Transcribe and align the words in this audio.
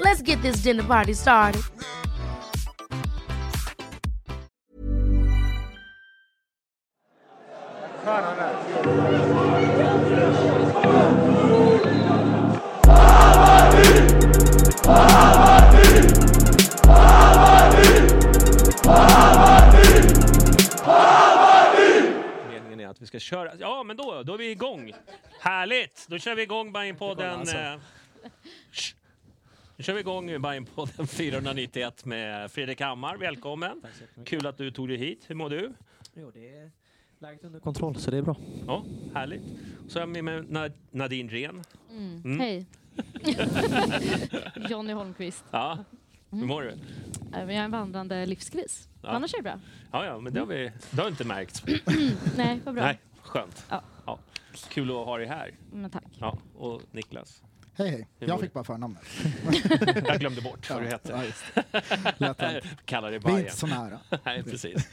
Let's 0.00 0.22
get 0.22 0.42
this 0.42 0.62
dinner 0.62 0.82
party 0.82 1.14
started. 1.14 1.62
Meningen 22.48 22.80
är 22.80 22.88
att 22.88 23.02
vi 23.02 23.06
ska 23.06 23.18
köra. 23.18 23.52
Ja, 23.58 23.82
men 23.82 23.96
då, 23.96 24.22
då 24.22 24.34
är 24.34 24.38
vi 24.38 24.50
igång. 24.50 24.92
Härligt! 25.40 26.06
Då 26.08 26.18
kör 26.18 26.34
vi 26.34 26.42
igång 26.42 26.72
Bajenpodden. 26.72 27.30
alltså. 27.34 27.56
eh, 27.56 27.74
Nu 29.82 29.86
kör 29.86 29.94
vi 29.94 30.00
igång 30.00 30.40
Bajenpodden 30.40 31.06
491 31.06 32.04
med 32.04 32.50
Fredrik 32.50 32.80
Hammar. 32.80 33.16
Välkommen! 33.16 33.82
Kul 34.24 34.46
att 34.46 34.58
du 34.58 34.70
tog 34.70 34.88
dig 34.88 34.96
hit. 34.96 35.24
Hur 35.26 35.34
mår 35.34 35.50
du? 35.50 35.72
Jo, 36.14 36.30
det 36.34 36.48
är 36.56 36.70
läget 37.18 37.44
under 37.44 37.60
kontroll, 37.60 37.96
så 37.96 38.10
det 38.10 38.16
är 38.16 38.22
bra. 38.22 38.36
Ja, 38.66 38.84
härligt. 39.14 39.42
Så 39.88 39.98
är 39.98 40.02
jag 40.02 40.08
med 40.08 40.24
mig 40.24 40.40
Na- 40.40 40.72
Nadine 40.90 41.28
Ren. 41.30 41.62
Mm. 41.90 42.40
Hej. 42.40 42.66
Jonny 44.70 44.92
Holmqvist. 44.92 45.44
Ja, 45.50 45.78
hur 46.30 46.46
mår 46.46 46.62
du? 46.62 46.68
Äh, 46.70 46.76
men 47.30 47.40
Jag 47.48 47.56
är 47.56 47.64
en 47.64 47.70
vandrande 47.70 48.26
livskris. 48.26 48.88
Ja. 49.02 49.08
Annars 49.08 49.34
är 49.34 49.38
det 49.38 49.42
bra. 49.42 49.60
Ja, 49.92 50.04
ja, 50.06 50.18
men 50.20 50.32
det 50.34 50.40
har, 50.40 50.46
vi, 50.46 50.72
det 50.90 51.02
har 51.02 51.08
inte 51.08 51.24
märkt. 51.24 51.64
Nej, 52.36 52.60
vad 52.64 52.74
bra. 52.74 52.84
Nej, 52.84 53.00
skönt. 53.22 53.66
Ja. 53.70 53.82
Ja. 54.06 54.18
Kul 54.68 54.90
att 54.90 54.96
ha 54.96 55.18
dig 55.18 55.26
här. 55.26 55.50
Men 55.72 55.90
tack. 55.90 56.04
Ja, 56.18 56.38
och 56.56 56.82
Niklas. 56.90 57.42
Hej 57.74 57.90
hej, 57.90 58.06
jag 58.18 58.40
fick 58.40 58.52
bara 58.52 58.64
förnamnet. 58.64 59.02
Jag 60.08 60.20
glömde 60.20 60.40
bort 60.40 60.70
vad 60.70 60.82
du 60.82 60.86
hette. 60.88 61.32
Ja. 62.18 62.34
Kallar 62.84 63.10
dig 63.10 63.18
Vi 63.18 63.24
är 63.24 63.28
Bajen. 63.30 63.38
inte 63.40 63.56
så 63.56 63.66
nära. 63.66 63.98
Nej, 64.24 64.42
precis. 64.42 64.90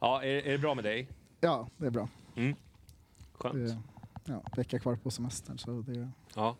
Ja, 0.00 0.22
är, 0.22 0.28
är 0.46 0.52
det 0.52 0.58
bra 0.58 0.74
med 0.74 0.84
dig? 0.84 1.08
Ja, 1.40 1.68
det 1.76 1.86
är 1.86 1.90
bra. 1.90 2.08
Skönt. 3.32 3.54
Det 3.54 3.78
ja, 4.32 4.42
vecka 4.56 4.78
kvar 4.78 4.96
på 4.96 5.10
semestern. 5.10 5.58
Så 5.58 5.70
det, 5.86 6.10
Ja, 6.34 6.56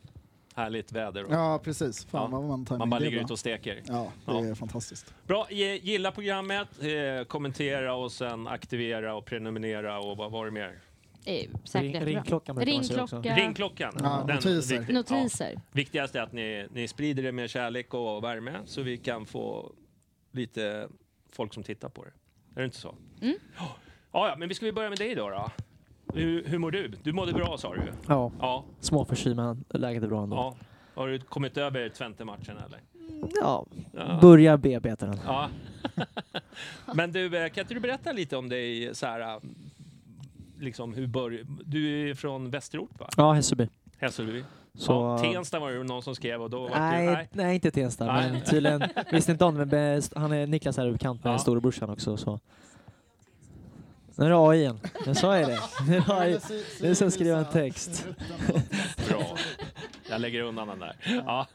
härligt 0.54 0.92
väder. 0.92 1.24
Och 1.24 1.32
ja, 1.32 1.60
precis. 1.64 2.04
Fan 2.04 2.30
Ja, 2.32 2.40
man 2.40 2.66
man 2.78 2.90
bara 2.90 3.00
ligger 3.00 3.20
ute 3.20 3.32
och 3.32 3.38
steker. 3.38 3.82
Ja, 3.86 4.12
det 4.24 4.32
Ja. 4.32 4.44
är 4.44 4.54
fantastiskt. 4.54 5.14
Bra, 5.26 5.46
gilla 5.50 6.12
programmet, 6.12 6.68
eh, 6.82 7.24
kommentera 7.24 7.94
och 7.94 8.12
sen 8.12 8.46
aktivera 8.48 9.14
och 9.14 9.24
prenumerera 9.24 9.98
och 9.98 10.16
vad 10.16 10.30
var 10.32 10.44
det 10.44 10.50
mer? 10.52 10.78
Eh, 11.26 11.50
säkert 11.64 12.02
Ring, 12.02 12.04
ringklockan. 12.16 12.56
Ringklocka. 12.56 13.16
Ringklockan. 13.36 13.92
Ja, 14.02 14.24
Den- 14.26 14.36
notiser. 14.36 14.78
viktig- 14.78 14.94
Notiser. 14.94 15.52
Ja. 15.54 15.60
Viktigast 15.72 16.14
är 16.14 16.20
att 16.22 16.32
ni, 16.32 16.66
ni 16.72 16.88
sprider 16.88 17.22
det 17.22 17.32
med 17.32 17.50
kärlek 17.50 17.94
och 17.94 18.24
värme 18.24 18.52
så 18.64 18.82
vi 18.82 18.96
kan 18.96 19.26
få 19.26 19.72
lite 20.32 20.88
folk 21.32 21.54
som 21.54 21.62
tittar 21.62 21.88
på 21.88 22.04
det. 22.04 22.10
Är 22.54 22.60
det 22.60 22.64
inte 22.64 22.76
så? 22.76 22.94
Mm. 23.22 23.34
Ja, 23.56 23.68
ja, 24.28 24.34
men 24.38 24.48
vi 24.48 24.54
ska 24.54 24.66
vi 24.66 24.72
börja 24.72 24.88
med 24.88 24.98
dig 24.98 25.14
då. 25.14 25.28
då. 25.30 25.50
Hur, 26.14 26.44
hur 26.44 26.58
mår 26.58 26.70
du? 26.70 26.88
Du 27.02 27.12
mådde 27.12 27.32
bra 27.32 27.56
sa 27.58 27.74
du. 27.74 27.82
Ja, 28.08 28.32
Ja, 28.40 28.64
småförkyld 28.80 29.36
men 29.36 29.64
läget 29.70 30.02
är 30.02 30.08
bra 30.08 30.22
ändå. 30.22 30.36
ja. 30.36 30.56
Har 30.94 31.08
du 31.08 31.18
kommit 31.18 31.56
över 31.56 31.88
Twente-matchen 31.88 32.56
eller? 32.66 32.80
Ja, 33.42 33.66
Ja. 33.92 34.18
börjar 34.22 34.56
bearbeta 34.56 35.06
den. 35.06 35.18
Ja. 35.26 35.48
Men 36.94 37.12
du, 37.12 37.36
eh, 37.44 37.48
kan 37.48 37.62
inte 37.62 37.74
du 37.74 37.80
berätta 37.80 38.12
lite 38.12 38.36
om 38.36 38.48
dig 38.48 38.94
så 38.94 39.06
här, 39.06 39.40
liksom 40.60 40.94
hur 40.94 41.06
bör... 41.06 41.44
Du 41.64 42.10
är 42.10 42.14
från 42.14 42.50
Västerort 42.50 43.00
va? 43.00 43.08
Ja, 43.16 43.32
Hässelby. 43.32 43.68
Hässelby? 43.98 44.44
Så, 44.74 44.92
Ja, 44.92 45.18
Tensta 45.18 45.58
var 45.58 45.70
det 45.70 45.82
någon 45.84 46.02
som 46.02 46.14
skrev 46.14 46.42
och 46.42 46.50
då 46.50 46.60
var 46.68 46.78
nej, 46.80 47.06
du... 47.06 47.12
nej. 47.12 47.28
Nej. 47.32 47.54
inte 47.54 47.70
Tensta. 47.70 48.06
Nej. 48.06 48.30
Men 48.32 48.40
tydligen, 48.44 48.82
visste 49.12 49.32
inte 49.32 49.44
om 49.44 49.54
det, 49.54 49.66
men 49.66 50.02
han 50.22 50.32
är 50.32 50.46
Niklas 50.46 50.78
är 50.78 50.90
bekant 50.92 51.24
med 51.24 51.32
Ja. 51.32 51.38
storebrorsan 51.38 51.90
också. 51.90 52.16
Så. 52.16 52.40
Nu 54.18 54.24
är 54.24 54.30
det 54.30 54.36
AI 54.36 54.58
igen. 54.58 54.80
Jag 55.06 55.16
sa 55.16 55.38
ju 55.38 55.44
det. 55.44 55.58
Nu 55.88 55.96
är 55.96 56.00
det 56.06 56.14
AI. 56.14 56.38
Nu 56.82 56.94
ska 56.94 57.04
jag 57.04 57.12
skriva 57.12 57.38
en 57.38 57.44
text. 57.44 58.06
Bra. 59.08 59.36
Jag 60.10 60.20
lägger 60.20 60.42
undan 60.42 60.68
den 60.68 60.78
där. 60.78 60.96
Ja. 61.26 61.46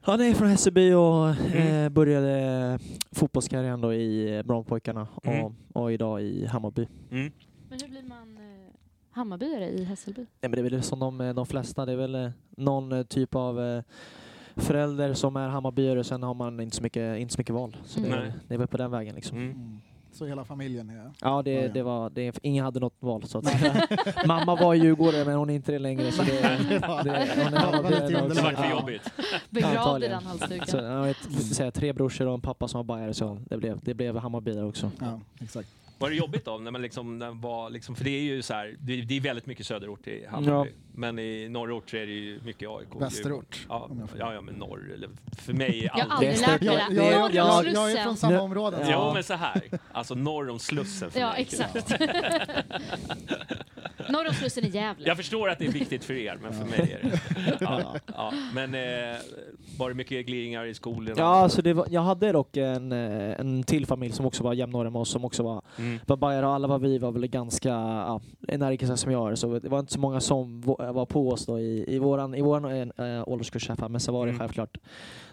Han 0.00 0.20
är 0.20 0.34
från 0.34 0.48
Hässelby 0.48 0.92
och 0.92 1.28
Mm. 1.28 1.84
eh, 1.84 1.88
började 1.88 2.78
fotbollskarriären 3.12 3.80
då 3.80 3.94
i 3.94 4.42
Brommapojkarna 4.44 5.06
Mm. 5.24 5.44
och, 5.44 5.52
och 5.72 5.92
idag 5.92 6.22
i 6.22 6.46
Hammarby. 6.46 6.88
Mm. 7.10 7.32
Men 7.68 7.78
hur 7.82 7.88
blir 7.88 8.02
man 8.02 8.35
eh, 8.35 8.35
Hammarbyare 9.16 9.68
i 9.68 9.84
Hässelby? 9.84 10.20
Nej, 10.20 10.28
men 10.40 10.50
det 10.50 10.58
är 10.58 10.62
väl 10.70 10.82
som 10.82 10.98
de, 10.98 11.20
eh, 11.20 11.34
de 11.34 11.46
flesta, 11.46 11.86
det 11.86 11.92
är 11.92 11.96
väl 11.96 12.14
eh, 12.14 12.30
någon 12.56 12.92
eh, 12.92 13.02
typ 13.02 13.34
av 13.34 13.82
förälder 14.56 15.14
som 15.14 15.36
är 15.36 15.48
Hammarbyare 15.48 15.98
och 15.98 16.06
sen 16.06 16.22
har 16.22 16.34
man 16.34 16.60
inte 16.60 16.76
så 16.76 16.82
mycket, 16.82 17.18
inte 17.18 17.34
så 17.34 17.40
mycket 17.40 17.54
val. 17.54 17.76
Så 17.84 18.00
det, 18.00 18.08
Nej. 18.08 18.18
är, 18.18 18.32
det 18.48 18.54
är 18.54 18.58
väl 18.58 18.66
på 18.66 18.76
den 18.76 18.90
vägen 18.90 19.14
liksom. 19.14 19.38
Mm. 19.38 19.50
Mm. 19.50 19.80
Så 20.12 20.26
hela 20.26 20.44
familjen 20.44 20.90
är... 20.90 21.12
Ja, 21.20 21.42
det, 21.42 21.52
Ja, 21.52 21.68
det 21.68 21.82
var, 21.82 22.10
det, 22.10 22.38
ingen 22.42 22.64
hade 22.64 22.80
något 22.80 22.96
val 22.98 23.22
så 23.26 23.38
att. 23.38 23.46
Mamma 24.26 24.56
var 24.56 24.74
djurgårdare 24.74 25.24
men 25.24 25.34
hon 25.34 25.50
är 25.50 25.54
inte 25.54 25.72
det 25.72 25.78
längre. 25.78 26.12
Så 26.12 26.22
det, 26.22 26.32
det, 26.32 26.86
hon 26.86 27.54
är 27.54 28.34
Det 28.34 28.42
var 28.42 28.52
för 28.52 28.70
jobbigt. 28.70 29.12
Begravd 29.50 30.04
i 30.04 30.08
den 30.08 30.24
halsduken. 30.24 30.66
Så, 30.66 30.76
jag 30.76 31.02
vet, 31.02 31.16
jag 31.30 31.42
säga, 31.42 31.70
tre 31.70 31.92
brorsor 31.92 32.26
och 32.26 32.34
en 32.34 32.40
pappa 32.40 32.68
som 32.68 32.78
var 32.78 32.84
bajare 32.84 33.14
så 33.14 33.38
det 33.50 33.56
blev, 33.56 33.80
det 33.82 33.94
blev 33.94 34.16
Hammarbyare 34.16 34.64
också. 34.64 34.90
Ja, 35.00 35.20
exakt. 35.40 35.68
Var 35.98 36.10
det 36.10 36.16
jobbigt 36.16 36.44
då? 36.44 36.58
När 36.58 36.70
man 36.70 36.82
liksom, 36.82 37.18
när 37.18 37.26
man 37.26 37.40
var 37.40 37.70
liksom, 37.70 37.94
för 37.96 38.04
det 38.04 38.10
är 38.10 38.22
ju 38.22 38.42
så 38.42 38.54
här, 38.54 38.76
det, 38.80 39.02
det 39.02 39.16
är 39.16 39.20
väldigt 39.20 39.46
mycket 39.46 39.66
söderort 39.66 40.06
i 40.06 40.26
Hammarby. 40.26 40.70
Ja. 40.70 40.76
Men 40.98 41.18
i 41.18 41.48
norrort 41.48 41.90
så 41.90 41.96
är 41.96 42.06
det 42.06 42.12
ju 42.12 42.40
mycket 42.44 42.68
AIK. 42.68 42.88
Västerort. 43.00 43.66
Ja, 43.68 43.90
ja, 44.18 44.34
ja, 44.34 44.40
men 44.40 44.54
norr. 44.54 44.90
Eller, 44.94 45.08
för 45.38 45.52
mig 45.52 45.78
är 45.80 45.84
Jag 45.84 45.92
har 45.92 46.00
allt... 46.02 46.10
aldrig 46.12 46.32
är 46.32 46.38
lärt 46.40 46.60
mig 46.62 46.74
Jag, 46.74 46.90
det. 46.90 46.94
jag, 46.94 47.34
jag, 47.34 47.64
jag, 47.66 47.72
jag 47.74 47.92
är 47.92 48.02
från 48.04 48.16
samma 48.16 48.40
område. 48.40 48.76
Ja. 48.80 48.86
Jo, 49.08 49.14
men 49.14 49.24
så 49.24 49.34
här. 49.34 49.62
Alltså 49.92 50.14
norr 50.14 50.48
om 50.50 50.58
Slussen 50.58 51.10
för 51.10 51.20
Ja, 51.20 51.30
mig. 51.32 51.40
exakt. 51.42 51.90
Norr 54.08 54.28
om 54.28 54.34
Slussen 54.34 54.64
i 54.64 54.68
Gävle. 54.68 55.06
Jag 55.08 55.16
förstår 55.16 55.48
att 55.50 55.58
det 55.58 55.66
är 55.66 55.72
viktigt 55.72 56.04
för 56.04 56.14
er, 56.14 56.38
men 56.42 56.52
för 56.52 56.64
mig 56.64 56.98
är 57.02 57.08
det... 57.10 57.20
Ja, 57.60 57.82
ja. 58.14 58.32
Men 58.54 58.74
eh, 58.74 59.16
var 59.78 59.88
det 59.88 59.94
mycket 59.94 60.26
gliringar 60.26 60.64
i 60.66 60.74
skolan? 60.74 61.14
Ja, 61.18 61.24
alltså 61.24 61.62
det 61.62 61.72
var, 61.72 61.86
jag 61.90 62.00
hade 62.00 62.32
dock 62.32 62.56
en, 62.56 62.92
eh, 62.92 63.40
en 63.40 63.62
till 63.62 63.86
familj 63.86 64.12
som 64.12 64.26
också 64.26 64.44
var 64.44 64.52
jämnåriga 64.54 64.90
med 64.90 65.00
oss 65.00 65.10
som 65.10 65.24
också 65.24 65.42
var, 65.42 65.62
Mm. 65.78 65.98
var 66.06 66.16
bajare 66.16 66.46
och 66.46 66.52
alla 66.52 66.68
var 66.68 66.78
vi 66.78 66.98
var 66.98 67.12
väl 67.12 67.26
ganska 67.26 67.68
ja, 67.68 68.20
energiska 68.48 68.96
som 68.96 69.12
jag 69.12 69.30
är 69.30 69.34
så 69.34 69.58
det 69.58 69.68
var 69.68 69.78
inte 69.78 69.92
så 69.92 70.00
många 70.00 70.20
som 70.20 70.60
var 70.92 71.06
på 71.06 71.30
oss 71.30 71.46
då 71.46 71.60
i, 71.60 71.94
i 71.94 71.98
våran, 71.98 72.34
i 72.34 72.42
våran 72.42 72.92
äh, 72.96 73.28
ålderskurs 73.28 73.68
här, 73.68 73.88
men 73.88 74.00
så 74.00 74.12
var 74.12 74.26
det 74.26 74.30
Mm. 74.30 74.38
självklart 74.38 74.78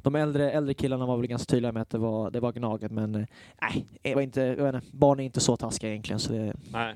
de 0.01 0.15
äldre, 0.15 0.51
äldre 0.51 0.73
killarna 0.73 1.05
var 1.05 1.17
väl 1.17 1.27
ganska 1.27 1.51
tydliga 1.51 1.71
med 1.71 1.81
att 1.81 1.89
det 1.89 1.97
var, 1.97 2.31
det 2.31 2.39
var 2.39 2.51
Gnaget 2.51 2.91
men 2.91 3.15
eh, 3.15 3.25
nej, 3.61 4.13
var 4.15 4.21
inte, 4.21 4.41
inte, 4.59 4.81
barn 4.91 5.19
är 5.19 5.23
inte 5.23 5.39
så 5.39 5.57
taskiga 5.57 5.89
egentligen 5.91 6.19
så 6.19 6.33
det, 6.33 6.53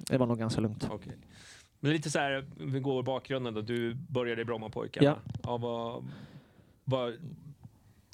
det 0.09 0.17
var 0.17 0.25
nog 0.25 0.39
ganska 0.39 0.61
lugnt. 0.61 0.87
okej. 0.91 1.17
Men 1.79 1.91
lite 1.91 2.09
så 2.09 2.19
här, 2.19 2.45
vi 2.59 2.79
går 2.79 3.03
bakgrunden 3.03 3.53
då. 3.53 3.61
Du 3.61 3.93
började 3.93 4.41
i 4.41 4.45
Brommapojkarna. 4.45 5.05
Ja. 5.07 5.15
Ja, 5.43 5.57
vad, 5.57 6.03
vad, 6.83 7.13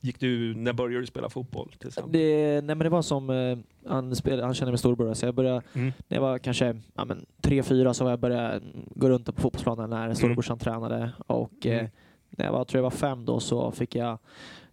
gick 0.03 0.19
du, 0.19 0.55
när 0.55 0.73
började 0.73 0.99
du 0.99 1.05
spela 1.07 1.29
fotboll 1.29 1.71
till 1.79 1.87
exempel? 1.87 2.11
Det, 2.13 2.51
nej 2.61 2.75
men 2.75 2.79
det 2.79 2.89
var 2.89 3.01
som, 3.01 3.29
eh, 3.29 3.57
han, 3.87 4.15
spel, 4.15 4.41
han 4.41 4.53
kände 4.53 4.71
min 4.71 4.77
storebror 4.77 5.13
så 5.13 5.25
jag 5.25 5.35
började, 5.35 5.61
Mm. 5.73 5.91
när 6.07 6.17
jag 6.17 6.21
var 6.21 6.37
kanske 6.37 6.79
ja, 6.95 7.05
men, 7.05 7.25
tre, 7.41 7.63
fyra 7.63 7.93
så 7.93 8.03
var 8.03 8.11
jag 8.11 8.19
började 8.19 8.61
gå 8.95 9.09
runt 9.09 9.25
på 9.35 9.41
fotbollsplanen 9.41 9.89
när 9.89 10.13
storebrorsan 10.13 10.59
tränade 10.59 11.09
och 11.27 11.65
Mm. 11.65 11.85
eh, 11.85 11.89
när 12.37 12.45
jag 12.45 12.51
var, 12.51 12.65
tror 12.65 12.77
jag 12.79 12.83
var 12.83 12.89
fem 12.91 13.25
då 13.25 13.39
så 13.39 13.71
fick 13.71 13.95
jag 13.95 14.17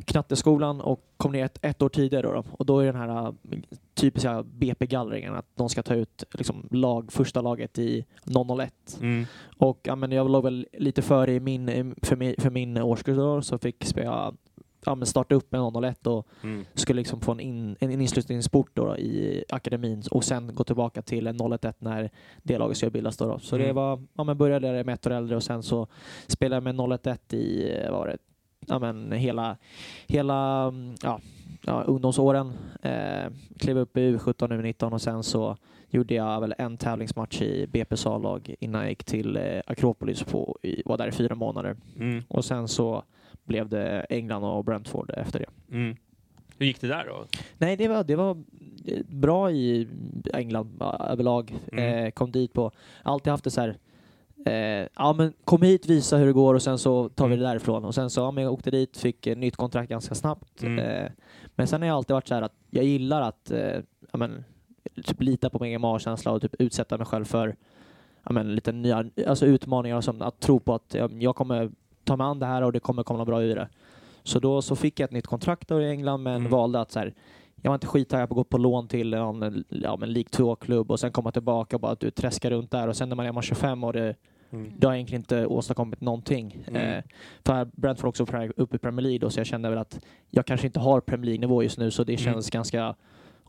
knatteskolan 0.04 0.80
och 0.80 1.04
kom 1.16 1.32
ner 1.32 1.44
ett, 1.44 1.58
ett 1.62 1.82
år 1.82 1.88
tidigare 1.88 2.22
då, 2.26 2.32
då. 2.32 2.44
och 2.50 2.66
då 2.66 2.78
är 2.78 2.86
den 2.86 2.96
här 2.96 3.26
eh, 3.26 3.32
typiska 3.94 4.42
BP-gallringen 4.42 5.34
att 5.34 5.46
de 5.54 5.68
ska 5.68 5.82
ta 5.82 5.94
ut 5.94 6.24
liksom, 6.32 6.68
lag, 6.70 7.12
första 7.12 7.40
laget 7.40 7.78
i 7.78 8.04
001 8.58 8.98
Mm. 9.00 9.24
och 9.58 9.80
ja, 9.82 9.96
men 9.96 10.12
jag 10.12 10.30
låg 10.30 10.44
väl 10.44 10.66
lite 10.72 11.02
före 11.02 11.32
i 11.34 11.40
min, 11.40 11.94
för, 12.02 12.16
min, 12.16 12.34
för 12.38 12.50
min 12.50 12.76
årskurs 12.78 13.16
då, 13.16 13.42
så 13.42 13.58
fick 13.58 13.84
spela, 13.84 14.32
ja, 14.86 15.04
starta 15.04 15.34
upp 15.34 15.52
med 15.52 15.60
001 15.84 16.06
och 16.06 16.26
Mm. 16.42 16.64
skulle 16.74 16.96
liksom 17.00 17.20
få 17.20 17.32
en, 17.32 17.40
in, 17.40 17.76
en 17.80 18.00
inslutningssport 18.00 18.70
då, 18.74 18.84
då 18.86 18.96
i 18.96 19.44
akademin 19.48 20.02
och 20.10 20.24
sen 20.24 20.54
gå 20.54 20.64
tillbaka 20.64 21.02
till 21.02 21.26
en 21.26 21.36
011 21.40 21.72
när 21.78 22.10
det 22.42 22.58
laget 22.58 22.76
skulle 22.76 22.90
bildas. 22.90 23.16
Då, 23.16 23.26
då. 23.26 23.38
Så 23.38 23.56
det 23.56 23.64
Mm. 23.64 23.76
var, 23.76 24.02
ja, 24.14 24.24
men 24.24 24.38
började 24.38 24.72
där 24.72 24.84
med 24.84 24.94
ett 24.94 25.06
år 25.06 25.10
äldre 25.10 25.36
och 25.36 25.42
sen 25.42 25.62
så 25.62 25.86
spelade 26.26 26.56
jag 26.56 26.76
med 26.76 27.00
011 27.04 27.16
i 27.36 27.72
var 27.90 28.06
det, 28.06 28.18
ja, 28.66 28.78
men 28.78 29.12
hela, 29.12 29.56
hela 30.06 30.72
ja, 31.02 31.20
ja, 31.66 31.82
ungdomsåren. 31.82 32.52
Eh, 32.82 33.30
klev 33.58 33.78
upp 33.78 33.96
i 33.96 34.00
U17 34.16 34.42
och 34.42 34.48
U19 34.64 34.92
och 34.92 35.02
sen 35.02 35.22
så 35.22 35.56
gjorde 35.88 36.14
jag 36.14 36.40
väl 36.40 36.54
en 36.58 36.76
tävlingsmatch 36.76 37.42
i 37.42 37.66
BP's 37.66 38.08
A-lag 38.08 38.54
innan 38.60 38.80
jag 38.80 38.90
gick 38.90 39.04
till 39.04 39.36
eh, 39.36 39.60
Akropolis 39.66 40.22
på, 40.22 40.58
i, 40.62 40.82
var 40.84 40.98
där 40.98 41.08
i 41.08 41.12
fyra 41.12 41.34
månader. 41.34 41.76
Mm. 41.98 42.22
Och 42.28 42.44
sen 42.44 42.68
så 42.68 43.02
blev 43.44 43.68
det 43.68 44.06
England 44.10 44.44
och 44.44 44.64
Brentford 44.64 45.10
efter 45.16 45.38
det. 45.38 45.76
Mm. 45.76 45.96
Hur 46.58 46.66
gick 46.66 46.80
det 46.80 46.88
där 46.88 47.06
då? 47.06 47.24
Nej, 47.58 47.76
det 47.76 47.88
var, 47.88 48.04
det 48.04 48.16
var 48.16 48.36
bra 49.06 49.50
i 49.50 49.88
England 50.34 50.82
överlag. 51.00 51.54
Mm. 51.72 52.04
Eh, 52.04 52.10
kom 52.10 52.32
dit 52.32 52.52
på, 52.52 52.70
alltid 53.02 53.30
haft 53.30 53.44
det 53.44 53.50
så 53.50 53.60
här, 53.60 53.76
eh, 54.46 54.88
ja 54.94 55.12
men 55.12 55.32
kom 55.44 55.62
hit, 55.62 55.86
visa 55.86 56.16
hur 56.16 56.26
det 56.26 56.32
går 56.32 56.54
och 56.54 56.62
sen 56.62 56.78
så 56.78 57.08
tar 57.08 57.28
vi 57.28 57.36
det 57.36 57.42
därifrån. 57.42 57.84
Och 57.84 57.94
sen 57.94 58.10
så, 58.10 58.20
ja 58.20 58.30
men 58.30 58.44
jag 58.44 58.52
åkte 58.52 58.70
dit, 58.70 58.96
fick 58.96 59.26
eh, 59.26 59.36
nytt 59.36 59.56
kontrakt 59.56 59.90
ganska 59.90 60.14
snabbt. 60.14 60.62
Mm. 60.62 60.78
Eh, 60.78 61.10
men 61.54 61.66
sen 61.66 61.80
har 61.80 61.88
jag 61.88 61.96
alltid 61.96 62.14
varit 62.14 62.28
så 62.28 62.34
här 62.34 62.42
att 62.42 62.54
jag 62.70 62.84
gillar 62.84 63.22
att, 63.22 63.50
eh, 63.50 63.80
ja 64.12 64.18
men, 64.18 64.44
typ 65.04 65.22
lita 65.22 65.50
på 65.50 65.58
min 65.58 65.68
egen 65.68 65.80
magkänsla 65.80 66.32
och 66.32 66.42
typ 66.42 66.54
utsätta 66.58 66.98
mig 66.98 67.06
själv 67.06 67.24
för, 67.24 67.56
ja 68.24 68.32
men 68.32 68.54
lite 68.54 68.72
nya, 68.72 69.04
alltså 69.26 69.46
utmaningar 69.46 69.96
och 69.96 70.04
sånt. 70.04 70.22
Att 70.22 70.40
tro 70.40 70.60
på 70.60 70.74
att 70.74 70.94
ja, 70.94 71.08
jag 71.12 71.36
kommer 71.36 71.70
ta 72.10 72.16
mig 72.16 72.24
an 72.24 72.38
det 72.38 72.46
här 72.46 72.62
och 72.62 72.72
det 72.72 72.80
kommer 72.80 73.02
komma 73.02 73.24
bra 73.24 73.42
ur 73.42 73.56
det. 73.56 73.68
Så 74.22 74.38
då 74.38 74.62
så 74.62 74.76
fick 74.76 75.00
jag 75.00 75.04
ett 75.04 75.12
nytt 75.12 75.26
kontrakt 75.26 75.70
i 75.70 75.74
England 75.74 76.22
men 76.22 76.36
Mm. 76.36 76.50
valde 76.50 76.80
att 76.80 76.90
så 76.92 76.98
här, 76.98 77.14
jag 77.62 77.70
var 77.70 77.74
inte 77.74 77.86
skittaggad 77.86 78.28
på 78.28 78.32
att 78.34 78.36
gå 78.36 78.44
på 78.44 78.58
lån 78.58 78.88
till 78.88 79.10
någon 79.10 79.64
ja, 79.68 79.96
League 79.96 80.22
2-klubb 80.30 80.90
och 80.90 81.00
sen 81.00 81.12
komma 81.12 81.32
tillbaka 81.32 81.76
och 81.76 81.80
bara 81.80 81.92
att 81.92 82.00
du 82.00 82.10
träskar 82.10 82.50
runt 82.50 82.70
där 82.70 82.88
och 82.88 82.96
sen 82.96 83.08
när 83.08 83.16
man 83.16 83.26
är 83.26 83.32
man 83.32 83.42
25 83.42 83.84
och 83.84 83.92
det, 83.92 84.14
Mm. 84.52 84.72
det 84.78 84.86
har 84.86 84.94
egentligen 84.94 85.20
inte 85.20 85.46
åstadkommit 85.46 86.00
någonting. 86.00 86.64
Mm. 86.66 86.82
Eh, 86.98 87.02
för 87.44 87.64
Brentford 87.64 88.08
också 88.08 88.26
uppe 88.56 88.76
i 88.76 88.78
Premier 88.78 89.02
League 89.02 89.18
då, 89.18 89.30
så 89.30 89.40
jag 89.40 89.46
kände 89.46 89.70
väl 89.70 89.78
att 89.78 90.00
jag 90.30 90.46
kanske 90.46 90.66
inte 90.66 90.80
har 90.80 91.00
Premier 91.00 91.24
League-nivå 91.26 91.62
just 91.62 91.78
nu 91.78 91.90
så 91.90 92.04
det 92.04 92.12
Mm. 92.12 92.24
kändes 92.24 92.50
ganska 92.50 92.94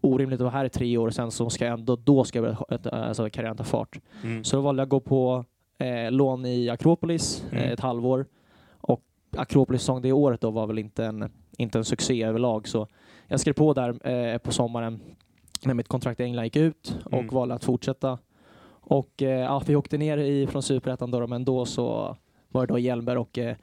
orimligt 0.02 0.38
att 0.40 0.44
vara 0.44 0.52
här 0.52 0.66
i 0.66 0.70
tre 0.70 0.98
år 0.98 1.08
och 1.08 1.14
sen 1.14 1.32
så 1.32 1.50
ska 1.50 1.66
jag 1.66 1.74
ändå, 1.80 1.96
då 1.96 2.24
ska 2.24 2.40
jag 2.40 2.56
börja, 2.70 2.92
alltså, 3.06 3.30
karriären 3.30 3.58
ta 3.58 3.64
fart. 3.64 4.00
Mm. 4.24 4.44
Så 4.44 4.56
då 4.56 4.62
valde 4.62 4.80
jag 4.82 4.86
att 4.86 4.90
gå 4.90 5.00
på 5.00 5.46
eh, 5.78 6.12
lån 6.12 6.46
i 6.46 6.70
Akropolis 6.70 7.44
Mm. 7.52 7.64
eh, 7.64 7.72
ett 7.72 7.80
halvår. 7.80 8.26
Akropolis 9.38 9.82
säsong 9.82 10.02
det 10.02 10.12
året 10.12 10.42
då 10.42 10.52
var 10.52 10.68
väl 10.68 10.80
inte 10.80 11.06
en, 11.06 11.32
inte 11.58 11.78
en 11.78 11.86
succé 11.86 12.24
överlag. 12.24 12.68
Så 12.68 12.88
jag 13.28 13.40
skrev 13.40 13.54
på 13.54 13.74
där 13.74 14.08
eh, 14.08 14.38
på 14.38 14.52
sommaren 14.52 15.00
när 15.66 15.74
mitt 15.74 15.88
kontrakt 15.88 16.20
i 16.20 16.24
England 16.24 16.44
gick 16.44 16.56
ut 16.56 16.96
och 17.06 17.14
Mm. 17.14 17.28
valde 17.28 17.56
att 17.56 17.64
fortsätta. 17.64 18.18
Och 18.84 19.22
eh, 19.22 19.40
ja, 19.40 19.64
vi 19.68 19.76
åkte 19.76 19.98
ner 19.98 20.18
i, 20.18 20.48
från 20.48 20.64
Superettan 20.64 21.12
då, 21.12 21.28
men 21.28 21.46
då 21.46 21.66
så 21.66 22.18
var 22.50 22.68
det 22.68 22.74
då 22.74 22.80
Hjelmberg 22.80 23.18
och 23.18 23.38
eh, 23.38 23.56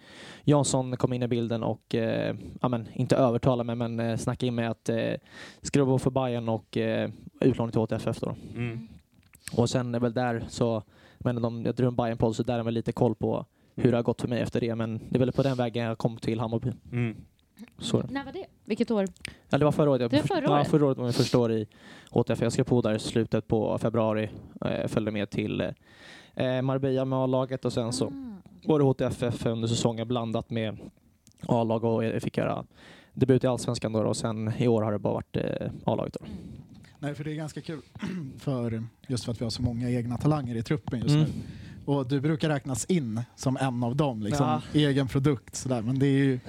Jansson 0.44 0.96
kom 0.96 1.12
in 1.12 1.22
i 1.22 1.28
bilden 1.28 1.62
och, 1.62 1.94
eh, 1.94 2.36
ja, 2.60 2.68
men, 2.68 2.88
inte 2.92 3.16
övertala 3.16 3.64
mig, 3.64 3.76
men 3.76 4.00
eh, 4.00 4.16
snackade 4.16 4.46
in 4.46 4.54
mig 4.54 4.66
att 4.66 4.88
eh, 4.88 5.14
skriva 5.62 5.98
för 5.98 6.10
Bayern 6.10 6.48
och 6.48 6.76
eh, 6.76 7.10
utlåning 7.40 7.72
till 7.72 7.80
HTFF 7.80 8.20
då. 8.20 8.34
Mm. 8.54 8.88
Och 9.52 9.70
sen 9.70 9.94
är 9.94 10.00
väl 10.00 10.14
där 10.14 10.44
så, 10.48 10.82
men 11.18 11.42
de, 11.42 11.64
jag 11.64 11.74
drog 11.74 11.88
en 11.88 11.96
bayern 11.96 12.18
podd 12.18 12.36
så 12.36 12.42
där 12.42 12.58
är 12.58 12.62
väl 12.62 12.74
lite 12.74 12.92
koll 12.92 13.14
på 13.14 13.46
hur 13.78 13.90
det 13.90 13.96
har 13.98 14.02
gått 14.02 14.20
för 14.20 14.28
mig 14.28 14.40
efter 14.40 14.60
det. 14.60 14.74
Men 14.74 14.98
det 15.08 15.16
är 15.16 15.18
väl 15.18 15.32
på 15.32 15.42
den 15.42 15.56
vägen 15.56 15.84
jag 15.84 15.98
kom 15.98 16.16
till 16.16 16.40
Hammarby. 16.40 16.72
Mm. 16.92 17.16
Så. 17.78 18.02
När 18.10 18.24
var 18.24 18.32
det? 18.32 18.46
Vilket 18.64 18.90
år? 18.90 19.06
Ja, 19.48 19.58
det 19.58 19.64
var 19.64 19.72
förra 19.72 19.90
året. 19.90 20.00
Jag, 20.02 20.10
Det 20.10 20.16
var 20.16 20.22
förra 20.26 20.42
Ja, 20.44 20.52
året? 20.58 20.68
förra 20.68 20.86
året 20.86 20.96
var 20.98 21.04
min 21.04 21.12
första 21.12 21.38
år 21.38 21.52
i 21.52 21.66
HTF. 22.10 22.40
Jag 22.42 22.52
skrev 22.52 22.64
på 22.64 22.80
där 22.80 22.94
i 22.94 22.98
slutet 22.98 23.48
på 23.48 23.78
februari. 23.78 24.28
Eh, 24.64 24.86
följde 24.88 25.10
med 25.10 25.30
till 25.30 25.60
eh, 26.34 26.62
Marbella 26.62 27.04
med 27.04 27.18
A-laget 27.18 27.64
och 27.64 27.72
sen 27.72 27.92
så 27.92 28.06
Ah, 28.06 28.68
var 28.68 28.78
det 28.78 28.84
HTFF 28.84 29.46
under 29.46 29.68
säsongen 29.68 30.08
blandat 30.08 30.50
med 30.50 30.78
A-lag 31.46 31.84
och 31.84 32.04
jag 32.04 32.22
fick 32.22 32.36
göra 32.36 32.64
debut 33.14 33.44
i 33.44 33.46
Allsvenskan 33.46 33.92
då 33.92 34.00
och 34.00 34.16
sen 34.16 34.52
i 34.58 34.68
år 34.68 34.82
har 34.82 34.92
det 34.92 34.98
bara 34.98 35.14
varit 35.14 35.36
eh, 35.36 35.70
A-laget. 35.84 36.16
Då. 36.20 36.26
Nej, 36.98 37.14
för 37.14 37.24
det 37.24 37.30
är 37.30 37.34
ganska 37.34 37.60
kul. 37.60 37.80
för, 38.38 38.84
just 39.08 39.24
för 39.24 39.32
att 39.32 39.40
vi 39.40 39.44
har 39.44 39.50
så 39.50 39.62
många 39.62 39.90
egna 39.90 40.16
talanger 40.16 40.54
i 40.56 40.62
truppen 40.62 40.98
just 41.00 41.14
Mm. 41.14 41.20
nu. 41.26 41.32
Och 41.88 42.06
du 42.08 42.20
brukar 42.20 42.48
räknas 42.48 42.84
in 42.84 43.20
som 43.36 43.56
en 43.56 43.82
av 43.84 43.96
dem, 43.96 44.22
liksom, 44.22 44.46
Ja. 44.46 44.60
egen 44.80 45.08
produkt. 45.08 45.54
Sådär. 45.56 45.82
Men 45.82 45.98
det 45.98 46.06
är 46.06 46.10
ju, 46.24 46.40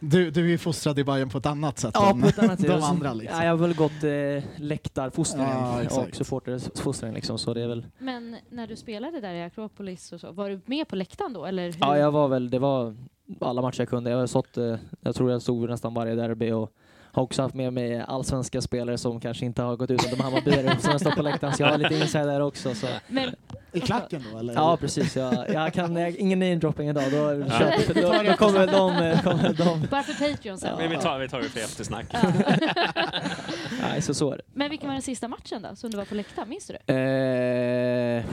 du, 0.00 0.30
du 0.30 0.44
är 0.44 0.48
ju 0.48 0.58
fostrad 0.58 0.98
i 0.98 1.04
Bayern 1.04 1.28
på 1.30 1.38
ett 1.38 1.46
annat 1.46 1.78
sätt 1.78 1.90
Ja, 1.94 2.10
än 2.10 2.22
på 2.22 2.28
ett 2.28 2.38
annat 2.38 2.60
sätt. 2.60 2.68
de 2.68 2.82
andra. 2.82 3.12
Liksom. 3.14 3.38
Ja, 3.38 3.44
jag 3.44 3.52
har 3.52 3.56
väl 3.58 3.74
gått 3.74 4.04
eh, 4.04 4.50
läktarfostringen 4.62 5.48
Ja, 5.50 5.82
exakt. 5.82 6.08
och 6.08 6.14
supportersfostringen 6.16 7.14
liksom, 7.14 7.38
så 7.38 7.54
det 7.54 7.62
är 7.62 7.68
väl 7.68 7.86
Men 7.98 8.36
när 8.50 8.66
du 8.66 8.76
spelade 8.76 9.20
där 9.20 9.34
i 9.34 9.42
Akropolis 9.42 10.12
och 10.12 10.20
så, 10.20 10.32
var 10.32 10.50
du 10.50 10.60
med 10.66 10.88
på 10.88 10.96
läktaren 10.96 11.32
då? 11.32 11.44
Eller 11.44 11.64
hur? 11.66 11.76
Ja, 11.80 11.98
jag 11.98 12.10
var 12.12 12.28
väl, 12.28 12.50
det 12.50 12.58
var 12.58 12.96
alla 13.40 13.62
matcher 13.62 13.80
jag 13.80 13.88
kunde. 13.88 14.10
Jag 14.10 14.18
har 14.18 14.26
stått, 14.26 14.56
eh, 14.56 14.76
jag 15.00 15.14
tror 15.14 15.30
jag 15.30 15.42
stod 15.42 15.68
nästan 15.70 15.94
varje 15.94 16.14
derby 16.14 16.50
och 16.52 16.72
har 17.16 17.22
också 17.22 17.42
haft 17.42 17.54
med 17.54 17.72
mig 17.72 18.00
allsvenska 18.08 18.60
spelare 18.60 18.98
som 18.98 19.20
kanske 19.20 19.44
inte 19.46 19.62
har 19.62 19.76
gått 19.76 19.90
ut 19.90 20.04
under 20.12 20.24
Hammarbyare 20.24 20.78
som 20.80 20.90
har 20.92 20.98
stått 20.98 21.14
på 21.16 21.22
läktaren, 21.22 21.54
så 21.54 21.62
jag 21.62 21.68
har 21.70 21.78
lite 21.78 21.94
insider 21.94 22.26
där 22.26 22.40
också. 22.40 22.74
Så. 22.74 22.86
Men 23.08 23.30
I 23.72 23.80
klacken 23.80 24.24
då 24.32 24.38
eller? 24.38 24.54
Ja, 24.54 24.76
precis. 24.80 25.16
Jag, 25.16 25.50
jag 25.52 25.72
kan, 25.72 25.96
jag, 25.96 26.10
ingen 26.16 26.38
namedropping 26.38 26.88
idag. 26.88 27.04
Då, 27.10 27.16
Ja. 27.16 27.58
kör, 27.58 27.94
då, 27.94 28.30
då 28.30 28.36
kommer 28.36 28.66
de, 28.66 28.90
eh, 29.06 29.22
kommer 29.22 29.52
de. 29.52 29.86
bara 29.90 30.02
för 30.02 30.30
Patreon 30.30 30.58
sen. 30.58 30.76
Men 30.78 30.90
vi 30.90 30.96
tar, 30.96 31.18
vi 31.18 31.28
tar 31.28 31.38
det 31.38 31.48
för 31.48 31.60
eftersnack. 31.60 32.06
Ja. 32.12 32.18
Nej, 33.82 34.02
så 34.02 34.14
så 34.14 34.32
är 34.32 34.36
det. 34.36 34.42
Men 34.54 34.70
vilken 34.70 34.88
var 34.88 34.94
den 34.94 35.02
sista 35.02 35.28
matchen 35.28 35.62
då, 35.70 35.76
som 35.76 35.90
du 35.90 35.96
var 35.96 36.04
på 36.04 36.14
läktaren? 36.14 36.48
Minns 36.48 36.66
du 36.66 36.76
det? 36.86 36.94
Eh, 36.94 38.24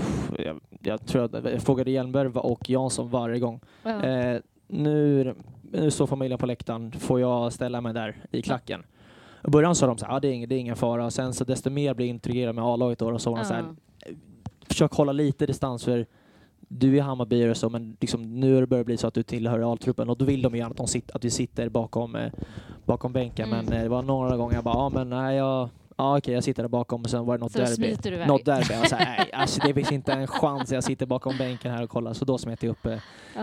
jag, 0.46 0.60
jag 0.82 1.06
tror 1.08 1.26
att 1.26 1.52
jag 1.52 1.62
frågade 1.62 1.92
Hjelmberg 1.92 2.28
och 2.28 2.70
Jansson 2.70 3.10
varje 3.10 3.40
gång. 3.40 3.60
Ja. 3.84 4.04
Eh, 4.06 4.40
nu, 4.68 5.36
nu 5.74 5.92
står 5.92 6.08
familjen 6.08 6.40
på 6.40 6.46
läktaren, 6.46 6.92
får 6.92 7.20
jag 7.20 7.54
ställa 7.54 7.82
mig 7.82 7.94
där 7.94 8.26
i 8.32 8.42
klacken? 8.42 8.84
I 9.48 9.50
början 9.50 9.76
sa 9.76 9.88
de 9.88 9.98
så 9.98 10.06
här, 10.06 10.16
ah, 10.16 10.20
det, 10.20 10.28
är 10.28 10.32
ingen, 10.32 10.50
det 10.50 10.56
är 10.56 10.60
ingen 10.60 10.76
fara. 10.76 11.12
Sen 11.12 11.34
så 11.34 11.44
desto 11.44 11.70
mer 11.70 11.94
blir 11.94 12.06
jag 12.06 12.10
intrigerad 12.10 12.56
med 12.56 12.64
A-laget 12.64 13.00
då, 13.00 13.14
och 13.14 13.22
så 13.22 13.30
var 13.30 13.38
de 13.38 13.46
så 13.46 13.54
här, 13.54 13.66
försök 14.68 14.92
hålla 14.92 15.12
lite 15.12 15.46
distans 15.46 15.84
för 15.84 16.06
du 16.68 16.98
är 16.98 17.02
Hammarbyare 17.02 17.52
och 17.52 17.58
så, 17.58 17.70
men 17.70 17.98
liksom, 18.00 18.40
nu 18.40 18.54
har 18.54 18.62
det 18.62 18.68
börjat 18.68 18.86
bli 18.86 18.98
så 18.98 19.08
att 19.08 19.14
du 19.14 19.24
tillhör 19.24 19.74
A-truppen 19.74 20.10
och 20.10 20.18
då 20.18 20.26
vill 20.26 20.42
de 20.42 20.56
gärna 20.56 20.72
att, 20.72 20.78
de 20.78 20.88
sitter, 20.88 21.16
att 21.16 21.26
vi 21.26 21.30
sitter 21.30 21.70
bakom, 21.70 22.16
eh, 22.16 22.32
bakom 22.86 23.14
bänken. 23.14 23.48
Mm. 23.48 23.66
Men 23.66 23.78
eh, 23.78 23.84
det 23.84 23.90
var 23.90 24.02
några 24.02 24.38
gånger 24.38 24.56
jag 24.56 24.64
bara, 24.64 24.76
ja 24.76 24.90
men 24.90 25.10
nej, 25.10 25.38
jag, 25.38 25.70
ja, 25.98 26.18
okej, 26.18 26.34
jag 26.34 26.44
sitter 26.44 26.64
där 26.64 26.70
bakom 26.70 27.02
och 27.02 27.10
sen 27.10 27.26
var 27.26 27.38
det 27.38 27.42
något 27.44 27.52
Så 27.52 27.58
derby. 27.58 27.74
smiter 27.76 28.10
du 28.12 28.16
iväg? 28.16 28.28
Något 28.28 28.46
derby. 28.46 28.66
Jag 28.74 28.80
var 28.80 28.86
så 28.86 28.96
här, 28.96 29.18
nej, 29.18 29.32
alltså, 29.34 29.60
det 29.68 29.74
finns 29.74 29.92
inte 29.92 30.14
en 30.14 30.28
chans. 30.28 30.72
Jag 30.72 30.84
sitter 30.84 31.06
bakom 31.06 31.38
bänken 31.38 31.72
här 31.72 31.84
och 31.84 31.90
kollar. 31.90 32.14
Så 32.14 32.26
då 32.26 32.38
smet 32.38 32.64
jag 32.64 32.70
upp 32.72 32.86
eh, 32.86 32.98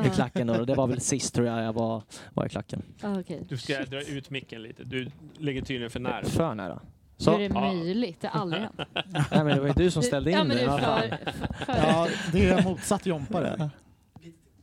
i 0.07 0.11
klacken. 0.15 0.47
Då. 0.47 0.55
Och 0.55 0.67
Det 0.67 0.75
var 0.75 0.87
väl 0.87 1.01
sist 1.01 1.35
tror 1.35 1.47
jag 1.47 1.63
jag 1.65 1.73
var, 1.73 2.03
var 2.35 2.47
i 2.47 2.49
klacken. 2.49 2.83
Ja, 3.03 3.21
okej. 3.21 3.43
Du 3.49 3.57
ska 3.57 3.85
dra 3.85 4.03
ut 4.03 4.31
micken 4.31 4.63
lite. 4.63 4.85
Du 4.85 5.11
ligger 5.39 5.63
tydligen 5.63 5.91
för 5.91 6.01
nära. 6.01 6.23
För 6.25 6.55
nära. 6.55 6.81
Hur 7.19 7.25
Så, 7.25 7.35
är 7.35 7.39
det 7.39 7.45
Ja. 7.45 7.61
möjligt? 7.61 8.21
Det 8.21 8.29
har 8.29 8.41
aldrig 8.41 8.63
hänt. 8.63 8.81
nej, 9.05 9.25
men 9.31 9.47
det 9.47 9.61
var 9.61 9.67
ju 9.67 9.73
du 9.73 9.91
som 9.91 10.03
ställde 10.03 10.31
in 10.31 10.37
ja, 10.37 10.45
men 10.45 10.57
det. 10.57 10.63
är 10.63 10.69
för, 10.79 11.17
för, 11.65 11.77
Ja, 11.77 12.09
det 12.33 12.49
är 12.49 12.63
motsatt 12.65 13.07
Jompa 13.07 13.41
det. 13.41 13.71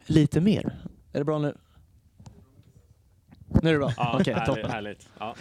Lite 0.05 0.41
mer. 0.41 0.75
Är 1.13 1.19
det 1.19 1.23
bra 1.25 1.37
nu? 1.39 1.57
Nu 3.61 3.69
är 3.69 3.73
det 3.73 3.79
bra. 3.79 3.91
Ja, 3.97 4.17
Okej, 4.21 4.33
härligt, 4.33 4.47
toppen. 4.55 4.71
härligt. 4.71 5.09
Ja. 5.19 5.35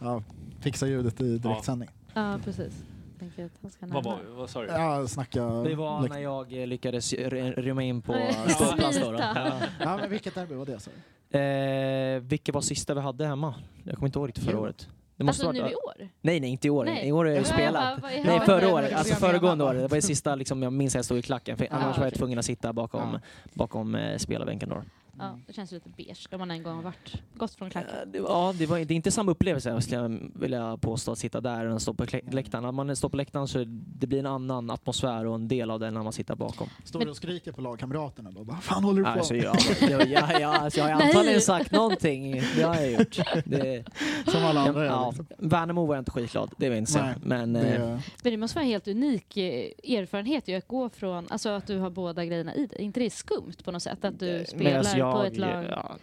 Ja, 0.00 0.22
fixa 0.60 0.86
ljudet 0.86 1.20
i 1.20 1.38
direktsändning. 1.38 1.88
Ja, 2.14 2.38
precis. 2.44 2.84
Tänker 3.18 3.44
att 3.44 3.50
han 3.62 3.70
ska 3.70 3.86
Vad, 3.86 4.04
var, 4.04 4.18
vad 4.36 4.50
sa 4.50 4.60
du? 4.60 4.66
Ja, 4.66 5.06
snacka... 5.08 5.44
Det 5.46 5.74
var 5.74 6.08
när 6.08 6.18
jag 6.18 6.60
eh, 6.60 6.66
lyckades 6.66 7.12
ry- 7.14 7.52
rymma 7.56 7.82
in 7.82 8.02
på 8.02 8.14
Ja, 8.14 8.48
ståplats. 8.48 8.98
Då, 9.00 9.10
då. 9.12 9.18
smita. 9.18 9.32
Ja. 9.34 9.66
Ja, 9.80 9.96
men 9.96 10.10
vilket 10.10 10.34
derby 10.34 10.54
var 10.54 10.66
det? 10.66 10.78
Så? 10.80 10.90
Eh, 11.38 12.20
vilket 12.20 12.54
var 12.54 12.60
sista 12.62 12.94
vi 12.94 13.00
hade 13.00 13.26
hemma? 13.26 13.54
Jag 13.84 13.94
kommer 13.94 14.06
inte 14.08 14.18
ihåg 14.18 14.28
riktigt 14.28 14.44
förra 14.44 14.54
Jo. 14.56 14.60
året. 14.62 14.88
Det 15.16 15.24
måste 15.24 15.46
Alltså 15.48 15.62
nu 15.64 15.70
i 15.70 15.74
år? 15.74 16.08
Nej, 16.20 16.40
nej, 16.40 16.50
inte 16.50 16.66
i 16.66 16.70
år. 16.70 16.84
Nej. 16.84 17.08
I 17.08 17.12
år 17.12 17.28
är 17.28 17.34
Ja, 17.36 17.44
spelat. 17.44 18.02
Nej, 18.02 18.40
förra 18.40 18.74
året. 18.74 18.92
Alltså 18.92 19.14
föregående 19.14 19.64
vad- 19.64 19.76
år. 19.76 19.80
Det 19.80 19.88
var 19.88 19.96
det 19.96 20.02
sista 20.02 20.34
liksom, 20.34 20.62
jag 20.62 20.72
minns 20.72 20.94
jag 20.94 21.04
stod 21.04 21.18
i 21.18 21.22
klacken. 21.22 21.56
För 21.56 21.66
annars 21.70 21.82
var 21.98 22.04
jag 22.04 22.10
okej. 22.10 22.18
tvungen 22.18 22.38
att 22.38 22.44
sitta 22.44 22.72
bakom, 22.72 23.18
bakom 23.54 23.94
eh, 23.94 24.16
spelarbänken. 24.18 24.68
Då. 24.68 24.82
Ja, 25.18 25.38
det 25.46 25.52
känns 25.52 25.72
lite 25.72 25.88
beige 25.88 26.28
om 26.32 26.38
man 26.38 26.50
en 26.50 26.62
gång 26.62 26.76
har 26.76 26.82
varit, 26.82 27.14
gått 27.34 27.54
från 27.54 27.70
klacken. 27.70 27.90
Eh, 28.02 28.06
det- 28.12 28.18
Ja, 28.18 28.54
det, 28.58 28.66
var, 28.66 28.78
det 28.78 28.94
är 28.94 28.96
inte 28.96 29.10
samma 29.10 29.30
upplevelse 29.30 29.80
skulle 29.80 30.00
jag 30.02 30.30
vilja 30.34 30.76
påstå 30.76 31.12
att 31.12 31.18
sitta 31.18 31.40
där 31.40 31.64
än 31.66 31.72
att 31.72 31.82
stå 31.82 31.94
på 31.94 32.06
läktaren. 32.30 32.64
När 32.64 32.72
man 32.72 32.96
står 32.96 33.08
på 33.08 33.16
läktaren 33.16 33.48
så 33.48 33.64
det 33.66 34.06
blir 34.06 34.18
en 34.18 34.26
annan 34.26 34.70
atmosfär 34.70 35.26
och 35.26 35.34
en 35.34 35.48
del 35.48 35.70
av 35.70 35.80
den 35.80 35.94
när 35.94 36.02
man 36.02 36.12
sitter 36.12 36.34
bakom. 36.36 36.68
Står 36.84 37.00
du 37.00 37.10
och 37.10 37.16
skriker 37.16 37.52
på 37.52 37.60
lagkamraterna 37.60 38.30
då? 38.30 38.42
Vad 38.42 38.62
fan 38.62 38.84
håller 38.84 38.98
du 38.98 39.04
på 39.04 39.10
Alltså, 39.10 39.34
jag, 39.36 39.56
jag, 39.80 40.08
jag, 40.08 40.40
jag, 40.40 40.54
alltså, 40.54 40.80
jag 40.80 40.86
har 40.96 41.02
antagligen 41.02 41.40
sagt 41.40 41.72
någonting. 41.72 42.42
Det 42.56 42.62
har 42.62 42.74
jag 42.74 42.92
gjort. 42.92 43.18
Det, 43.44 43.84
Som 44.26 44.44
alla 44.44 44.60
andra 44.60 44.84
ja, 44.86 45.06
liksom. 45.18 45.26
Värnamo 45.38 45.86
var 45.86 45.94
jag 45.94 46.00
inte 46.00 46.10
skitglad, 46.10 46.50
det 46.56 46.68
vill 46.68 46.84
jag 46.94 47.14
Men 47.22 47.52
Det 47.52 47.60
eh, 47.60 47.82
är- 47.82 47.88
Men 48.22 48.32
det 48.32 48.36
måste 48.36 48.54
vara 48.56 48.64
en 48.64 48.70
helt 48.70 48.88
unik 48.88 49.36
eh, 49.36 49.94
erfarenhet 49.98 50.48
ju 50.48 50.54
att 50.54 50.68
gå 50.68 50.88
från, 50.88 51.26
alltså 51.30 51.48
att 51.48 51.66
du 51.66 51.78
har 51.78 51.90
båda 51.90 52.24
grejerna 52.24 52.54
i 52.54 52.66
dig. 52.66 52.78
Är 52.80 52.84
inte 52.84 53.00
det 53.00 53.10
skumt 53.10 53.52
på 53.64 53.70
något 53.72 53.82
sätt? 53.82 54.04
Att 54.04 54.18
du 54.18 54.32
men 54.32 54.46
spelar 54.46 54.82
alltså, 55.10 55.20
på 55.20 55.26
ett 55.34 55.36
lag? 55.36 55.64
Ja, 55.70 55.96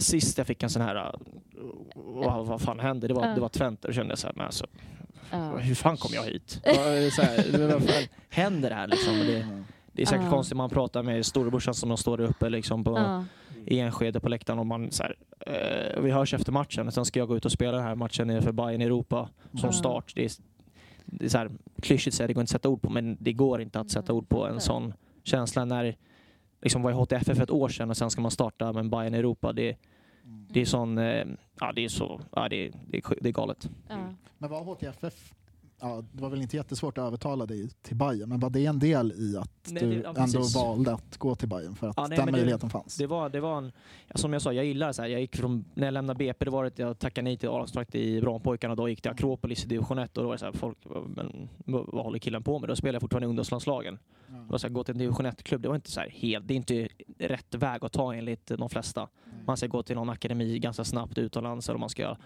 sist 0.00 0.38
jag 0.38 0.46
fick 0.46 0.62
en 0.62 0.70
sån 0.70 0.82
här, 0.82 0.96
uh, 0.96 1.12
vad, 1.94 2.46
vad 2.46 2.60
fan 2.60 2.80
hände? 2.80 3.08
Det 3.08 3.14
var, 3.14 3.26
Ja. 3.26 3.34
det 3.34 3.40
var 3.40 3.48
Twente, 3.48 3.88
då 3.88 3.92
kände 3.92 4.12
jag 4.12 4.18
så 4.18 4.26
här, 4.26 4.34
men 4.36 4.46
alltså, 4.46 4.66
Ja. 5.30 5.56
hur 5.56 5.74
fan 5.74 5.96
kom 5.96 6.10
jag 6.14 6.22
hit? 6.22 6.60
Vad, 6.66 7.12
så 7.12 7.22
här, 7.22 7.66
vad 7.68 7.82
fan 7.82 8.04
händer 8.28 8.68
det 8.70 8.74
här 8.76 8.86
liksom? 8.88 9.14
Det, 9.18 9.46
det 9.92 10.02
är 10.02 10.06
säkert 10.06 10.24
Ja. 10.24 10.30
konstigt, 10.30 10.56
man 10.56 10.70
pratar 10.70 11.02
med 11.02 11.26
storebrorsan 11.26 11.74
som 11.74 11.96
står 11.96 12.18
där 12.18 12.24
uppe 12.24 12.48
liksom 12.48 12.84
på, 12.84 12.96
Ja. 12.98 13.24
i 13.66 13.80
Enskede 13.80 14.20
på 14.20 14.28
läktaren 14.28 14.58
och 14.58 14.66
man 14.66 14.90
så 14.90 15.02
här, 15.02 15.16
eh, 15.46 16.00
vi 16.02 16.10
hörs 16.10 16.34
efter 16.34 16.52
matchen. 16.52 16.92
Sen 16.92 17.04
ska 17.04 17.18
jag 17.18 17.28
gå 17.28 17.36
ut 17.36 17.44
och 17.44 17.52
spela 17.52 17.72
den 17.72 17.82
här 17.86 17.94
matchen 17.94 18.42
för 18.42 18.52
Bayern 18.52 18.80
Europa 18.80 19.28
som 19.60 19.72
start. 19.72 20.12
Det 20.14 20.24
är, 20.24 20.30
det 21.04 21.24
är 21.24 21.28
så 21.28 21.38
här, 21.38 21.50
klyschigt 21.82 22.14
att 22.14 22.16
säga, 22.16 22.26
det 22.26 22.32
går 22.32 22.40
inte 22.40 22.48
att 22.50 22.60
sätta 22.60 22.68
ord 22.68 22.82
på, 22.82 22.90
men 22.90 23.16
det 23.20 23.32
går 23.32 23.60
inte 23.62 23.80
att 23.80 23.90
sätta 23.90 24.12
ord 24.12 24.28
på 24.28 24.46
en 24.46 24.60
sån 24.60 24.92
känsla 25.24 25.64
när 25.64 25.96
liksom 26.62 26.82
var 26.82 26.90
i 26.90 26.94
HTFF 26.94 27.36
för 27.36 27.42
ett 27.42 27.50
år 27.50 27.68
sedan 27.68 27.90
och 27.90 27.96
sen 27.96 28.10
ska 28.10 28.20
man 28.20 28.30
starta 28.30 28.72
med 28.72 28.90
Bayern 28.90 29.14
Europa. 29.14 29.52
Det, 29.52 29.76
det 30.22 30.60
är 30.60 30.64
sån, 30.64 30.98
eh, 30.98 31.26
ja 31.60 31.72
det 31.72 31.84
är 31.84 31.88
så, 31.88 32.20
ja 32.32 32.48
det 32.48 32.66
är, 32.66 32.72
det 32.86 32.96
är, 32.96 33.14
det 33.20 33.28
är 33.28 33.32
galet. 33.32 33.70
Ja. 33.88 34.14
Men 34.38 34.50
var 34.50 34.64
HTFF, 34.64 35.34
ja, 35.80 36.04
det 36.12 36.22
var 36.22 36.30
väl 36.30 36.42
inte 36.42 36.56
jättesvårt 36.56 36.98
att 36.98 37.04
övertala 37.06 37.46
dig 37.46 37.68
till 37.82 37.96
Bayern, 37.96 38.28
men 38.28 38.40
var 38.40 38.50
det 38.50 38.66
en 38.66 38.78
del 38.78 39.12
i 39.12 39.36
att 39.36 39.68
Nej, 39.70 39.82
du 39.82 39.90
det- 39.90 40.02
ja, 40.16 40.22
ändå 40.22 40.42
valde 40.54 40.92
att 40.94 41.16
gå 41.18 41.34
till 41.34 41.48
Bayern 41.48 41.74
för 41.74 41.88
att 41.88 41.94
Ja, 41.96 42.06
nej, 42.06 42.16
den 42.16 42.24
men 42.24 42.32
det- 42.34 42.38
möjligheten 42.38 42.70
fanns? 42.70 42.96
Det 42.96 43.06
var, 43.06 43.28
det 43.28 43.40
var 43.40 43.58
en, 43.58 43.72
som 44.14 44.32
jag 44.32 44.42
sa, 44.42 44.52
jag 44.52 44.64
gillar 44.64 44.92
så 44.92 45.02
här, 45.02 45.08
jag 45.08 45.20
gick 45.20 45.36
från, 45.36 45.64
när 45.74 45.86
jag 45.86 45.92
lämnade 45.94 46.18
BP, 46.18 46.44
det 46.44 46.50
var 46.50 46.64
att 46.64 46.78
jag 46.78 46.98
tackade 46.98 47.24
nej 47.24 47.36
till 47.36 47.48
A-lagstrakt 47.48 47.94
i 47.94 48.20
Brommapojkarna, 48.20 48.74
då 48.74 48.88
gick 48.88 49.02
till 49.02 49.10
Akropolis 49.10 49.64
i 49.64 49.68
division 49.68 49.98
1 49.98 50.16
och 50.16 50.22
då 50.22 50.28
var 50.28 50.34
det 50.34 50.38
så 50.38 50.44
här, 50.44 50.52
folk, 50.52 50.78
men 51.06 51.48
vad 51.64 52.04
håller 52.04 52.18
killen 52.18 52.42
på 52.42 52.58
med? 52.58 52.68
Då 52.68 52.76
spelade 52.76 52.94
jag 52.94 53.00
fortfarande 53.02 53.26
i 53.26 53.28
ungdomslandslagen. 53.28 53.98
Ja. 54.28 54.34
Det 54.36 54.50
var 54.52 54.58
så 54.58 54.66
här, 54.66 54.74
gå 54.74 54.84
till 54.84 54.92
en 54.94 54.98
division 54.98 55.26
1-klubb, 55.26 55.62
det 55.62 55.68
var 55.68 55.74
inte 55.74 55.90
så 55.90 56.00
här 56.00 56.10
helt, 56.10 56.48
det 56.48 56.54
är 56.54 56.56
inte 56.56 56.88
rätt 57.18 57.54
väg 57.54 57.84
att 57.84 57.92
ta 57.92 58.14
enligt 58.14 58.46
de 58.46 58.68
flesta. 58.68 59.08
Man 59.46 59.56
ska 59.56 59.66
gå 59.66 59.82
till 59.82 59.96
någon 59.96 60.10
akademi 60.10 60.58
ganska 60.58 60.84
snabbt 60.84 61.18
utomlands 61.18 61.68
eller 61.68 61.78
man 61.78 61.88
ska, 61.88 62.16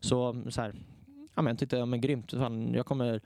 så, 0.00 0.42
så 0.48 0.60
här, 0.60 0.74
ja 1.36 1.42
men 1.42 1.50
jag 1.50 1.58
tyckte, 1.58 1.76
ja, 1.76 1.86
men 1.86 2.00
grymt, 2.00 2.30
fan, 2.30 2.74
jag 2.74 2.86
kommer 2.86 3.20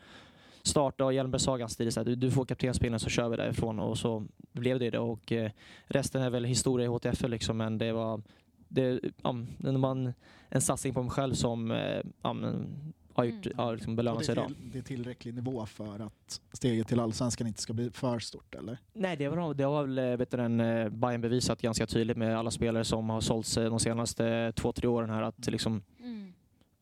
starta 0.62 1.04
och 1.04 1.12
Hjelmbergssagans 1.12 1.72
stil, 1.72 1.92
så 1.92 2.00
här, 2.00 2.04
du, 2.04 2.14
du 2.14 2.30
får 2.30 2.44
kaptenspinnen 2.44 3.00
så 3.00 3.10
kör 3.10 3.28
vi 3.28 3.36
därifrån 3.36 3.80
och 3.80 3.98
så 3.98 4.26
blev 4.52 4.78
det 4.78 4.90
det 4.90 4.98
och 4.98 5.32
eh, 5.32 5.50
resten 5.86 6.22
är 6.22 6.30
väl 6.30 6.44
historia 6.44 6.86
i 6.86 6.88
HTF 6.88 7.22
liksom, 7.28 7.56
men 7.56 7.78
det 7.78 7.92
var 7.92 8.22
det, 8.68 9.00
ja, 9.22 9.36
det 9.58 9.72
var 9.72 9.90
en, 9.90 10.12
en 10.48 10.60
satsning 10.60 10.94
på 10.94 11.02
mig 11.02 11.10
själv 11.10 11.34
som 11.34 11.70
eh, 11.70 12.00
ja, 12.22 12.32
men, 12.32 12.66
har 13.12 13.24
gjort, 13.24 13.46
Mm. 13.46 13.58
har 13.58 13.74
liksom 13.74 13.96
belönat 13.96 14.24
sig 14.24 14.32
idag. 14.32 14.52
det 14.72 14.78
är 14.78 14.82
tillräcklig 14.82 15.34
nivå 15.34 15.66
för 15.66 16.00
att 16.06 16.40
steget 16.52 16.88
till 16.88 17.00
allsvenskan 17.00 17.46
inte 17.46 17.62
ska 17.62 17.72
bli 17.72 17.90
för 17.90 18.18
stort 18.18 18.54
eller? 18.54 18.78
Nej, 18.92 19.16
det, 19.16 19.28
var, 19.28 19.54
det 19.54 19.64
har 19.64 19.82
väl 19.86 19.98
eh, 19.98 20.16
vet 20.16 20.30
du, 20.30 20.38
eh, 20.38 20.88
Bayern 20.88 21.20
bevisat 21.20 21.62
ganska 21.62 21.86
tydligt 21.86 22.16
med 22.16 22.38
alla 22.38 22.50
spelare 22.50 22.84
som 22.84 23.10
har 23.10 23.20
sålts 23.20 23.56
eh, 23.58 23.70
de 23.70 23.80
senaste 23.80 24.52
två, 24.56 24.72
tre 24.72 24.88
åren 24.88 25.10
här 25.10 25.22
att 25.22 25.46
liksom 25.46 25.72
Mm. 25.72 25.82
att 25.82 25.99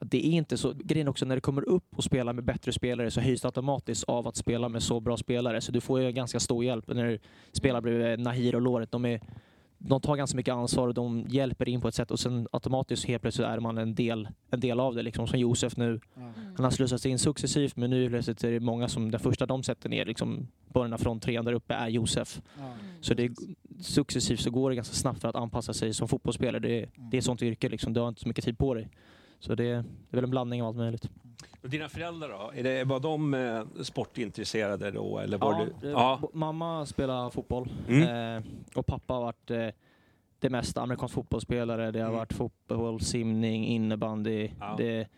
det 0.01 0.27
är 0.27 0.31
inte 0.31 0.57
så, 0.57 0.73
grejen 0.85 1.09
också 1.09 1.25
när 1.25 1.35
du 1.35 1.41
kommer 1.41 1.69
upp 1.69 1.85
och 1.97 2.05
spelar 2.05 2.33
med 2.33 2.45
bättre 2.45 2.73
spelare 2.73 3.11
så 3.11 3.21
höjs 3.21 3.41
det 3.41 3.49
automatiskt 3.49 4.05
av 4.05 4.27
att 4.29 4.37
spela 4.37 4.69
med 4.69 4.83
så 4.83 5.01
bra 5.01 5.17
spelare. 5.17 5.61
Så 5.61 5.73
du 5.73 5.81
får 5.81 6.01
ju 6.01 6.13
ganska 6.13 6.41
stor 6.41 6.65
hjälp 6.65 6.89
när 6.89 7.05
du 7.05 7.19
spelar 7.53 7.81
bredvid 7.81 8.21
Nahir 8.21 8.55
och 8.55 8.61
Loret. 8.61 8.93
De, 8.93 9.05
är, 9.05 9.21
de 9.79 10.01
tar 10.01 10.17
ganska 10.17 10.37
mycket 10.37 10.55
ansvar 10.55 10.89
och 10.89 10.95
de 10.95 11.25
hjälper 11.29 11.69
in 11.69 11.81
på 11.81 11.89
ett 11.89 11.95
sätt 11.95 12.11
och 12.11 12.21
sen 12.21 12.49
automatiskt 12.53 13.05
helt 13.05 13.23
plötsligt 13.23 13.49
är 13.49 13.61
man 13.61 13.79
en 13.79 13.95
del, 13.95 14.29
en 14.51 14.61
del 14.61 14.81
av 14.81 14.95
det. 14.95 15.03
Liksom 15.03 15.27
som 15.27 15.39
Josef 15.39 15.77
nu. 15.77 16.01
Han 16.57 16.65
har 16.65 16.71
slussats 16.71 17.07
in 17.07 17.19
successivt 17.19 17.77
men 17.77 17.91
nu 17.91 18.09
plötsligt 18.09 18.45
är 18.45 18.51
det 18.51 18.61
många 18.61 18.89
som, 18.89 19.11
den 19.11 19.21
första 19.21 19.47
de 19.47 19.63
sätter 19.63 19.89
ner 19.89 20.05
liksom, 20.05 20.49
på 20.73 20.83
den 20.83 20.93
här 20.93 20.99
fronttrean 20.99 21.45
där 21.45 21.53
uppe 21.53 21.75
är 21.75 21.89
Josef. 21.89 22.41
Så 23.01 23.15
det, 23.15 23.31
successivt 23.81 24.41
så 24.41 24.51
går 24.51 24.71
det 24.71 24.77
ganska 24.77 24.95
snabbt 24.95 25.21
för 25.21 25.29
att 25.29 25.37
anpassa 25.37 25.73
sig 25.73 25.95
som 25.95 26.09
fotbollsspelare. 26.09 26.59
Det, 26.61 26.89
det 27.11 27.17
är 27.17 27.19
ett 27.19 27.25
sånt 27.25 27.43
yrke, 27.43 27.69
liksom. 27.69 27.93
du 27.93 28.01
har 28.01 28.09
inte 28.09 28.21
så 28.21 28.29
mycket 28.29 28.45
tid 28.45 28.59
på 28.59 28.75
dig. 28.75 28.89
Så 29.39 29.55
det, 29.55 29.65
är 29.69 29.85
väl 30.11 30.25
en 30.25 30.31
blandning 30.31 30.63
av 30.63 30.69
allt 30.69 30.77
möjligt. 30.77 31.09
Och 31.63 31.71
dina 31.71 31.89
föräldrar 31.89 32.29
då? 32.29 32.53
Är 32.55 32.63
det, 32.63 32.85
var 32.85 33.01
de 33.01 33.35
eh, 33.35 33.63
sportintresserade 33.83 34.91
då? 34.91 35.19
Eller 35.19 35.39
var 35.39 35.53
Ja, 35.53 35.67
du, 35.81 35.87
eh, 35.87 35.93
ja. 35.93 36.21
Mamma 36.33 36.87
spelar 36.87 37.31
fotboll 37.31 37.69
Mm. 37.89 38.37
eh, 38.37 38.43
och 38.75 38.87
pappa 38.87 39.15
har 39.15 39.21
varit 39.21 39.51
eh, 39.51 39.67
det 40.39 40.51
mesta 40.51 40.81
amerikansk 40.83 41.15
fotbollsspelare. 41.15 41.91
Det 41.91 41.99
har 41.99 42.07
Mm. 42.07 42.19
varit 42.19 42.33
fotboll, 42.33 43.01
simning, 43.01 43.67
innebandy. 43.67 44.51
Ja. 44.61 44.75
Det, 44.79 45.09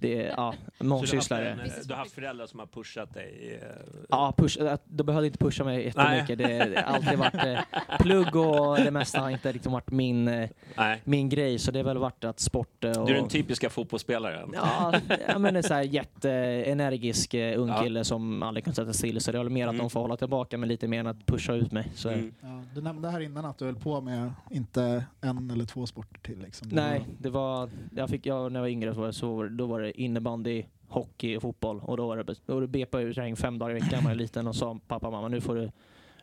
det 0.00 0.26
är 0.26 0.34
ja, 0.36 0.54
du, 0.78 0.86
mångsysslare. 0.86 1.48
en, 1.50 1.60
eh, 1.60 1.66
du 1.84 1.92
har 1.92 1.98
haft 1.98 2.12
föräldrar 2.12 2.46
som 2.46 2.58
har 2.58 2.66
pushat 2.66 3.14
dig? 3.14 3.58
eh, 3.62 3.68
Ja, 4.08 4.34
push, 4.36 4.58
de 4.84 5.02
behövde 5.04 5.26
inte 5.26 5.38
pusha 5.38 5.64
mig 5.64 5.84
jättemycket. 5.84 6.38
Det 6.38 6.44
det 6.74 6.80
har 6.86 6.94
alltid 6.94 7.18
varit 7.18 7.34
eh, 7.34 7.60
plugg 7.98 8.36
och 8.36 8.76
det 8.76 8.90
mesta 8.90 9.20
har 9.20 9.30
inte 9.30 9.52
riktigt 9.52 9.72
varit 9.72 9.90
min, 9.90 10.28
eh, 10.28 10.48
Nej. 10.76 11.00
min 11.04 11.28
grej. 11.28 11.58
Så 11.58 11.70
det 11.70 11.78
har 11.78 11.84
väl 11.84 11.98
varit 11.98 12.24
att 12.24 12.40
sport 12.40 12.84
och... 12.84 13.06
Du 13.06 13.12
är 13.12 13.14
den 13.14 13.28
typiska 13.28 13.70
fotbollsspelaren. 13.70 14.50
Ja, 14.54 14.94
ja 15.28 15.38
men 15.38 15.54
det 15.54 15.60
är 15.60 15.62
så 15.62 15.74
här 15.74 15.82
jätteenergisk 15.82 17.34
ung 17.34 17.68
Ja. 17.68 17.82
kille 17.82 18.04
som 18.04 18.42
aldrig 18.42 18.64
kan 18.64 18.74
sätta 18.74 18.92
still. 18.92 19.20
Så 19.20 19.32
det 19.32 19.38
är 19.38 19.42
väl 19.42 19.52
mer 19.52 19.66
att 19.66 19.72
Mm. 19.72 19.78
de 19.84 19.90
får 19.90 20.00
hålla 20.00 20.16
tillbaka 20.16 20.58
men 20.58 20.68
lite 20.68 20.88
mer 20.88 21.00
än 21.00 21.06
att 21.06 21.26
pusha 21.26 21.52
ut 21.52 21.72
mig. 21.72 21.88
Så, 21.94 22.08
Mm. 22.08 22.34
Ja, 22.40 22.62
du 22.74 22.80
nämnde 22.80 23.10
här 23.10 23.20
innan 23.20 23.44
att 23.44 23.58
du 23.58 23.64
höll 23.64 23.74
på 23.74 24.00
med 24.00 24.32
inte 24.50 25.04
en 25.20 25.50
eller 25.50 25.64
två 25.64 25.86
sporter 25.86 26.20
till. 26.20 26.38
Liksom. 26.42 26.68
Nej, 26.68 27.04
det 27.18 27.30
var, 27.30 27.70
jag 27.96 28.08
fick, 28.10 28.26
jag, 28.26 28.52
när 28.52 28.60
jag 28.60 28.62
var 28.62 28.68
yngre 28.68 28.94
så 28.94 29.00
var 29.00 29.06
det, 29.06 29.12
så, 29.12 29.34
var 29.36 29.44
det- 29.44 29.56
då 29.56 29.66
var 29.82 29.86
det 29.86 30.00
innebandy, 30.00 30.64
hockey 30.88 31.36
och 31.36 31.42
fotboll. 31.42 31.80
Och 31.80 31.96
då 31.96 32.06
var 32.08 32.16
det, 32.16 32.34
då 32.46 32.54
var 32.54 32.60
det 32.60 32.66
BP-träning 32.66 33.36
fem 33.36 33.58
dagar 33.58 33.70
i 33.70 33.74
veckan 33.74 33.88
när 33.92 33.98
jag 33.98 34.04
var 34.04 34.14
liten 34.14 34.46
och 34.46 34.56
sa 34.56 34.78
pappa 34.88 35.10
mamma 35.10 35.28
nu 35.28 35.40
får 35.40 35.54
du, 35.54 35.70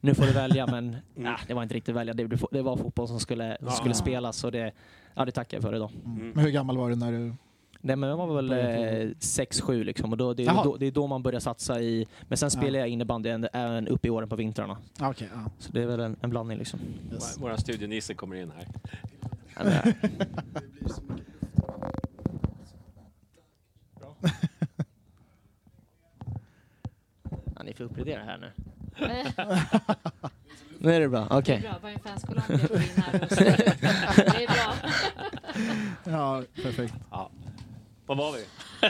nu 0.01 0.15
får 0.15 0.23
du 0.25 0.31
välja. 0.31 0.67
Men 0.67 0.87
Mm. 0.89 0.99
nej, 1.15 1.35
det 1.47 1.53
var 1.53 1.63
inte 1.63 1.75
riktigt 1.75 1.95
välja. 1.95 2.13
Det, 2.13 2.27
det 2.51 2.61
var 2.61 2.77
fotboll 2.77 3.07
som 3.07 3.19
skulle, 3.19 3.57
som 3.59 3.67
Ja. 3.67 3.73
skulle 3.73 3.93
spelas 3.93 4.43
och 4.43 4.51
det, 4.51 4.71
ja, 5.15 5.25
det 5.25 5.31
tackar 5.31 5.57
jag 5.57 5.61
för 5.63 5.75
idag. 5.75 5.91
Mm. 6.05 6.29
Men 6.31 6.43
hur 6.45 6.51
gammal 6.51 6.77
var 6.77 6.89
du 6.89 6.95
när 6.95 7.11
du... 7.11 7.33
Nej 7.81 7.95
men 7.95 8.09
jag 8.09 8.17
var 8.17 8.35
väl 8.35 8.47
Började 8.49 9.01
eh, 9.01 9.07
6-7 9.09 9.83
liksom 9.83 10.11
och 10.11 10.17
då, 10.17 10.33
det, 10.33 10.45
är 10.45 10.63
då, 10.63 10.77
det 10.77 10.85
är 10.87 10.91
då 10.91 11.07
man 11.07 11.23
börjar 11.23 11.39
satsa 11.39 11.81
i, 11.81 12.07
men 12.27 12.37
sen 12.37 12.51
spelar 12.51 12.79
jag 12.79 12.87
innebandy 12.89 13.29
även- 13.53 13.87
upp 13.87 14.05
i 14.05 14.09
åren 14.09 14.29
på 14.29 14.35
vintrarna. 14.35 14.77
Ah, 14.99 15.09
Okej, 15.09 15.29
ja. 15.33 15.51
Så 15.59 15.71
det 15.71 15.81
är 15.81 15.85
väl 15.87 15.99
en, 15.99 16.15
en 16.21 16.29
blandning 16.29 16.57
liksom. 16.57 16.79
Yes. 17.13 17.37
Vår 17.39 17.55
studionisse 17.57 18.13
kommer 18.13 18.35
in 18.35 18.51
här. 18.51 18.67
Ja, 19.55 19.63
men, 19.63 19.73
ja. 23.99 24.15
Ja, 27.55 27.58
ni 27.69 27.75
får 27.75 27.83
uppgradera 27.83 28.23
här 28.23 28.37
nu. 28.37 28.51
Nu 30.81 30.93
är 30.93 30.99
det 30.99 31.09
bra, 31.09 31.27
okej. 31.31 31.59
Det 31.61 31.67
är 31.67 31.71
bra, 31.71 31.79
här 31.79 33.19
och 33.19 34.33
det 34.33 34.43
är 34.43 34.47
bra. 34.47 34.73
Ja, 36.03 36.43
perfekt. 36.63 36.93
Var 38.05 38.15
var 38.15 38.31
vi? 38.31 38.45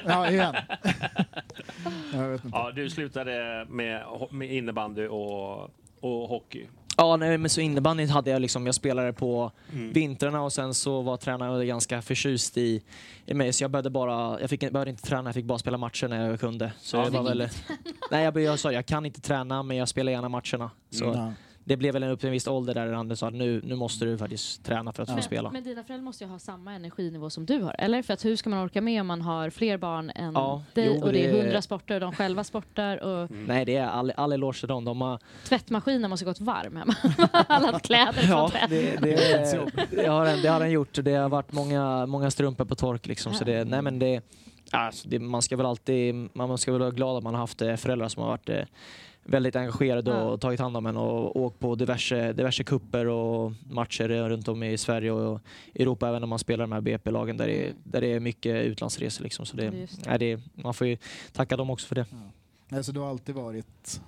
Ja, 0.05 0.29
igen. 0.29 0.55
jag 2.13 2.29
vet 2.29 2.45
inte. 2.45 2.57
Ja, 2.57 2.71
du 2.71 2.89
slutade 2.89 3.65
med, 3.69 4.05
med 4.31 4.53
innebandy 4.53 5.07
och, 5.07 5.63
och 6.00 6.29
hockey. 6.29 6.67
Ja, 7.00 7.18
nej, 7.18 7.38
men 7.38 7.50
så 7.50 7.62
innebandy 7.62 8.06
hade 8.08 8.29
jag 8.32 8.41
liksom, 8.41 8.65
jag 8.65 8.75
spelade 8.75 9.13
på 9.13 9.51
Mm. 9.74 9.94
vintrarna 9.94 10.41
och 10.41 10.53
sen 10.53 10.74
så 10.74 11.01
var 11.01 11.18
tränaren 11.18 11.68
ganska 11.68 12.01
förtjust 12.01 12.58
i, 12.58 12.82
i 13.25 13.34
mig 13.34 13.53
så 13.53 13.63
jag 13.63 13.72
behövde 13.72 13.89
bara, 13.89 14.41
jag 14.41 14.50
fick, 14.50 14.60
behövde 14.60 14.89
inte 14.89 15.03
träna, 15.03 15.27
jag 15.29 15.36
fick 15.36 15.46
bara 15.46 15.60
spela 15.60 15.77
matcher 15.77 16.08
när 16.08 16.29
jag 16.29 16.39
kunde. 16.39 16.72
Så 16.82 16.98
Ja. 16.98 17.03
det 17.06 17.10
var 17.10 17.24
väl, 17.24 17.50
nej 18.12 18.24
jag, 18.24 18.39
jag 18.41 18.60
sa 18.60 18.72
jag 18.72 18.86
kan 18.86 19.06
inte 19.06 19.22
träna 19.22 19.63
men 19.63 19.77
jag 19.77 19.88
spelar 19.89 20.12
gärna 20.12 20.29
matcherna. 20.29 20.72
Så 20.89 21.06
Ja. 21.06 21.34
Det 21.69 21.77
blev 21.77 21.93
väl 21.93 22.03
en 22.03 22.09
upp 22.09 22.19
till 22.19 22.27
en 22.27 22.33
viss 22.33 22.47
ålder 22.47 22.73
där 22.73 22.93
Anders 22.93 23.19
sa 23.19 23.29
nu, 23.29 23.61
nu 23.63 23.75
måste 23.75 24.05
du 24.05 24.17
faktiskt 24.17 24.65
träna 24.65 24.93
för 24.93 25.03
att 25.03 25.09
få 25.09 25.15
Men, 25.15 25.23
spela. 25.23 25.51
men 25.51 25.63
dina 25.63 25.83
föräldrar 25.83 26.03
måste 26.05 26.23
ju 26.23 26.29
ha 26.29 26.39
samma 26.39 26.73
energinivå 26.73 27.29
som 27.29 27.45
du 27.45 27.61
har, 27.61 27.75
eller? 27.79 28.01
För 28.01 28.13
att 28.13 28.25
hur 28.25 28.35
ska 28.35 28.49
man 28.49 28.59
orka 28.59 28.81
med 28.81 29.01
om 29.01 29.07
man 29.07 29.21
har 29.21 29.49
fler 29.49 29.77
barn 29.77 30.11
än 30.15 30.33
Ja, 30.33 30.63
dig 30.73 30.85
jo, 30.95 31.03
och 31.05 31.13
det 31.13 31.25
är 31.25 31.43
hundra 31.43 31.61
sporter 31.61 31.95
och 31.95 32.01
de 32.01 32.13
själva 32.13 32.43
sportar 32.43 32.97
och 32.97 33.19
Mm. 33.31 33.45
Nej 33.45 33.65
det 33.65 33.75
är 33.75 33.88
all, 33.88 34.11
all 34.15 34.31
eloge 34.33 34.59
till 34.59 34.67
dem. 34.67 34.85
De 34.85 35.01
har, 35.01 35.19
tvättmaskinen 35.43 36.09
måste 36.09 36.25
gått 36.25 36.39
varm 36.41 36.75
hemma. 36.75 36.95
Alla 37.47 37.79
kläder 37.79 38.13
från 38.13 38.29
ja, 38.29 38.49
tvätt. 38.49 38.69
det, 38.69 38.95
det, 39.01 39.91
det, 39.91 40.07
har 40.07 40.25
den, 40.25 40.41
det 40.41 40.47
har 40.47 40.59
den 40.59 40.71
gjort. 40.71 40.93
Det 41.03 41.13
har 41.15 41.29
varit 41.29 41.51
många, 41.51 42.05
många 42.05 42.31
strumpor 42.31 42.65
på 42.65 42.75
tork 42.75 43.07
liksom. 43.07 43.33
Så 43.33 43.43
det, 43.43 43.63
nej 43.63 43.81
men 43.81 43.99
det, 43.99 44.21
alltså 44.71 45.09
det, 45.09 45.19
man 45.19 45.41
ska 45.41 45.57
väl 45.57 45.65
alltid, 45.65 46.29
man 46.33 46.57
ska 46.57 46.71
väl 46.71 46.81
vara 46.81 46.91
glad 46.91 47.17
att 47.17 47.23
man 47.23 47.33
har 47.33 47.41
haft 47.41 47.61
eh, 47.61 47.75
föräldrar 47.75 48.07
som 48.07 48.23
har 48.23 48.29
varit 48.29 48.49
eh, 48.49 48.63
väldigt 49.29 49.55
engagerad 49.55 50.07
och 50.07 50.13
Ja. 50.15 50.38
tagit 50.38 50.59
hand 50.59 50.77
om 50.77 50.86
en 50.86 50.98
och 50.98 51.36
åkt 51.36 51.59
på 51.59 51.75
diverse, 51.75 52.33
diverse 52.33 52.63
kupper 52.63 53.07
och 53.07 53.51
matcher 53.69 54.07
runt 54.29 54.48
om 54.48 54.63
i 54.63 54.77
Sverige 54.77 55.12
och 55.12 55.41
Europa 55.75 56.07
även 56.09 56.21
när 56.21 56.27
man 56.27 56.39
spelar 56.39 56.63
de 56.63 56.71
här 56.71 56.81
BP-lagen 56.81 57.38
där 57.38 57.48
det, 57.48 57.67
är- 57.67 57.74
där 57.83 58.01
det 58.01 58.07
är 58.13 58.19
mycket 58.19 58.65
utlandsresor. 58.65 59.24
Liksom. 59.24 59.45
Så 59.45 59.57
det, 59.57 59.69
det. 59.69 59.88
nej, 60.07 60.19
det, 60.19 60.39
man 60.53 60.74
får 60.74 60.88
ju 60.88 60.98
tacka 61.33 61.57
dem 61.57 61.69
också 61.69 61.88
för 61.88 61.95
det. 61.95 62.05
Alltså, 62.71 62.91
du 62.91 63.00
har 63.00 63.09
alltid 63.09 63.36
varit 63.36 64.01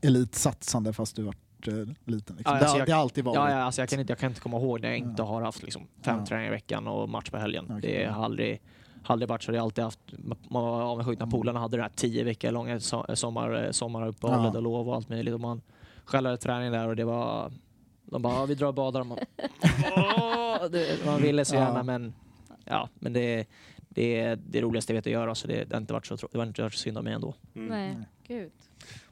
elitsatsande 0.00 0.92
fast 0.92 1.16
du 1.16 1.22
varit 1.22 1.68
eh, 1.68 1.74
liten. 2.04 2.36
Liksom. 2.36 2.42
Ja, 2.44 2.50
det, 2.52 2.58
alltså 2.58 2.66
har, 2.74 2.78
jag- 2.78 2.86
det 2.88 2.92
har 2.92 3.00
alltid 3.00 3.24
varit. 3.24 3.36
Ja, 3.36 3.50
ja, 3.50 3.56
alltså 3.56 3.82
jag, 3.82 3.88
kan 3.88 4.00
inte, 4.00 4.10
jag 4.10 4.18
kan 4.18 4.30
inte 4.30 4.40
komma 4.40 4.56
ihåg 4.58 4.80
när 4.80 4.88
jag 4.88 4.98
inte 4.98 5.22
Ja. 5.22 5.26
har 5.26 5.42
haft 5.42 5.62
liksom, 5.62 5.82
fem 6.02 6.16
Ja. 6.18 6.26
träningar 6.26 6.48
i 6.48 6.54
veckan 6.54 6.86
och 6.86 7.08
match 7.08 7.30
på 7.30 7.36
helgen. 7.38 7.64
Okej. 7.78 7.80
Det 8.04 8.10
har 8.10 8.24
aldrig, 8.24 8.60
har 9.02 9.12
aldrig 9.12 9.28
varit 9.28 9.42
så. 9.42 9.52
Det 9.52 9.58
har 9.58 9.64
alltid 9.64 9.84
haft, 9.84 10.00
man 10.48 10.62
var 10.62 10.82
avundsjuk 10.82 11.18
när 11.18 11.26
polarna 11.26 11.60
hade 11.60 11.76
det 11.76 11.82
här 11.82 11.90
tio 11.96 12.24
veckor 12.24 12.50
långa 12.50 12.78
so- 12.78 13.14
sommar, 13.14 13.72
sommaruppehållet 13.72 14.50
Ja. 14.52 14.56
och 14.58 14.62
lov 14.62 14.88
och 14.88 14.94
allt 14.94 15.08
möjligt. 15.08 15.34
Och 15.34 15.40
man 15.40 15.60
själv 16.04 16.26
hade 16.26 16.36
träning 16.38 16.72
där 16.72 16.88
och 16.88 16.96
det 16.96 17.04
var 17.04 17.52
de 18.04 18.22
bara, 18.22 18.46
vi 18.46 18.54
drar 18.54 18.66
och 18.68 18.74
badar. 18.74 19.04
Man, 19.04 19.18
det, 20.70 21.06
man 21.06 21.22
ville 21.22 21.44
så 21.44 21.54
gärna 21.54 21.76
Ja. 21.78 21.82
men, 21.82 22.14
ja, 22.64 22.88
men 22.94 23.12
det, 23.12 23.46
det 23.88 24.20
är 24.20 24.36
det 24.36 24.60
roligaste 24.60 24.92
jag 24.92 24.96
vet 24.96 25.06
att 25.06 25.12
göra 25.12 25.34
så 25.34 25.46
det, 25.46 25.64
det 25.64 25.74
har 25.74 25.80
inte 25.80 25.92
varit 25.92 26.06
så, 26.06 26.16
det 26.32 26.38
har 26.38 26.46
inte 26.46 26.62
varit 26.62 26.72
så 26.74 26.78
synd 26.78 26.98
om 26.98 27.04
mig 27.04 27.12
ändå. 27.12 27.34
Mm. 27.54 27.68
Nej, 27.68 27.96
gud. 28.26 28.50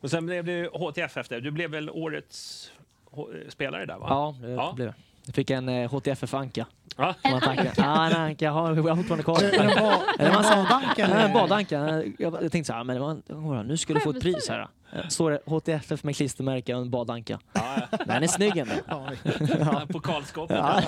Och 0.01 0.11
sen 0.11 0.27
blev 0.27 0.45
det 0.45 0.71
HTF 0.75 1.17
efter. 1.17 1.41
Du 1.41 1.51
blev 1.51 1.71
väl 1.71 1.91
årets 1.91 2.71
H- 3.11 3.29
spelare 3.49 3.87
där 3.87 3.99
va? 3.99 4.07
Ja, 4.09 4.37
det 4.41 4.51
Ja. 4.51 4.73
blev 4.77 4.89
det. 4.89 4.95
Jag 5.29 5.35
fick 5.35 5.51
en 5.51 5.69
eh, 5.69 5.91
HTFF-anka. 5.91 6.67
Som 6.97 7.31
man 7.31 7.41
tackar. 7.41 7.73
Ja, 7.77 8.07
en 8.07 8.17
anka. 8.17 8.45
Jag 8.45 8.53
har, 8.53 8.75
jag 8.75 8.83
har 8.83 8.97
fortfarande 8.97 9.25
kvar 9.25 9.43
Är 9.43 9.51
det 9.51 10.25
en 10.25 10.45
badanka? 10.45 11.07
En 11.07 11.33
badanka. 11.33 12.03
Jag, 12.19 12.43
jag 12.43 12.53
tänkte 12.53 12.65
så 12.65 12.73
här, 12.73 12.85
men 12.85 12.97
det 12.97 13.35
var, 13.35 13.63
nu 13.63 13.77
skulle 13.77 13.99
du 13.99 14.03
få 14.03 14.11
ett 14.11 14.21
pris 14.21 14.49
här. 14.49 14.69
Står 15.09 15.31
det 15.31 15.41
HTFF 15.47 16.05
med 16.05 16.17
klistermärke 16.17 16.75
och 16.75 16.81
en 16.81 16.91
badanka. 16.91 17.39
Ja, 17.53 17.89
Den 18.07 18.23
är 18.23 18.27
snygg 18.27 18.57
ändå. 18.57 18.75
Ja, 18.89 19.11
ja. 19.61 19.87
Pokalskåpet. 19.89 20.57
Ja. 20.57 20.83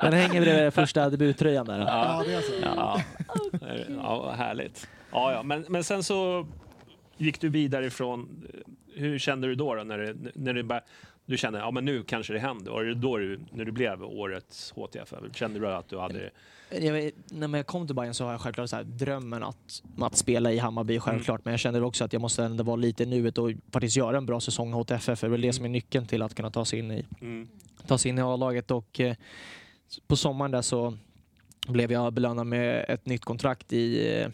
Den 0.00 0.12
hänger 0.12 0.40
bredvid 0.40 0.74
första 0.74 1.10
debuttröjan 1.10 1.66
där. 1.66 1.78
ja, 1.78 2.22
det 2.26 2.34
är 2.34 2.40
så. 2.40 2.52
Ja, 2.62 3.00
ja 3.88 4.34
härligt. 4.36 4.88
Ja, 5.12 5.32
ja. 5.32 5.42
Men, 5.42 5.64
men 5.68 5.84
sen 5.84 6.02
så 6.02 6.46
gick 7.16 7.40
du 7.40 7.48
vidare 7.48 7.86
ifrån... 7.86 8.46
Hur 8.94 9.18
kände 9.18 9.46
du 9.48 9.54
då, 9.54 9.74
då 9.74 9.82
när, 9.82 9.98
det, 9.98 10.14
när 10.34 10.54
det 10.54 10.62
bara, 10.62 10.80
du 11.26 11.36
kände 11.36 11.58
ja 11.58 11.70
men 11.70 11.84
nu 11.84 12.02
kanske 12.02 12.32
det 12.32 12.38
händer? 12.38 12.72
Var 12.72 12.84
det 12.84 12.94
då 12.94 13.16
du, 13.18 13.40
när 13.52 13.64
du 13.64 13.72
blev 13.72 14.02
årets 14.04 14.72
HTF? 14.76 15.14
Kände 15.34 15.60
du 15.60 15.68
att 15.68 15.88
du 15.88 15.98
hade... 15.98 16.30
Jag, 16.80 16.92
vet- 16.92 17.14
när 17.32 17.58
jag 17.58 17.66
kom 17.66 17.86
till 17.86 17.96
Bayern 17.96 18.14
så 18.14 18.24
har 18.24 18.30
jag 18.32 18.40
självklart 18.40 18.70
så 18.70 18.76
här, 18.76 18.84
drömmen 18.84 19.42
att, 19.42 19.82
att 20.00 20.16
spela 20.16 20.52
i 20.52 20.58
Hammarby 20.58 21.00
självklart. 21.00 21.44
Men 21.44 21.52
jag 21.52 21.60
kände 21.60 21.80
också 21.80 22.04
att 22.04 22.12
jag 22.12 22.22
måste 22.22 22.44
ändå 22.44 22.64
vara 22.64 22.76
lite 22.76 23.02
i 23.02 23.06
nuet 23.06 23.38
och 23.38 23.50
faktiskt 23.72 23.96
göra 23.96 24.16
en 24.16 24.26
bra 24.26 24.40
säsong 24.40 24.70
i 24.70 24.72
HTFF. 24.72 25.20
Det 25.20 25.26
är 25.26 25.28
väl 25.28 25.40
det 25.40 25.52
som 25.52 25.64
är 25.64 25.68
nyckeln 25.68 26.06
till 26.06 26.22
att 26.22 26.34
kunna 26.34 26.50
ta 26.50 26.64
sig 26.64 26.78
in 26.78 26.90
i, 26.90 27.04
Mm. 27.20 27.48
ta 27.86 27.98
sig 27.98 28.08
in 28.08 28.18
i 28.18 28.22
A-laget. 28.22 28.70
Och 28.70 29.00
eh, 29.00 29.16
på 30.06 30.16
sommaren 30.16 30.50
där 30.50 30.62
så 30.62 30.96
blev 31.68 31.92
jag 31.92 32.12
belönad 32.12 32.46
med 32.46 32.84
ett 32.88 33.06
nytt 33.06 33.24
kontrakt 33.24 33.72
i, 33.72 34.14
eh, 34.22 34.28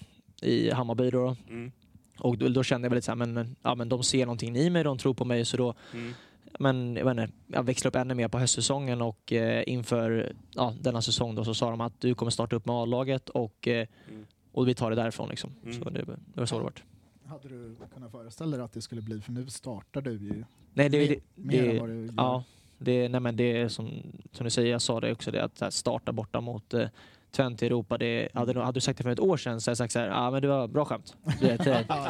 i 0.49 0.71
Hammarby. 0.71 1.11
Då. 1.11 1.37
Mm. 1.49 1.73
Och 2.19 2.39
då, 2.39 2.49
då 2.49 2.63
kände 2.63 2.87
jag 2.87 2.91
väl 2.91 2.97
lite 2.97 3.05
så 3.07 3.11
här, 3.11 3.27
men, 3.27 3.57
ja, 3.63 3.75
men 3.75 3.89
de 3.89 4.03
ser 4.03 4.27
någonting 4.27 4.57
i 4.57 4.71
mig, 4.71 4.85
de 4.85 4.99
tror 4.99 5.15
på 5.15 5.25
mig. 5.25 5.45
Så 5.45 5.57
då, 5.57 5.75
Mm. 5.95 6.15
Men 6.59 6.97
jag, 6.97 7.05
vet 7.05 7.11
inte, 7.19 7.33
jag 7.47 7.63
växlade 7.63 7.89
upp 7.99 8.01
ännu 8.01 8.15
mer 8.15 8.29
på 8.29 8.39
höstsäsongen 8.39 9.03
och 9.03 9.33
eh, 9.33 9.65
inför 9.67 10.33
ja, 10.55 10.75
denna 10.81 11.03
säsong 11.03 11.35
då, 11.35 11.45
så 11.45 11.55
sa 11.55 11.71
de 11.71 11.81
att 11.81 12.01
du 12.01 12.15
kommer 12.15 12.31
starta 12.31 12.57
upp 12.57 12.67
med 12.67 12.75
A-laget 12.77 13.29
och, 13.29 13.69
eh, 13.69 13.87
Mm. 14.09 14.27
och 14.53 14.69
vi 14.69 14.75
tar 14.75 14.91
det 14.91 14.97
därifrån. 14.97 15.29
Liksom. 15.29 15.51
Mm. 15.65 15.79
Så 15.79 15.91
det, 15.91 16.03
det 16.05 16.41
var 16.41 16.47
så 16.47 16.59
det 16.59 16.65
vart. 16.65 16.83
Hade 17.27 17.49
du 17.49 17.77
kunnat 17.95 18.11
föreställa 18.11 18.57
dig 18.57 18.65
att 18.65 18.73
det 18.73 18.83
skulle 18.83 19.03
bli, 19.03 19.21
för 19.21 19.33
nu 19.33 19.47
startar 19.47 20.01
du 20.01 20.11
ju 20.13 20.45
Nej, 20.75 20.89
det, 20.89 20.99
mer, 20.99 21.09
det, 21.09 21.21
mer 21.35 21.63
än 21.63 21.75
det, 21.75 21.81
vad 21.81 21.89
du 21.89 22.05
gör. 22.07 22.13
ja, 22.17 22.45
det, 22.79 23.09
nej, 23.09 23.21
men 23.21 23.37
det 23.37 23.57
är 23.61 23.69
som, 23.69 23.91
som 24.33 24.45
du 24.45 24.51
säger, 24.51 24.73
jag 24.73 24.83
sa 24.83 25.01
det 25.01 25.13
också, 25.13 25.31
det 25.31 25.45
att 25.45 25.75
starta 25.75 26.13
borta 26.13 26.41
mot 26.41 26.75
eh, 26.75 26.89
Twente 27.33 27.65
i 27.65 27.69
Europa. 27.69 27.99
Det, 27.99 28.29
hade, 28.35 28.53
du- 28.53 28.61
hade 28.61 28.77
du 28.77 28.81
sagt 28.81 28.97
det 28.99 29.03
för 29.03 29.11
ett 29.11 29.21
år 29.21 29.37
sedan 29.37 29.61
så 29.61 29.71
hade 29.71 29.71
jag 29.71 29.77
sagt 29.79 29.93
så 29.93 29.99
här, 29.99 30.07
ja 30.07 30.31
men 30.31 30.43
det 30.43 30.49
var 30.49 30.69
bra 30.69 30.85
skämt. 30.85 31.17
Vet, 31.41 31.67
eh, 31.67 31.81
Ja, 31.89 32.09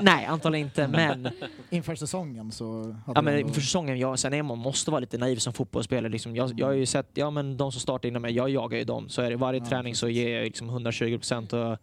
nej, 0.00 0.26
antagligen 0.26 0.66
inte, 0.66 0.88
men 0.88 1.28
Inför 1.70 1.94
säsongen 1.94 2.52
så 2.52 2.82
hade 2.82 2.96
Ja, 3.14 3.22
men 3.22 3.34
ändå- 3.34 3.48
för 3.52 3.60
säsongen, 3.60 3.98
jag, 3.98 4.18
sen 4.18 4.34
är 4.34 4.42
man 4.42 4.58
måste 4.58 4.90
vara 4.90 5.00
lite 5.00 5.18
naiv 5.18 5.36
som 5.36 5.52
fotbollsspelare. 5.52 6.12
Liksom, 6.12 6.36
jag, 6.36 6.52
jag 6.56 6.66
har 6.66 6.72
ju 6.72 6.86
sett, 6.86 7.06
ja 7.14 7.30
men 7.30 7.56
de 7.56 7.72
som 7.72 7.80
startar 7.80 8.08
inom 8.08 8.22
mig, 8.22 8.32
jag 8.32 8.50
jagar 8.50 8.78
ju 8.78 8.84
dem. 8.84 9.08
Så 9.08 9.22
är 9.22 9.30
det 9.30 9.36
varje 9.36 9.60
Ja, 9.60 9.66
träning 9.66 9.94
så 9.94 10.08
ger 10.08 10.36
jag 10.36 10.44
liksom 10.44 10.68
120 10.68 11.16
procent. 11.18 11.52
Och, 11.52 11.76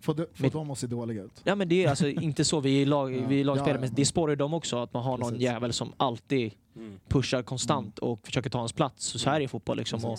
Får, 0.00 0.14
får 0.14 0.50
de 0.50 0.70
att 0.70 0.78
se 0.78 0.86
dåliga 0.86 1.22
ut? 1.22 1.40
ja 1.44 1.54
men 1.54 1.68
det 1.68 1.84
är 1.84 1.88
alltså 1.90 2.08
inte 2.08 2.44
så, 2.44 2.60
vi 2.60 2.82
är, 2.82 2.86
lag, 2.86 3.16
Ja. 3.16 3.22
vi 3.28 3.40
är 3.40 3.44
lagspelare, 3.44 3.70
Ja, 3.70 3.76
ja, 3.84 3.88
men 3.88 3.94
det 3.94 4.04
spårar 4.04 4.30
ju 4.32 4.36
dem 4.36 4.54
också 4.54 4.82
att 4.82 4.92
man 4.94 5.02
har 5.02 5.18
någon 5.18 5.28
Precis. 5.28 5.42
jävel 5.42 5.72
som 5.72 5.92
alltid 5.96 6.52
Mm. 6.76 6.98
pushar 7.08 7.42
konstant 7.42 7.98
och 7.98 8.26
försöker 8.26 8.50
ta 8.50 8.58
hans 8.58 8.72
plats. 8.72 9.04
Så, 9.06 9.18
så 9.18 9.30
här 9.30 9.40
är 9.40 9.48
fotboll 9.48 9.76
liksom. 9.76 10.04
Och 10.04 10.18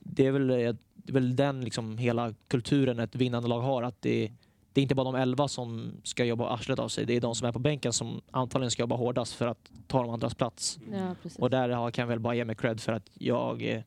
det 0.00 0.26
är 0.26 0.30
väl, 0.30 0.50
eh, 0.50 0.74
det 1.12 1.18
är 1.18 1.20
väl 1.20 1.36
den 1.36 1.60
liksom, 1.64 1.98
hela 1.98 2.34
kulturen 2.48 2.98
ett 2.98 3.14
vinnande 3.16 3.48
lag 3.48 3.60
har. 3.60 3.82
Att 3.82 4.02
det, 4.02 4.32
det 4.72 4.80
är 4.80 4.82
inte 4.82 4.94
bara 4.94 5.04
de 5.04 5.14
elva 5.14 5.48
som 5.48 5.92
ska 6.02 6.24
jobba 6.24 6.48
arslet 6.54 6.78
av 6.78 6.88
sig. 6.88 7.06
Det 7.06 7.16
är 7.16 7.20
de 7.20 7.34
som 7.34 7.48
är 7.48 7.52
på 7.52 7.58
bänken 7.58 7.92
som 7.92 8.20
antagligen 8.30 8.70
ska 8.70 8.82
jobba 8.82 8.96
hårdast 8.96 9.32
för 9.34 9.46
att 9.46 9.70
ta 9.86 10.02
de 10.02 10.10
andras 10.10 10.34
plats. 10.34 10.78
Ja. 10.92 11.14
Och 11.38 11.50
där 11.50 11.68
har- 11.68 11.90
kan 11.90 12.02
jag 12.02 12.08
väl 12.08 12.18
bara 12.20 12.34
ge 12.34 12.44
mig 12.44 12.56
cred 12.56 12.80
för 12.80 12.92
att 12.92 13.10
jag... 13.14 13.62
eh, 13.62 13.82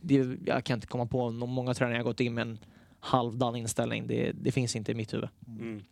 Det, 0.00 0.38
jag 0.46 0.64
kan 0.64 0.74
inte 0.76 0.86
komma 0.86 1.06
på 1.06 1.30
nå- 1.30 1.46
många 1.46 1.74
träningar 1.74 1.98
jag 1.98 2.04
gått 2.06 2.20
in 2.20 2.34
med 2.34 2.42
en 2.42 2.58
halvdan 3.00 3.56
inställning. 3.56 4.06
Det, 4.06 4.32
det 4.32 4.52
finns 4.52 4.76
inte 4.76 4.92
i 4.92 4.94
mitt 4.94 5.14
huvud. 5.14 5.28
Mm. 5.46 5.82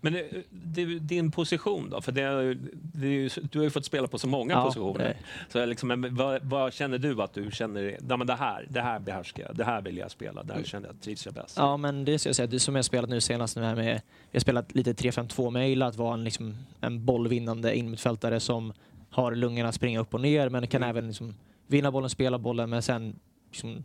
Men 0.00 0.14
eh, 0.16 0.22
det, 0.50 0.84
din 0.98 1.30
position 1.30 1.90
då? 1.90 2.00
För 2.00 2.12
det, 2.12 2.54
det 2.74 3.28
du 3.52 3.58
har 3.58 3.64
ju 3.64 3.70
fått 3.70 3.84
spela 3.84 4.08
på 4.08 4.18
så 4.18 4.26
många 4.28 4.52
Ja, 4.54 4.64
positioner. 4.64 5.16
Så 5.48 5.66
liksom, 5.66 5.88
men 5.88 6.14
vad, 6.16 6.42
vad 6.44 6.72
känner 6.72 6.98
du 6.98 7.22
att 7.22 7.34
du 7.34 7.50
känner? 7.50 7.98
Ja, 8.08 8.16
men 8.16 8.26
det, 8.26 8.34
här, 8.34 8.66
det 8.68 8.80
här 8.80 8.98
behärskar 8.98 9.42
jag. 9.46 9.56
Det 9.56 9.64
här 9.64 9.82
vill 9.82 9.96
jag 9.96 10.10
spela. 10.10 10.42
Det 10.42 10.54
här 10.54 10.62
känner 10.62 10.86
jag 10.88 11.00
trivs 11.00 11.24
jag 11.26 11.34
bäst. 11.34 11.56
Ja, 11.56 11.76
men 11.76 12.04
det 12.04 12.18
ska 12.18 12.28
jag 12.28 12.36
säga. 12.36 12.46
Det 12.46 12.60
som 12.60 12.76
jag 12.76 12.84
spelat 12.84 13.10
nu 13.10 13.20
senast 13.20 13.56
nu 13.56 13.62
här 13.62 13.74
med... 13.76 14.00
Vi 14.30 14.36
har 14.36 14.40
spelat 14.40 14.74
lite 14.74 14.92
3-5-2 14.92 15.50
med 15.50 15.62
Eila, 15.62 15.86
att 15.86 15.96
vara 15.96 16.14
en, 16.14 16.24
liksom, 16.24 16.56
en 16.80 17.04
bollvinnande 17.04 17.76
innermittfältare 17.76 18.40
som 18.40 18.72
har 19.10 19.34
lungorna 19.34 19.72
springa 19.72 20.00
upp 20.00 20.14
och 20.14 20.20
ner, 20.20 20.48
men 20.48 20.66
kan 20.66 20.82
Mm. 20.82 20.90
även 20.96 21.06
liksom, 21.06 21.34
vinna 21.66 21.90
bollen, 21.90 22.10
spela 22.10 22.38
bollen, 22.38 22.70
men 22.70 22.82
sen 22.82 23.16
liksom, 23.50 23.84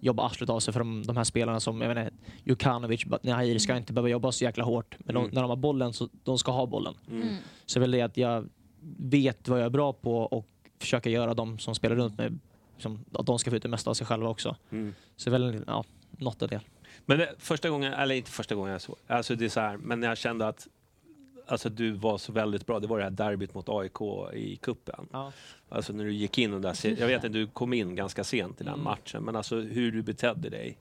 jobba 0.00 0.26
arslet 0.26 0.50
av 0.50 0.60
sig 0.60 0.72
för 0.72 0.80
de, 0.80 1.02
de 1.06 1.16
här 1.16 1.24
spelarna 1.24 1.60
som, 1.60 1.80
jag 1.80 1.88
menar, 1.88 2.10
Jukanovic, 2.44 3.04
Nahir 3.22 3.58
ska 3.58 3.76
inte 3.76 3.92
behöva 3.92 4.08
jobba 4.08 4.32
så 4.32 4.44
jäkla 4.44 4.64
hårt, 4.64 4.96
men 4.98 5.14
de, 5.14 5.24
Mm. 5.24 5.34
när 5.34 5.42
de 5.42 5.48
har 5.48 5.56
bollen 5.56 5.92
så 5.92 6.08
de 6.24 6.38
ska 6.38 6.52
ha 6.52 6.66
bollen. 6.66 6.94
Mm. 7.08 7.22
Mm. 7.22 7.34
Så 7.66 7.78
är 7.78 7.80
väl 7.80 7.90
det 7.90 8.00
att 8.02 8.16
jag 8.16 8.48
vet 8.98 9.48
vad 9.48 9.58
jag 9.58 9.66
är 9.66 9.70
bra 9.70 9.92
på 9.92 10.18
och 10.18 10.48
försöka 10.80 11.10
göra 11.10 11.34
de 11.34 11.58
som 11.58 11.74
spelar 11.74 11.96
runt 11.96 12.18
mig, 12.18 12.32
liksom, 12.74 13.04
att 13.12 13.26
de 13.26 13.38
ska 13.38 13.50
få 13.50 13.56
ut 13.56 13.62
det 13.62 13.68
mesta 13.68 13.90
av 13.90 13.94
sig 13.94 14.06
själva 14.06 14.28
också. 14.28 14.56
Mm. 14.70 14.94
Så 15.16 15.30
väl 15.30 15.64
ja, 15.66 15.84
något 16.10 16.42
av 16.42 16.48
det. 16.48 16.60
Men 17.06 17.18
det, 17.18 17.34
första 17.38 17.70
gången, 17.70 17.92
eller 17.92 18.14
inte 18.14 18.30
första 18.30 18.54
gången 18.54 18.72
jag 18.72 18.80
såg, 18.80 18.96
alltså 19.06 19.34
det 19.34 19.44
är 19.44 19.48
så 19.48 19.60
här, 19.60 19.76
men 19.76 20.02
jag 20.02 20.18
kände 20.18 20.48
att 20.48 20.68
alltså 21.46 21.68
du 21.68 21.90
var 21.92 22.18
så 22.18 22.32
väldigt 22.32 22.66
bra, 22.66 22.80
det 22.80 22.86
var 22.86 22.98
det 22.98 23.04
här 23.04 23.10
derbyt 23.10 23.54
mot 23.54 23.68
AIK 23.68 24.00
i 24.34 24.56
kuppen. 24.56 25.06
Ja. 25.12 25.32
Alltså 25.68 25.92
när 25.92 26.04
du 26.04 26.12
gick 26.12 26.38
in 26.38 26.54
och 26.54 26.60
där, 26.60 26.76
jag 27.00 27.06
vet 27.06 27.24
att 27.24 27.32
du 27.32 27.46
kom 27.46 27.72
in 27.72 27.94
ganska 27.94 28.24
sent 28.24 28.60
i 28.60 28.64
den 28.64 28.72
Mm. 28.72 28.84
matchen, 28.84 29.22
men 29.22 29.36
alltså 29.36 29.56
hur 29.56 29.92
du 29.92 30.02
betedde 30.02 30.48
dig. 30.50 30.78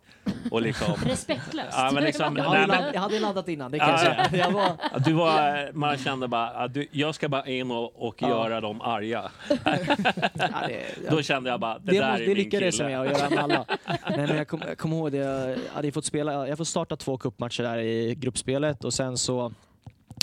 Och 0.51 0.62
liksom, 0.62 0.93
Respektlöst. 1.06 1.69
Ja, 1.71 1.91
men 1.93 2.04
liksom- 2.04 2.38
Jag 2.38 2.51
Nej, 2.51 2.60
hade, 2.62 2.67
men- 2.67 2.82
ladd, 2.82 2.95
jag 2.95 3.01
hade 3.01 3.19
laddat 3.19 3.47
innan, 3.47 3.71
det 3.71 3.80
kan 3.80 3.88
Ja, 3.89 3.93
jag 4.15 4.30
säga. 4.30 4.45
Jag 4.45 4.51
var, 4.51 4.99
du 5.06 5.13
var, 5.13 5.71
man 5.73 5.97
kände 5.97 6.28
bara 6.28 6.47
att 6.49 6.73
du, 6.73 6.88
jag 6.91 7.15
ska 7.15 7.30
bara 7.30 7.45
in 7.47 7.71
och, 7.71 8.08
och 8.08 8.15
Ja. 8.21 8.30
göra 8.30 8.62
dem 8.62 8.82
arga. 8.82 9.32
ja, 9.65 10.67
det, 10.67 11.10
Då 11.10 11.21
kände 11.21 11.49
jag 11.49 11.60
bara, 11.60 11.80
det, 11.80 11.91
det, 11.91 11.99
där 11.99 12.10
måste, 12.10 12.23
är 12.23 12.28
det 12.28 12.34
min 12.36 12.43
lyckades 12.43 12.78
kille. 12.78 12.91
jag 12.91 13.08
att 13.08 13.19
göra 13.19 13.30
med 13.30 13.39
alla. 13.39 13.65
Nej, 13.88 14.28
men 14.28 14.38
jag 14.38 14.47
kommer 14.47 14.75
kom 14.75 14.93
ihåg 14.93 15.12
det, 15.12 15.17
jag 15.17 15.58
hade 15.73 15.91
fått 15.91 16.06
spela, 16.06 16.47
jag 16.47 16.58
får 16.58 16.65
starta 16.65 16.95
två 16.95 17.17
cupmatcher 17.17 17.63
där 17.63 17.78
i 17.78 18.15
gruppspelet 18.15 18.84
och 18.84 18.93
sen 18.93 19.17
så 19.17 19.54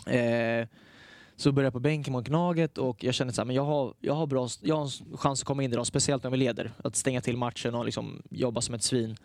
eh, 0.07 0.69
så 1.37 1.53
började 1.53 1.67
jag 1.67 1.73
på 1.73 1.81
bänken 1.81 2.13
mot 2.13 2.25
Gnaget 2.25 2.79
och 2.79 3.05
jag 3.05 3.15
kände 3.15 3.43
att 3.43 3.55
jag 3.55 3.65
har, 3.65 3.95
jag 4.01 4.15
har, 4.15 4.27
bra, 4.27 4.49
jag 4.61 4.77
har 4.77 4.83
en 4.83 5.17
chans 5.17 5.41
att 5.41 5.47
komma 5.47 5.63
in 5.63 5.73
idag, 5.73 5.87
speciellt 5.87 6.23
när 6.23 6.31
vi 6.31 6.37
leder. 6.37 6.73
Att 6.85 6.97
stänga 6.97 7.21
till 7.21 7.37
matchen 7.37 7.75
och 7.75 7.85
liksom 7.85 8.23
jobba 8.31 8.61
som 8.61 8.75
ett 8.75 8.83
svin. 8.83 9.17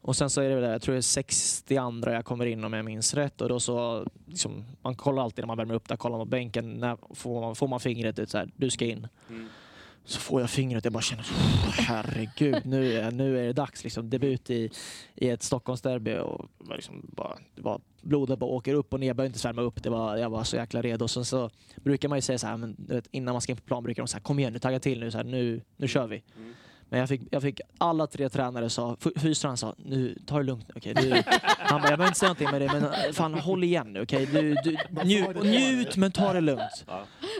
Och 0.00 0.16
sen 0.16 0.30
så 0.30 0.40
är 0.40 0.48
det 0.48 0.54
väl 0.54 0.64
där, 0.64 0.72
jag 0.72 0.82
tror 0.82 0.92
det 0.92 0.98
är 0.98 1.02
62 1.02 2.10
jag 2.10 2.24
kommer 2.24 2.46
in 2.46 2.64
om 2.64 2.72
jag 2.72 2.84
minns 2.84 3.14
rätt 3.14 3.40
och 3.40 3.48
då 3.48 3.60
så, 3.60 4.06
liksom, 4.26 4.64
man 4.82 4.94
kollar 4.94 5.22
alltid 5.22 5.42
när 5.42 5.46
man 5.46 5.56
värmer 5.56 5.74
upp 5.74 5.88
där, 5.88 5.96
kollar 5.96 6.18
man 6.18 6.26
på 6.26 6.30
bänken, 6.30 6.72
när 6.72 6.96
får 7.14 7.40
man, 7.40 7.54
får 7.54 7.68
man 7.68 7.80
fingret 7.80 8.18
ut 8.18 8.30
så 8.30 8.38
här, 8.38 8.50
du 8.56 8.70
ska 8.70 8.84
in. 8.84 9.08
Mm. 9.28 9.48
Så 10.08 10.20
får 10.20 10.40
jag 10.40 10.50
fingret 10.50 10.84
jag 10.84 10.92
bara 10.92 11.02
känner 11.02 11.26
herregud, 11.78 12.66
nu 12.66 12.92
är, 12.92 13.10
nu 13.10 13.38
är 13.38 13.46
det 13.46 13.52
dags. 13.52 13.84
Liksom, 13.84 14.10
debut 14.10 14.50
i, 14.50 14.70
i 15.14 15.28
ett 15.28 15.42
Stockholmsderby 15.42 16.16
och 16.18 16.48
liksom 16.76 17.10
bara, 17.12 17.38
det 17.54 17.62
blodet 18.00 18.38
bara 18.38 18.50
åker 18.50 18.74
upp 18.74 18.92
och 18.92 19.00
ner. 19.00 19.06
Jag 19.06 19.16
behöver 19.16 19.28
inte 19.28 19.38
svärma 19.38 19.62
upp. 19.62 19.82
Det 19.82 19.90
var, 19.90 20.16
jag 20.16 20.30
var 20.30 20.44
så 20.44 20.56
jäkla 20.56 20.82
redo. 20.82 21.08
Sen 21.08 21.24
så 21.24 21.50
brukar 21.76 22.08
man 22.08 22.18
ju 22.18 22.22
säga 22.22 22.38
så 22.38 22.46
här, 22.46 22.56
men, 22.56 22.76
vet, 22.78 23.06
innan 23.10 23.34
man 23.34 23.42
ska 23.42 23.52
in 23.52 23.56
på 23.56 23.64
plan 23.64 23.82
brukar 23.82 24.02
de 24.02 24.08
säga 24.08 24.20
kom 24.20 24.38
igen 24.38 24.52
nu, 24.52 24.58
tagga 24.58 24.80
till 24.80 25.00
nu, 25.00 25.10
så 25.10 25.16
här, 25.16 25.24
nu, 25.24 25.60
nu 25.76 25.88
kör 25.88 26.06
vi. 26.06 26.22
Mm. 26.36 26.54
Men 26.88 27.00
jag 27.00 27.08
fick, 27.08 27.20
jag 27.30 27.42
fick 27.42 27.60
alla 27.78 28.06
tre 28.06 28.28
tränare 28.28 28.70
sa, 28.70 28.96
F- 29.00 29.22
fystränaren 29.22 29.56
sa, 29.56 29.74
nu 29.78 30.18
ta 30.26 30.36
det 30.38 30.42
lugnt 30.44 30.68
nu 30.68 30.74
okej. 30.76 30.94
Du, 30.94 31.22
han 31.58 31.80
bara, 31.82 31.90
jag 31.90 31.98
behöver 31.98 32.06
inte 32.06 32.18
säga 32.18 32.28
någonting 32.28 32.50
med 32.50 32.60
det 32.60 32.80
men 33.04 33.14
fan 33.14 33.34
håll 33.34 33.64
igen 33.64 33.92
nu 33.92 34.02
okej. 34.02 34.26
Du, 34.26 34.54
du, 34.64 34.76
njut, 35.04 35.42
njut 35.42 35.96
men 35.96 36.12
ta 36.12 36.32
det 36.32 36.40
lugnt. 36.40 36.84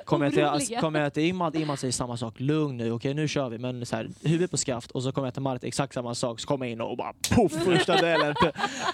Kommer 0.05 0.27
jag 0.27 0.35
till, 0.35 0.45
alltså, 0.45 0.75
kommer 0.75 1.01
jag 1.01 1.13
till 1.15 1.23
Imad, 1.23 1.57
Imad 1.57 1.79
säger 1.79 1.93
samma 1.93 2.17
sak, 2.17 2.41
lugn 2.41 2.77
nu 2.77 2.93
okej 2.93 3.15
nu 3.15 3.29
kör 3.29 3.49
vi. 3.49 3.59
Men 3.59 3.87
så 3.87 3.97
här, 3.97 4.09
huvudet 4.23 4.51
på 4.51 4.57
skaft 4.57 4.91
och 4.91 5.03
så 5.03 5.13
kommer 5.13 5.27
jag 5.27 5.35
till 5.35 5.43
Marit, 5.43 5.65
exakt 5.65 5.95
samma 5.95 6.15
sak. 6.15 6.41
Så 6.41 6.47
kommer 6.47 6.67
jag 6.67 6.73
in 6.73 6.81
och 6.81 6.97
bara 6.97 7.13
poff 7.35 7.53
första 7.53 7.97
delen. 7.97 8.35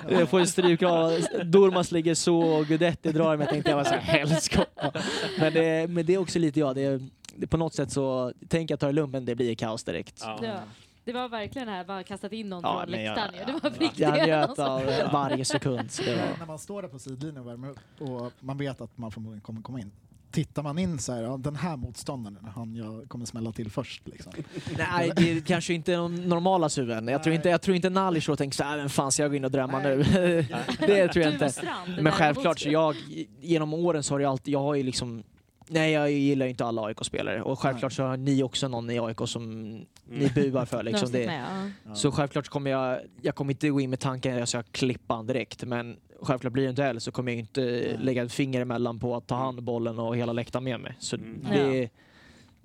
Jag 0.09 0.29
får 0.29 0.41
en 0.41 0.47
stryk 0.47 0.83
av, 0.83 1.19
Durmas 1.45 1.93
ligger 1.93 2.15
så 2.15 2.39
och 2.41 2.67
Guidetti 2.67 3.13
drar 3.13 3.37
mig. 3.37 3.45
Jag 3.45 3.53
tänkte 3.53 3.71
jag 3.71 3.77
var 3.77 3.85
så 3.85 3.91
här 3.95 4.01
helskotta. 4.01 4.93
Men 5.39 5.53
det, 5.53 5.91
men 5.91 6.07
det 6.07 6.15
är 6.15 6.19
också 6.19 6.39
lite 6.39 6.61
jag. 6.61 6.75
Det, 6.75 6.99
det, 6.99 7.22
på 7.49 7.57
något 7.57 7.75
sätt 7.75 7.93
så 7.93 8.33
tänker 8.49 8.73
jag 8.73 8.81
ta 8.81 8.87
det 8.87 8.93
lugnt 8.93 9.13
men 9.13 9.25
det 9.25 9.35
blir 9.35 9.55
kaos 9.55 9.85
direkt. 9.85 10.21
Ja. 10.25 10.39
Ja. 10.43 10.61
Det 11.05 11.13
var 11.13 11.29
verkligen 11.29 11.69
det 11.69 11.75
här, 11.75 11.85
bara 11.85 12.03
kastat 12.03 12.33
in 12.33 12.49
någon 12.49 12.61
Ja, 12.65 12.81
från 12.81 12.91
läktaren. 12.91 13.35
ju. 13.35 13.45
Det 13.53 13.53
var 13.63 13.71
riktigt. 13.71 13.99
Jag 13.99 14.27
njöt 14.27 14.59
av 14.59 14.83
varje 15.13 15.45
sekund. 15.45 15.91
Så 15.91 16.03
det 16.03 16.17
var, 16.17 16.39
När 16.39 16.47
man 16.47 16.59
står 16.59 16.83
där 16.83 16.89
på 16.89 16.99
sidlinjen 16.99 17.43
och 17.43 17.49
värmer 17.49 17.71
upp 17.71 17.79
och 18.01 18.33
man 18.41 18.59
vet 18.59 18.81
att 18.81 18.99
man 18.99 19.13
förmodligen 19.13 19.41
kommer 19.41 19.63
komma 19.63 19.81
in. 19.81 19.91
Tittar 20.31 20.63
man 20.63 20.79
in 20.79 20.99
så 20.99 21.13
här, 21.13 21.23
ja, 21.23 21.37
den 21.37 21.57
här 21.57 21.77
motståndaren, 21.77 22.39
han 22.55 22.77
jag 22.77 23.09
kommer 23.09 23.27
smälla 23.27 23.53
till 23.53 23.71
först. 23.71 24.09
Liksom. 24.09 24.33
nej, 24.79 25.13
det 25.17 25.31
är 25.31 25.41
kanske 25.41 25.75
inte 25.75 25.93
de 25.95 26.15
normala 26.15 26.69
suven. 26.69 27.09
Jag 27.09 27.23
tror 27.23 27.35
inte, 27.35 27.49
jag 27.49 27.63
tror 27.63 27.77
inte 27.77 27.91
Nalic 27.91 28.27
då 28.27 28.37
tänker 28.37 28.57
så 28.57 28.65
här, 28.65 28.77
vem 28.77 28.89
fan 28.89 29.13
ska 29.13 29.23
jag 29.23 29.31
gå 29.31 29.37
in 29.37 29.45
och 29.45 29.51
drömma 29.51 29.79
nu? 29.79 29.97
det 30.79 31.09
tror 31.09 31.25
jag 31.25 31.35
och 31.35 31.43
inte. 31.43 31.53
Men 32.01 32.13
självklart, 32.13 32.59
så 32.59 32.69
jag, 32.69 32.97
genom 33.41 33.75
åren 33.75 34.03
så 34.03 34.15
har 34.15 34.21
jag 34.21 34.31
alltid, 34.31 34.55
jag 34.55 34.61
har 34.61 34.75
ju 34.75 34.83
liksom 34.83 35.23
Nej, 35.73 35.93
jag 35.93 36.11
gillar 36.11 36.47
ju 36.47 36.51
inte 36.51 36.65
alla 36.65 36.83
AIK-spelare 36.83 37.43
och 37.43 37.59
självklart 37.59 37.93
så 37.93 38.03
har 38.03 38.17
ni 38.17 38.43
också 38.43 38.69
någon 38.69 38.91
i 38.91 38.99
AIK 38.99 39.19
som 39.25 39.71
ni 40.09 40.31
buar 40.35 40.65
för. 40.65 40.83
Liksom. 40.83 41.13
Det, 41.13 41.27
med, 41.27 41.45
ja. 41.45 41.71
Ja. 41.89 41.95
så 41.95 42.13
självklart 42.13 42.49
kommer 42.49 42.71
jag, 42.71 42.99
jag 43.23 43.35
kommer 43.35 43.53
inte 43.53 43.69
gå 43.69 43.81
in 43.81 43.91
med 43.91 44.01
tanken 44.01 44.33
att 44.33 44.39
jag 44.39 44.49
ska 44.49 44.63
klippa 44.63 45.15
han 45.15 45.27
direkt, 45.27 45.65
men 45.65 45.97
självklart 46.23 46.53
blir 46.53 46.65
det 46.65 46.71
inte 46.71 46.83
heller 46.83 47.01
så 47.01 47.13
kommer 47.13 47.33
jag 47.33 47.39
inte 47.39 47.97
lägga 48.01 48.23
ett 48.23 48.33
finger 48.33 48.61
emellan 48.61 48.99
på 48.99 49.17
att 49.17 49.27
ta 49.27 49.35
hand 49.35 49.59
om 49.59 49.65
bollen 49.65 49.99
och 49.99 50.17
hela 50.17 50.33
läktaren 50.33 50.65
med 50.65 50.81
mig. 50.81 50.97
Så 50.99 51.17
Mm. 51.17 51.41
det, 51.51 51.91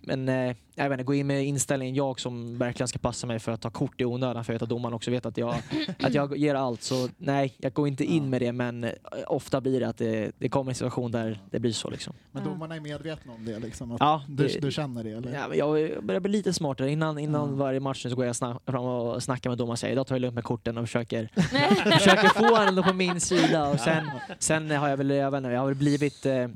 Men 0.08 0.30
eh, 0.30 0.56
jag 0.76 0.89
vet 0.89 0.91
inte, 0.91 1.04
gå 1.04 1.13
in 1.13 1.28
med 1.28 1.46
inställningen 1.46 1.96
jag 1.96 2.20
som 2.20 2.58
verkligen 2.58 2.88
ska 2.88 3.00
passa 3.00 3.28
mig 3.28 3.39
för 3.39 3.52
att 3.52 3.62
ta 3.62 3.70
kort 3.70 4.02
i 4.02 4.06
onödan 4.06 4.43
för 4.46 4.54
jag 4.54 4.56
vet 4.56 4.62
att 4.63 4.70
domaren 4.70 4.93
också 4.93 5.12
vet 5.12 5.26
att 5.26 5.38
jag, 5.38 5.56
att 6.04 6.13
jag 6.13 6.38
ger 6.38 6.56
allt. 6.56 6.82
Så 6.84 7.10
nej, 7.17 7.54
jag 7.58 7.74
går 7.74 7.88
inte 7.88 8.04
in 8.04 8.24
Ja. 8.24 8.30
med 8.30 8.41
det 8.41 8.52
men 8.52 8.84
eh, 8.84 8.91
ofta 9.28 9.62
blir 9.62 9.80
det 9.80 9.88
att 9.88 9.98
det, 9.98 10.32
det 10.38 10.50
kommer 10.50 10.72
en 10.72 10.76
situation 10.76 11.12
där 11.12 11.39
det 11.52 11.60
blir 11.60 11.72
så 11.72 11.89
liksom. 11.89 12.13
Men 12.32 12.43
domarna 12.43 12.76
är 12.76 12.80
medvetna 12.80 13.34
om 13.34 13.46
det, 13.46 13.60
liksom, 13.60 13.91
att 13.91 13.98
Ja, 14.00 14.24
du, 14.28 14.48
det- 14.48 14.60
du 14.60 14.72
känner 14.72 15.04
det? 15.04 15.12
Eller? 15.12 15.34
Ja, 15.34 15.56
jag 15.56 16.04
börjar 16.04 16.22
bli 16.22 16.32
lite 16.32 16.54
smartare. 16.54 16.91
Innan, 16.91 17.20
innan 17.20 17.50
Ja. 17.50 17.56
varje 17.56 17.80
match 17.80 18.04
så 18.04 18.15
går 18.15 18.26
jag 18.26 18.36
snack, 18.36 18.62
fram 18.65 18.86
och 18.86 19.24
snackar 19.24 19.50
med 19.50 19.58
domaren 19.58 19.72
och 19.72 19.80
säger 19.80 19.93
idag 19.93 20.08
tar 20.08 20.15
jag 20.15 20.22
lugnt 20.22 20.36
med 20.36 20.43
korten 20.43 20.78
och 20.78 20.84
försöker, 20.86 21.30
försöker 21.98 22.28
få 22.28 22.56
honom 22.65 22.84
på 22.84 22.93
min 22.93 23.20
sida. 23.20 23.70
Och 23.70 23.80
sen, 23.80 24.10
sen 24.39 24.72
har 24.72 24.89
jag 24.89 24.98
väl, 24.98 25.10
jag 25.10 25.32
vet 25.32 25.38
inte, 25.38 25.50
jag 25.50 25.60
har 25.60 25.67
väl 25.67 25.76
blivit 25.76 26.26
eh, 26.26 26.48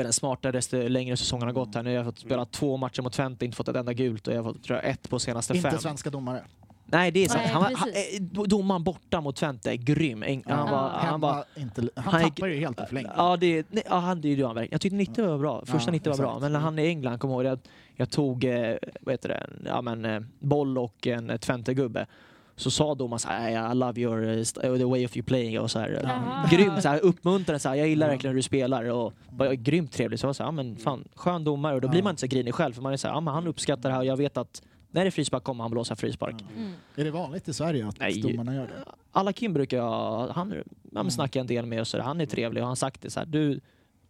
inte, 0.00 0.12
smartare 0.12 0.52
desto 0.52 0.88
längre 0.88 1.16
säsongen 1.16 1.46
har 1.46 1.52
gått 1.54 1.74
här. 1.74 1.82
Nu 1.82 1.90
har 1.90 1.96
jag 1.96 2.04
fått 2.04 2.18
spela 2.18 2.44
två 2.44 2.76
matcher 2.76 3.02
mot 3.02 3.12
Twente, 3.12 3.44
inte 3.44 3.56
fått 3.56 3.68
ett 3.68 3.76
enda 3.76 3.92
gult 3.92 4.28
och 4.28 4.34
jag 4.34 4.42
har 4.42 4.52
fått 4.52 4.62
tror 4.64 4.78
jag, 4.78 4.90
ett 4.90 5.10
på 5.10 5.18
senaste 5.18 5.56
Inte 5.56 5.70
fem. 5.70 5.78
svenska 5.78 6.10
domare. 6.10 6.44
Nej, 6.86 7.10
det 7.10 7.24
är 7.24 7.28
sant. 7.28 7.40
Nej, 7.44 7.52
Han 7.52 7.62
var, 7.62 7.70
han, 7.76 7.88
eh, 7.88 8.44
domaren 8.46 8.84
borta 8.84 9.20
mot 9.20 9.36
Twente 9.36 9.70
är 9.72 9.76
grym. 9.76 10.22
En- 10.22 10.42
Han 10.46 10.58
Ja. 10.58 10.72
var, 10.72 10.88
han 10.90 11.20
var, 11.20 11.44
inte, 11.56 11.88
han, 11.96 12.04
han 12.14 12.22
tappar 12.22 12.46
ju 12.46 12.60
helt 12.60 12.80
i 12.80 12.86
förlängningen. 12.86 13.14
Ja, 13.18 13.36
det, 13.36 13.66
nej, 13.70 13.82
ja 13.88 13.98
han, 13.98 14.20
det 14.20 14.28
är 14.28 14.36
ju 14.36 14.44
han 14.44 14.54
verkligen. 14.54 14.72
Jag 14.74 14.80
tyckte 14.80 14.96
90 14.96 15.26
var 15.26 15.38
bra. 15.38 15.62
Första 15.66 15.88
Ja, 15.88 15.92
90 15.92 16.10
var 16.10 16.16
bra. 16.18 16.38
Men 16.40 16.52
när 16.52 16.60
han 16.60 16.78
är 16.78 16.82
i 16.82 16.88
England, 16.88 17.18
kommer 17.18 17.34
jag 17.34 17.44
ihåg, 17.44 17.52
jag, 17.52 17.58
jag 17.96 18.10
tog 18.10 18.44
eh, 18.44 18.74
vad 19.00 19.12
heter 19.12 19.28
det, 19.28 19.46
ja, 19.66 19.82
men, 19.82 20.04
eh, 20.04 20.20
boll 20.38 20.78
och 20.78 21.06
en 21.06 21.30
eh, 21.30 21.36
Twente-gubbe. 21.36 22.06
Så 22.56 22.70
sa 22.70 22.94
domaren 22.94 23.18
så 23.18 23.28
här, 23.28 23.72
I 23.72 23.74
love 23.74 24.00
your, 24.00 24.28
eh, 24.28 24.38
st- 24.38 24.60
the 24.60 24.84
way 24.84 25.06
of 25.06 25.16
you 25.16 25.24
playing 25.26 25.60
och 25.60 25.70
så 25.70 25.78
här. 25.78 26.00
Jaha. 26.02 26.48
Grymt, 26.50 26.82
så 26.82 26.88
här, 26.88 27.00
uppmuntrande, 27.04 27.58
så 27.58 27.68
här, 27.68 27.76
jag 27.76 27.88
gillar 27.88 28.08
verkligen 28.08 28.32
hur 28.32 28.38
du 28.38 28.42
spelar 28.42 28.84
och 28.84 29.12
var 29.30 29.52
grymt 29.52 29.92
trevlig. 29.92 30.18
Så 30.18 30.24
jag 30.24 30.28
var 30.28 30.34
så 30.34 30.44
här, 30.44 30.52
men 30.52 30.76
fan, 30.76 31.04
skön 31.14 31.44
domare 31.44 31.74
och 31.74 31.80
då 31.80 31.88
blir 31.88 32.02
man 32.02 32.10
inte 32.10 32.20
så 32.20 32.26
grinig 32.26 32.54
själv 32.54 32.72
för 32.72 32.82
man 32.82 32.92
är 32.92 32.96
så 32.96 33.08
här, 33.08 33.14
ja, 33.14 33.20
men 33.20 33.34
han 33.34 33.46
uppskattar 33.46 33.82
det 33.88 33.94
här 33.94 34.00
och 34.00 34.06
jag 34.06 34.16
vet 34.16 34.36
att 34.36 34.62
när 34.90 35.00
det 35.04 35.08
är 35.08 35.10
frispark 35.10 35.44
kommer 35.44 35.64
han 35.64 35.70
blåsa 35.70 35.96
frispark. 35.96 36.44
Mm. 36.56 36.72
Är 36.96 37.04
det 37.04 37.10
vanligt 37.10 37.48
i 37.48 37.52
Sverige 37.52 37.86
att 37.88 38.00
Nej. 38.00 38.20
domarna 38.20 38.54
gör 38.54 38.62
det? 38.66 38.84
Alla 39.12 39.32
Kim 39.32 39.52
brukar 39.52 39.76
jag, 39.76 40.28
han 40.28 40.50
ja, 40.50 40.62
men 40.82 41.00
Mm. 41.00 41.10
snackar 41.10 41.40
en 41.40 41.46
del 41.46 41.66
med 41.66 41.80
och 41.80 41.86
så 41.86 41.96
där. 41.96 42.04
han 42.04 42.20
är 42.20 42.26
trevlig 42.26 42.62
och 42.62 42.66
han 42.66 42.70
har 42.70 42.76
sagt 42.76 43.02
det 43.02 43.10
så 43.10 43.20
här, 43.20 43.26
du, 43.26 43.60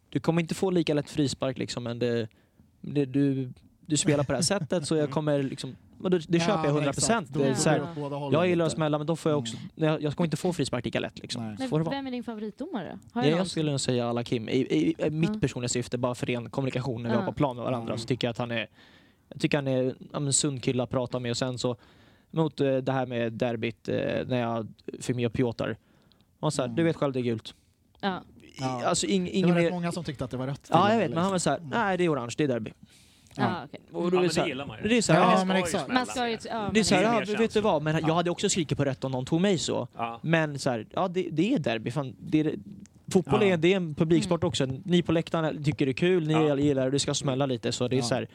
du 0.09 0.21
kommer 0.21 0.43
inte 0.43 0.55
få 0.55 0.71
lika 0.71 0.95
lätt 0.95 1.11
frispark 1.11 1.59
liksom 1.59 1.83
men 1.85 1.99
det, 1.99 2.29
det, 2.81 3.05
du, 3.05 3.53
du 3.87 3.97
spelar 3.97 4.25
på 4.25 4.33
det 4.33 4.37
här 4.37 4.43
sättet 4.43 4.87
så 4.87 4.97
jag 4.97 5.11
kommer 5.11 5.43
liksom, 5.43 5.77
men 5.99 6.11
det, 6.11 6.19
det 6.29 6.41
köper 6.41 6.65
jag 6.65 6.67
100 6.69 6.93
procent. 6.93 7.29
Det 7.35 7.57
Ja. 7.67 8.31
jag 8.33 8.49
gillar 8.49 8.67
att 8.67 8.73
smälla 8.73 8.99
men 8.99 9.07
då 9.07 9.17
får 9.17 9.33
jag 9.33 9.39
också, 9.39 9.57
jag, 9.75 10.03
jag 10.03 10.17
kommer 10.17 10.27
inte 10.27 10.37
få 10.37 10.53
frispark 10.53 10.85
lika 10.85 11.01
lätt 11.01 11.19
liksom. 11.19 11.43
Men 11.47 11.57
det 11.57 11.91
vem 11.91 12.07
är 12.07 12.11
din 12.11 12.25
favoritdomare? 12.25 12.99
Har 13.13 13.23
Ja, 13.23 13.29
någon? 13.29 13.39
jag 13.39 13.47
skulle 13.47 13.71
nog 13.71 13.81
säga 13.81 14.09
alla 14.09 14.25
Kim. 14.25 14.49
I, 14.49 14.53
i, 14.53 14.95
i 15.07 15.11
mitt 15.11 15.31
Ja. 15.35 15.41
personliga 15.41 15.69
syfte, 15.69 15.99
bara 15.99 16.15
för 16.15 16.27
ren 16.27 16.51
kommunikation 16.51 17.03
när 17.03 17.11
vi 17.11 17.15
Ja. 17.17 17.21
var 17.21 17.27
på 17.27 17.33
plan 17.33 17.57
med 17.57 17.65
varandra, 17.65 17.89
Mm. 17.93 17.99
så 17.99 18.07
tycker 18.07 18.27
jag 18.27 18.31
att 18.31 18.39
han 18.39 18.51
är 18.51 18.69
jag 19.29 19.41
tycker 19.41 19.59
han 19.59 19.69
är 19.69 19.95
ja, 20.13 20.21
men, 20.21 20.33
sund 20.33 20.63
kille 20.63 20.83
att 20.83 20.91
prata 20.91 21.19
med 21.19 21.31
och 21.31 21.37
sen 21.37 21.59
så 21.59 21.77
mot 22.31 22.61
eh, 22.61 22.77
det 22.77 22.93
här 22.93 23.07
med 23.07 23.33
derbyt 23.33 23.89
eh, 23.89 23.97
när 24.27 24.41
jag 24.41 24.67
fick 25.01 25.17
med 25.17 25.33
Piotr. 25.33 25.77
Mm. 26.43 26.75
du 26.75 26.83
vet 26.83 26.97
själv 26.97 27.13
det 27.13 27.21
är 27.21 27.23
gult. 27.23 27.55
Ja. 28.01 28.21
Ja. 28.59 28.85
Alltså 28.85 29.07
ing, 29.07 29.25
Det 29.25 29.31
ingen 29.31 29.49
var 29.49 29.57
rätt 29.57 29.65
mer... 29.65 29.71
många 29.71 29.93
som 29.93 30.05
tyckte 30.05 30.25
att 30.25 30.31
det 30.31 30.37
var 30.37 30.47
rött. 30.47 30.69
Ja 30.71 30.89
jag 30.89 30.97
och 30.97 31.03
vet 31.03 31.11
men 31.11 31.19
han 31.23 31.33
var 31.33 31.39
såhär, 31.39 31.61
nej 31.63 31.97
det 31.99 32.05
är 32.05 32.13
orange, 32.15 32.35
det 32.39 32.45
är 32.45 32.49
derby. 32.49 32.73
Ja. 33.37 33.43
Ja. 33.43 33.65
okej. 33.65 33.81
Och 33.93 34.11
då 34.11 34.19
är 34.19 34.29
så 34.29 34.35
det 34.35 34.41
här- 34.41 34.49
gillar 34.49 34.67
man 34.67 34.79
ju. 34.83 34.89
Det 34.89 34.97
är 34.97 35.03
såhär, 35.03 35.21
Ja, 35.21 35.39
ja, 35.39 35.45
men 35.45 35.57
exakt. 35.57 35.85
smälla 35.85 36.01
Man 36.01 36.07
ska 36.07 36.29
ju... 36.29 36.39
sig. 36.39 36.51
Ja, 36.51 36.57
det 36.59 36.63
är 36.63 36.73
men 36.73 36.85
så 36.85 36.95
här, 36.95 37.03
ja, 37.03 37.21
du 37.25 37.37
vad, 37.61 37.83
jag 38.09 38.15
hade 38.15 38.31
också 38.31 38.49
skrikit 38.49 38.79
på 38.79 38.85
rött 38.85 39.05
om 39.05 39.13
någon 39.13 39.25
tog 39.25 39.41
mig 39.41 39.59
så. 39.59 39.89
Ja. 39.97 40.21
Men 40.23 40.59
så 40.59 40.71
här, 40.71 40.87
ja 40.91 41.09
det, 41.09 41.29
det 41.33 41.55
är 41.55 41.59
derby. 41.59 41.91
Fan, 41.91 42.17
det 42.19 42.41
är, 42.41 42.55
fotboll 43.13 43.43
Ja. 43.43 43.49
är, 43.49 43.57
det 43.57 43.73
är 43.73 43.77
en 43.77 43.95
publiksport 43.95 44.45
också. 44.45 44.67
Ni 44.85 45.03
på 45.03 45.13
läktaren 45.13 45.65
tycker 45.65 45.87
det 45.87 45.91
är 45.93 45.95
kul, 45.95 46.27
ni 46.27 46.33
Ja. 46.33 46.57
gillar 46.59 46.85
det, 46.85 46.91
det 46.91 46.99
ska 46.99 47.15
smälla 47.15 47.47
lite. 47.47 47.73
Så 47.73 47.89
det 47.89 47.97
är 47.97 47.99
Ja, 47.99 48.03
så 48.03 48.15
här, 48.15 48.29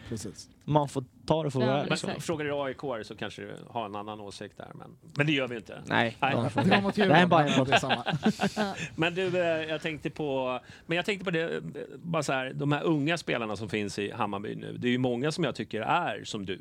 man 0.65 0.89
får 0.89 1.03
ta 1.25 1.43
det 1.43 1.51
för 1.51 1.59
vad 1.59 1.67
det 1.67 1.73
är. 1.73 1.79
Men 1.79 1.89
Liksom. 1.89 2.09
Frågar 2.19 2.45
du 2.45 2.51
AIK 2.53 3.05
så 3.05 3.15
kanske 3.15 3.41
du 3.41 3.55
har 3.69 3.85
en 3.85 3.95
annan 3.95 4.19
åsikt 4.19 4.57
där. 4.57 4.67
Men, 4.73 4.87
men 5.17 5.25
det 5.27 5.31
gör 5.33 5.47
vi 5.47 5.55
inte. 5.55 5.81
Nej, 5.85 6.17
Nej. 6.19 6.35
Det 6.95 7.01
är 7.03 7.25
bara 7.27 7.79
samma. 7.79 8.03
Men 8.95 9.15
du, 9.15 9.27
eh, 9.41 9.69
jag 9.69 9.81
tänkte 9.81 10.09
på, 10.09 10.59
men 10.85 10.95
jag 10.95 11.05
tänkte 11.05 11.25
på 11.25 11.31
det, 11.31 11.41
eh, 11.55 11.61
bara 12.03 12.23
så 12.23 12.33
här, 12.33 12.53
de 12.53 12.71
här 12.71 12.83
unga 12.83 13.17
spelarna 13.17 13.55
som 13.55 13.69
finns 13.69 13.99
i 13.99 14.11
Hammarby 14.11 14.55
nu. 14.55 14.77
Det 14.77 14.87
är 14.87 14.91
ju 14.91 14.97
många 14.97 15.31
som 15.31 15.43
jag 15.43 15.55
tycker 15.55 15.81
är 15.81 16.23
som 16.23 16.45
du. 16.45 16.59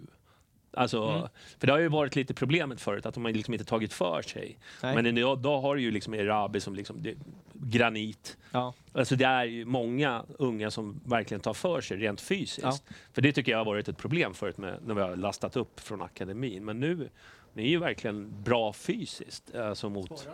Alltså, 0.76 1.02
Mm. 1.02 1.28
För 1.58 1.66
det 1.66 1.72
har 1.72 1.80
ju 1.80 1.88
varit 1.88 2.16
lite 2.16 2.34
problemet 2.34 2.80
förut, 2.80 3.06
att 3.06 3.14
de 3.14 3.24
har 3.24 3.32
liksom 3.32 3.54
inte 3.54 3.64
tagit 3.64 3.92
för 3.92 4.22
sig. 4.22 4.58
Nej. 4.82 4.94
Men 4.94 5.06
idag, 5.18 5.38
då 5.38 5.60
har 5.60 5.76
du 5.76 5.82
ju 5.82 5.90
liksom 5.90 6.14
Erabi 6.14 6.60
som 6.60 6.74
liksom, 6.74 7.02
det, 7.02 7.14
granit. 7.52 8.36
Ja. 8.52 8.74
Alltså 8.92 9.16
det 9.16 9.24
är 9.24 9.44
ju 9.44 9.64
många 9.64 10.24
unga 10.38 10.70
som 10.70 11.00
verkligen 11.04 11.40
tar 11.40 11.54
för 11.54 11.80
sig 11.80 11.96
rent 11.96 12.20
fysiskt. 12.20 12.62
Ja. 12.62 12.78
För 13.12 13.22
det 13.22 13.32
tycker 13.32 13.52
jag 13.52 13.58
har 13.58 13.64
varit 13.64 13.88
ett 13.88 13.98
problem 13.98 14.34
förut 14.34 14.58
med, 14.58 14.78
när 14.86 14.94
vi 14.94 15.00
har 15.00 15.16
lastat 15.16 15.56
upp 15.56 15.80
från 15.80 16.02
akademin. 16.02 16.64
Men 16.64 16.80
nu, 16.80 17.08
ni 17.52 17.62
är 17.62 17.68
ju 17.68 17.78
verkligen 17.78 18.42
bra 18.42 18.72
fysiskt. 18.72 19.54
Alltså 19.54 19.90
mot... 19.90 20.28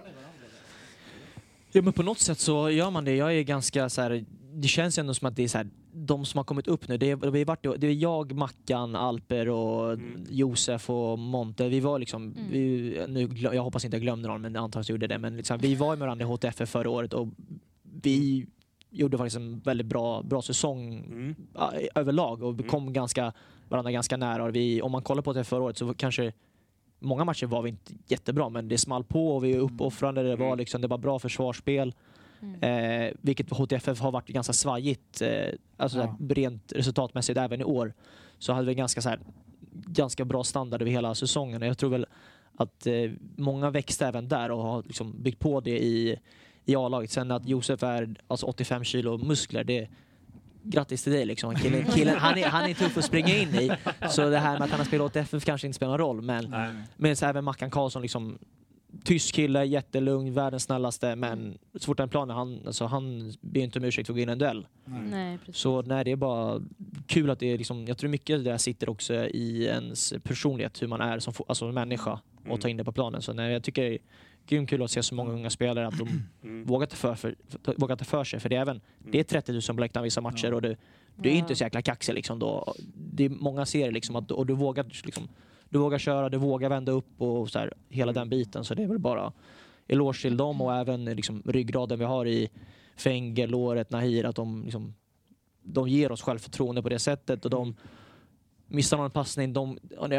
Ja 1.72 1.82
men 1.82 1.92
på 1.92 2.02
något 2.02 2.18
sätt 2.18 2.38
så 2.38 2.70
gör 2.70 2.90
man 2.90 3.04
det. 3.04 3.16
Jag 3.16 3.34
är 3.34 3.42
ganska 3.42 3.88
så 3.88 4.02
här, 4.02 4.24
det 4.52 4.68
känns 4.68 4.98
ändå 4.98 5.14
som 5.14 5.28
att 5.28 5.36
det 5.36 5.42
är 5.42 5.48
så 5.48 5.58
här, 5.58 5.66
de 5.94 6.24
som 6.24 6.38
har 6.38 6.44
kommit 6.44 6.66
upp 6.68 6.88
nu, 6.88 6.96
det 6.98 7.10
är, 7.10 7.16
det 7.16 7.38
är, 7.40 7.44
varit, 7.44 7.66
det 7.80 7.86
är 7.86 7.92
jag, 7.92 8.32
Mackan, 8.34 8.96
Alper 8.96 9.48
och 9.48 9.92
Mm. 9.92 10.24
Josef 10.30 10.90
och 10.90 11.18
Monte. 11.18 11.68
Vi 11.68 11.80
var 11.80 11.98
liksom, 11.98 12.22
Mm. 12.22 12.50
vi, 12.50 13.00
nu, 13.08 13.28
jag 13.34 13.62
hoppas 13.62 13.84
inte 13.84 13.96
jag 13.96 14.02
glömde 14.02 14.28
någon 14.28 14.40
men 14.40 14.54
jag 14.54 14.84
gjorde 14.90 15.06
det. 15.06 15.18
Men 15.18 15.36
liksom, 15.36 15.58
vi 15.58 15.74
var 15.74 15.88
med 15.88 15.98
varandra 15.98 16.24
i 16.24 16.28
HTF 16.28 16.68
förra 16.70 16.90
året 16.90 17.12
och 17.12 17.28
vi 18.02 18.46
gjorde 18.90 19.18
faktiskt 19.18 19.36
en 19.36 19.58
väldigt 19.60 19.86
bra, 19.86 20.22
bra 20.22 20.42
säsong 20.42 20.94
Mm. 20.98 21.34
överlag 21.94 22.42
och 22.42 22.52
Mm. 22.54 22.66
kom 22.68 22.92
ganska, 22.92 23.32
varandra 23.68 23.92
ganska 23.92 24.16
nära. 24.16 24.44
Och 24.44 24.54
vi, 24.56 24.82
om 24.82 24.92
man 24.92 25.02
kollar 25.02 25.22
på 25.22 25.32
det 25.32 25.44
förra 25.44 25.62
året 25.62 25.78
så 25.78 25.94
kanske 25.94 26.32
Många 27.04 27.24
matcher 27.24 27.46
var 27.46 27.62
vi 27.62 27.68
inte 27.70 27.92
jättebra 28.06 28.48
men 28.48 28.68
det 28.68 28.78
small 28.78 29.04
på 29.04 29.36
och 29.36 29.44
vi 29.44 29.52
är 29.52 29.58
uppoffrande. 29.58 30.22
Det 30.22 30.36
var, 30.36 30.46
Mm. 30.46 30.58
liksom, 30.58 30.80
det 30.80 30.88
var 30.88 30.98
bra 30.98 31.18
försvarsspel. 31.18 31.94
Mm. 32.42 32.62
Eh, 33.06 33.12
vilket 33.20 33.50
HTFF 33.50 34.00
har 34.00 34.10
varit 34.12 34.28
ganska 34.28 34.52
svajigt, 34.52 35.22
eh, 35.22 35.48
alltså 35.76 35.98
Ja. 35.98 36.16
rent 36.28 36.72
resultatmässigt 36.76 37.38
även 37.38 37.60
i 37.60 37.64
år. 37.64 37.94
Så 38.38 38.52
hade 38.52 38.66
vi 38.66 38.74
ganska, 38.74 39.02
så 39.02 39.08
här, 39.08 39.20
ganska 39.72 40.24
bra 40.24 40.44
standard 40.44 40.82
över 40.82 40.92
hela 40.92 41.14
säsongen. 41.14 41.62
Och 41.62 41.68
Jag 41.68 41.78
tror 41.78 41.90
väl 41.90 42.06
att 42.56 42.86
eh, 42.86 43.10
många 43.36 43.70
växte 43.70 44.06
även 44.06 44.28
där 44.28 44.50
och 44.50 44.62
har 44.62 44.82
liksom 44.82 45.22
byggt 45.22 45.38
på 45.38 45.60
det 45.60 45.84
i, 45.84 46.18
i 46.64 46.76
A-laget. 46.76 47.10
Sen 47.10 47.30
att 47.30 47.48
Josef 47.48 47.82
är 47.82 48.14
alltså 48.28 48.46
85 48.46 48.84
kilo 48.84 49.18
muskler, 49.18 49.64
det 49.64 49.88
Grattis 50.64 51.02
till 51.02 51.12
dig 51.12 51.24
liksom. 51.24 51.54
Killen, 51.54 51.84
killen, 51.94 52.16
han, 52.18 52.38
är, 52.38 52.46
han 52.46 52.70
är 52.70 52.74
tuff 52.74 52.98
att 52.98 53.04
springa 53.04 53.36
in 53.36 53.48
i. 53.54 53.72
Så 54.10 54.30
det 54.30 54.38
här 54.38 54.52
med 54.52 54.62
att 54.62 54.70
han 54.70 54.80
har 54.80 54.86
spelat 54.86 55.04
åt 55.06 55.16
FF 55.16 55.44
kanske 55.44 55.66
inte 55.66 55.76
spelar 55.76 55.90
någon 55.90 55.98
roll. 55.98 56.22
Men, 56.22 56.50
Nej. 56.50 56.70
men 56.96 57.16
så 57.16 57.26
även 57.26 57.44
Mackan 57.44 57.70
Karlsson 57.70 58.02
liksom 58.02 58.38
tysk 59.04 59.34
kille, 59.34 59.64
jättelugn, 59.64 60.34
världens 60.34 60.62
snällaste, 60.62 61.16
men 61.16 61.58
så 61.74 61.86
fort 61.86 61.98
han 61.98 62.08
är 62.08 62.10
planen, 62.10 62.36
han, 62.36 62.60
alltså, 62.66 62.84
han 62.86 63.32
ber 63.40 63.60
inte 63.60 63.78
om 63.78 63.84
ursäkt 63.84 64.06
för 64.06 64.12
att 64.12 64.16
gå 64.16 64.20
in 64.22 64.28
i 64.28 64.32
en 64.32 64.38
duell. 64.38 64.66
Nej, 64.84 65.38
precis. 65.38 65.56
Så 65.56 65.82
nej, 65.82 66.04
det 66.04 66.10
är 66.10 66.16
bara 66.16 66.62
kul 67.06 67.30
att 67.30 67.38
det 67.38 67.46
är 67.46 67.58
liksom, 67.58 67.86
jag 67.86 67.98
tror 67.98 68.10
mycket 68.10 68.44
det 68.44 68.50
där 68.50 68.58
sitter 68.58 68.88
också 68.88 69.14
i 69.14 69.64
ens 69.64 70.14
personlighet, 70.22 70.82
hur 70.82 70.86
man 70.88 71.00
är 71.00 71.18
som 71.18 71.34
alltså, 71.48 71.72
människa 71.72 72.20
och 72.48 72.60
ta 72.60 72.68
in 72.68 72.76
det 72.76 72.84
på 72.84 72.92
planen. 72.92 73.22
Så 73.22 73.32
nej, 73.32 73.52
jag 73.52 73.62
tycker 73.62 73.82
det 73.82 73.94
är 73.94 73.98
grymt 74.46 74.70
kul 74.70 74.82
att 74.82 74.90
se 74.90 75.02
så 75.02 75.14
många 75.14 75.32
unga 75.32 75.50
spelare 75.50 75.86
att 75.86 75.98
de 75.98 76.08
Mm. 76.44 76.64
vågar 76.64 76.86
ta 76.86 76.96
för, 76.96 77.14
för, 77.14 77.34
vågar 77.76 77.96
ta 77.96 78.04
för 78.04 78.24
sig. 78.24 78.40
För 78.40 78.48
det 78.48 78.56
är, 78.56 78.60
även, 78.60 78.80
det 78.98 79.18
är 79.20 79.24
30 79.24 79.52
000 79.52 79.62
på 79.62 79.72
läktaren 79.80 80.04
vissa 80.04 80.20
matcher 80.20 80.54
och 80.54 80.62
du, 80.62 80.76
du 81.16 81.28
är 81.28 81.32
Ja. 81.32 81.38
inte 81.38 81.54
så 81.56 81.64
jäkla 81.64 81.82
kaxig 81.82 82.14
liksom 82.14 82.38
då. 82.38 82.74
Det 82.94 83.24
är 83.24 83.28
många 83.30 83.66
serier 83.66 83.92
liksom 83.92 84.16
att, 84.16 84.30
och 84.30 84.46
du 84.46 84.54
vågar 84.54 84.84
liksom, 85.04 85.28
du 85.72 85.78
vågar 85.78 85.98
köra, 85.98 86.28
du 86.28 86.36
vågar 86.38 86.68
vända 86.68 86.92
upp 86.92 87.20
och 87.20 87.50
så 87.50 87.58
här, 87.58 87.72
hela 87.88 88.12
den 88.12 88.28
biten. 88.28 88.64
Så 88.64 88.74
det 88.74 88.82
är 88.82 88.86
väl 88.86 88.98
bara 88.98 89.32
eloge 89.88 90.22
till 90.22 90.36
dem 90.36 90.60
och 90.60 90.74
även 90.74 91.04
liksom, 91.04 91.42
ryggraden 91.46 91.98
vi 91.98 92.04
har 92.04 92.26
i 92.26 92.50
Fenger, 92.96 93.46
Låret, 93.46 93.90
Nahir, 93.90 94.24
att 94.24 94.36
de, 94.36 94.62
liksom, 94.64 94.94
de 95.62 95.88
ger 95.88 96.12
oss 96.12 96.22
självförtroende 96.22 96.82
på 96.82 96.88
det 96.88 96.98
sättet 96.98 97.44
och 97.44 97.50
de 97.50 97.74
missar 98.66 98.96
någon 98.96 99.10
passning, 99.10 99.52
de, 99.52 99.78
ja, 100.00 100.14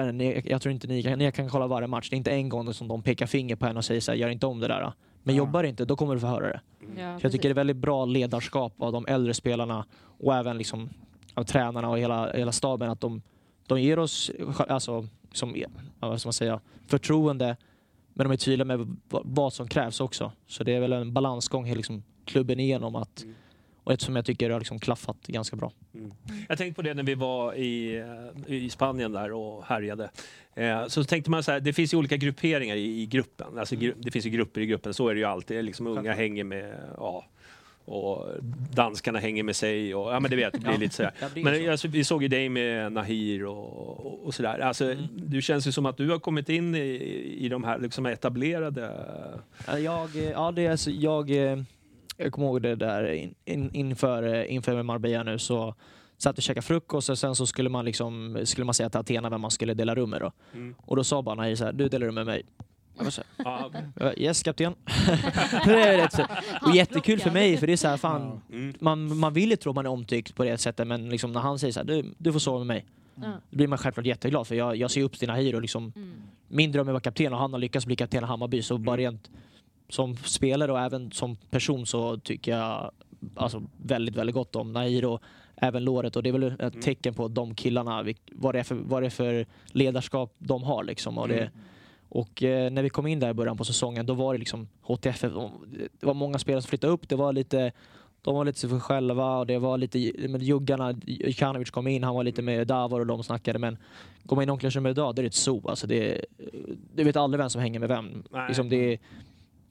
jag 0.46 0.62
tror 0.62 0.74
inte 0.74 0.88
ni 0.88 1.04
kan, 1.04 1.20
ni 1.20 1.32
kan 1.32 1.50
kolla 1.50 1.68
varje 1.68 1.88
match, 1.88 2.10
det 2.10 2.16
är 2.16 2.18
inte 2.18 2.32
en 2.32 2.50
gång 2.50 2.74
som 2.74 2.88
de 2.88 3.02
pekar 3.04 3.26
finger 3.26 3.56
på 3.56 3.66
en 3.66 3.78
och 3.78 3.86
säger 3.86 4.02
så 4.02 4.12
här, 4.12 4.18
gör 4.18 4.30
inte 4.30 4.46
om 4.48 4.60
det 4.60 4.68
där. 4.68 4.94
Men 5.24 5.36
Ja. 5.36 5.40
jobbar 5.40 5.64
inte, 5.64 5.86
då 5.86 5.96
kommer 5.96 6.14
du 6.14 6.20
få 6.20 6.28
höra 6.28 6.48
det. 6.48 6.62
Ja, 6.98 7.20
Så 7.20 7.26
jag 7.26 7.32
tycker 7.32 7.50
det 7.50 7.54
är 7.54 7.56
väldigt 7.56 7.78
bra 7.78 8.06
ledarskap 8.06 8.74
av 8.78 8.92
de 8.92 9.06
äldre 9.08 9.34
spelarna 9.34 9.86
och 10.20 10.36
även 10.36 10.58
liksom 10.58 10.90
av 11.34 11.44
tränarna 11.44 11.90
och 11.90 12.00
hela, 12.00 12.32
hela 12.34 12.52
staben 12.52 12.90
att 12.90 13.02
de, 13.02 13.22
de 13.68 13.82
ger 13.82 14.00
oss 14.00 14.32
alltså, 14.58 15.08
som, 15.34 15.56
vad 16.00 16.20
ska 16.20 16.28
man 16.28 16.34
säga, 16.34 16.60
förtroende 16.88 17.58
men 18.14 18.28
de 18.28 18.34
är 18.34 18.38
tydliga 18.38 18.66
med 18.66 18.96
vad, 19.10 19.54
som 19.54 19.68
krävs 19.68 20.00
också. 20.02 20.32
Så 20.48 20.64
det 20.64 20.74
är 20.74 20.80
väl 20.80 20.94
en 20.94 21.14
balansgång 21.14 21.66
hela 21.66 21.78
liksom, 21.78 22.04
klubben 22.26 22.60
igenom 22.60 22.96
att, 22.96 23.24
Mm. 23.24 23.36
och 23.84 23.92
eftersom 23.94 24.16
jag 24.16 24.26
tycker 24.26 24.48
det 24.50 24.56
har 24.56 24.60
liksom 24.62 24.80
klaffat 24.80 25.18
ganska 25.28 25.56
bra. 25.56 25.72
Jag 26.50 26.58
tänkte 26.58 26.76
på 26.76 26.82
det 26.82 26.94
när 26.94 27.04
vi 27.04 27.16
var 27.16 27.54
i, 27.54 27.96
eh, 28.48 28.54
i 28.56 28.70
Spanien 28.70 29.12
där 29.12 29.32
och 29.32 29.64
härjade. 29.66 30.10
Eh, 30.56 30.88
så 30.88 31.04
tänkte 31.04 31.32
man 31.32 31.44
så 31.44 31.52
här, 31.52 31.60
det 31.60 31.74
finns 31.74 31.94
ju 31.94 31.98
olika 31.98 32.18
grupperingar 32.18 32.76
i, 32.76 33.02
i 33.02 33.06
gruppen. 33.06 33.60
Alltså, 33.60 33.76
gru- 33.76 33.96
det 33.98 34.12
finns 34.12 34.26
ju 34.26 34.30
grupper 34.30 34.62
i 34.62 34.66
gruppen, 34.66 34.94
så 34.94 35.08
är 35.08 35.14
det 35.14 35.20
ju 35.20 35.26
alltid. 35.26 35.66
Liksom 35.66 35.88
unga 35.88 36.14
hänger 36.14 36.44
med, 36.44 36.76
ja, 36.98 37.26
och 37.86 38.28
danskarna 38.74 39.20
hänger 39.20 39.44
med 39.44 39.56
sig 39.56 39.96
och 39.96 40.14
ja 40.14 40.20
men 40.20 40.32
det 40.32 40.38
vet, 40.38 40.54
det 40.54 40.60
blir 40.60 40.78
lite 40.78 40.96
sådär. 40.96 41.12
Men 41.36 41.66
så. 41.66 41.72
alltså, 41.72 41.88
vi 41.88 42.04
såg 42.04 42.22
ju 42.24 42.28
dig 42.28 42.50
med 42.50 42.92
Nahir 42.92 43.46
och, 43.46 44.06
och, 44.06 44.26
och 44.26 44.34
sådär. 44.34 44.60
Alltså, 44.60 44.96
Du 45.16 45.42
känns 45.42 45.68
ju 45.68 45.72
som 45.72 45.86
att 45.86 45.98
du 45.98 46.10
har 46.10 46.20
kommit 46.20 46.50
in 46.50 46.76
i, 46.76 47.38
i 47.40 47.50
de 47.50 47.64
här 47.64 47.80
liksom 47.80 48.06
etablerade... 48.06 48.92
Ja, 49.68 49.80
Jag, 49.80 50.10
ja, 50.16 50.52
det 50.52 50.66
är 50.66 50.72
alltså, 50.72 50.92
jag, 50.92 51.30
eh, 51.30 51.60
jag 52.18 52.32
kommer 52.32 52.48
ihåg 52.48 52.62
det 52.62 52.76
där 52.76 53.12
in, 53.12 53.36
in, 53.46 53.70
inför, 53.74 54.24
eh, 54.24 54.54
inför 54.54 54.84
Marbella 54.84 55.24
nu 55.24 55.40
så 55.40 55.76
satt 56.18 56.38
och 56.38 56.44
käkade 56.44 56.66
frukost 56.66 57.10
och 57.10 57.18
sen 57.18 57.36
så 57.36 57.46
skulle 57.46 57.70
man, 57.70 57.86
liksom, 57.86 58.42
skulle 58.44 58.66
man 58.66 58.74
säga 58.74 58.90
till 58.90 59.00
Athena 59.00 59.30
vem 59.30 59.42
man 59.42 59.52
skulle 59.52 59.74
dela 59.74 59.96
rum 59.96 60.10
med. 60.10 60.22
Då. 60.22 60.32
Mm. 60.54 60.76
Och 60.78 60.96
då 60.96 61.04
sa 61.04 61.22
bara 61.22 61.36
Nahir 61.36 61.56
så 61.56 61.66
här, 61.66 61.74
du 61.74 61.90
delar 61.90 62.08
rum 62.08 62.16
med 62.16 62.26
mig. 62.26 62.44
Jag 62.98 63.04
var 63.04 63.12
så 63.12 63.22
här, 63.38 63.46
Ja, 63.46 63.66
okej. 63.66 63.84
"Ja, 64.00 64.14
yes 64.18 64.44
kapten. 64.44 64.76
det 65.66 65.82
är 65.82 65.98
rätt 65.98 66.14
så. 66.14 66.26
Och 66.62 66.76
jättekul 66.76 67.20
för 67.20 67.32
mig 67.32 67.58
för 67.58 67.68
det 67.68 67.74
är 67.74 67.78
så 67.78 67.88
här, 67.88 67.98
fan, 67.98 68.42
Mm. 68.52 68.74
man, 68.80 69.18
man 69.18 69.34
vill 69.34 69.50
ju 69.50 69.56
tro 69.56 69.74
man 69.74 69.86
är 69.86 69.90
omtyckt 69.90 70.36
på 70.36 70.44
det 70.44 70.58
sättet 70.58 70.88
men 70.88 71.10
liksom 71.10 71.32
när 71.32 71.40
han 71.40 71.60
säger 71.60 71.74
så 71.74 71.80
här, 71.80 71.88
du, 71.88 72.14
du 72.18 72.32
får 72.32 72.40
sova 72.40 72.58
med 72.58 72.68
mig. 72.68 72.86
Ja. 73.16 73.32
Då 73.50 73.58
blir 73.58 73.68
man 73.68 73.78
självklart 73.78 74.06
jätteglad 74.06 74.48
för 74.48 74.56
jag, 74.56 74.76
jag 74.76 74.92
ser 74.92 75.02
upp 75.04 75.20
till 75.20 75.28
Nahir 75.28 75.56
och 75.56 75.62
liksom 75.62 75.94
Mm. 75.96 76.14
min 76.48 76.72
dröm 76.72 76.88
är 76.88 76.92
att 76.92 76.94
vara 76.94 77.02
kapten 77.02 77.34
och 77.34 77.40
han 77.40 77.54
har 77.54 77.60
lyckats 77.60 77.86
bli 77.86 77.96
kapten 77.96 78.24
i 78.24 78.28
Hammarby. 78.28 78.62
Så 78.62 78.78
bara 78.78 78.98
rent 78.98 79.30
som 79.90 80.18
spelare 80.18 80.72
och 80.72 80.80
även 80.80 81.12
som 81.12 81.36
person 81.36 81.86
så 81.86 82.18
tycker 82.18 82.58
jag 82.58 82.92
alltså, 83.36 83.64
väldigt, 83.78 84.16
väldigt 84.16 84.34
gott 84.34 84.56
om 84.56 84.74
Nahir 84.74 85.06
och 85.06 85.22
även 85.56 85.84
Låret. 85.84 86.16
Och 86.16 86.24
det 86.24 86.30
är 86.30 86.34
väl 86.34 86.54
ett 86.60 86.82
tecken 86.82 87.14
på 87.14 87.28
de 87.28 87.56
killarna, 87.56 88.06
vad 88.32 88.56
det 88.56 88.60
är 88.60 88.64
för, 88.64 88.76
vad 88.76 89.04
det 89.04 89.06
är 89.06 89.10
för 89.10 89.46
ledarskap 89.68 90.36
de 90.38 90.64
har. 90.64 90.84
Liksom. 90.84 91.18
Och, 91.18 91.28
det, 91.28 91.52
och 92.14 92.44
eh, 92.44 92.72
när 92.72 92.84
vi 92.84 92.90
kom 92.90 93.08
in 93.08 93.20
där 93.20 93.30
i 93.30 93.34
början 93.34 93.58
på 93.58 93.64
säsongen, 93.66 94.06
då 94.06 94.14
var 94.14 94.34
det 94.34 94.40
liksom 94.40 94.68
HTF, 94.82 95.22
de- 95.22 95.66
det 96.00 96.06
var 96.06 96.14
många 96.14 96.40
spelare 96.40 96.62
som 96.62 96.70
flyttade 96.70 96.94
upp. 96.94 97.10
Det 97.10 97.16
var 97.16 97.34
lite 97.34 97.72
de 98.22 98.36
var 98.36 98.46
lite 98.46 98.60
för 98.60 98.68
sig 98.68 98.80
själva 98.80 99.38
och 99.38 99.48
det 99.48 99.58
var 99.60 99.78
lite, 99.78 100.12
men 100.30 100.42
juggarna, 100.42 100.94
Jukanovic 101.06 101.70
kom 101.70 101.88
in, 101.88 102.04
han 102.04 102.16
var 102.16 102.24
lite 102.24 102.42
med 102.42 102.68
Davor 102.68 103.00
och 103.00 103.06
de 103.08 103.24
snackade 103.24 103.60
men 103.60 103.78
går 104.24 104.36
man 104.36 104.44
in 104.44 104.50
i 104.50 104.52
omklädningsrummet 104.52 104.90
idag, 104.92 105.16
då 105.16 105.20
är 105.20 105.24
det 105.24 105.28
ett 105.28 105.34
zoo. 105.34 105.68
Alltså 105.70 105.88
det, 105.88 106.26
det 106.96 107.04
vet 107.04 107.16
aldrig 107.16 107.40
vem 107.40 107.50
som 107.50 107.62
hänger 107.62 107.80
med 107.80 107.90
vem. 107.90 108.24
Nej. 108.32 108.48
Liksom 108.48 108.70
det, 108.70 108.98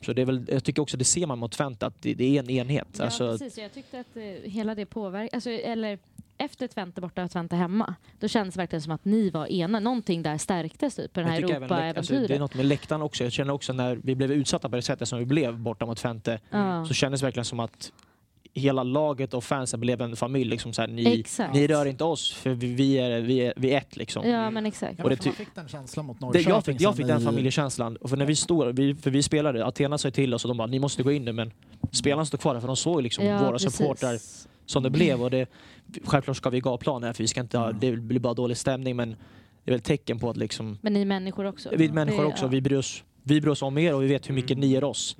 så 0.04 0.12
det 0.12 0.22
är 0.22 0.26
väl, 0.26 0.44
jag 0.48 0.64
tycker 0.64 0.82
också 0.82 0.96
det 0.96 1.04
ser 1.04 1.26
man 1.26 1.38
mot 1.38 1.52
Twente 1.52 1.86
att 1.86 2.02
det, 2.02 2.14
det 2.14 2.36
är 2.38 2.42
en 2.42 2.50
enhet. 2.50 2.88
Ja, 2.98 3.04
alltså, 3.04 3.28
precis. 3.30 3.58
Jag 3.58 3.72
tyckte 3.72 4.00
att 4.00 4.16
eh, 4.16 4.22
hela 4.50 4.74
det 4.74 4.86
påverkade, 4.86 5.30
alltså, 5.36 5.50
eller 5.50 5.98
efter 6.44 6.66
Twente 6.68 7.00
borta 7.00 7.24
och 7.24 7.30
Twente 7.30 7.56
hemma, 7.56 7.94
då 8.20 8.28
kändes 8.28 8.54
det 8.54 8.58
verkligen 8.60 8.82
som 8.82 8.92
att 8.92 9.04
ni 9.04 9.30
var 9.30 9.46
ena. 9.52 9.80
Någonting 9.80 10.22
där 10.22 10.38
stärktes 10.38 10.94
typ 10.94 11.12
på 11.12 11.20
det 11.20 11.26
här 11.26 11.38
även 11.38 11.48
läkt- 11.50 11.52
alltså, 11.52 11.70
det 11.70 11.78
är 11.78 12.22
Europa-äventyret. 12.22 12.40
något 12.40 12.54
med 12.54 12.66
läktaren 12.66 13.02
också. 13.02 13.24
Jag 13.24 13.32
känner 13.32 13.52
också 13.52 13.72
när 13.72 13.96
vi 14.02 14.14
blev 14.14 14.32
utsatta 14.32 14.68
på 14.68 14.76
det 14.76 14.82
sättet 14.82 15.08
som 15.08 15.18
vi 15.18 15.24
blev 15.26 15.58
borta 15.58 15.86
mot 15.86 15.98
Twente 15.98 16.40
Ja. 16.50 16.84
så 16.84 16.94
kändes 16.94 17.20
det 17.20 17.26
verkligen 17.26 17.44
som 17.44 17.60
att 17.60 17.92
hela 18.54 18.82
laget 18.82 19.34
och 19.34 19.44
fansen 19.44 19.80
blev 19.80 20.00
en 20.00 20.16
familj. 20.16 20.50
Liksom 20.50 20.72
så 20.72 20.80
här, 20.82 20.88
ni, 20.88 21.24
ni 21.52 21.66
rör 21.66 21.86
inte 21.86 22.04
oss 22.04 22.32
för 22.32 22.50
vi, 22.50 22.74
vi, 22.74 22.94
är, 22.98 23.20
vi, 23.20 23.38
är, 23.40 23.52
vi 23.56 23.70
är 23.74 23.78
ett. 23.78 23.96
Liksom. 23.96 24.28
Ja, 24.28 24.50
men 24.50 24.66
exakt. 24.66 24.94
Ja, 24.98 25.04
Och 25.04 25.10
det 25.10 25.16
för 25.16 25.24
man 25.26 25.34
fick 25.34 25.54
den 25.54 25.68
känslan 25.68 26.06
mot 26.06 26.20
Det, 26.20 26.26
Norrköping. 26.26 26.50
jag 26.54 26.64
fick, 26.64 26.80
jag 26.80 26.96
fick 26.96 27.06
den 27.06 27.20
i- 27.20 27.24
familjekänslan. 27.24 27.96
Och 27.96 28.10
för 28.10 28.16
när 28.16 28.26
vi 28.26 28.36
står, 28.36 28.66
vi, 28.72 28.94
för 28.94 29.10
vi 29.10 29.22
spelade, 29.22 29.66
Athena 29.66 29.98
sa 29.98 30.10
till 30.10 30.34
oss 30.34 30.44
och 30.44 30.48
de 30.48 30.56
bara 30.56 30.66
ni 30.66 30.78
måste 30.78 31.02
gå 31.02 31.12
in 31.12 31.24
nu 31.24 31.32
men 31.32 31.52
spelarna 31.92 32.24
står 32.26 32.38
kvar 32.38 32.54
där 32.54 32.60
för 32.60 32.66
de 32.66 32.76
såg 32.76 33.02
liksom 33.02 33.24
Ja, 33.26 33.38
våra 33.38 33.52
precis. 33.52 33.76
supportrar 33.76 34.18
som 34.66 34.82
det 34.82 34.90
blev. 34.90 35.22
Och 35.22 35.30
det, 35.30 35.46
självklart 36.04 36.36
ska 36.36 36.50
vi 36.50 36.60
gå 36.60 36.70
av 36.70 36.78
planen 36.78 37.14
för 37.14 37.24
vi 37.24 37.28
ska 37.28 37.40
inte 37.40 37.58
ha, 37.58 37.72
det 37.72 37.96
blir 37.96 38.20
bara 38.20 38.34
dålig 38.34 38.56
stämning 38.56 38.96
men 38.96 39.08
det 39.64 39.70
är 39.70 39.72
väl 39.72 39.78
ett 39.78 39.84
tecken 39.84 40.18
på 40.18 40.30
att 40.30 40.36
liksom, 40.36 40.78
Men 40.80 40.92
ni 40.92 41.00
är 41.00 41.06
människor 41.06 41.44
också. 41.44 41.70
vi 41.76 41.84
är 41.84 41.92
människor 41.92 42.24
också, 42.24 42.46
vi 42.46 42.60
bryr, 42.60 42.78
oss, 42.78 43.04
vi 43.22 43.40
bryr 43.40 43.50
oss 43.50 43.62
om 43.62 43.78
er 43.78 43.94
och 43.94 44.02
vi 44.02 44.06
vet 44.06 44.28
hur 44.28 44.34
mycket 44.34 44.58
ni 44.58 44.66
ger 44.66 44.84
oss. 44.84 45.16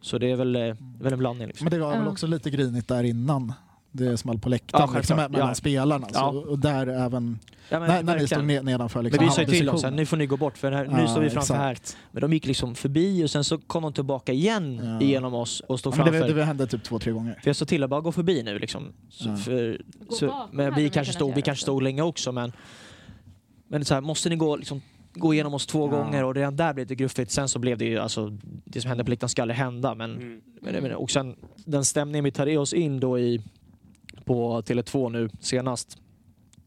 Så 0.00 0.18
det 0.18 0.30
är 0.30 0.36
väl, 0.36 0.56
eh, 0.56 0.74
väl 1.00 1.12
en 1.12 1.18
blandning. 1.18 1.48
Liksom. 1.48 1.64
Men 1.64 1.72
det 1.72 1.78
var 1.78 1.98
väl 1.98 2.08
också 2.08 2.26
lite 2.26 2.50
grinigt 2.50 2.88
där 2.88 3.04
innan 3.04 3.52
det 3.96 4.16
small 4.16 4.38
på 4.38 4.48
läktaren 4.48 4.88
Ja, 4.92 4.98
liksom, 4.98 5.16
mellan 5.16 5.48
Ja. 5.48 5.54
spelarna. 5.54 6.06
Ja. 6.14 6.18
Så, 6.32 6.38
och 6.38 6.58
där 6.58 6.86
även, 6.86 7.38
Ja, 7.68 7.80
men 7.80 7.88
när, 7.88 8.02
när 8.02 8.18
ni 8.18 8.26
stod 8.26 8.38
ne- 8.38 8.62
nedanför 8.62 9.02
liksom, 9.02 9.24
Men 9.24 9.28
vi 9.28 9.34
sa 9.34 9.40
ju 9.40 9.46
till 9.46 9.66
dem 9.66 9.94
nu 9.96 10.06
får 10.06 10.16
ni 10.16 10.26
gå 10.26 10.36
bort 10.36 10.58
för 10.58 10.72
här, 10.72 10.84
nu 10.86 11.00
Ja, 11.00 11.08
står 11.08 11.20
vi 11.20 11.30
framför 11.30 11.54
här. 11.54 11.72
exakt. 11.72 11.96
Men 12.12 12.20
de 12.20 12.32
gick 12.32 12.46
liksom 12.46 12.74
förbi 12.74 13.24
och 13.24 13.30
sen 13.30 13.44
så 13.44 13.58
kom 13.58 13.82
de 13.82 13.92
tillbaka 13.92 14.32
igen 14.32 14.80
Ja. 14.84 15.00
igenom 15.06 15.34
oss 15.34 15.60
och 15.60 15.78
stod 15.80 15.94
framför. 15.94 16.12
det, 16.28 16.32
det 16.34 16.44
hände 16.44 16.66
typ 16.66 16.82
två, 16.84 16.98
tre 16.98 17.12
gånger. 17.12 17.38
För 17.42 17.48
jag 17.48 17.56
sa 17.56 17.64
till 17.64 17.82
att 17.82 17.90
bara 17.90 18.00
gå 18.00 18.12
förbi 18.12 18.42
nu 18.42 18.58
liksom. 18.58 18.92
Så, 19.10 19.28
Ja. 19.28 19.36
för, 19.36 19.80
så, 20.10 20.46
men 20.52 20.74
vi 20.74 20.88
kanske 20.90 21.12
stod, 21.12 21.34
vi 21.34 21.42
kanske 21.42 21.62
stod 21.62 21.82
länge 21.82 22.02
också 22.02 22.32
men 22.32 22.52
men 23.68 23.84
så 23.84 23.94
här, 23.94 24.00
måste 24.00 24.28
ni 24.28 24.36
gå, 24.36 24.56
liksom, 24.56 24.80
gå 25.14 25.34
igenom 25.34 25.54
oss 25.54 25.66
två 25.66 25.86
Ja. 25.92 25.96
gånger 25.98 26.24
och 26.24 26.34
redan 26.34 26.56
där 26.56 26.74
blev 26.74 26.86
det 26.86 26.94
gruffigt. 26.94 27.30
Sen 27.30 27.48
så 27.48 27.58
blev 27.58 27.78
det 27.78 27.84
ju 27.84 27.98
alltså, 27.98 28.38
det 28.64 28.80
som 28.80 28.88
hände 28.88 29.04
på 29.04 29.10
läktaren 29.10 29.28
ska 29.28 29.42
aldrig 29.42 29.58
hända. 29.58 29.94
Men, 29.94 30.16
Mm. 30.16 30.40
men, 30.62 30.82
men, 30.82 30.94
och 30.94 31.10
sen 31.10 31.36
den 31.56 31.84
stämningen 31.84 32.24
vi 32.24 32.30
tar 32.30 32.46
i 32.46 32.56
oss 32.56 32.72
in 32.72 33.00
då 33.00 33.18
i, 33.18 33.42
på 34.26 34.60
Tele2 34.62 35.10
nu 35.10 35.28
senast. 35.40 35.98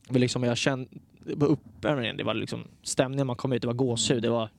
Vi 0.10 0.20
liksom, 0.20 0.44
jag 0.44 0.58
kände, 0.58 0.90
uppvärmningen, 1.40 2.18
det 2.18 2.24
var 2.24 2.34
liksom 2.34 2.64
stämningen 2.84 3.28
man 3.28 3.36
kom 3.36 3.54
ut, 3.54 3.62
det 3.62 3.68
var 3.68 3.74
gåshud. 3.74 4.22
Det 4.24 4.30
var, 4.30 4.50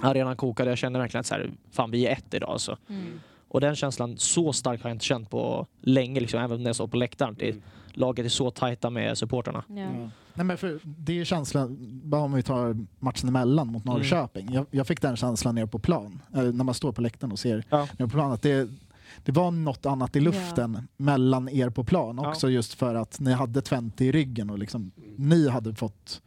arenan 0.00 0.36
kokade, 0.36 0.70
jag 0.70 0.78
kände 0.78 0.98
verkligen 0.98 1.20
att 1.20 1.26
så 1.26 1.34
här, 1.34 1.50
fan 1.70 1.90
vi 1.90 2.06
är 2.06 2.12
ett 2.12 2.34
idag 2.34 2.50
alltså. 2.50 2.78
Mm. 2.88 3.20
Och 3.48 3.60
den 3.60 3.76
känslan, 3.76 4.16
så 4.18 4.52
stark 4.52 4.82
har 4.82 4.90
jag 4.90 4.94
inte 4.94 5.04
känt 5.04 5.30
på 5.30 5.66
länge, 5.80 6.20
liksom, 6.20 6.40
även 6.40 6.62
när 6.62 6.68
jag 6.68 6.74
stod 6.74 6.90
på 6.90 6.96
läktaren. 6.96 7.36
Det, 7.38 7.50
Mm. 7.50 7.62
Laget 7.96 8.24
är 8.26 8.30
så 8.30 8.50
tajta 8.50 8.90
med 8.90 9.18
supporterna. 9.18 9.64
Ja. 9.68 9.74
Nej, 10.34 10.46
men 10.46 10.58
för 10.58 10.80
det 10.84 11.12
är 11.12 11.16
ju 11.16 11.24
känslan, 11.24 11.76
bara 12.04 12.20
om 12.20 12.32
vi 12.32 12.42
tar 12.42 12.76
matchen 12.98 13.28
emellan 13.28 13.66
mot 13.66 13.84
Norrköping. 13.84 14.48
Jag, 14.52 14.66
jag 14.70 14.86
fick 14.86 15.00
den 15.02 15.16
känslan 15.16 15.54
nere 15.54 15.66
på 15.66 15.78
plan, 15.78 16.22
eh, 16.34 16.42
när 16.42 16.64
man 16.64 16.74
står 16.74 16.92
på 16.92 17.00
läktaren 17.02 17.32
och 17.32 17.38
ser 17.38 17.64
Ja. 17.70 17.88
nere 17.98 18.08
på 18.08 18.12
plan, 18.14 18.32
att 18.32 18.42
det, 18.42 18.68
det 19.22 19.32
var 19.32 19.50
något 19.50 19.86
annat 19.86 20.16
i 20.16 20.20
luften 20.20 20.88
mellan 20.96 21.48
er 21.48 21.70
på 21.70 21.84
plan 21.84 22.18
Ja. 22.22 22.28
också 22.30 22.50
just 22.50 22.74
för 22.74 22.94
att 22.94 23.20
ni 23.20 23.32
hade 23.32 23.62
Twente 23.62 24.04
i 24.04 24.12
ryggen 24.12 24.50
och 24.50 24.58
liksom, 24.58 24.90
ni 25.16 25.48
hade 25.48 25.74
fått 25.74 26.22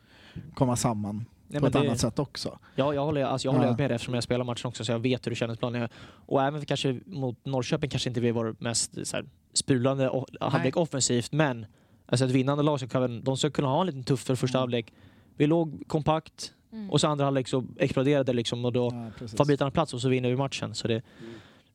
komma 0.54 0.76
samman 0.76 1.26
Nej, 1.48 1.62
på 1.62 1.68
ett 1.68 1.74
det- 1.74 1.80
annat 1.80 2.00
sätt 2.00 2.20
också. 2.20 2.60
Ja, 2.76 2.94
jag 2.94 3.06
håller, 3.06 3.24
alltså 3.24 3.48
jag 3.48 3.54
håller 3.54 3.66
Ja. 3.68 3.76
med 3.78 3.90
dig 3.90 3.96
eftersom 3.96 4.14
jag 4.14 4.24
spelar 4.24 4.46
matchen 4.46 4.68
också 4.68 4.86
så 4.86 4.92
jag 4.92 5.00
vet 5.00 5.26
hur 5.26 5.30
det 5.32 5.36
kändes 5.36 5.58
på 5.58 5.60
planen. 5.60 5.90
Och 6.04 6.44
även 6.44 6.66
kanske 6.66 7.00
mot 7.06 7.46
Norrköping 7.46 7.90
kanske 7.90 8.10
inte 8.10 8.20
vi 8.22 8.32
var 8.32 8.56
mest 8.60 9.08
så 9.08 9.16
här, 9.18 9.26
sprudlande 9.54 10.24
halvlek 10.42 10.78
offensivt 10.78 11.32
men 11.32 11.66
alltså 12.06 12.26
ett 12.26 12.32
vinnande 12.32 12.64
lag 12.64 12.80
så 12.80 12.88
kan 12.88 13.24
de 13.24 13.38
ska 13.38 13.50
kunna 13.50 13.68
ha 13.68 13.82
en 13.82 13.88
liten 13.88 14.04
tuffare 14.04 14.38
första 14.38 14.58
Mm. 14.58 14.62
halvlek. 14.62 14.94
Vi 15.38 15.48
låg 15.48 15.84
kompakt 15.88 16.54
Mm. 16.72 16.90
och 16.90 17.02
så 17.02 17.08
andra 17.08 17.26
halvlek 17.26 17.48
så 17.48 17.64
exploderade 17.78 18.24
det 18.24 18.34
liksom 18.34 18.66
och 18.66 18.74
då 18.74 19.10
Ja, 19.20 19.28
får 19.38 19.46
bitarna 19.46 19.72
plats 19.72 19.94
och 19.94 20.02
så 20.02 20.10
vinner 20.10 20.30
vi 20.30 20.36
matchen. 20.36 20.76
Så 20.76 20.88
det, 20.88 21.02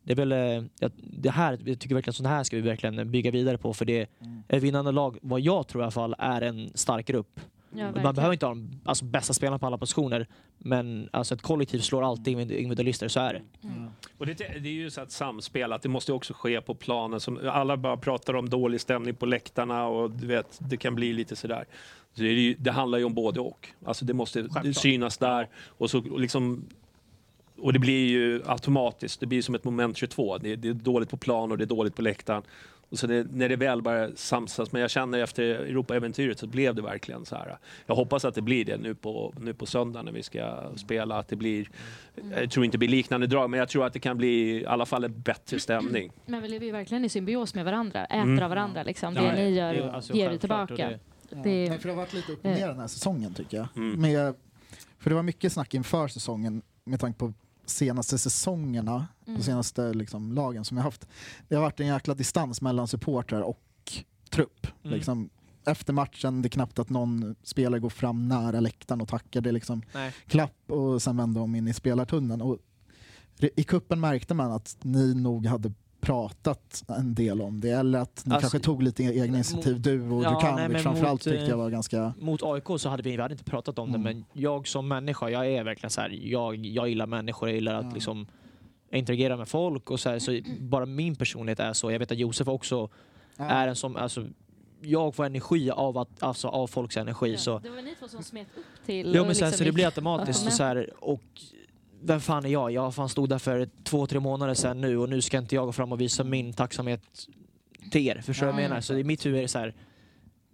det 0.05 0.13
är 0.13 0.17
väl, 0.17 0.33
eh, 0.33 0.91
det 0.97 1.31
här, 1.31 1.59
jag 1.65 1.79
tycker 1.79 1.95
verkligen 1.95 2.15
sånt 2.15 2.29
här 2.29 2.45
ska 2.45 2.57
vi 2.57 2.63
verkligen 2.63 3.11
bygga 3.11 3.31
vidare 3.31 3.59
på 3.59 3.75
för 3.75 3.85
det 3.85 4.07
Mm. 4.21 4.43
ett 4.49 4.63
vinnande 4.63 4.93
lag, 4.93 5.19
vad 5.23 5.41
jag 5.41 5.69
tror 5.69 5.83
i 5.83 5.85
alla 5.85 5.91
fall, 5.91 6.15
är 6.19 6.41
en 6.41 6.71
stark 6.75 7.07
grupp. 7.07 7.41
Ja, 7.75 7.91
man 8.03 8.15
behöver 8.15 8.33
inte 8.33 8.47
ha 8.47 8.51
de 8.55 8.81
alltså, 8.85 9.05
bästa 9.05 9.33
spelarna 9.33 9.59
på 9.59 9.67
alla 9.67 9.79
positioner, 9.79 10.27
men 10.59 11.09
alltså, 11.13 11.35
ett 11.35 11.43
kollektiv 11.43 11.79
slår 11.79 12.03
alltid 12.05 12.35
individ- 12.39 12.57
individualister, 12.59 13.09
så 13.09 13.21
är 13.21 13.33
det. 13.35 13.69
Mm. 13.69 13.91
Och 14.19 14.27
det, 14.27 14.35
det 14.35 14.69
är 14.69 14.73
ju 14.73 14.91
så 14.91 15.01
att 15.01 15.11
samspel, 15.11 15.73
att 15.73 15.83
det 15.83 15.89
måste 15.89 16.13
också 16.13 16.35
ske 16.35 16.61
på 16.61 16.75
planen. 16.75 17.21
Som, 17.21 17.41
alla 17.53 17.77
bara 17.77 17.97
pratar 17.97 18.35
om 18.35 18.49
dålig 18.49 18.81
stämning 18.81 19.15
på 19.15 19.27
läktarna 19.27 19.87
och 19.87 20.11
du 20.11 20.27
vet, 20.27 20.59
det 20.71 20.77
kan 20.77 20.95
bli 20.95 21.13
lite 21.13 21.37
sådär. 21.37 21.65
Så 22.15 22.23
det, 22.23 22.29
är 22.29 22.33
ju, 22.33 22.55
det 22.59 22.73
handlar 22.73 22.99
ju 22.99 23.05
om 23.05 23.15
både 23.15 23.41
och. 23.41 23.69
Alltså 23.85 24.05
det 24.05 24.15
måste 24.15 24.41
Självklart. 24.43 24.77
synas 24.77 25.19
där 25.19 25.49
och 25.67 25.91
så 25.91 26.01
liksom 26.01 26.65
och 27.63 27.73
det 27.73 27.79
blir 27.79 28.07
ju 28.09 28.43
automatiskt, 28.47 29.21
det 29.21 29.27
blir 29.27 29.43
som 29.43 29.55
ett 29.55 29.65
moment 29.65 29.97
22. 29.97 30.39
Det, 30.39 30.57
det 30.57 30.69
är 30.69 30.73
dåligt 30.75 31.11
på 31.11 31.17
plan 31.17 31.51
och 31.53 31.59
det 31.59 31.65
är 31.65 31.67
dåligt 31.67 31.95
på 31.97 32.03
läktaren. 32.03 32.43
Och 32.89 32.99
så 32.99 33.07
det, 33.07 33.27
när 33.33 33.49
det 33.49 33.57
väl 33.57 33.83
börjar 33.83 34.11
samsas, 34.17 34.73
men 34.73 34.81
jag 34.83 34.91
känner 34.91 35.19
efter 35.19 35.43
Europa-äventyret 35.45 36.39
så 36.39 36.47
blev 36.47 36.75
det 36.75 36.83
verkligen 36.83 37.25
så 37.25 37.37
här. 37.37 37.59
Jag 37.87 37.95
hoppas 37.95 38.25
att 38.25 38.35
det 38.35 38.43
blir 38.43 38.65
det 38.65 38.77
nu 38.77 38.95
på, 38.95 39.35
nu 39.41 39.55
på 39.55 39.67
söndag 39.67 40.03
när 40.03 40.13
vi 40.13 40.23
ska 40.23 40.71
spela. 40.77 41.19
Att 41.19 41.29
det 41.29 41.37
blir, 41.37 41.69
jag 42.41 42.51
tror 42.51 42.65
inte 42.65 42.75
det 42.75 42.79
blir 42.79 42.89
liknande 42.89 43.27
drag, 43.27 43.51
men 43.51 43.59
jag 43.59 43.69
tror 43.69 43.87
att 43.87 43.93
det 43.93 44.01
kan 44.01 44.17
bli 44.19 44.61
i 44.61 44.67
alla 44.67 44.87
fall 44.87 45.05
en 45.05 45.21
bättre 45.21 45.61
stämning. 45.61 46.11
Men 46.27 46.43
vi 46.43 46.49
lever 46.49 46.67
ju 46.67 46.73
verkligen 46.73 47.05
i 47.05 47.09
symbios 47.09 47.55
med 47.55 47.65
varandra, 47.65 48.05
äter 48.05 48.21
Mm. 48.23 48.43
av 48.45 48.49
varandra. 48.51 48.83
Liksom. 48.83 49.15
Det 49.15 49.23
Ja, 49.25 49.33
ni 49.35 49.51
gör 49.51 49.75
det 49.75 49.79
är 49.81 49.89
alltså 49.89 50.13
ger 50.15 50.31
vi 50.31 50.39
tillbaka. 50.39 50.75
det- 50.75 50.99
Ja. 51.29 51.37
Det- 51.43 51.69
Nej, 51.69 51.79
för 51.79 51.89
det 51.89 51.95
har 51.95 51.97
varit 52.03 52.13
lite 52.15 52.33
upp 52.33 52.45
och 52.45 52.51
ner 52.51 52.69
den 52.69 52.79
här 52.81 52.87
säsongen 52.87 53.35
tycker 53.35 53.57
jag. 53.57 53.67
Mm. 53.77 54.01
Med, 54.01 54.35
för 54.99 55.11
det 55.11 55.17
var 55.17 55.23
mycket 55.23 55.53
snack 55.53 55.75
inför 55.75 56.09
säsongen 56.09 56.63
med 56.85 57.01
tanke 57.01 57.19
på 57.19 57.33
senaste 57.67 58.19
säsongerna, 58.19 59.07
Mm. 59.27 59.39
de 59.39 59.45
senaste 59.45 59.95
liksom, 59.95 60.33
lagen 60.33 60.65
som 60.65 60.77
jag 60.77 60.85
haft. 60.85 61.07
Det 61.49 61.55
har 61.55 61.63
varit 61.63 61.81
en 61.81 61.87
jäkla 61.87 62.15
distans 62.15 62.61
mellan 62.63 62.89
supportrar 62.89 63.41
och 63.41 63.63
trupp. 64.31 64.67
Mm. 64.85 64.97
Liksom, 64.97 65.31
efter 65.65 65.93
matchen, 65.93 66.43
det 66.43 66.47
är 66.47 66.51
knappt 66.51 66.79
att 66.79 66.91
någon 66.91 67.35
spelare 67.43 67.81
går 67.81 67.91
fram 67.91 68.29
nära 68.29 68.61
läktaren 68.61 69.01
och 69.01 69.09
tackar. 69.09 69.41
Det 69.41 69.51
är 69.51 69.53
liksom 69.53 69.83
Nej. 69.95 70.13
klapp 70.27 70.71
och 70.71 71.03
sen 71.03 71.17
vänder 71.17 71.41
de 71.41 71.55
in 71.55 71.69
i 71.69 71.75
spelartunneln. 71.75 72.43
Och 72.43 72.59
I 73.57 73.65
kuppen 73.65 74.01
märkte 74.01 74.35
man 74.35 74.53
att 74.53 74.77
ni 74.83 75.15
nog 75.15 75.47
hade 75.47 75.73
pratat 76.07 76.85
en 76.89 77.15
del 77.15 77.41
om 77.43 77.61
det, 77.61 77.71
eller 77.71 77.99
att 77.99 78.23
ni 78.27 78.35
Alltså, 78.35 78.51
kanske 78.51 78.59
tog 78.67 78.83
lite 78.83 79.03
egna 79.05 79.25
initiativ, 79.37 79.81
du 79.81 80.11
och 80.11 80.23
Ja, 80.25 80.31
Djukanovic 80.31 80.73
men 80.73 80.83
framförallt 80.83 81.13
mot, 81.13 81.23
tyckte 81.23 81.37
jag 81.45 81.49
eh, 81.51 81.57
var 81.57 81.71
ganska... 81.71 82.15
Mot 82.21 82.43
AIK 82.43 82.65
så 82.79 82.89
hade 82.89 83.03
vi, 83.03 83.17
vi 83.17 83.23
hade 83.23 83.33
inte 83.35 83.45
pratat 83.45 83.79
om 83.79 83.89
Mm. 83.89 84.03
det, 84.03 84.09
men 84.15 84.25
jag 84.33 84.69
som 84.69 84.89
människa, 84.89 85.29
jag 85.31 85.47
är 85.47 85.65
verkligen 85.65 85.91
så 85.91 86.01
här, 86.01 86.11
jag, 86.23 86.57
jag 86.67 86.89
gillar 86.89 87.07
människor, 87.07 87.49
jag 87.49 87.55
gillar 87.55 87.75
att 87.75 87.85
Ja. 87.85 87.91
liksom 87.95 88.27
interagera 88.93 89.37
med 89.37 89.49
folk 89.49 89.91
och 89.91 90.01
så, 90.01 90.11
här, 90.11 90.19
så 90.19 90.41
bara 90.61 90.87
min 90.87 91.17
personlighet 91.17 91.61
är 91.61 91.73
så. 91.73 91.91
Jag 91.93 91.99
vet 91.99 92.13
att 92.13 92.19
Josef 92.19 92.49
också 92.49 92.89
är 93.37 93.69
en 93.69 93.77
som, 93.77 93.97
alltså, 93.97 94.27
jag 94.81 95.15
får 95.15 95.25
energi 95.25 95.71
av, 95.71 95.99
att, 95.99 96.23
alltså, 96.23 96.49
av 96.49 96.67
folks 96.67 96.97
energi. 96.97 97.37
Så, 97.37 97.59
Det 97.59 97.71
var 97.71 97.83
ni 97.83 97.95
två 98.01 98.09
som 98.09 98.23
smet 98.23 98.47
upp 98.57 98.87
till... 98.87 99.13
jo, 99.15 99.21
och 99.21 99.27
men 99.27 99.35
så, 99.35 99.45
här, 99.45 99.51
liksom 99.51 99.59
så 99.59 99.65
det 99.65 99.73
blir 99.73 99.85
automatiskt 99.85 100.45
Ja. 100.45 100.51
så 100.51 100.63
här, 100.63 100.91
och 101.01 101.23
vem 102.03 102.21
fan 102.21 102.45
är 102.45 102.49
jag? 102.49 102.71
Jag 102.73 102.95
fan 102.95 103.09
stod 103.09 103.29
där 103.29 103.39
för 103.39 103.69
två, 103.85 104.07
tre 104.07 104.21
månader 104.21 104.55
sedan 104.55 104.81
nu 104.81 104.97
och 104.99 105.09
nu 105.09 105.23
ska 105.23 105.39
inte 105.39 105.55
jag 105.55 105.67
gå 105.67 105.73
fram 105.73 105.93
och 105.93 106.01
visa 106.01 106.25
min 106.25 106.53
tacksamhet 106.53 107.03
till 107.91 108.07
er. 108.09 108.21
Förstår 108.21 108.47
du 108.47 108.53
vad 108.53 108.61
jag 108.61 108.65
Ja, 108.65 108.69
menar? 108.69 108.81
Så 108.81 108.95
i 108.99 109.05
mitt 109.05 109.27
huvud 109.27 109.39
är 109.39 109.43
det 109.43 109.49
så 109.49 109.59
här, 109.59 109.75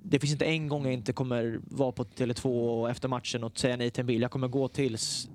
det 0.03 0.19
finns 0.19 0.33
inte 0.33 0.45
en 0.45 0.69
gång 0.69 0.85
jag 0.85 0.93
inte 0.93 1.13
kommer 1.13 1.61
vara 1.65 1.93
på 1.93 2.05
Tele2 2.05 2.45
och 2.81 2.91
efter 2.91 3.09
matchen 3.09 3.45
och 3.45 3.59
säga 3.59 3.77
nej 3.77 3.91
till 3.91 4.01
en 4.01 4.07
bil. 4.07 4.23
Jag 4.23 4.31
kommer 4.31 4.49
gå 4.49 4.69
tills 4.69 5.29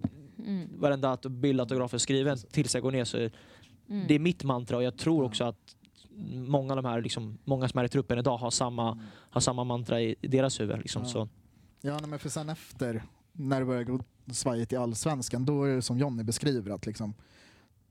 Mm. 0.46 0.70
varenda 0.78 1.16
aut- 1.16 1.30
bildautograf 1.30 1.94
är 1.94 1.98
skriven 1.98 2.38
tills 2.38 2.74
jag 2.74 2.84
går 2.84 2.92
ner. 2.92 3.06
Så 3.06 3.18
Mm. 3.18 4.08
det 4.08 4.16
är 4.16 4.20
mitt 4.20 4.44
mantra 4.44 4.78
och 4.78 4.84
jag 4.84 4.98
tror 4.98 5.24
också 5.24 5.44
att 5.44 5.76
många 6.34 6.74
av 6.74 6.84
de 6.84 6.90
här, 6.90 7.02
liksom, 7.02 7.38
många 7.44 7.68
som 7.70 7.80
är 7.80 7.84
i 7.84 7.90
truppen 7.90 8.20
idag 8.20 8.38
har 8.38 8.52
samma, 8.52 9.00
har 9.30 9.42
samma 9.42 9.64
mantra 9.64 10.02
i, 10.02 10.16
deras 10.22 10.60
huvud. 10.60 10.78
Liksom, 10.78 11.02
Ja. 11.04 11.08
så. 11.10 11.30
Ja, 11.82 12.00
men 12.08 12.20
för 12.20 12.30
sen 12.30 12.50
efter, 12.50 13.04
när 13.32 13.60
det 13.60 13.66
börjar 13.66 13.84
gå 13.84 14.00
svajigt 14.32 14.74
i 14.74 14.76
allsvenskan, 14.76 15.46
då 15.46 15.64
är 15.64 15.76
det 15.76 15.82
som 15.82 15.98
Jonny 15.98 16.24
beskriver 16.24 16.72
att 16.72 16.86
liksom, 16.86 17.14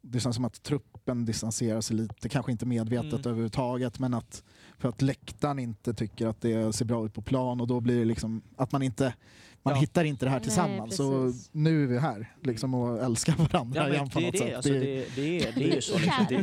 det 0.01 0.21
känns 0.21 0.37
som 0.37 0.45
att 0.45 0.62
truppen 0.62 1.25
distanserar 1.25 1.81
sig 1.81 1.97
lite, 1.97 2.29
kanske 2.29 2.53
inte 2.53 2.66
medvetet 2.66 3.12
Mm. 3.12 3.21
överhuvudtaget, 3.27 3.99
men 3.99 4.14
att 4.14 4.45
för 4.79 4.88
att 4.88 5.03
läktaren 5.03 5.59
inte 5.59 5.95
tycker 5.95 6.27
att 6.27 6.40
det 6.40 6.73
ser 6.73 6.85
bra 6.85 7.07
ut 7.07 7.14
på 7.14 7.23
plan 7.23 7.61
och 7.61 7.66
då 7.66 7.81
blir 7.81 7.99
det 7.99 8.05
liksom 8.05 8.42
att 8.57 8.73
man 8.73 8.83
inte 8.83 9.14
man 9.62 9.75
Ja. 9.75 9.81
hittar 9.81 10.05
inte 10.05 10.27
det 10.27 10.31
här 10.31 10.37
Nej, 10.38 10.42
tillsammans. 10.44 10.96
Så 10.96 11.33
nu 11.53 11.83
är 11.83 11.87
vi 11.87 11.98
här 11.98 12.33
liksom, 12.42 12.75
och 12.75 13.03
älskar 13.05 13.35
varandra 13.37 13.81
Ja, 13.81 13.85
men 13.85 13.92
igen 13.94 14.09
på 14.11 14.18
det, 14.20 14.25
är 14.27 14.27
något 14.27 14.33
det, 14.33 14.38
sätt. 14.38 14.57
alltså, 14.57 14.72
Det- 14.72 14.79
det, 14.81 15.07
det, 15.16 15.38
är, 15.48 15.53
det 15.53 15.64
är 15.70 15.75
ju 15.75 15.81
så. 15.83 15.98
Liksom. 15.98 16.27
Det, 16.29 16.37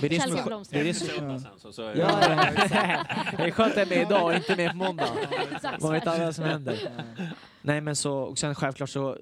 det 0.00 0.06
är 0.06 0.08
det 0.08 0.20
som 0.20 0.32
är, 0.32 0.36
skö- 0.42 0.66
det 0.70 0.80
är 0.80 0.84
det 0.84 0.94
som, 0.94 1.08
Söndag 1.08 1.38
sen, 1.40 1.50
så, 1.58 1.72
så 1.72 1.82
är 1.82 1.94
det. 1.94 2.00
ja, 2.00 2.08
det 3.36 3.42
är 3.42 3.50
skönt 3.50 3.70
att 3.70 3.76
jag 3.76 3.86
är 3.92 3.96
med 3.96 4.06
idag 4.06 4.24
och 4.26 4.34
inte 4.34 4.56
med 4.56 4.70
på 4.70 4.76
måndag. 4.76 5.06
Man 5.80 5.92
vet 5.92 6.06
aldrig 6.06 6.26
vad 6.26 6.34
som 6.34 6.44
händer. 6.44 6.78
Nej 7.62 7.80
men 7.80 7.96
så, 7.96 8.14
och 8.18 8.38
sen 8.38 8.54
självklart 8.54 8.90
så, 8.90 9.16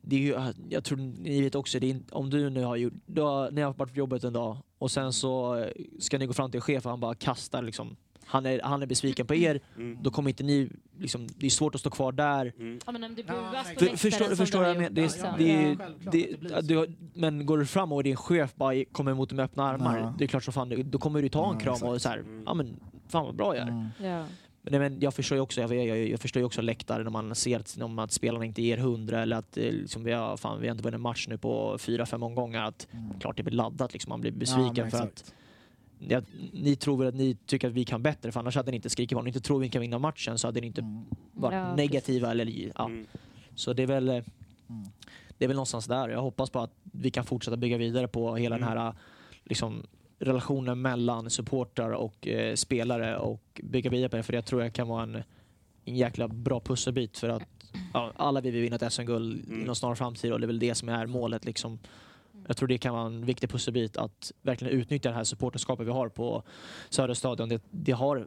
det 0.00 0.16
är 0.16 0.20
ju, 0.20 0.52
jag 0.68 0.84
tror 0.84 0.98
ni 0.98 1.40
vet 1.42 1.54
också, 1.54 1.78
det 1.80 1.90
är, 1.90 2.00
om 2.10 2.30
du 2.30 2.50
nu 2.50 2.64
har 2.64 2.76
gjort, 2.76 2.92
du 3.06 3.20
har, 3.22 3.50
ni 3.50 3.60
har 3.60 3.72
varit 3.72 3.92
på 3.92 3.98
jobbet 3.98 4.24
en 4.24 4.32
dag 4.32 4.56
och 4.78 4.90
sen 4.90 5.12
så 5.12 5.64
ska 6.00 6.18
ni 6.18 6.26
gå 6.26 6.32
fram 6.32 6.50
till 6.50 6.58
en 6.58 6.62
chef 6.62 6.84
och 6.86 6.90
han 6.90 7.00
bara 7.00 7.14
kastar 7.14 7.62
liksom, 7.62 7.96
han 8.26 8.46
är, 8.46 8.60
han 8.62 8.82
är 8.82 8.86
besviken 8.86 9.26
på 9.26 9.34
er, 9.34 9.60
Mm. 9.76 9.98
då 10.02 10.10
kommer 10.10 10.30
inte 10.30 10.42
ni, 10.42 10.70
liksom, 10.98 11.26
det 11.36 11.46
är 11.46 11.50
svårt 11.50 11.74
att 11.74 11.80
stå 11.80 11.90
kvar 11.90 12.12
där. 12.12 12.52
Mm. 12.58 12.78
Ja, 12.86 12.92
men 12.92 13.04
om 13.04 13.16
Ja, 13.26 13.34
buas 13.34 13.64
på 13.64 13.68
läktaren 13.84 13.96
förstår, 13.98 14.26
som 14.26 14.36
förstår 14.36 14.60
du 14.62 14.66
jag 14.68 14.76
men 14.78 14.94
det, 14.94 15.00
det, 15.02 15.18
Ja, 15.22 15.34
det, 16.12 16.26
det, 16.50 16.60
du, 16.62 16.92
Men 17.14 17.46
går 17.46 17.58
du 17.58 17.66
fram 17.66 17.92
och 17.92 18.02
din 18.02 18.16
chef 18.16 18.54
bara 18.54 18.84
kommer 18.92 19.10
emot 19.10 19.28
dig 19.28 19.36
med 19.36 19.44
öppna 19.44 19.64
armar, 19.64 19.98
Ja. 19.98 20.14
det 20.18 20.24
är 20.24 20.28
klart 20.28 20.44
så 20.44 20.52
fan, 20.52 20.90
då 20.90 20.98
kommer 20.98 21.22
du 21.22 21.28
ta 21.28 21.48
en 21.48 21.54
Ja, 21.54 21.60
kram 21.60 21.88
och 21.88 21.96
exakt. 21.96 22.02
så 22.02 22.08
här, 22.08 22.18
Mm. 22.18 22.42
ja 22.46 22.54
men 22.54 22.76
fan 23.08 23.24
vad 23.26 23.34
bra 23.36 23.56
jag 23.56 23.64
är. 23.66 23.70
Mm. 23.70 23.86
Ja. 24.02 24.24
Nej, 24.64 24.80
men 24.80 25.00
jag 25.00 25.14
förstår 25.14 25.36
ju 25.36 25.42
också, 25.42 25.60
jag, 25.60 25.74
jag, 25.74 26.08
jag 26.08 26.20
förstår 26.20 26.40
ju 26.40 26.46
också 26.46 26.62
läktare 26.62 27.02
när 27.02 27.10
man 27.10 27.34
ser 27.34 27.58
att, 27.60 27.78
om 27.82 27.98
att 27.98 28.12
spelarna 28.12 28.44
inte 28.44 28.62
ger 28.62 28.76
hundra 28.78 29.22
eller 29.22 29.36
att 29.36 29.56
eh, 29.56 29.62
liksom, 29.64 30.04
vi, 30.04 30.12
har, 30.12 30.36
fan, 30.36 30.60
vi 30.60 30.66
har 30.68 30.72
inte 30.72 30.84
vunnit 30.84 30.94
en 30.94 31.00
match 31.00 31.26
nu 31.28 31.38
på 31.38 31.76
fyra, 31.78 32.06
fem 32.06 32.22
omgångar. 32.22 32.62
Att, 32.64 32.86
Mm. 32.92 33.20
Klart 33.20 33.36
det 33.36 33.42
blir 33.42 33.54
laddat, 33.54 33.92
liksom, 33.92 34.08
man 34.10 34.20
blir 34.20 34.30
Ja, 34.32 34.38
besviken 34.38 34.74
men 34.76 34.90
för 34.90 34.98
exakt. 34.98 35.02
att 35.28 35.34
jag, 36.08 36.24
ni 36.52 36.76
tror 36.76 36.96
väl 36.96 37.08
att 37.08 37.14
ni 37.14 37.34
tycker 37.46 37.68
att 37.68 37.74
vi 37.74 37.84
kan 37.84 38.02
bättre 38.02 38.32
för 38.32 38.40
annars 38.40 38.56
hade 38.56 38.70
ni 38.70 38.76
inte 38.76 38.90
skrikit 38.90 39.18
om 39.18 39.24
ni 39.24 39.28
inte 39.28 39.40
tror 39.40 39.60
vi 39.60 39.68
kan 39.68 39.80
vinna 39.82 39.98
matchen 39.98 40.38
så 40.38 40.48
hade 40.48 40.60
ni 40.60 40.66
inte 40.66 40.80
Mm. 40.80 41.04
varit 41.32 41.54
Ja, 41.54 41.74
negativa. 41.76 42.30
Eller, 42.30 42.70
ja. 42.76 42.84
Mm. 42.84 43.06
Så 43.54 43.72
det 43.72 43.82
är 43.82 43.86
väl 43.86 44.08
eh, 44.08 44.14
Mm. 44.14 44.84
det 45.38 45.44
är 45.44 45.48
väl 45.48 45.56
någonstans 45.56 45.86
där. 45.86 46.08
Jag 46.08 46.22
hoppas 46.22 46.50
på 46.50 46.60
att 46.60 46.72
vi 46.82 47.10
kan 47.10 47.24
fortsätta 47.24 47.56
bygga 47.56 47.76
vidare 47.78 48.08
på 48.08 48.36
hela 48.36 48.56
Mm. 48.56 48.68
den 48.68 48.78
här 48.78 48.94
liksom, 49.44 49.82
relationen 50.18 50.82
mellan 50.82 51.30
supportrar 51.30 51.90
och 51.90 52.28
eh, 52.28 52.54
spelare 52.54 53.16
och 53.18 53.60
bygga 53.64 53.90
vidare 53.90 54.08
på 54.08 54.16
det. 54.16 54.22
För 54.22 54.32
jag 54.32 54.44
tror 54.44 54.62
jag 54.62 54.72
kan 54.72 54.88
vara 54.88 55.02
en, 55.02 55.14
en 55.84 55.96
jäkla 55.96 56.28
bra 56.28 56.60
pusselbit 56.60 57.18
för 57.18 57.28
att 57.28 57.42
ja, 57.94 58.12
alla 58.16 58.40
vi 58.40 58.50
vill 58.50 58.62
vinna 58.62 58.76
ett 58.76 58.92
SM-guld 58.92 59.44
Mm. 59.48 59.60
inom 59.62 59.74
snar 59.74 59.94
framtid 59.94 60.32
och 60.32 60.40
det 60.40 60.44
är 60.44 60.46
väl 60.46 60.58
det 60.58 60.74
som 60.74 60.88
är 60.88 61.06
målet. 61.06 61.44
Liksom. 61.44 61.78
Jag 62.52 62.56
tror 62.56 62.68
det 62.68 62.78
kan 62.78 62.94
vara 62.94 63.06
en 63.06 63.24
viktig 63.24 63.50
pusselbit 63.50 63.96
att 63.96 64.32
verkligen 64.42 64.74
utnyttja 64.74 65.08
det 65.08 65.14
här 65.14 65.24
supporterskapet 65.24 65.86
vi 65.86 65.90
har 65.90 66.08
på 66.08 66.42
Söderstadion. 66.90 67.48
Det, 67.48 67.62
det 67.70 67.92
har 67.92 68.26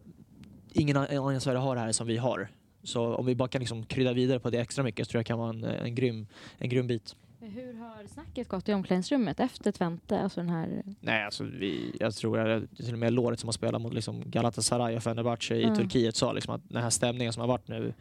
ingen 0.73 0.97
annan 0.97 1.35
i 1.35 1.39
Sverige 1.39 1.59
har 1.59 1.75
det 1.75 1.81
här 1.81 1.91
som 1.91 2.07
vi 2.07 2.17
har. 2.17 2.47
Så 2.83 3.15
om 3.15 3.25
vi 3.25 3.35
bara 3.35 3.49
kan 3.49 3.59
liksom 3.59 3.85
krydda 3.85 4.13
vidare 4.13 4.39
på 4.39 4.49
det 4.49 4.57
extra 4.57 4.83
mycket 4.83 5.07
så 5.07 5.11
tror 5.11 5.19
jag 5.19 5.25
kan 5.25 5.39
vara 5.39 5.49
en, 5.49 5.63
en, 5.63 5.95
grym, 5.95 6.27
en 6.57 6.69
grym 6.69 6.87
bit. 6.87 7.15
Hur 7.39 7.73
har 7.73 8.07
snacket 8.07 8.47
gått 8.47 8.69
i 8.69 8.73
omklädningsrummet 8.73 9.39
efter 9.39 9.71
Twente? 9.71 10.19
Alltså 10.19 10.39
den 10.39 10.49
här... 10.49 10.83
Nej, 10.99 11.23
alltså 11.23 11.43
vi, 11.43 11.95
jag 11.99 12.15
tror 12.15 12.39
att 12.39 12.77
till 12.77 12.93
och 12.93 12.99
med 12.99 13.13
Låret 13.13 13.39
som 13.39 13.47
har 13.47 13.53
spelat 13.53 13.81
mot 13.81 13.93
liksom 13.93 14.23
Galatasaray 14.25 14.95
och 14.95 15.03
Fenerbahce 15.03 15.55
i 15.55 15.63
Mm. 15.63 15.75
Turkiet 15.75 16.15
sa 16.15 16.33
liksom 16.33 16.55
att 16.55 16.69
den 16.69 16.83
här 16.83 16.89
stämningen 16.89 17.33
som 17.33 17.41
har 17.41 17.47
varit 17.47 17.67
nu 17.67 17.93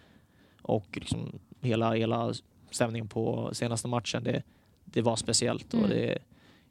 och 0.62 0.88
liksom 0.92 1.38
hela, 1.60 1.94
hela 1.94 2.34
stämningen 2.70 3.08
på 3.08 3.50
senaste 3.52 3.88
matchen, 3.88 4.24
det, 4.24 4.42
det 4.94 5.02
var 5.02 5.16
speciellt. 5.16 5.74
Mm. 5.74 5.84
Och 5.84 5.90
det, 5.90 6.18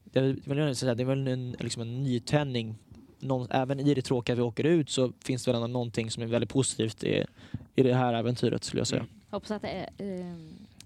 det, 0.03 0.19
är 0.19 0.35
väl- 0.45 0.75
säga, 0.75 0.95
det 0.95 1.03
är 1.03 1.05
väl 1.05 1.27
en, 1.27 1.55
liksom 1.59 1.81
en 1.81 2.03
nytändning. 2.03 2.75
Någon, 3.19 3.47
även 3.51 3.79
i 3.79 3.93
det 3.93 4.01
tråkiga 4.01 4.35
vi 4.35 4.41
åker 4.41 4.63
ut 4.63 4.89
så 4.89 5.13
finns 5.23 5.45
det 5.45 5.51
väl 5.51 5.55
ändå 5.55 5.67
någonting 5.67 6.11
som 6.11 6.23
är 6.23 6.27
väldigt 6.27 6.49
positivt 6.49 7.03
i, 7.03 7.25
i 7.75 7.83
det 7.83 7.93
här 7.93 8.13
äventyret 8.13 8.63
skulle 8.63 8.79
jag 8.79 8.87
säga. 8.87 9.01
Mm. 9.01 9.13
Hoppas 9.29 9.51
att 9.51 9.61
det 9.61 9.67
är 9.67 9.89
eh, 9.97 10.35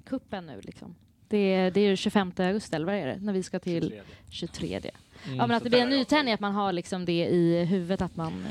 kuppen 0.06 0.45
nu 0.45 0.62
liksom. 0.63 0.95
Det 1.28 1.38
är, 1.38 1.71
det 1.71 1.82
är 1.82 1.95
25 1.95 2.32
augusti 2.38 2.76
eller 2.76 2.86
vad 2.86 2.95
är 2.95 3.08
det? 3.08 3.17
När 3.21 3.34
vi 3.34 3.43
ska 3.43 3.60
till 3.60 4.02
23. 4.30 4.78
Mm. 4.78 5.38
Ja 5.38 5.47
men 5.47 5.58
att 5.58 5.63
det 5.63 5.69
blir 5.69 5.80
en 5.80 5.89
nytändning, 5.89 6.34
att 6.34 6.39
man 6.39 6.54
har 6.54 6.73
liksom 6.73 7.06
det 7.06 7.26
i 7.26 7.65
huvudet 7.65 8.02
att 8.02 8.15
man 8.15 8.47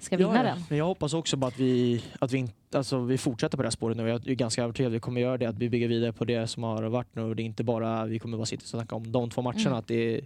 ska 0.00 0.16
vinna 0.16 0.30
ja, 0.30 0.36
ja. 0.36 0.42
den. 0.42 0.64
Men 0.68 0.78
jag 0.78 0.84
hoppas 0.84 1.14
också 1.14 1.36
på 1.36 1.46
att 1.46 1.58
vi, 1.58 2.02
att 2.18 2.32
vi, 2.32 2.38
inte- 2.38 2.78
alltså, 2.78 3.00
vi 3.00 3.18
fortsätter 3.18 3.56
på 3.56 3.62
det 3.62 3.66
här 3.66 3.70
spåret 3.70 3.96
nu. 3.96 4.08
Jag 4.08 4.28
är 4.28 4.34
ganska 4.34 4.62
övertygad 4.62 4.90
att 4.90 4.96
vi 4.96 5.00
kommer 5.00 5.20
göra 5.20 5.38
det, 5.38 5.46
att 5.46 5.58
vi 5.58 5.68
bygger 5.68 5.88
vidare 5.88 6.12
på 6.12 6.24
det 6.24 6.46
som 6.46 6.62
har 6.62 6.82
varit 6.82 7.14
nu. 7.14 7.34
Det 7.34 7.42
är 7.42 7.44
inte 7.44 7.64
bara, 7.64 8.06
vi 8.06 8.18
kommer 8.18 8.36
bara 8.36 8.46
sitta 8.46 8.62
och 8.62 8.68
snacka 8.68 8.94
om 8.94 9.12
de 9.12 9.30
två 9.30 9.42
matcherna. 9.42 9.60
Mm. 9.60 9.78
Att 9.78 9.86
det, 9.86 10.14
är, 10.14 10.20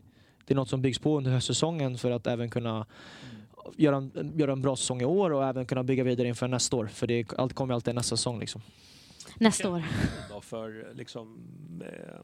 det 0.44 0.54
är 0.54 0.56
något 0.56 0.68
som 0.68 0.82
byggs 0.82 0.98
på 0.98 1.16
under 1.18 1.30
höstsäsongen 1.30 1.98
för 1.98 2.10
att 2.10 2.26
även 2.26 2.50
kunna 2.50 2.87
göra 3.76 3.96
en, 3.96 4.32
göra 4.37 4.52
en 4.52 4.62
bra 4.62 4.76
säsong 4.76 5.00
i 5.02 5.04
år 5.04 5.32
och 5.32 5.44
även 5.44 5.66
kunna 5.66 5.82
bygga 5.82 6.04
vidare 6.04 6.28
inför 6.28 6.48
nästa 6.48 6.76
år. 6.76 6.87
För 6.87 7.06
det 7.06 7.32
allt 7.38 7.54
kommer 7.54 7.72
ju 7.72 7.74
alltid 7.74 7.94
nästa 7.94 8.16
säsong. 8.16 8.40
Liksom. 8.40 8.62
Nästa 9.38 9.70
år. 9.70 9.84
För 10.40 10.94
liksom, 10.94 11.38
eh, 11.81 12.20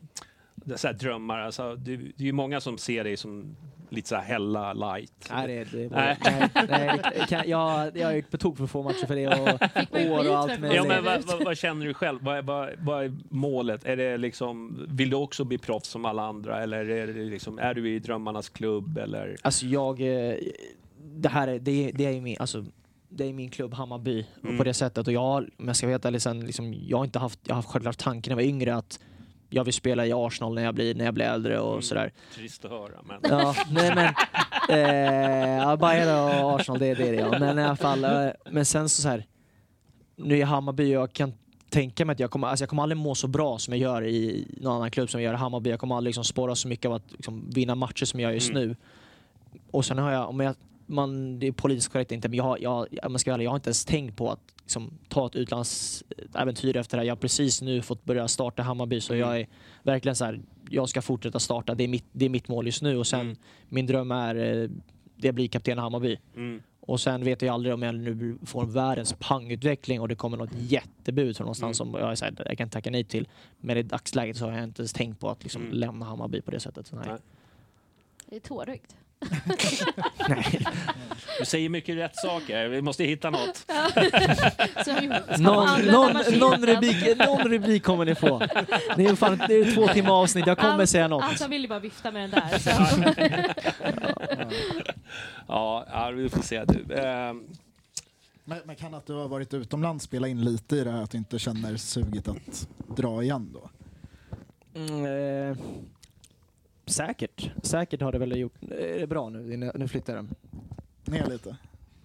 det 0.55 0.73
är 0.73 0.77
så 0.77 0.87
här 0.87 0.95
drömmar? 0.95 1.39
Alltså, 1.39 1.75
det, 1.77 1.97
det 1.97 2.23
är 2.23 2.27
ju 2.27 2.33
många 2.33 2.61
som 2.61 2.79
ser 2.79 3.05
dig 3.05 3.17
som 3.17 3.57
lite 3.93 4.09
så 4.09 4.15
här 4.17 4.23
Hella 4.23 4.73
light. 4.73 5.31
Nej, 5.31 5.47
det, 5.47 5.79
det, 5.79 5.89
Nej. 5.91 6.19
nej. 6.25 6.49
nej, 6.69 7.01
det 7.19 7.27
kan, 7.29 7.49
jag, 7.49 7.97
jag 7.97 8.17
gick 8.17 8.31
på 8.31 8.39
tok 8.39 8.57
för 8.57 8.67
få 8.67 8.83
matcher 8.83 9.07
för 9.07 9.17
det 9.17 9.27
och 9.29 10.13
år 10.19 10.31
och 10.31 10.39
allt 10.39 10.61
möjligt. 10.61 10.77
Ja, 10.77 10.85
men 10.89 11.05
vad, 11.05 11.25
vad, 11.25 11.45
vad 11.45 11.57
känner 11.57 11.87
du 11.87 11.95
själv? 11.95 12.19
Vad 12.23 12.37
är, 12.39 12.43
vad, 12.43 12.71
vad 12.79 13.05
är 13.05 13.13
målet? 13.29 13.85
Är 13.85 13.97
det 13.97 14.17
liksom, 14.17 14.87
vill 14.91 15.11
du 15.11 15.17
också 15.17 15.45
bli 15.45 15.59
proffs 15.59 15.89
som 15.89 16.05
alla 16.05 16.23
andra 16.23 16.63
eller 16.63 16.89
är, 16.89 17.07
det 17.07 17.25
liksom, 17.25 17.59
är 17.59 17.75
du 17.75 17.91
i 17.91 17.99
drömmarnas 17.99 18.49
klubb? 18.49 18.99
Eller? 18.99 19.37
Alltså 19.43 19.67
jag, 19.67 20.01
eh, 20.01 20.35
det 21.03 21.29
här 21.29 21.49
är, 21.49 21.59
det, 21.59 21.91
det 21.95 22.07
är 22.07 22.11
ju 22.11 22.21
min, 22.21 22.37
alltså, 22.41 22.65
det 23.09 23.25
är 23.25 23.33
min 23.33 23.51
klubb 23.51 23.75
Hammarby 23.75 24.27
Mm. 24.45 24.59
på 24.59 24.65
det 24.65 24.75
sättet 24.75 25.07
och 25.07 25.13
jag, 25.13 25.49
om 25.59 25.67
jag 25.67 25.77
ska 25.77 25.87
vara 25.87 25.93
helt 25.93 26.05
ärlig 26.05 26.23
sen, 26.23 26.41
liksom, 26.47 26.75
jag 26.87 26.97
har 26.99 27.05
inte 27.05 27.19
haft, 27.19 27.39
jag 27.47 27.55
har 27.55 27.57
haft 27.57 27.69
självklart 27.69 27.99
tanken 27.99 28.31
när 28.31 28.43
jag 28.43 28.47
var 28.47 28.51
yngre 28.55 28.75
att 28.77 29.01
jag 29.51 29.65
vill 29.65 29.75
spela 29.75 30.07
i 30.07 30.13
Arsenal 30.13 30.55
när 30.55 30.63
jag 30.65 30.75
blir, 30.75 30.95
när 30.95 31.05
jag 31.05 31.15
blir 31.15 31.25
äldre 31.25 31.61
och 31.61 31.73
Mm. 31.73 31.83
sådär. 31.83 32.13
Trist 32.35 32.65
att 32.65 32.71
höra 32.71 33.03
men... 33.05 33.21
Ja, 33.31 33.55
nej 33.71 33.95
men, 33.95 34.07
eh, 34.69 35.77
Bayern 35.77 36.09
och 36.45 36.55
Arsenal 36.61 36.79
det, 36.79 36.95
det 36.95 37.09
är 37.09 37.13
det 37.13 37.19
ja. 37.19 37.39
Men 37.39 37.59
i 37.59 37.63
alla 37.63 37.77
fall, 37.77 38.05
eh, 38.05 38.29
men 38.51 38.65
sen 38.65 38.89
så, 38.89 39.03
så 39.03 39.09
här, 39.09 39.27
nu 40.17 40.39
är 40.39 40.45
Hammarby 40.45 40.85
och 40.97 41.01
jag 41.03 41.13
kan 41.13 41.33
tänka 41.71 42.05
mig 42.05 42.13
att 42.13 42.21
jag 42.21 42.31
kommer, 42.31 42.49
alltså 42.49 42.63
jag 42.63 42.69
kommer 42.71 42.83
aldrig 42.83 42.97
må 42.97 43.15
så 43.15 43.29
bra 43.29 43.59
som 43.59 43.75
jag 43.75 43.81
gör 43.81 44.05
i 44.05 44.47
någon 44.61 44.77
annan 44.77 44.91
klubb 44.91 45.11
som 45.11 45.21
jag 45.21 45.27
gör 45.31 45.35
i 45.35 45.37
Hammarby. 45.41 45.71
Jag 45.71 45.81
kommer 45.81 45.97
aldrig 45.97 46.09
liksom 46.11 46.25
spåra 46.25 46.55
så 46.55 46.69
mycket 46.69 46.87
av 46.87 46.93
att 46.93 47.13
liksom 47.13 47.51
vinna 47.55 47.75
matcher 47.75 48.05
som 48.05 48.21
jag 48.21 48.29
gör 48.29 48.35
just 48.35 48.51
Mm. 48.51 48.69
nu. 48.69 48.77
Och 49.71 49.85
sen 49.85 49.99
har 49.99 50.13
jag, 50.13 50.29
om 50.29 50.41
jag, 50.41 50.55
man, 50.87 51.39
det 51.39 51.47
är 51.47 51.53
politiskt 51.53 51.93
korrekt 51.93 52.13
inte, 52.13 52.29
men 52.29 52.37
jag, 52.39 52.61
jag, 52.63 52.87
jag, 52.91 53.21
ska 53.21 53.43
jag 53.43 53.51
har 53.51 53.57
inte 53.57 53.69
ens 53.69 53.85
tänkt 53.85 54.17
på 54.17 54.31
att 54.31 54.41
liksom, 54.71 54.99
ta 55.09 55.27
ett 55.27 55.37
utlandsäventyr 55.37 56.77
efter 56.77 56.97
det 56.97 57.01
här. 57.01 57.07
Jag 57.07 57.15
har 57.15 57.21
precis 57.21 57.63
nu 57.63 57.83
fått 57.83 58.05
börja 58.05 58.29
starta 58.29 58.63
Hammarby 58.63 59.01
så 59.01 59.13
Mm. 59.15 59.29
jag 59.29 59.41
är 59.41 59.47
verkligen 59.83 60.17
så 60.17 60.25
här, 60.25 60.41
jag 60.71 60.89
ska 60.89 61.03
fortsätta 61.03 61.39
starta. 61.39 61.75
Det 61.75 61.85
är 61.85 61.89
mitt, 61.89 62.05
det 62.13 62.25
är 62.25 62.29
mitt 62.29 62.49
mål 62.49 62.67
just 62.67 62.83
nu 62.83 62.97
och 62.97 63.07
sen 63.07 63.21
Mm. 63.21 63.37
min 63.69 63.87
dröm 63.87 64.11
är 64.11 64.35
eh, 64.63 64.69
det 65.17 65.33
blir 65.33 65.49
kapten 65.49 65.79
i 65.79 65.81
Hammarby. 65.81 66.17
Mm. 66.37 66.63
Och 66.81 67.01
sen 67.01 67.25
vet 67.25 67.43
jag 67.43 67.53
aldrig 67.55 67.75
om 67.75 67.83
jag 67.83 67.95
nu 67.95 68.39
får 68.45 68.67
världens 68.67 69.15
pangutveckling 69.19 70.01
och 70.01 70.09
det 70.09 70.15
kommer 70.15 70.37
något 70.37 70.51
jättebud 70.55 71.37
från 71.37 71.45
någonstans 71.45 71.81
Mm. 71.81 71.93
som 71.93 72.01
jag, 72.01 72.17
här, 72.21 72.43
jag 72.49 72.59
kan 72.59 72.71
tacka 72.71 72.91
nej 72.91 73.05
till. 73.05 73.29
Men 73.61 73.77
i 73.77 73.83
dagsläget 73.83 74.37
så 74.37 74.45
har 74.45 74.53
jag 74.53 74.65
inte 74.65 74.83
ens 74.83 74.93
tänkt 74.93 75.21
på 75.21 75.29
att 75.31 75.43
liksom 75.43 75.63
Mm. 75.63 75.75
lämna 75.75 76.07
Hammarby 76.07 76.41
på 76.41 76.51
det 76.51 76.61
sättet. 76.61 76.93
Nej. 76.93 77.17
Det 78.27 78.37
är 78.37 78.41
tårögt. 78.41 78.97
nej. 80.29 80.67
Du 81.39 81.45
säger 81.45 81.69
mycket 81.69 81.97
rätt 81.97 82.17
saker, 82.17 82.69
vi 82.69 82.83
måste 82.83 83.05
hitta 83.05 83.31
något. 83.31 83.67
Någon, 85.39 85.81
någon, 85.87 86.13
någon, 86.39 86.67
rubrik, 86.67 87.19
någon 87.19 87.49
rubrik 87.49 87.83
kommer 87.85 88.05
ni 88.05 88.15
få. 88.15 88.39
Det 88.97 89.05
är, 89.05 89.17
fan, 89.17 89.43
det 89.49 89.55
är 89.55 89.75
två 89.75 89.89
timmar 89.89 90.13
avsnitt, 90.23 90.47
jag 90.47 90.59
kommer 90.59 90.87
säga 90.87 91.09
något. 91.09 91.25
Anton 91.25 91.51
ville 91.51 91.69
bara 91.69 91.79
vifta 91.79 92.11
med 92.11 92.31
den 92.31 92.41
där. 92.51 92.59
Så. 92.59 92.71
Ja, 95.49 95.87
ja 95.91 96.11
vi 96.11 96.29
får 96.29 96.43
se. 96.43 96.65
Du. 96.65 96.95
ehm, 96.95 97.45
Men, 98.45 98.59
men 98.65 98.77
kan 98.77 98.95
att 98.95 99.07
du 99.07 99.13
har 99.13 99.29
varit 99.29 99.55
utomlands 99.55 100.05
spela 100.05 100.29
in 100.29 100.45
lite 100.45 100.77
i 100.77 100.85
det 100.85 100.91
här 100.91 101.03
att 101.03 101.11
du 101.11 101.19
inte 101.19 101.39
känner 101.39 101.77
suget 101.77 102.29
att 102.29 102.69
dra 102.97 103.23
igen 103.23 103.53
då? 103.53 103.71
Mm, 104.75 105.05
eh, 105.51 105.57
säkert. 106.91 107.51
Säkert 107.63 108.01
har 108.03 108.13
det 108.13 108.19
väl 108.19 108.37
gjort. 108.39 108.63
Är 108.71 108.99
det 109.01 109.07
bra 109.07 109.29
nu? 109.29 109.73
Nu 109.75 109.89
flyttar 109.89 110.15
den. 110.15 110.35
Ner 111.05 111.27
lite? 111.27 111.57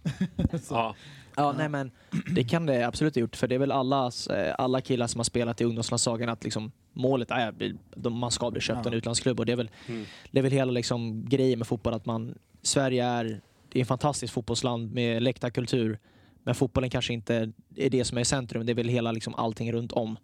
ja. 0.69 0.95
Ja, 1.37 1.53
nej 1.57 1.69
men 1.69 1.91
det 2.35 2.43
kan 2.43 2.65
det 2.65 2.83
absolut 2.87 3.15
ha 3.15 3.19
gjort. 3.19 3.35
För 3.35 3.47
det 3.47 3.55
är 3.55 3.59
väl 3.59 3.71
allas, 3.71 4.27
eh, 4.27 4.55
alla 4.57 4.81
killar 4.81 5.07
som 5.07 5.19
har 5.19 5.23
spelat 5.23 5.61
i 5.61 5.63
ungdomslandslagen 5.63 6.29
att 6.29 6.43
liksom, 6.43 6.71
målet 6.93 7.31
är 7.31 7.47
att 7.95 8.11
man 8.13 8.31
ska 8.31 8.51
bli 8.51 8.61
köpt 8.61 8.79
Ja. 8.83 8.91
en 8.91 8.97
utlandsklubb. 8.97 9.39
Och 9.39 9.45
det 9.45 9.51
är 9.51 9.55
väl, 9.55 9.69
Mm. 9.87 10.05
det 10.31 10.39
är 10.39 10.43
väl 10.43 10.51
hela 10.51 10.71
liksom, 10.71 11.25
grejen 11.29 11.59
med 11.59 11.67
fotboll 11.67 11.93
att 11.93 12.05
man, 12.05 12.35
Sverige 12.61 13.05
är, 13.05 13.41
det 13.69 13.79
är 13.79 13.81
ett 13.81 13.87
fantastiskt 13.87 14.33
fotbollsland 14.33 14.93
med 14.93 15.23
läktarkultur. 15.23 15.99
Men 16.43 16.55
fotbollen 16.55 16.89
kanske 16.89 17.13
inte 17.13 17.51
är 17.75 17.89
det 17.89 18.05
som 18.05 18.17
är 18.17 18.21
i 18.21 18.25
centrum. 18.25 18.65
Det 18.65 18.71
är 18.71 18.75
väl 18.75 18.89
hela 18.89 19.11
liksom, 19.11 19.35
allting 19.35 19.71
runt 19.73 19.91
om. 19.91 20.17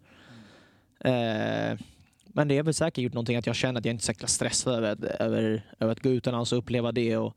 Eh, 1.00 1.78
men 2.32 2.48
det 2.48 2.56
har 2.56 2.64
väl 2.64 2.74
säkert 2.74 3.04
gjort 3.04 3.12
någonting 3.14 3.36
att 3.36 3.46
jag 3.46 3.56
känner 3.56 3.78
att 3.80 3.84
jag 3.84 3.92
inte 3.94 4.02
är 4.02 4.04
så 4.04 4.10
jäkla 4.10 4.28
stressad 4.28 4.74
över, 4.74 5.22
över, 5.22 5.62
över 5.78 5.92
att 5.92 6.00
gå 6.02 6.08
utomlands 6.10 6.52
och 6.52 6.58
uppleva 6.58 6.92
det. 6.92 7.16
Och, 7.16 7.36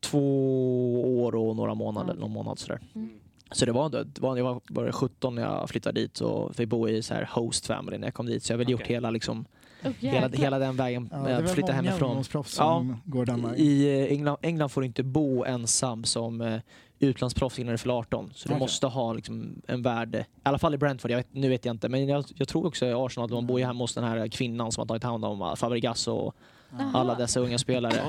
två 0.00 1.22
år 1.22 1.34
och 1.34 1.56
några 1.56 1.74
månader, 1.74 2.14
Ja. 2.14 2.20
någon 2.20 2.30
månad 2.30 2.58
sådär. 2.58 2.80
Mm. 2.94 3.10
Så 3.52 3.66
det 3.66 3.72
var, 3.72 3.90
det 3.90 4.20
var, 4.20 4.36
jag 4.36 4.44
var 4.44 4.60
bara 4.68 4.92
17 4.92 5.34
när 5.34 5.42
jag 5.42 5.70
flyttade 5.70 6.00
dit 6.00 6.20
och 6.20 6.56
fick 6.56 6.68
bo 6.68 6.88
i 6.88 7.02
så 7.02 7.14
här 7.14 7.28
host 7.32 7.66
family 7.66 7.98
när 7.98 8.06
jag 8.06 8.14
kom 8.14 8.26
dit. 8.26 8.42
Så 8.42 8.52
jag 8.52 8.54
har 8.54 8.64
väl 8.64 8.70
gjort 8.70 8.80
Okej. 8.80 8.94
hela, 8.96 9.10
liksom, 9.10 9.44
Oh, 9.84 9.90
hela, 9.98 10.28
hela 10.28 10.58
den 10.58 10.76
vägen 10.76 11.08
Ja, 11.12 11.18
med 11.22 11.30
det 11.30 11.34
är 11.34 11.44
att 11.44 11.50
flytta 11.50 11.72
hemifrån. 11.72 12.08
ungdomsproffs 12.08 12.54
som 12.54 12.96
går 13.04 13.26
den 13.26 13.42
vägen. 13.42 13.56
I 13.58 13.84
eh, 14.06 14.12
England, 14.12 14.36
England 14.42 14.68
får 14.68 14.80
du 14.80 14.86
inte 14.86 15.02
bo 15.02 15.44
ensam 15.44 16.04
som 16.04 16.40
eh, 16.40 16.60
utlandsproffs 16.98 17.58
innan 17.58 17.72
du 17.72 17.78
fyller 17.78 17.94
18. 17.94 18.30
Så 18.34 18.48
du 18.48 18.54
Okej. 18.54 18.60
måste 18.60 18.86
ha 18.86 19.12
liksom, 19.12 19.62
en 19.66 19.82
värde, 19.82 20.18
i 20.18 20.24
alla 20.42 20.58
fall 20.58 20.74
i 20.74 20.78
Brentford, 20.78 21.10
jag 21.10 21.16
vet, 21.16 21.34
nu 21.34 21.48
vet 21.48 21.64
jag 21.64 21.74
inte, 21.74 21.88
men 21.88 22.06
jag, 22.06 22.24
jag 22.34 22.48
tror 22.48 22.66
också 22.66 22.86
i 22.86 22.92
Arsenal 22.92 23.24
att 23.24 23.30
man 23.30 23.46
bor 23.46 23.60
ju 23.60 23.66
hemma 23.66 23.84
hos 23.84 23.94
den 23.94 24.04
här 24.04 24.28
kvinnan 24.28 24.72
som 24.72 24.80
har 24.80 24.86
tagit 24.86 25.02
hand 25.02 25.24
om 25.24 25.42
eh, 25.42 25.54
Fabregas 25.54 26.08
och 26.08 26.34
Jaha. 26.70 26.90
alla 26.94 27.14
dessa 27.14 27.40
unga 27.40 27.58
spelare. 27.58 28.02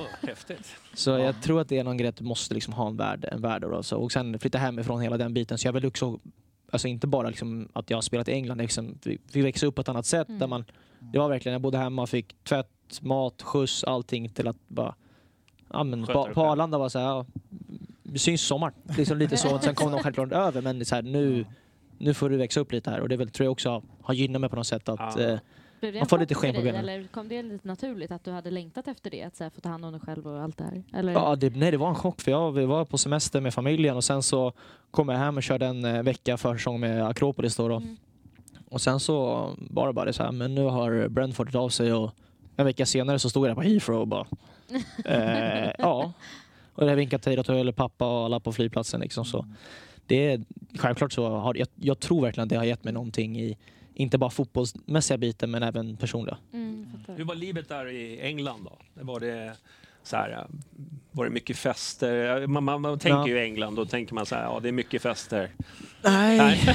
Så 0.94 1.10
jag 1.10 1.42
tror 1.42 1.62
att 1.62 1.70
det 1.70 1.78
är 1.78 1.84
någon 1.84 1.98
grej 1.98 2.08
att 2.10 2.16
du 2.16 2.24
måste 2.24 2.54
liksom 2.54 2.74
ha 2.74 2.88
en 2.88 2.98
värde. 2.98 3.28
En 3.28 3.42
värde 3.42 3.68
då. 3.68 3.84
Så, 3.84 3.98
och 3.98 4.12
sen 4.12 4.40
flytta 4.40 4.58
hemifrån 4.58 5.02
hela 5.02 5.18
den 5.18 5.34
biten. 5.34 5.58
Så 5.58 5.68
jag 5.68 5.74
vill 5.74 5.86
också, 5.86 6.20
alltså 6.72 6.88
inte 6.88 7.08
bara 7.08 7.28
liksom 7.28 7.70
att 7.74 7.90
jag 7.90 7.98
har 7.98 8.02
spelat 8.02 8.28
i 8.28 8.32
England, 8.32 8.58
liksom, 8.58 8.98
vi, 9.04 9.18
vi 9.34 9.42
växte 9.42 9.66
upp 9.66 9.76
på 9.76 9.82
ett 9.82 9.90
annat 9.90 10.06
sätt. 10.06 10.28
Mm. 10.28 10.40
Där 10.40 10.48
man, 10.48 10.66
det 11.00 11.20
var 11.20 11.30
verkligen, 11.30 11.54
jag 11.54 11.62
bodde 11.62 11.78
hemma, 11.78 12.08
fick 12.08 12.44
tvätt, 12.44 13.02
mat, 13.02 13.42
skjuts, 13.42 13.84
allting 13.84 14.30
till 14.30 14.48
att 14.48 14.68
bara... 14.68 14.96
Ja, 15.74 15.84
men 15.84 16.06
på, 16.06 16.30
på. 16.34 16.42
Arlanda 16.42 16.78
var 16.78 16.90
så 16.90 17.00
här, 17.00 17.06
ja, 17.06 17.26
vi 18.12 18.20
syns 18.20 18.42
i 18.42 18.46
sommar. 18.46 18.74
Liksom 18.98 19.18
lite 19.18 19.38
så. 19.38 19.60
Sen 19.60 19.76
kom 19.76 19.92
de 19.92 20.00
självklart 20.04 20.32
över, 20.32 20.62
men 20.62 20.80
det 20.80 20.84
är 20.84 20.86
så 20.86 20.96
här, 20.96 21.02
nu, 21.02 21.46
nu 21.98 22.14
får 22.14 22.30
du 22.30 22.38
växa 22.38 22.60
upp 22.60 22.72
lite 22.72 22.90
här. 22.90 23.00
Och 23.00 23.10
det 23.10 23.18
väl, 23.18 23.30
tror 23.30 23.46
jag 23.46 23.52
också 23.52 23.84
har 24.02 24.14
gynnat 24.14 24.42
mig 24.42 24.50
på 24.50 24.56
något 24.56 24.68
sätt 24.68 24.90
att 24.90 25.00
Ja. 25.18 25.22
eh, 25.24 25.40
Blev 25.80 25.94
det 25.94 26.00
Man 26.00 26.08
får 26.08 26.20
lite 26.20 26.36
sken 26.36 26.56
på 26.56 26.62
benen. 26.62 26.76
Eller 26.82 27.08
kom 27.08 27.28
det 27.28 27.44
lite 27.44 27.68
naturligt 27.68 28.12
att 28.12 28.24
du 28.24 28.32
hade 28.32 28.52
längtat 28.52 28.88
efter 28.88 29.10
det? 29.12 29.24
Att 29.24 29.36
så 29.36 29.44
här, 29.44 29.52
få 29.52 29.62
ta 29.62 29.70
hand 29.70 29.86
om 29.86 29.92
dig 29.92 30.02
själv 30.02 30.28
och 30.28 30.42
allt 30.42 30.58
det 30.58 30.64
här? 30.64 30.84
Eller? 30.94 31.12
Ja, 31.14 31.36
det, 31.36 31.56
nej, 31.56 31.72
det 31.72 31.78
var 31.78 31.90
en 31.90 31.96
chock 31.96 32.22
för 32.22 32.32
jag 32.32 32.52
vi 32.52 32.66
var 32.66 32.86
på 32.86 32.98
semester 32.98 33.42
med 33.42 33.54
familjen 33.54 33.96
och 33.96 34.04
sen 34.04 34.24
så 34.24 34.54
kom 34.92 35.10
jag 35.10 35.18
hem 35.18 35.38
och 35.38 35.44
körde 35.44 35.66
en 35.66 35.86
eh, 35.86 36.04
vecka 36.04 36.38
försäsong 36.38 36.80
med 36.80 37.08
Akropolis 37.08 37.56
då. 37.56 37.68
då. 37.68 37.76
Mm. 37.76 37.98
Och 38.70 38.82
sen 38.82 39.00
så 39.00 39.16
var 39.58 39.88
det 39.88 39.94
bara 39.94 40.06
det 40.06 40.14
så 40.14 40.24
här, 40.24 40.32
men 40.32 40.56
nu 40.56 40.64
har 40.64 41.08
Brentford 41.08 41.48
tagit 41.52 41.56
av 41.56 41.70
sig 41.70 41.94
och 41.94 42.12
en 42.56 42.66
vecka 42.66 42.86
senare 42.86 43.20
så 43.20 43.30
stod 43.30 43.46
jag 43.48 43.50
där 43.50 43.56
på 43.64 43.70
Heathrow 43.70 44.02
och 44.02 44.08
bara 44.08 44.28
eh, 45.06 45.72
ja. 45.78 46.14
Och 46.78 46.90
jag 46.90 46.96
vinkade 46.96 47.24
till 47.24 47.44
till 47.44 47.54
eller 47.56 47.72
pappa 47.72 48.06
och 48.20 48.26
alla 48.26 48.40
på 48.40 48.52
flygplatsen 48.54 49.02
liksom 49.02 49.26
så. 49.26 49.46
Det 50.06 50.32
är 50.32 50.42
självklart 50.78 51.14
så 51.14 51.30
har 51.30 51.56
jag, 51.56 51.68
jag 51.76 52.00
tror 52.00 52.22
verkligen 52.22 52.44
att 52.44 52.50
det 52.50 52.56
har 52.56 52.64
gett 52.64 52.84
mig 52.84 52.94
någonting 52.94 53.40
i 53.40 53.58
inte 53.94 54.18
bara 54.18 54.30
fotbollsmässiga 54.30 55.18
biten 55.18 55.52
men 55.52 55.64
även 55.64 55.98
personliga. 55.98 56.38
Mm. 56.54 56.88
Hur 57.08 57.24
var 57.24 57.36
livet 57.36 57.70
där 57.70 57.88
i 57.88 58.20
England 58.22 58.64
då? 58.66 59.04
Var 59.04 59.20
det, 59.20 59.54
så 60.04 60.16
här, 60.16 60.48
var 61.12 61.26
det 61.26 61.32
mycket 61.32 61.58
fester? 61.58 62.48
Man, 62.48 62.64
man, 62.64 62.82
man 62.82 63.00
tänker 63.00 63.18
Ja. 63.20 63.28
ju 63.28 63.40
England, 63.40 63.76
då 63.76 63.86
tänker 63.86 64.14
man 64.16 64.26
så 64.26 64.36
här, 64.36 64.44
ja 64.44 64.60
det 64.60 64.68
är 64.68 64.72
mycket 64.72 65.02
fester. 65.02 65.52
Nej. 66.02 66.38
Nej. 66.38 66.60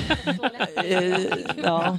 Eh, 0.85 1.27
ja. 1.65 1.99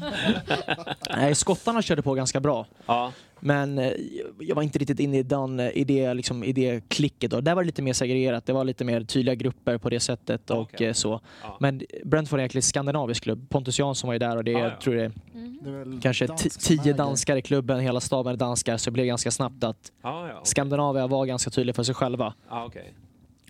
Nej, 1.16 1.36
skottarna 1.36 1.82
körde 1.82 2.02
på 2.02 2.14
ganska 2.14 2.40
bra. 2.40 2.66
Ja, 2.86 3.12
Men 3.46 3.80
eh, 3.80 3.92
jag 4.40 4.56
var 4.56 4.64
inte 4.64 4.80
riktigt 4.80 5.00
inne 5.00 5.18
i, 5.18 5.24
den, 5.24 5.60
eh, 5.60 5.70
i, 5.78 5.84
det, 5.84 6.14
liksom, 6.14 6.44
i 6.44 6.54
det 6.54 6.90
klicket. 6.90 7.32
Då. 7.32 7.42
Där 7.42 7.56
var 7.56 7.62
det 7.64 7.66
lite 7.66 7.82
mer 7.82 7.94
segregerat. 7.94 8.46
Det 8.46 8.54
var 8.54 8.64
lite 8.64 8.86
mer 8.86 9.02
tydliga 9.02 9.36
grupper 9.36 9.78
på 9.78 9.90
det 9.90 10.00
sättet. 10.00 10.50
och 10.50 10.82
eh, 10.82 10.94
så. 10.94 11.20
ja. 11.44 11.58
Men 11.60 11.82
Brentford 12.04 12.40
är 12.40 12.42
egentligen 12.42 12.60
en 12.60 12.64
skandinavisk 12.64 13.24
klubb. 13.24 13.50
Pontus 13.50 13.80
Jansson 13.80 14.08
var 14.08 14.14
ju 14.14 14.20
där 14.20 14.38
och 14.38 14.44
det 14.44 14.52
är, 14.52 14.54
Ja, 14.54 14.60
ja. 14.60 14.70
jag 14.70 14.82
tror 14.82 14.98
är 14.98 15.12
Mm. 15.34 15.60
Det 15.64 15.70
är 15.70 15.74
väl 15.74 16.02
kanske 16.02 16.28
dansk 16.28 16.60
tio 16.60 16.94
danskar 16.94 17.36
i 17.36 17.42
klubben. 17.42 17.80
Hela 17.80 18.00
staben 18.00 18.34
är 18.34 18.38
danskar. 18.38 18.78
Så 18.78 18.90
det 18.90 18.92
blev 18.92 19.06
ganska 19.06 19.32
snabbt 19.32 19.64
att 19.64 19.92
ja, 20.02 20.28
ja, 20.28 20.34
okej. 20.34 20.42
Skandinavien 20.44 21.10
var 21.10 21.26
ganska 21.26 21.50
tydlig 21.50 21.76
för 21.76 21.84
sig 21.84 21.96
själva. 21.96 22.34
ja, 22.50 22.66
okej. 22.66 22.94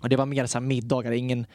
Och 0.02 0.08
det 0.08 0.16
var 0.16 0.26
mer 0.26 0.46
så 0.46 0.58
här 0.58 0.66
middagar. 0.66 1.12
Ingen, 1.12 1.46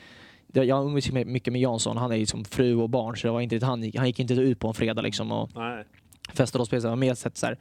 jag 0.54 0.86
umgicks 0.86 1.12
mycket 1.12 1.54
med 1.54 1.62
Jansson. 1.62 1.98
Han 1.98 2.12
är 2.12 2.16
ju 2.16 2.26
som 2.26 2.46
fru 2.46 2.76
och 2.76 2.90
barn. 2.90 3.18
Så 3.18 3.28
det 3.28 3.32
var 3.32 3.42
inte, 3.42 3.66
han, 3.66 3.84
gick, 3.84 3.96
han 3.96 4.08
gick 4.08 4.20
inte 4.20 4.34
ut 4.34 4.60
på 4.60 4.68
en 4.68 4.74
fredag 4.74 5.02
liksom. 5.02 5.32
Och, 5.32 5.50
Nej. 5.56 5.84
festade 6.34 6.62
och 6.62 6.68
spelade. 6.68 6.86
Det 6.88 6.90
var 6.90 6.96
mer 6.96 7.14
så 7.16 7.46
här, 7.46 7.58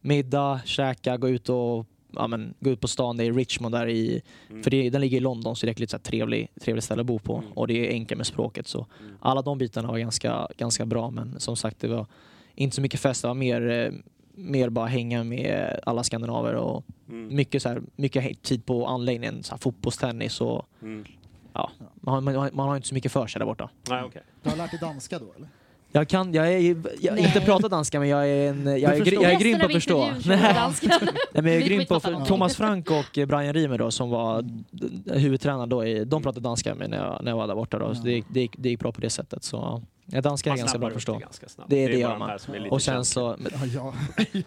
middag, 0.00 0.60
käka, 0.64 1.16
gå 1.16 1.28
ut 1.28 1.48
och 1.48 1.86
ja, 2.12 2.26
men, 2.26 2.54
gå 2.60 2.70
ut 2.70 2.80
på 2.80 2.88
stan. 2.88 3.16
Det 3.16 3.24
är 3.24 3.32
Richmond 3.32 3.74
där 3.74 3.88
i, 3.88 4.22
Mm. 4.50 4.62
för 4.62 4.70
det, 4.70 4.90
den 4.90 5.00
ligger 5.00 5.16
i 5.16 5.20
London 5.20 5.56
så 5.56 5.66
det 5.66 5.70
är 5.70 5.72
ett 5.72 5.80
lite 5.80 5.90
så 5.90 5.96
här 5.96 6.02
trevlig, 6.02 6.48
trevligt 6.60 6.84
ställe 6.84 7.00
att 7.00 7.06
bo 7.06 7.18
på 7.18 7.36
Mm. 7.38 7.52
och 7.52 7.66
det 7.68 7.86
är 7.88 7.90
enkelt 7.92 8.16
med 8.18 8.26
språket. 8.26 8.66
Så 8.66 8.86
Mm. 9.00 9.14
alla 9.20 9.42
de 9.42 9.58
bitarna 9.58 9.88
var 9.88 9.98
ganska, 9.98 10.48
ganska 10.56 10.86
bra 10.86 11.10
men 11.10 11.40
som 11.40 11.56
sagt 11.56 11.80
det 11.80 11.88
var 11.88 12.06
inte 12.54 12.74
så 12.76 12.82
mycket 12.82 13.00
fest. 13.00 13.22
Det 13.22 13.28
var 13.28 13.34
mer, 13.34 13.68
eh, 13.70 13.92
mer 14.34 14.68
bara 14.68 14.86
hänga 14.86 15.24
med 15.24 15.80
alla 15.86 16.02
skandinaver 16.02 16.54
och 16.54 16.84
Mm. 17.08 17.36
mycket, 17.36 17.62
så 17.62 17.68
här, 17.68 17.82
mycket 17.96 18.42
tid 18.42 18.66
på 18.66 18.86
anläggningen, 18.86 19.42
så 19.42 19.50
här, 19.54 19.58
fotbollstennis 19.58 20.40
och 20.40 20.66
Mm. 20.82 21.04
man, 21.52 22.14
har- 22.14 22.20
man, 22.20 22.34
har- 22.34 22.50
man 22.52 22.68
har 22.68 22.76
inte 22.76 22.88
så 22.88 22.94
mycket 22.94 23.12
för 23.12 23.26
sig 23.26 23.38
där 23.38 23.46
borta. 23.46 23.70
Nej, 23.88 24.02
okej. 24.02 24.22
Du 24.42 24.50
har 24.50 24.56
lärt 24.56 24.70
dig 24.70 24.80
danska 24.80 25.18
då 25.18 25.26
eller? 25.36 25.48
Jag 25.92 26.08
kan, 26.08 26.34
jag 26.34 26.52
är, 26.54 26.76
jag 27.00 27.12
har 27.12 27.18
inte 27.18 27.40
pratat 27.40 27.70
danska 27.70 28.00
men 28.00 28.08
jag 28.08 28.28
är, 28.28 28.50
en, 28.50 28.66
jag 28.66 28.96
är, 28.96 29.12
jag 29.22 29.32
är 29.32 29.38
grym 29.38 29.58
på 29.60 29.66
att 29.66 29.72
förstå. 29.72 29.98
Nej, 30.26 30.42
men 31.32 31.46
jag 31.52 31.62
är 31.62 31.66
grym 31.66 31.86
på 31.86 32.00
för. 32.00 32.24
Thomas 32.24 32.56
Frank 32.56 32.90
och 32.90 33.04
Brian 33.28 33.52
Rimer 33.52 33.78
då 33.78 33.90
som 33.90 34.10
var 34.10 34.44
huvudtränare 35.18 35.66
då, 35.66 35.84
i, 35.86 36.04
de 36.04 36.22
pratade 36.22 36.44
danska 36.44 36.74
med 36.74 36.90
när 36.90 36.96
jag, 36.96 37.24
när 37.24 37.30
jag 37.32 37.36
var 37.36 37.46
där 37.46 37.54
borta 37.54 37.78
då. 37.78 37.94
Så 37.94 38.02
det, 38.02 38.10
gick- 38.10 38.24
det, 38.28 38.48
det 38.56 38.68
gick 38.68 38.80
bra 38.80 38.92
på 38.92 39.00
det 39.00 39.10
sättet. 39.10 39.44
Så 39.44 39.82
ja, 40.10 40.20
danska 40.20 40.52
är 40.52 40.56
ganska 40.56 40.78
bra 40.78 40.88
att 40.88 40.92
det 40.92 40.96
förstå. 40.96 41.18
ganska 41.18 41.48
snabbt. 41.48 41.70
Det 41.70 41.76
är 41.84 41.88
det 41.88 41.94
bara 41.94 42.00
gör 42.00 42.18
man. 42.18 42.28
här 42.30 42.38
som 42.38 42.54
är 42.54 42.58
lite 42.58 42.70
Och 42.74 42.82
sen 42.82 43.04
så, 43.04 43.36
Ja, 43.40 43.48
jag, 43.74 43.94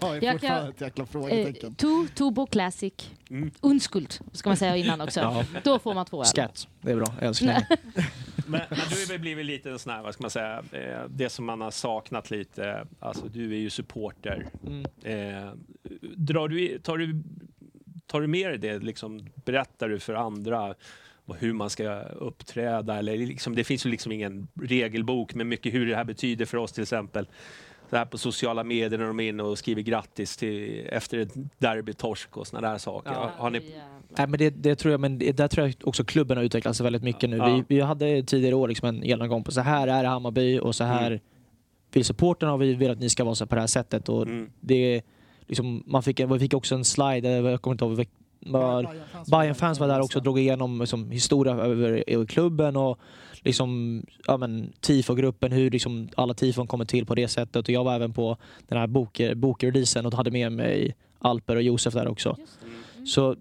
jag 0.02 0.18
är 0.18 0.24
Jag 0.24 0.34
fortfarande 0.34 0.40
kan- 0.40 0.70
ett 0.70 0.82
jäkla 0.82 1.04
Eh, 1.04 1.08
frågetecken. 1.10 1.76
to, 1.76 2.06
Tubo 2.16 2.46
Classic. 2.48 2.94
Mm. 3.30 3.52
Unskuld 3.62 4.20
ska 4.32 4.50
man 4.50 4.58
säga 4.58 4.76
innan 4.78 5.02
också. 5.02 5.20
Ja. 5.20 5.44
Då 5.64 5.80
får 5.80 5.94
man 5.94 6.06
två 6.06 6.20
öl. 6.22 6.26
scat, 6.26 6.68
det 6.82 6.92
är 6.92 6.96
bra. 6.96 7.14
Jag 7.20 7.28
älskar 7.28 7.48
det. 7.48 7.78
Men, 8.48 8.62
men 8.70 8.80
du 8.90 8.96
har 9.00 9.08
väl 9.10 9.20
blivit 9.20 9.46
lite 9.46 9.70
en 9.72 9.80
sån 9.80 9.94
här, 9.94 10.02
vad 10.02 10.14
ska 10.14 10.24
man 10.24 10.30
säga, 10.32 10.64
eh, 10.72 11.06
det 11.10 11.30
som 11.30 11.46
man 11.46 11.62
har 11.62 11.72
saknat 11.72 12.32
lite. 12.32 12.88
Alltså 13.00 13.26
du 13.28 13.52
är 13.54 13.58
ju 13.60 13.70
supporter. 13.70 14.48
Mm. 14.68 14.86
Eh, 15.04 15.52
drar 16.16 16.48
du, 16.48 16.80
tar, 16.80 16.98
du, 16.98 17.24
tar 18.08 18.22
du 18.22 18.28
med 18.28 18.50
dig 18.50 18.58
det, 18.58 18.80
liksom, 18.80 19.30
berättar 19.46 19.90
du 19.90 20.00
för 20.00 20.14
andra 20.14 20.74
vad- 21.32 21.40
hur 21.40 21.54
man 21.54 21.70
ska 21.70 22.02
uppträda? 22.02 22.98
Eller 22.98 23.18
liksom, 23.18 23.56
det 23.56 23.64
finns 23.64 23.86
ju 23.86 23.90
liksom 23.90 24.12
ingen 24.12 24.48
regelbok 24.62 25.34
med 25.34 25.46
mycket 25.48 25.74
hur 25.74 25.86
det 25.86 25.96
här 25.96 26.04
betyder 26.04 26.46
för 26.46 26.58
oss 26.58 26.72
till 26.72 26.82
exempel. 26.84 27.28
Så 27.90 27.96
här 27.98 28.06
på 28.06 28.18
sociala 28.18 28.64
medier 28.64 29.00
när 29.00 29.06
de 29.08 29.20
är 29.20 29.30
inne 29.30 29.44
och 29.44 29.58
skriver 29.58 29.82
grattis 29.82 30.38
till, 30.38 30.88
efter 30.92 31.18
ett 31.18 31.34
derbytorsk 31.58 32.38
och 32.38 32.48
såna 32.48 32.72
där 32.72 32.78
saker. 32.78 33.12
Ja. 33.12 33.32
Har 33.38 33.50
ni, 33.50 33.60
Nej, 34.18 34.28
men 34.28 34.40
det, 34.40 34.50
det 34.50 34.76
tror 34.76 34.92
jag, 34.92 35.00
men 35.02 35.20
det, 35.20 35.32
där 35.32 35.48
tror 35.48 35.68
jag 35.68 35.76
också 35.84 36.04
klubben 36.04 36.38
har 36.38 36.44
utvecklats 36.44 36.82
väldigt 36.82 37.04
mycket 37.04 37.30
nu. 37.30 37.38
Ja. 37.38 37.56
Vi, 37.56 37.76
vi 37.76 37.82
hade 37.82 38.24
tidigare 38.24 38.56
år 38.56 38.68
liksom 38.68 38.88
en 38.88 39.04
genomgång 39.04 39.44
på 39.44 39.52
så 39.52 39.62
här 39.62 39.88
är 39.88 40.04
det 40.04 40.10
Hammarby 40.10 40.60
och 40.60 40.76
så 40.76 40.84
här 40.84 41.08
Mm. 41.12 41.20
vill 41.94 42.06
supporterna 42.06 42.54
och 42.54 42.62
vi 42.62 42.74
vill 42.74 42.92
att 42.92 43.00
ni 43.00 43.10
ska 43.10 43.24
vara 43.24 43.36
så 43.36 43.46
på 43.46 43.56
det 43.56 43.62
här 43.62 43.68
sättet. 43.68 44.10
Och 44.10 44.22
mm, 44.24 44.50
det, 44.60 45.02
liksom, 45.48 45.84
man 45.88 46.04
fick, 46.04 46.20
vi 46.20 46.40
fick 46.40 46.54
också 46.54 46.76
en 46.76 46.86
slide, 46.86 47.30
jag 47.30 47.62
kommer 47.62 47.74
inte 47.74 47.86
ihåg, 47.86 48.08
var, 48.46 48.88
bayern 49.32 49.56
fans 49.56 49.80
var 49.80 49.88
där 49.88 50.00
också 50.02 50.18
och 50.20 50.24
drog 50.24 50.40
igenom 50.40 50.80
liksom, 50.80 51.12
historia 51.12 51.54
över, 51.54 52.04
över 52.08 52.26
klubben 52.26 52.76
och 52.76 53.00
liksom, 53.44 54.02
ja, 54.28 54.38
men, 54.38 54.74
tifogruppen, 54.80 55.52
hur 55.52 55.72
liksom, 55.72 56.10
alla 56.16 56.34
tifon 56.34 56.68
kommer 56.68 56.86
till 56.86 57.06
på 57.06 57.16
det 57.16 57.28
sättet. 57.28 57.68
Och 57.68 57.74
jag 57.74 57.84
var 57.84 57.96
även 57.96 58.14
på 58.14 58.38
den 58.68 58.78
här 58.78 58.88
bokreleasen 59.36 60.06
och 60.06 60.14
hade 60.14 60.32
med 60.32 60.52
mig 60.52 60.96
Alper 61.20 61.56
och 61.56 61.62
Josef 61.62 61.94
där 61.94 62.08
också. 62.08 62.38
mm, 62.64 63.08
Så 63.08 63.36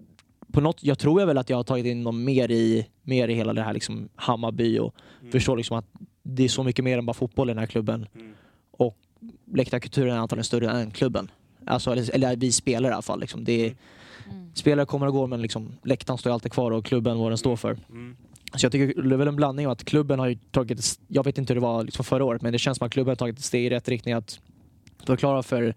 på 0.51 0.61
något, 0.61 0.83
jag 0.83 0.99
tror 0.99 1.19
jag 1.21 1.27
väl 1.27 1.37
att 1.37 1.49
jag 1.49 1.57
har 1.57 1.63
tagit 1.63 1.85
in 1.85 2.03
dem 2.03 2.23
mer 2.23 2.51
i, 2.51 2.87
mer 3.03 3.27
i 3.27 3.33
hela 3.33 3.53
det 3.53 3.61
här 3.61 3.73
liksom 3.73 4.09
Hammarby 4.15 4.79
och 4.79 4.95
mm, 5.21 5.31
förstår 5.31 5.57
liksom 5.57 5.77
att 5.77 5.85
det 6.23 6.43
är 6.43 6.49
så 6.49 6.63
mycket 6.63 6.85
mer 6.85 6.97
än 6.97 7.05
bara 7.05 7.13
fotboll 7.13 7.49
i 7.49 7.53
den 7.53 7.59
här 7.59 7.65
klubben. 7.65 8.07
mm, 8.15 8.33
Läktarkulturen 9.53 10.15
är 10.15 10.19
antagligen 10.19 10.43
större 10.43 10.71
än 10.71 10.91
klubben. 10.91 11.31
Alltså, 11.65 11.91
eller, 11.91 12.15
eller 12.15 12.35
vi 12.35 12.51
spelar 12.51 12.89
i 12.89 12.93
alla 12.93 13.01
fall. 13.01 13.19
Liksom. 13.19 13.43
Det 13.43 13.65
är, 13.65 13.65
Mm. 13.65 13.75
Spelare 14.53 14.85
kommer 14.85 15.07
och 15.07 15.13
går 15.13 15.27
men 15.27 15.41
liksom, 15.41 15.75
läktaren 15.83 16.17
står 16.17 16.31
alltid 16.31 16.51
kvar 16.51 16.71
och 16.71 16.85
klubben 16.85 17.17
vad 17.19 17.31
den 17.31 17.37
står 17.37 17.55
för. 17.55 17.77
mm, 17.89 18.17
Så 18.55 18.65
jag 18.65 18.71
tycker 18.71 19.01
det 19.01 19.15
är 19.15 19.17
väl 19.17 19.27
en 19.27 19.35
blandning 19.35 19.65
av 19.67 19.71
att 19.71 19.83
klubben 19.83 20.19
har 20.19 20.27
ju 20.27 20.35
tagit, 20.51 20.99
jag 21.07 21.25
vet 21.25 21.37
inte 21.37 21.53
hur 21.53 21.59
det 21.61 21.67
var 21.67 21.83
liksom 21.83 22.05
förra 22.05 22.23
året, 22.25 22.41
men 22.41 22.51
det 22.53 22.59
känns 22.59 22.77
som 22.77 22.85
att 22.87 22.93
klubben 22.93 23.11
har 23.11 23.15
tagit 23.15 23.37
ett 23.37 23.43
steg 23.45 23.65
i 23.65 23.69
rätt 23.69 23.89
riktning 23.89 24.13
att 24.13 24.39
förklara 25.05 25.43
för 25.43 25.75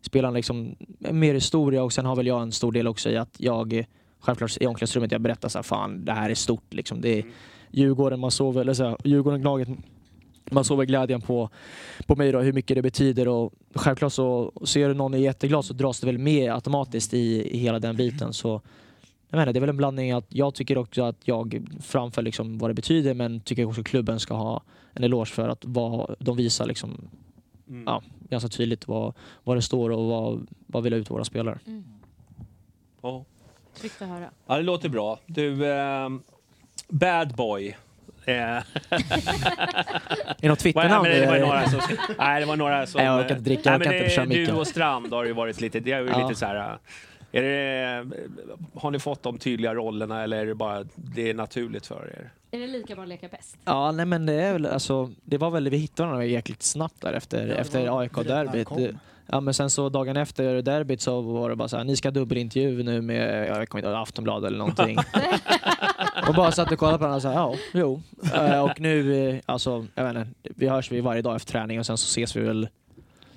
spelarna 0.00 0.34
liksom 0.36 0.76
mer 0.98 1.34
historia 1.34 1.82
och 1.82 1.92
sen 1.92 2.06
har 2.06 2.16
väl 2.16 2.26
jag 2.26 2.42
en 2.42 2.52
stor 2.52 2.72
del 2.72 2.86
också 2.88 3.10
i 3.10 3.16
att 3.16 3.34
jag 3.38 3.86
självklart 4.20 4.56
i 4.60 4.66
omklädningsrummet 4.66 5.12
jag 5.12 5.20
berättar 5.20 5.48
så 5.48 5.58
här, 5.58 5.62
fan 5.62 6.04
det 6.04 6.12
här 6.12 6.30
är 6.30 6.34
stort 6.34 6.74
liksom. 6.74 7.00
Det 7.00 7.18
är 7.18 7.22
Mm. 7.22 7.34
Djurgården, 7.70 8.20
man 8.20 8.30
såg 8.30 8.54
väl, 8.54 8.60
eller 8.62 8.74
så 8.74 8.84
här, 8.84 8.96
Djurgården-laget 9.04 9.68
man 10.50 10.64
såg 10.64 10.78
väl 10.78 10.86
glädjen 10.86 11.20
på, 11.20 11.50
på 12.06 12.16
mig 12.16 12.32
då, 12.32 12.40
hur 12.40 12.52
mycket 12.52 12.74
det 12.74 12.82
betyder 12.82 13.28
och 13.28 13.52
självklart 13.74 14.12
så 14.12 14.52
ser 14.64 14.88
du 14.88 14.94
någon 14.94 15.14
är 15.14 15.18
jätteglad 15.18 15.64
så 15.64 15.74
dras 15.74 16.00
det 16.00 16.06
väl 16.06 16.18
med 16.18 16.52
automatiskt 16.52 17.14
i, 17.14 17.50
i 17.54 17.58
hela 17.58 17.78
den 17.78 17.96
biten. 17.96 18.32
Så 18.32 18.60
jag 19.30 19.38
menar, 19.38 19.52
det 19.52 19.58
är 19.58 19.60
väl 19.60 19.70
en 19.70 19.76
blandning 19.76 20.12
att 20.12 20.26
jag 20.28 20.54
tycker 20.54 20.78
också 20.78 21.02
att 21.02 21.16
jag 21.24 21.66
framför 21.80 22.22
liksom 22.22 22.58
vad 22.58 22.70
det 22.70 22.74
betyder 22.74 23.14
men 23.14 23.40
tycker 23.40 23.64
också 23.64 23.80
att 23.80 23.86
klubben 23.86 24.20
ska 24.20 24.34
ha 24.34 24.62
en 24.92 25.04
eloge 25.04 25.30
för 25.30 25.48
att 25.48 25.64
vad, 25.64 26.16
de 26.18 26.36
visar 26.36 26.66
liksom, 26.66 27.08
mm. 27.68 27.84
ja, 27.86 28.02
ganska 28.28 28.48
tydligt 28.48 28.88
vad, 28.88 29.14
vad 29.44 29.56
det 29.56 29.62
står 29.62 29.90
och 29.90 30.06
vad, 30.06 30.46
vad 30.66 30.82
vi 30.82 30.86
vill 30.86 30.92
ha 30.92 31.00
ut 31.00 31.10
våra 31.10 31.24
spelare. 31.24 31.58
Mm. 31.66 31.84
Ja. 33.02 33.24
Tryggt 33.80 34.02
att 34.02 34.08
höra. 34.08 34.30
Ja, 34.46 34.56
det 34.56 34.62
låter 34.62 34.88
bra. 34.88 35.18
Du, 35.26 35.72
ehm, 35.72 36.22
Bad 36.88 37.36
Boy. 37.36 37.76
Eh, 38.26 38.34
Är 38.36 38.62
det 40.40 40.48
något 40.48 40.58
Twitternamn? 40.58 41.08
men 41.08 41.20
det 41.20 41.26
var 41.26 41.38
några 41.38 41.68
som... 41.68 41.80
Nej, 42.18 42.40
det 42.40 42.46
var 42.46 42.56
några 42.56 42.86
som... 42.86 42.98
Nej, 42.98 43.06
jag 43.06 43.18
orkar 43.20 43.36
inte 43.36 43.44
dricka, 43.50 43.70
jag 43.72 43.78
nej, 43.78 43.88
men 43.88 43.96
inte 43.98 44.10
köra 44.10 44.26
det- 44.26 44.46
Du 44.46 44.52
och 44.52 44.66
Strand 44.66 45.12
har 45.12 45.24
ju 45.24 45.32
varit 45.32 45.60
lite... 45.60 45.80
Det 45.80 45.92
är 45.92 46.00
ju 46.00 46.08
Ja. 46.08 46.22
lite 46.28 46.38
så 46.40 46.46
här... 46.46 46.56
eh, 47.32 47.40
Är 47.40 47.42
det, 47.42 48.06
har 48.74 48.90
ni 48.90 48.98
fått 48.98 49.22
de 49.22 49.38
tydliga 49.38 49.74
rollerna 49.74 50.22
eller 50.22 50.36
är 50.36 50.46
det 50.46 50.54
bara 50.54 50.84
det 50.94 51.30
är 51.30 51.34
naturligt 51.34 51.86
för 51.86 52.12
er? 52.18 52.30
Är 52.50 52.58
det 52.60 52.66
lika 52.66 52.94
bra 52.94 53.02
att 53.02 53.08
leka 53.08 53.28
bäst? 53.28 53.56
Ja, 53.64 53.92
nej 53.92 54.06
men 54.06 54.26
det 54.26 54.32
är 54.34 54.52
väl 54.52 54.66
alltså, 54.66 55.10
det 55.24 55.38
var 55.38 55.50
väl, 55.50 55.68
vi 55.68 55.76
hittade 55.76 56.06
varandra 56.06 56.24
jäkligt 56.26 56.62
snabbt 56.62 57.00
där 57.00 57.12
efter, 57.12 57.48
efter 57.48 58.00
AIK-derbyt. 58.00 58.68
Ja 59.26 59.40
men 59.40 59.54
sen 59.54 59.70
så 59.70 59.88
dagen 59.88 60.16
efter 60.16 60.62
derbyt 60.62 61.00
så 61.00 61.20
var 61.20 61.50
det 61.50 61.56
bara 61.56 61.68
så 61.68 61.76
här, 61.76 61.84
ni 61.84 61.96
ska 61.96 62.10
dubbelintjervju 62.10 62.82
nu 62.82 63.00
med, 63.02 63.48
jag 63.48 63.68
kommer 63.68 63.80
inte 63.82 63.88
ihåg, 63.90 64.02
Aftonbladet 64.02 64.46
eller 64.46 64.58
någonting. 64.58 64.96
och 66.28 66.34
bara 66.34 66.52
satt 66.52 66.72
och 66.72 66.78
kollade 66.78 66.98
på 66.98 67.04
varandra 67.04 67.16
och 67.16 67.22
sa 67.22 67.32
ja, 67.32 67.54
jo. 67.72 68.02
Eh, 68.34 68.64
och 68.64 68.80
nu, 68.80 69.28
eh, 69.28 69.40
alltså, 69.46 69.86
jag 69.94 70.04
vet 70.04 70.16
inte, 70.16 70.30
vi 70.42 70.68
hörs 70.68 70.92
vi 70.92 71.00
varje 71.00 71.22
dag 71.22 71.36
efter 71.36 71.52
träning 71.52 71.78
och 71.78 71.86
sen 71.86 71.98
så 71.98 72.04
ses 72.04 72.36
vi 72.36 72.40
väl 72.40 72.68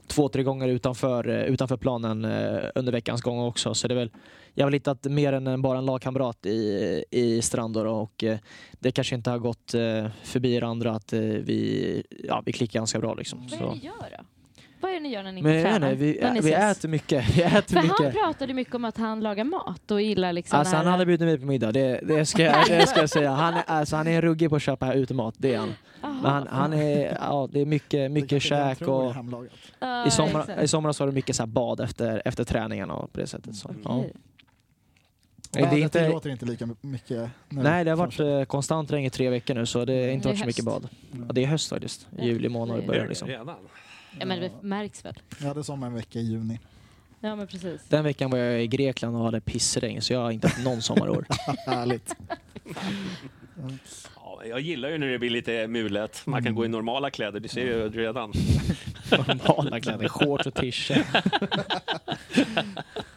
två, 0.07 0.29
tre 0.29 0.43
gånger 0.43 0.67
utanför, 0.67 1.29
eh, 1.29 1.43
utanför 1.43 1.77
planen 1.77 2.25
under 2.75 2.91
veckans 2.91 3.21
gång 3.21 3.39
också. 3.39 3.73
Så 3.73 3.87
det 3.87 3.93
är 3.93 3.99
väl, 3.99 4.11
jag 4.53 4.65
har 4.65 4.67
väl 4.67 4.73
hittat 4.73 5.03
mer 5.03 5.33
än 5.33 5.61
bara 5.61 5.77
en 5.77 5.85
lagkamrat 5.85 6.45
i, 6.45 7.03
i 7.11 7.41
Strandor 7.41 7.85
och 7.85 8.23
det 8.79 8.91
kanske 8.91 9.15
inte 9.15 9.29
har 9.29 9.37
gått 9.37 9.71
förbi 10.23 10.53
er 10.53 10.63
andra 10.63 10.91
att 10.91 11.13
vi, 11.13 12.03
ja, 12.23 12.43
vi 12.45 12.53
klickar 12.53 12.79
ganska 12.79 12.99
bra 12.99 13.13
liksom. 13.13 13.47
Vad 13.51 13.61
är 13.61 13.63
det 13.63 13.71
ni 13.71 13.85
gör 13.85 14.17
då? 14.17 14.38
Vad 14.89 14.95
är 14.95 14.99
det 14.99 15.07
ni 15.07 15.09
gör 15.13 15.23
när 15.23 15.31
ni 15.31 15.41
Men 15.41 15.55
inte 15.55 15.69
tränar? 15.69 15.91
inte, 15.91 16.03
vi, 16.03 16.19
När 16.21 16.33
ni 16.33 16.39
vi 16.41 16.51
ses? 16.53 16.77
äter 16.77 16.89
mycket. 16.89 17.37
Vi 17.37 17.41
äter 17.43 17.61
För 17.61 17.75
han 17.75 17.85
mycket. 17.87 18.13
pratade 18.23 18.53
mycket 18.53 18.75
om 18.75 18.85
att 18.85 18.97
han 18.97 19.19
lagar 19.19 19.43
mat 19.43 19.91
och 19.91 20.01
gillar 20.01 20.33
liksom 20.33 20.59
Alltså 20.59 20.71
det 20.71 20.77
han 20.77 20.87
hade 20.87 21.05
bjudit 21.05 21.27
mig 21.27 21.39
på 21.39 21.45
middag, 21.45 21.71
det, 21.71 21.99
det, 22.03 22.25
ska, 22.25 22.43
jag, 22.43 22.67
det 22.67 22.87
ska 22.87 22.99
jag 22.99 23.09
säga. 23.09 23.31
Han 23.31 23.53
är, 23.53 23.63
alltså, 23.67 23.95
han 23.95 24.07
är 24.07 24.21
ruggig 24.21 24.49
på 24.49 24.55
att 24.55 24.61
köpa 24.61 24.93
utemat, 24.93 25.35
det 25.37 25.53
är 25.53 25.57
han. 25.59 25.73
Men 26.01 26.25
han, 26.31 26.47
han 26.47 26.73
är, 26.73 27.17
ja, 27.21 27.49
det 27.51 27.61
är 27.61 27.65
mycket, 27.65 28.11
mycket 28.11 28.41
käk 28.41 28.81
och 28.81 29.15
Ja, 29.79 30.05
i, 30.07 30.11
sommar, 30.11 30.63
i 30.63 30.67
somras 30.67 30.99
var 30.99 31.07
det 31.07 31.13
mycket 31.13 31.35
så 31.35 31.43
här 31.43 31.47
bad 31.47 31.79
efter, 31.79 32.21
efter 32.25 32.43
träningen 32.43 32.89
och 32.91 33.13
på 33.13 33.19
det 33.19 33.27
sättet. 33.27 33.55
Så, 33.55 33.71
ja. 33.83 33.89
Okej. 33.99 34.13
Det 35.51 35.59
är 35.59 35.77
inte, 35.77 36.05
tillåter 36.05 36.29
inte 36.29 36.45
lika 36.45 36.69
mycket 36.81 37.29
nu. 37.49 37.61
nej, 37.63 37.83
det 37.83 37.91
har 37.91 37.95
varit 37.97 38.17
kanske. 38.17 38.39
eh, 38.39 38.45
konstant 38.45 38.91
regn 38.91 39.05
i 39.05 39.09
tre 39.09 39.29
veckor 39.29 39.53
nu 39.53 39.65
så 39.65 39.85
det 39.85 39.93
har 40.01 40.07
inte 40.09 40.27
Det 40.29 40.31
är 40.31 40.33
varit 40.33 40.39
så 40.39 40.45
mycket 40.45 40.65
höst. 40.65 40.81
bad. 40.81 40.89
Mm. 41.13 41.25
Ja, 41.27 41.33
det 41.33 41.43
är 41.43 41.47
höst 41.47 41.69
faktiskt. 41.69 42.07
I 42.19 42.25
juli 42.25 42.49
månad 42.49 42.79
Det 42.81 42.87
börjar 42.87 43.07
liksom. 43.07 43.27
Redan? 43.27 43.55
Ja 44.19 44.25
men 44.25 44.39
det 44.39 44.51
märks 44.61 45.05
väl? 45.05 45.13
Jag 45.39 45.47
hade 45.47 45.63
som 45.63 45.83
en 45.83 45.93
vecka 45.93 46.19
i 46.19 46.23
juni. 46.23 46.59
Ja 47.19 47.35
men 47.35 47.47
precis. 47.47 47.81
Den 47.89 48.03
veckan 48.03 48.31
var 48.31 48.37
jag 48.37 48.63
i 48.63 48.67
Grekland 48.67 49.15
och 49.15 49.23
hade 49.23 49.41
pissregn 49.41 50.01
så 50.01 50.13
jag 50.13 50.19
har 50.19 50.31
inte 50.31 50.47
haft 50.47 50.63
någon 50.63 50.81
sommarår. 50.81 51.25
Härligt. 51.65 52.15
Ja, 54.15 54.41
jag 54.45 54.59
gillar 54.59 54.89
ju 54.89 54.97
när 54.97 55.07
det 55.07 55.19
blir 55.19 55.29
lite 55.29 55.67
mulet. 55.67 56.21
Man 56.25 56.43
kan 56.43 56.55
gå 56.55 56.65
i 56.65 56.67
normala 56.67 57.09
kläder, 57.09 57.39
det 57.39 57.49
ser 57.49 57.61
ju 57.61 57.89
redan. 57.89 58.33
Normala 59.27 59.79
kläder, 59.79 60.07
shorts 60.07 60.47
och 60.47 60.53
t-shirt. 60.53 61.05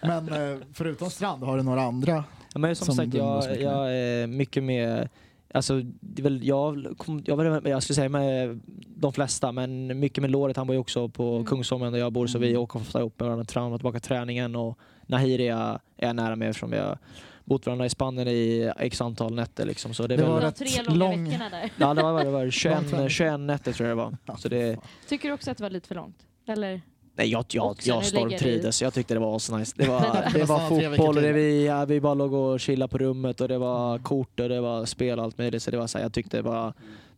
Men 0.00 0.28
eh, 0.32 0.58
förutom 0.72 1.10
Strand, 1.10 1.42
har 1.42 1.56
du 1.56 1.62
några 1.62 1.82
andra? 1.82 2.24
Ja, 2.52 2.58
men 2.58 2.76
som, 2.76 2.86
Som 2.86 2.94
sagt, 2.94 3.14
jag, 3.14 3.60
jag 3.60 3.94
är 3.96 4.26
mycket 4.26 4.62
med 4.62 5.08
Alltså, 5.54 5.80
det 6.00 6.20
är 6.20 6.24
väl, 6.24 6.44
jag, 6.46 6.94
kom, 6.96 7.22
jag, 7.26 7.36
var- 7.36 7.68
jag 7.68 7.82
skulle 7.82 7.94
säga 7.94 8.08
med 8.08 8.60
de 8.96 9.12
flesta, 9.12 9.52
men 9.52 10.00
mycket 10.00 10.22
med 10.22 10.30
Låret. 10.30 10.56
Han 10.56 10.66
bor 10.66 10.74
ju 10.74 10.80
också 10.80 11.08
på 11.08 11.34
Mm. 11.34 11.46
Kungsholmen 11.46 11.92
där 11.92 12.00
jag 12.00 12.12
bor, 12.12 12.26
så 12.26 12.38
vi 12.38 12.48
Mm. 12.50 12.60
åker 12.62 12.80
ofta 12.80 13.00
upp 13.00 13.20
med 13.20 13.26
varandra 13.26 13.44
fram 13.52 13.72
och 13.72 13.78
tillbaka 13.80 14.00
till 14.00 14.08
träningen. 14.08 14.56
Och 14.56 14.78
Nahiri 15.06 15.48
är 15.48 15.56
jag, 15.56 15.68
är 15.96 16.06
jag 16.06 16.16
nära 16.16 16.36
med 16.36 16.48
eftersom 16.50 16.70
vi 16.70 16.78
har 16.78 16.98
bott 17.44 17.66
varandra 17.66 17.86
i 17.86 17.90
Spanien 17.90 18.28
i 18.28 18.72
x 18.78 19.00
antal 19.00 19.34
nätter. 19.34 19.66
Liksom. 19.66 19.94
Så 19.94 20.06
det 20.06 20.16
Det 20.16 20.24
var 20.24 20.40
rätt 20.40 20.56
tre 20.56 20.82
långa 20.82 20.96
lång- 20.98 21.24
veckorna 21.24 21.50
där. 21.50 21.70
ja, 21.78 21.94
det 21.94 22.02
var, 22.02 22.24
det 22.24 22.30
var 22.30 22.40
Lång 22.42 22.50
21, 22.50 22.90
träning. 22.90 23.08
21 23.08 23.40
nätter 23.40 23.72
tror 23.72 23.88
jag 23.88 23.98
det 23.98 24.02
var. 24.26 24.36
Så 24.38 24.48
det, 24.48 24.78
Tycker 25.08 25.28
du 25.28 25.34
också 25.34 25.50
att 25.50 25.56
det 25.56 25.62
var 25.62 25.70
lite 25.70 25.88
för 25.88 25.94
långt? 25.94 26.16
Eller? 26.48 26.80
Nej, 27.16 27.28
jag, 27.28 27.44
jag, 27.48 27.76
jag 27.84 28.04
stormtrivdes. 28.04 28.82
Jag 28.82 28.94
tyckte 28.94 29.14
det 29.14 29.20
var 29.20 29.38
så 29.38 29.56
nice. 29.58 29.74
Det 29.76 29.88
var, 29.88 30.32
det 30.38 30.44
var 30.44 30.68
fotboll 30.68 31.16
och 31.16 31.22
det, 31.22 31.32
vi, 31.32 31.66
ja, 31.66 31.84
vi 31.84 32.00
bara 32.00 32.14
låg 32.14 32.32
och 32.32 32.60
chillade 32.60 32.90
på 32.90 32.98
rummet 32.98 33.40
och 33.40 33.48
det 33.48 33.58
var 33.58 33.98
kort 33.98 34.40
och 34.40 34.48
det 34.48 34.60
var 34.60 34.84
spel 34.84 35.18
och 35.18 35.24
allt 35.24 35.38
möjligt. 35.38 35.62
Så 35.62 35.70
det 35.70 35.76
var 35.76 35.86
så 35.86 35.98
här, 35.98 36.04
jag 36.04 36.12
tyckte 36.12 36.36
det 36.36 36.42
var 36.42 36.72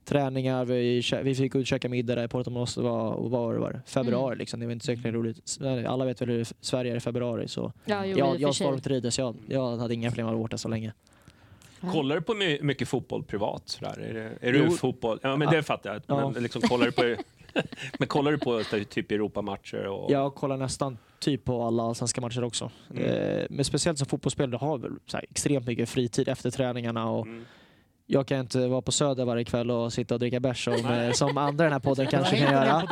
träningar, 0.05 0.65
vi, 0.65 1.03
vi 1.23 1.35
fick 1.35 1.55
ut 1.55 1.61
och 1.61 1.67
käka 1.67 1.89
middag 1.89 2.15
där 2.15 2.25
i 2.25 2.29
Porto 2.29 2.51
Moss, 2.51 2.75
det 2.75 2.83
var, 2.83 3.17
vad 3.17 3.31
var 3.31 3.55
det, 3.55 3.61
var, 3.61 3.81
februari 3.87 4.27
Mm. 4.27 4.39
liksom. 4.39 4.61
Det 4.61 4.67
var 4.67 4.73
inte 4.73 4.87
så 4.87 4.93
roligt. 5.11 5.59
Alla 5.87 6.05
vet 6.05 6.21
väl 6.23 6.29
hur 6.29 6.47
Sverige 6.61 6.93
är 6.93 6.97
i 6.97 7.01
februari 7.01 7.49
så 7.49 7.73
Ja, 7.85 8.07
jo, 8.07 8.19
jag, 8.19 8.41
jag 8.41 8.55
sig. 8.55 8.67
stormtrivdes. 8.67 9.19
Jag, 9.19 9.37
jag 9.49 9.77
hade 9.77 9.95
inga 9.95 10.11
problem 10.11 10.27
att 10.27 10.33
vara 10.33 10.43
borta 10.43 10.59
så 10.59 10.69
länge. 10.69 10.93
Kollar 11.93 12.17
du 12.17 12.23
på 12.23 12.35
my 12.35 12.59
mycket 12.63 12.89
fotboll 12.89 13.23
privat? 13.25 13.63
Sådär? 13.67 13.99
Är, 14.01 14.15
det, 14.15 14.49
är 14.49 14.53
du 14.53 14.71
fotboll? 14.71 15.19
Ja, 15.23 15.37
men 15.37 15.51
det 15.51 15.63
fattar 15.63 15.93
jag. 15.93 16.03
Ja. 16.07 16.31
Men 16.31 16.43
liksom, 16.43 16.63
kollar 16.63 16.87
du 16.87 16.93
på 16.93 17.03
Men 17.99 18.09
kollar 18.09 18.33
du 18.33 18.39
på 18.39 18.63
typ 18.91 19.13
Europamatcher? 19.13 19.87
Och... 19.87 20.11
Jag 20.11 20.35
kollar 20.35 20.57
nästan 20.57 20.99
typ 21.19 21.45
på 21.45 21.63
alla 21.63 21.95
svenska 21.95 22.21
matcher 22.21 22.45
också. 22.45 22.71
Mm. 22.91 23.05
Eh, 23.05 23.45
men 23.51 23.65
speciellt 23.65 23.99
som 23.99 24.07
fotbollsspelare 24.07 24.59
har 24.59 24.79
väl 24.79 24.93
så 25.07 25.17
här, 25.17 25.25
extremt 25.31 25.67
mycket 25.67 25.89
fritid 25.89 26.29
efter 26.29 26.51
träningarna. 26.51 27.11
Och 27.11 27.27
Mm. 27.27 27.45
Jag 28.07 28.27
kan 28.27 28.41
inte 28.41 28.67
vara 28.69 28.83
på 28.83 28.93
Söder 28.93 29.25
varje 29.25 29.45
kväll 29.45 29.71
och 29.71 29.93
sitta 29.93 30.15
och 30.15 30.21
dricka 30.21 30.41
bärs 30.41 30.65
som, 30.65 30.75
eh, 30.75 31.13
som 31.13 31.39
andra 31.39 31.65
i 31.65 31.67
den 31.67 31.73
här 31.73 31.81
podden 31.81 32.07
kanske 32.11 32.37
kan 32.39 32.53
göra. 32.53 32.83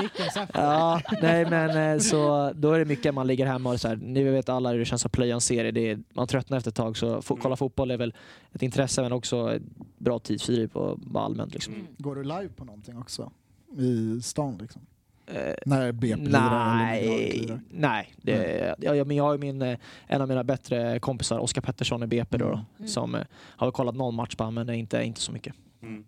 Ja, 0.55 1.01
nej 1.23 1.47
men 1.51 1.93
eh, 1.95 1.99
så 1.99 2.53
då 2.55 2.73
är 2.73 2.79
det 2.79 2.85
mycket 2.85 3.15
man 3.15 3.27
ligger 3.27 3.47
hemma 3.47 3.71
och 3.73 3.81
så 3.81 3.89
här, 3.89 3.97
ni 3.97 4.25
vet 4.25 4.49
alla 4.49 4.71
hur 4.73 4.79
det 4.79 4.85
känns 4.85 5.07
att 5.07 5.13
plöja 5.13 5.35
en 5.35 5.41
serie. 5.41 5.71
Det 5.71 5.91
är, 5.91 5.99
man 6.15 6.27
tröttnar 6.27 6.59
efter 6.59 6.71
ett 6.71 6.75
tag 6.77 6.97
så 6.97 7.17
fo- 7.21 7.39
kolla 7.43 7.57
fotboll 7.57 7.91
är 7.91 7.97
väl 7.97 8.15
ett 8.53 8.63
intresse 8.63 9.03
men 9.03 9.13
också 9.13 9.53
ett 9.55 9.63
bra 9.99 10.19
tidsfördriv 10.19 10.69
på 10.69 10.95
bara 10.97 11.25
allmänt 11.25 11.55
liksom. 11.55 11.75
Mm. 11.75 11.87
Går 11.99 12.15
du 12.15 12.23
live 12.23 12.49
på 12.57 12.65
någonting 12.65 12.99
också? 12.99 13.33
I 13.79 14.21
stan 14.23 14.59
liksom? 14.61 14.83
Eh, 15.27 15.55
När 15.67 15.93
BP 15.93 16.23
Nej, 16.23 17.61
nej. 17.71 18.13
Det, 18.17 18.75
ja, 18.79 18.95
ja, 18.95 19.05
men 19.05 19.17
jag 19.17 19.25
har 19.25 19.33
ju 19.33 19.39
min, 19.39 19.63
eh, 19.63 19.79
en 20.07 20.23
av 20.23 20.29
mina 20.29 20.45
bättre 20.45 20.99
kompisar, 21.01 21.39
Oskar 21.39 21.61
Pettersson 21.63 22.03
i 22.03 22.07
BP 22.07 22.37
då, 22.39 22.65
Mm. 22.79 22.89
som 22.89 23.15
eh, 23.15 23.21
har 23.35 23.71
kollat 23.71 23.95
någon 23.95 24.15
match 24.15 24.35
på 24.35 24.51
men 24.51 24.67
det 24.67 24.73
är 24.73 24.77
inte, 24.77 25.03
inte 25.03 25.21
så 25.21 25.33
mycket. 25.33 25.55
Mm. 25.83 26.05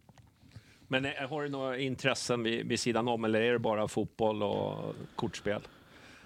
Men 0.88 1.04
eh, 1.04 1.10
har 1.30 1.42
du 1.42 1.48
några 1.48 1.78
intressen 1.78 2.42
vid, 2.42 2.66
vid 2.68 2.80
sidan 2.80 3.08
om 3.08 3.24
eller 3.24 3.40
är 3.40 3.52
det 3.52 3.58
bara 3.58 3.88
fotboll 3.88 4.42
och 4.42 4.94
kortspel? 5.16 5.60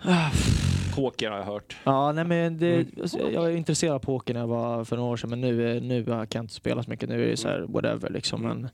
Poker 0.95 1.31
har 1.31 1.39
jag 1.39 1.45
hört. 1.45 1.77
Ja, 1.85 2.13
nej, 2.13 2.25
men 2.25 2.59
det, 2.59 2.75
Mm. 2.75 2.87
alltså, 3.03 3.31
jag 3.33 3.41
var 3.41 3.49
intresserad 3.51 3.95
av 3.95 3.99
poker 3.99 4.35
när 4.35 4.41
jag 4.41 4.47
var 4.49 4.85
för 4.85 4.97
några 4.97 5.11
år 5.13 5.17
sedan, 5.17 5.31
men 5.31 5.41
nu, 5.41 5.81
nu 5.81 6.05
kan 6.05 6.27
jag 6.33 6.43
inte 6.43 6.55
spela 6.55 6.83
så 6.83 6.91
mycket. 6.91 7.09
Nu 7.09 7.25
är 7.25 7.31
det 7.31 7.37
så 7.37 7.49
här, 7.49 7.61
whatever 7.69 8.11
liksom. 8.11 8.45
Mm. 8.45 8.57
Men, 8.61 8.71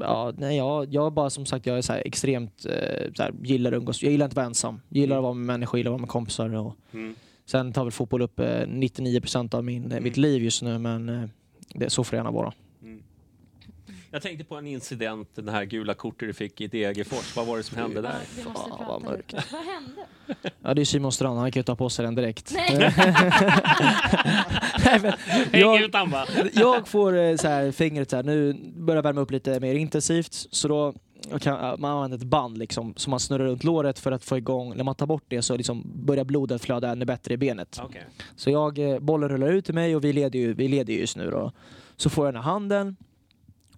ja, 0.00 0.32
nej, 0.38 0.56
jag, 0.56 0.94
jag 0.94 1.12
bara 1.12 1.30
som 1.30 1.46
sagt, 1.46 1.66
jag 1.66 1.78
är 1.78 1.82
så 1.82 1.92
extremt, 1.92 2.66
eh, 2.66 3.12
så 3.14 3.22
här, 3.22 3.32
gillar 3.42 3.72
att 3.72 3.76
umgås. 3.76 4.02
Jag 4.02 4.12
gillar 4.12 4.26
inte 4.26 4.32
att 4.32 4.36
vara 4.36 4.46
ensam. 4.46 4.80
Gillar 4.88 5.16
att 5.16 5.22
vara 5.22 5.34
med 5.34 5.46
människor, 5.46 5.78
gillar 5.78 5.90
att 5.90 5.92
vara 5.92 6.00
med 6.00 6.08
kompisar. 6.08 6.54
Och, 6.54 6.74
Mm. 6.92 7.14
sen 7.46 7.72
tar 7.72 7.84
väl 7.84 7.92
fotboll 7.92 8.22
upp 8.22 8.40
eh, 8.40 8.66
99% 8.66 9.54
av 9.54 9.64
min, 9.64 9.92
eh, 9.92 10.00
mitt 10.00 10.16
Mm. 10.16 10.22
liv 10.30 10.42
just 10.42 10.62
nu, 10.62 10.78
men 10.78 11.08
eh, 11.08 11.24
det, 11.74 11.90
så 11.90 12.04
får 12.04 12.10
det 12.10 12.16
gärna 12.16 12.30
vara. 12.30 12.52
Jag 14.14 14.22
tänkte 14.22 14.44
på 14.44 14.56
en 14.56 14.66
incident, 14.66 15.28
den 15.34 15.48
här 15.48 15.64
gula 15.64 15.94
kortet 15.94 16.28
du 16.28 16.32
fick 16.32 16.60
i 16.60 16.66
Degerfors. 16.66 17.36
Vad 17.36 17.46
var 17.46 17.56
det 17.56 17.62
som 17.62 17.76
hände 17.78 17.96
Ja, 17.96 18.02
där? 18.02 18.18
vi 18.36 18.44
måste 18.44 18.60
Fan, 18.60 18.70
prata 18.78 18.92
vad 18.92 19.02
mörkt. 19.02 19.34
Vad 19.52 19.64
hände? 19.64 20.52
Ja, 20.62 20.74
det 20.74 20.80
är 20.80 20.84
Simon 20.84 21.12
Strand, 21.12 21.38
han 21.38 21.52
kan 21.52 21.60
ju 21.60 21.64
ta 21.64 21.76
på 21.76 21.90
sig 21.90 22.04
den 22.04 22.14
direkt. 22.14 22.52
Nej. 22.54 22.78
Nej, 24.84 25.00
men 25.02 25.12
jag, 25.60 25.82
ut 25.82 25.94
han 25.94 26.10
bara! 26.10 26.26
jag 26.52 26.88
får 26.88 27.18
eh, 27.18 27.36
så 27.36 27.48
här, 27.48 27.72
fingret 27.72 28.10
så 28.10 28.16
här, 28.16 28.22
nu 28.22 28.52
börjar 28.76 29.02
värma 29.02 29.20
upp 29.20 29.30
lite 29.30 29.60
mer 29.60 29.74
intensivt. 29.74 30.34
Så 30.34 30.68
då 30.68 30.94
kan, 31.40 31.54
ja, 31.66 31.76
man 31.78 31.90
använder 31.92 32.16
ett 32.18 32.24
band 32.24 32.58
liksom, 32.58 32.94
som 32.96 33.10
man 33.10 33.20
snurrar 33.20 33.44
runt 33.44 33.64
låret 33.64 33.98
för 33.98 34.12
att 34.12 34.24
få 34.24 34.36
igång, 34.38 34.76
när 34.76 34.84
man 34.84 34.94
tar 34.94 35.06
bort 35.06 35.24
det 35.28 35.42
så 35.42 35.56
liksom 35.56 35.82
börjar 35.94 36.24
blodet 36.24 36.62
flöda 36.62 36.88
ännu 36.90 37.04
bättre 37.04 37.34
i 37.34 37.36
benet. 37.36 37.80
Okej. 37.82 38.04
Så 38.36 38.50
jag, 38.50 38.78
eh, 38.78 38.98
bollen 38.98 39.28
rullar 39.28 39.48
ut 39.52 39.64
till 39.64 39.74
mig 39.74 39.96
och 39.96 40.04
vi 40.04 40.12
leder 40.12 40.38
ju, 40.38 40.54
vi 40.54 40.68
leder 40.68 40.92
ju 40.92 41.00
just 41.00 41.16
nu 41.16 41.30
då. 41.30 41.52
Så 41.96 42.10
får 42.10 42.26
jag 42.26 42.34
den 42.34 42.42
här 42.42 42.50
handen. 42.50 42.96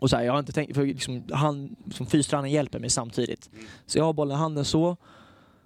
Och 0.05 0.11
så 0.11 0.17
här, 0.17 0.23
jag 0.25 0.33
har 0.33 0.39
inte 0.39 0.53
tänkt, 0.53 0.75
för 0.75 0.87
liksom, 0.87 1.23
han, 1.33 1.77
som 1.93 2.07
fystränaren 2.07 2.51
hjälper 2.51 2.79
mig 2.79 2.91
samtidigt. 2.91 3.51
Mm. 3.53 3.65
Så 3.87 3.99
jag 3.99 4.05
har 4.05 4.13
bollen 4.13 4.37
i 4.37 4.39
handen 4.41 4.65
så. 4.65 4.97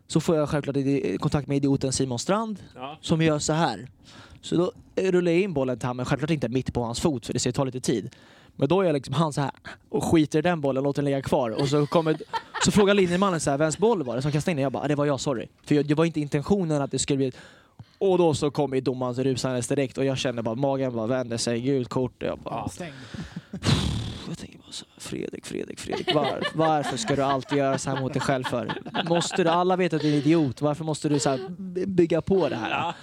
Så 0.06 0.20
får 0.20 0.36
jag 0.36 0.48
självklart 0.48 0.76
kontakt 1.20 1.48
med 1.48 1.56
idioten 1.56 1.92
Simon 1.92 2.18
Strand 2.18 2.58
Ja. 2.74 2.98
som 3.00 3.22
gör 3.22 3.38
så 3.38 3.52
här. 3.52 3.88
Så 4.40 4.56
då 4.56 4.72
rullar 4.96 5.32
jag 5.32 5.40
in 5.40 5.52
bollen 5.54 5.78
till 5.78 5.86
honom, 5.86 5.96
men 5.96 6.06
självklart 6.06 6.30
inte 6.30 6.48
mitt 6.48 6.74
på 6.74 6.82
hans 6.82 7.00
fot 7.00 7.26
för 7.26 7.32
det 7.32 7.38
ska 7.38 7.48
ju 7.48 7.52
ta 7.52 7.64
lite 7.64 7.80
tid. 7.80 8.14
Men 8.56 8.68
då 8.68 8.80
är 8.80 8.84
jag 8.84 8.92
liksom 8.92 9.14
han 9.14 9.32
så 9.32 9.40
här 9.40 9.50
och 9.88 10.04
skiter 10.04 10.38
i 10.38 10.42
den 10.42 10.60
bollen 10.60 10.78
och 10.78 10.84
låter 10.84 11.02
den 11.02 11.04
ligga 11.10 11.22
kvar. 11.22 11.50
Och 11.50 11.68
så, 11.68 11.86
kommer, 11.86 12.16
så 12.64 12.70
frågar 12.72 12.94
linjemannen 12.94 13.40
så 13.40 13.50
här, 13.50 13.58
vems 13.58 13.78
boll 13.78 14.02
var 14.02 14.16
det 14.16 14.22
som 14.22 14.32
kastade 14.32 14.52
in 14.52 14.56
den? 14.56 14.62
Jag 14.62 14.72
bara, 14.72 14.82
"Ah, 14.84 14.88
det 14.88 14.94
var 14.94 15.06
jag, 15.06 15.20
sorry. 15.20 15.46
För 15.64 15.74
jag, 15.74 15.86
det 15.86 15.94
var 15.94 16.04
inte 16.04 16.20
intentionen 16.20 16.82
att 16.82 16.90
det 16.90 16.98
skulle 16.98 17.16
bli... 17.16 17.32
Och 17.98 18.18
då 18.18 18.34
så 18.34 18.50
kommer 18.50 18.80
domaren 18.80 19.24
rusandes 19.24 19.68
direkt 19.68 19.98
och 19.98 20.04
jag 20.04 20.18
känner 20.18 20.42
bara 20.42 20.54
magen 20.54 20.94
bara 20.96 21.06
vänder 21.06 21.36
sig, 21.36 21.60
gult 21.60 21.88
kort. 21.88 22.22
Och 22.22 22.28
jag 22.28 22.38
bara, 22.38 22.68
Ja. 22.80 22.86
was 24.68 24.84
Fredrik, 24.98 25.46
Fredrik, 25.46 25.80
Fredrik. 25.80 26.14
Var, 26.14 26.42
varför 26.54 26.96
ska 26.96 27.16
du 27.16 27.22
alltid 27.22 27.58
göra 27.58 27.78
så 27.78 27.90
här 27.90 28.00
mot 28.00 28.12
dig 28.12 28.22
själv 28.22 28.44
för? 28.44 28.72
Måste 29.08 29.44
du, 29.44 29.50
alla 29.50 29.76
vet 29.76 29.92
att 29.92 30.00
du 30.00 30.08
är 30.08 30.12
en 30.12 30.18
idiot. 30.18 30.62
Varför 30.62 30.84
måste 30.84 31.08
du 31.08 31.18
så 31.18 31.38
bygga 31.86 32.20
på 32.22 32.48
det 32.48 32.56
här? 32.56 32.70
Ja. 32.70 32.94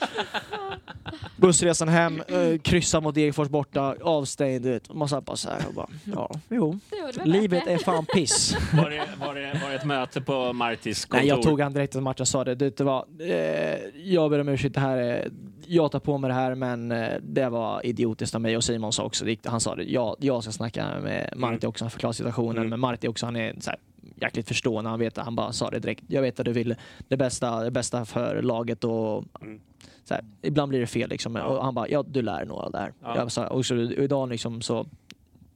Bussresan 1.36 1.88
hem, 1.88 2.22
eh, 2.28 2.60
kryssa 2.62 3.00
mot 3.00 3.16
Degerfors 3.16 3.50
borta, 3.50 3.96
avstängd. 4.02 4.64
Du 4.64 4.70
vet. 4.72 4.94
Man 4.94 5.10
satt 5.10 5.26
bara 5.26 5.36
så 5.36 5.50
här 5.50 5.68
och 5.68 5.74
bara, 5.74 5.88
ja, 6.16 6.32
jo. 6.50 6.80
Livet 7.24 7.68
är 7.68 7.78
fan 7.78 8.06
piss. 8.06 8.58
Var, 8.74 8.90
det, 8.90 9.08
var, 9.20 9.36
det, 9.36 9.60
var 9.64 9.70
det 9.70 9.76
ett 9.76 9.86
möte 9.86 10.22
på 10.22 10.54
Martis 10.54 11.06
kontor? 11.06 11.18
Nej, 11.18 11.28
jag 11.28 11.42
tog 11.42 11.62
han 11.62 11.74
direkt 11.74 11.92
efter 11.92 12.02
matchen 12.02 12.22
och 12.22 12.28
sa 12.28 12.44
det. 12.44 12.56
Det 12.56 12.80
var, 12.80 13.06
eh, 13.20 13.78
jag 14.04 14.30
ber 14.32 14.40
om 14.40 14.50
ursäkt, 14.50 14.74
det 14.74 14.80
här 14.80 14.98
är, 14.98 15.30
jag 15.68 15.92
tar 15.92 16.00
på 16.00 16.18
mig 16.18 16.28
det 16.28 16.34
här 16.34 16.56
men 16.56 16.92
eh, 16.92 17.08
det 17.22 17.50
var 17.50 17.86
idiotiskt 17.86 18.36
av 18.36 18.42
mig 18.42 18.58
och 18.58 18.64
Simon 18.64 18.94
sa 18.94 19.04
också, 19.04 19.26
det, 19.26 19.46
han 19.46 19.60
sa 19.60 19.76
det, 19.76 19.84
jag, 19.84 20.16
jag 20.20 20.44
ska 20.44 20.52
snacka 20.52 21.00
med 21.04 21.34
Marti 21.36 21.66
också, 21.66 21.85
förklara 21.90 22.14
situationen. 22.14 22.58
Mm. 22.58 22.70
Men 22.70 22.80
Marti 22.80 23.08
också, 23.08 23.26
han 23.26 23.36
är 23.36 23.56
så 23.60 23.70
här, 23.70 23.80
jäkligt 24.22 24.48
förstående, 24.48 24.90
han 24.90 25.00
vet 25.00 25.18
han 25.18 25.36
bara 25.36 25.52
sa 25.52 25.70
det 25.70 25.80
direkt. 25.80 26.04
Jag 26.08 26.22
vet 26.22 26.40
att 26.40 26.46
du 26.46 26.52
vill 26.52 26.76
det 27.08 27.18
bästa, 27.18 27.64
det 27.64 27.72
bästa 27.72 28.06
för 28.06 28.42
laget 28.42 28.84
och 28.84 29.24
Mm. 29.42 29.60
så 30.04 30.14
här, 30.14 30.24
ibland 30.42 30.70
blir 30.70 30.80
det 30.80 30.88
fel 30.88 31.10
liksom. 31.10 31.36
Ja. 31.36 31.44
Och 31.44 31.64
han 31.66 31.76
bara, 31.76 31.90
ja 31.90 32.04
du 32.08 32.22
lär 32.22 32.46
nog 32.46 32.58
av 32.58 32.72
det 32.72 32.78
här. 32.78 32.94
Ja. 33.02 33.16
Jag 33.18 33.32
sa, 33.32 33.48
och 33.48 33.66
så, 33.66 33.76
och 33.76 33.92
idag 33.92 34.30
liksom 34.30 34.62
så 34.62 34.84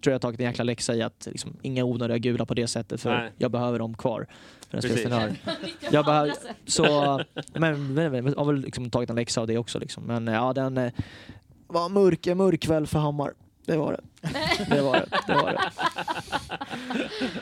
tror 0.04 0.12
jag 0.12 0.14
har 0.14 0.20
tagit 0.20 0.40
en 0.40 0.46
jäkla 0.46 0.64
läxa 0.64 0.96
i 0.96 1.02
att 1.02 1.28
liksom, 1.32 1.58
inga 1.62 1.84
onödiga 1.84 2.18
gula 2.18 2.46
på 2.46 2.54
det 2.54 2.68
sättet 2.68 3.02
för 3.02 3.10
Nej. 3.10 3.32
jag 3.38 3.52
behöver 3.52 3.80
dem 3.80 3.98
kvar. 3.98 4.28
För 4.70 4.78
den 4.78 4.82
Precis. 4.82 5.10
jag 5.10 5.32
Jag 5.92 6.06
behöver, 6.06 6.34
så, 6.66 6.84
men, 7.54 7.94
men, 7.94 8.12
men 8.12 8.26
jag 8.26 8.36
har 8.36 8.46
väl 8.46 8.62
liksom 8.62 8.90
tagit 8.90 9.10
en 9.10 9.16
läxa 9.16 9.42
av 9.42 9.48
det 9.48 9.58
också. 9.58 9.80
Liksom. 9.80 10.04
Men 10.04 10.28
ja, 10.28 10.54
den 10.54 10.78
eh, 10.78 10.92
var 11.68 11.90
mörk, 11.90 12.28
en 12.28 12.38
mörk 12.38 12.62
kväll 12.62 12.88
för 12.88 13.00
Hammar. 13.00 13.34
Det 13.70 13.78
var 13.78 13.92
det. 13.92 14.02
Det 14.76 14.82
var 14.82 14.94
det. 14.94 15.06
det, 15.28 15.34
var 15.34 15.52
det. 15.52 15.60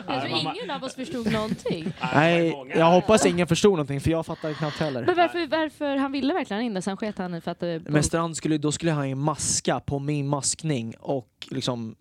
Jag 0.07 0.21
tror 0.21 0.39
ingen 0.55 0.71
av 0.71 0.83
oss 0.83 0.95
förstod 0.95 1.31
någonting. 1.31 1.93
Nej, 2.13 2.49
det 2.73 2.79
jag 2.79 2.85
hoppas 2.85 3.25
ingen 3.25 3.47
förstod 3.47 3.71
någonting 3.71 4.01
för 4.01 4.11
jag 4.11 4.25
fattar 4.25 4.53
knappt 4.53 4.77
heller. 4.79 5.05
Men 5.05 5.15
varför, 5.15 5.47
varför 5.47 5.95
han 5.95 6.11
ville 6.11 6.33
verkligen 6.33 6.61
in 6.61 6.73
det, 6.73 6.81
sen 6.81 6.97
sket 6.97 7.17
han 7.17 7.35
i 7.35 7.41
för 7.41 7.51
att 7.51 7.59
det 7.59 7.81
Men 7.89 8.03
Strand 8.03 8.37
skulle, 8.37 8.57
då 8.57 8.71
skulle 8.71 8.91
han 8.91 9.09
ju 9.09 9.15
maska 9.15 9.79
på 9.79 9.99
min 9.99 10.27
maskning 10.27 10.93
och 10.99 11.47
liksom 11.51 11.95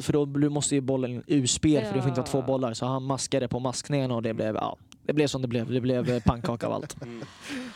för 0.00 0.12
då 0.12 0.26
måste 0.50 0.74
ju 0.74 0.80
bollen 0.80 1.22
ur 1.26 1.46
spel 1.46 1.84
för 1.84 1.94
det 1.94 2.00
får 2.00 2.08
inte 2.08 2.20
vara 2.20 2.30
två 2.30 2.42
bollar. 2.42 2.74
Så 2.74 2.86
han 2.86 3.02
maskade 3.04 3.48
på 3.48 3.58
maskningen 3.58 4.10
och 4.10 4.22
det 4.22 4.34
blev, 4.34 4.54
ja, 4.54 4.76
det 5.06 5.12
blev 5.12 5.26
som 5.26 5.42
det 5.42 5.48
blev. 5.48 5.72
Det 5.72 5.80
blev 5.80 6.10
eh, 6.10 6.22
pannkaka 6.22 6.66
av 6.66 6.72
allt. 6.72 6.96
Mm. 7.02 7.24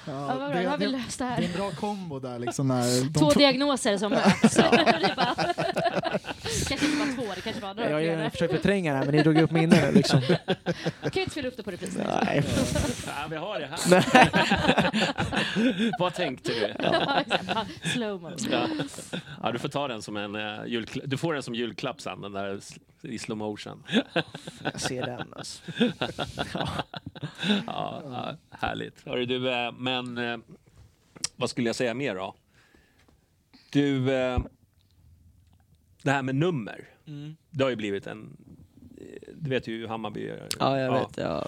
Ja, 0.07 0.13
Ja, 0.13 0.27
vad 0.39 0.53
bra, 0.53 0.63
då 0.63 0.69
har 0.69 0.79
vi 0.79 0.85
det, 0.85 0.91
löst 0.93 1.19
det 1.19 1.25
det 1.25 1.31
är 1.31 1.35
här. 1.37 1.43
en 1.43 1.53
bra 1.57 1.71
kombo 1.71 2.19
där 2.19 2.39
liksom 2.39 2.69
när 2.69 3.13
två- 3.19 3.31
diagnoser 3.31 3.99
som 3.99 4.11
möts. 4.43 4.57
Kanske 6.69 6.87
inte 6.87 6.99
var 6.99 7.15
två, 7.17 7.33
det 7.35 7.41
kanske 7.41 7.63
var 7.63 7.75
några 7.75 7.89
Jag 7.91 7.97
har 7.97 8.01
ju 8.01 8.15
fler. 8.17 8.31
försökt 8.31 8.53
förtränga 8.53 8.93
det 8.93 8.99
här 8.99 9.05
men 9.07 9.15
ni 9.15 9.23
drog 9.23 9.39
upp 9.39 9.51
minne 9.51 9.91
liksom. 9.95 10.21
Kan 10.21 10.37
ju 11.15 11.21
inte 11.21 11.31
spela 11.31 11.49
upp 11.49 11.57
det 11.57 11.63
på 11.63 11.71
repris. 11.71 11.97
Nej. 12.25 12.45
Ja, 13.07 13.27
vi 13.31 13.37
har 13.37 13.61
det 13.61 13.67
här. 13.67 13.79
Vad 15.99 16.15
tänkte 16.15 16.53
du? 16.53 16.75
Ja, 16.79 17.25
Slow-mo. 17.83 18.31
Ja. 18.51 18.67
ja, 19.43 19.53
du 19.53 19.59
får 19.59 19.69
ta 19.69 19.89
den 19.89 20.03
som 20.03 20.17
en 20.17 20.35
uh, 20.37 20.43
julkla- 20.67 21.03
Du 21.07 21.17
får 21.17 21.35
den 21.35 21.43
som 21.43 21.55
julklapp 21.55 22.01
sen, 22.01 22.21
den 22.21 22.33
där 22.33 22.61
i 23.03 23.19
slow 23.19 23.39
motion. 23.39 23.83
Jag 24.65 24.81
ser 24.81 25.07
den 25.07 25.33
alltså. 25.37 25.63
Ja, 27.67 28.03
ja, 28.05 28.35
härligt. 28.51 29.07
Hörru, 29.07 29.27
du, 29.27 29.51
eh, 29.53 29.73
men 29.73 30.19
eh, 30.19 30.37
vad 31.37 31.51
skulle 31.51 31.69
jag 31.69 31.77
säga 31.77 31.95
mer 31.95 32.15
då? 32.15 32.35
Du, 33.71 34.13
eh, 34.15 34.39
det 36.05 36.11
här 36.11 36.23
med 36.23 36.35
nummer. 36.35 36.89
Det 37.51 37.63
har 37.63 37.71
ju 37.71 37.77
blivit 37.77 38.07
en... 38.07 38.37
eh, 39.01 39.05
Du 39.35 39.51
vet 39.51 39.69
ju 39.69 39.79
hur 39.79 39.89
Hammarby 39.89 40.27
gör. 40.27 40.49
Ja, 40.59 40.79
jag 40.81 40.93
vet. 40.93 41.17
Ja. 41.17 41.47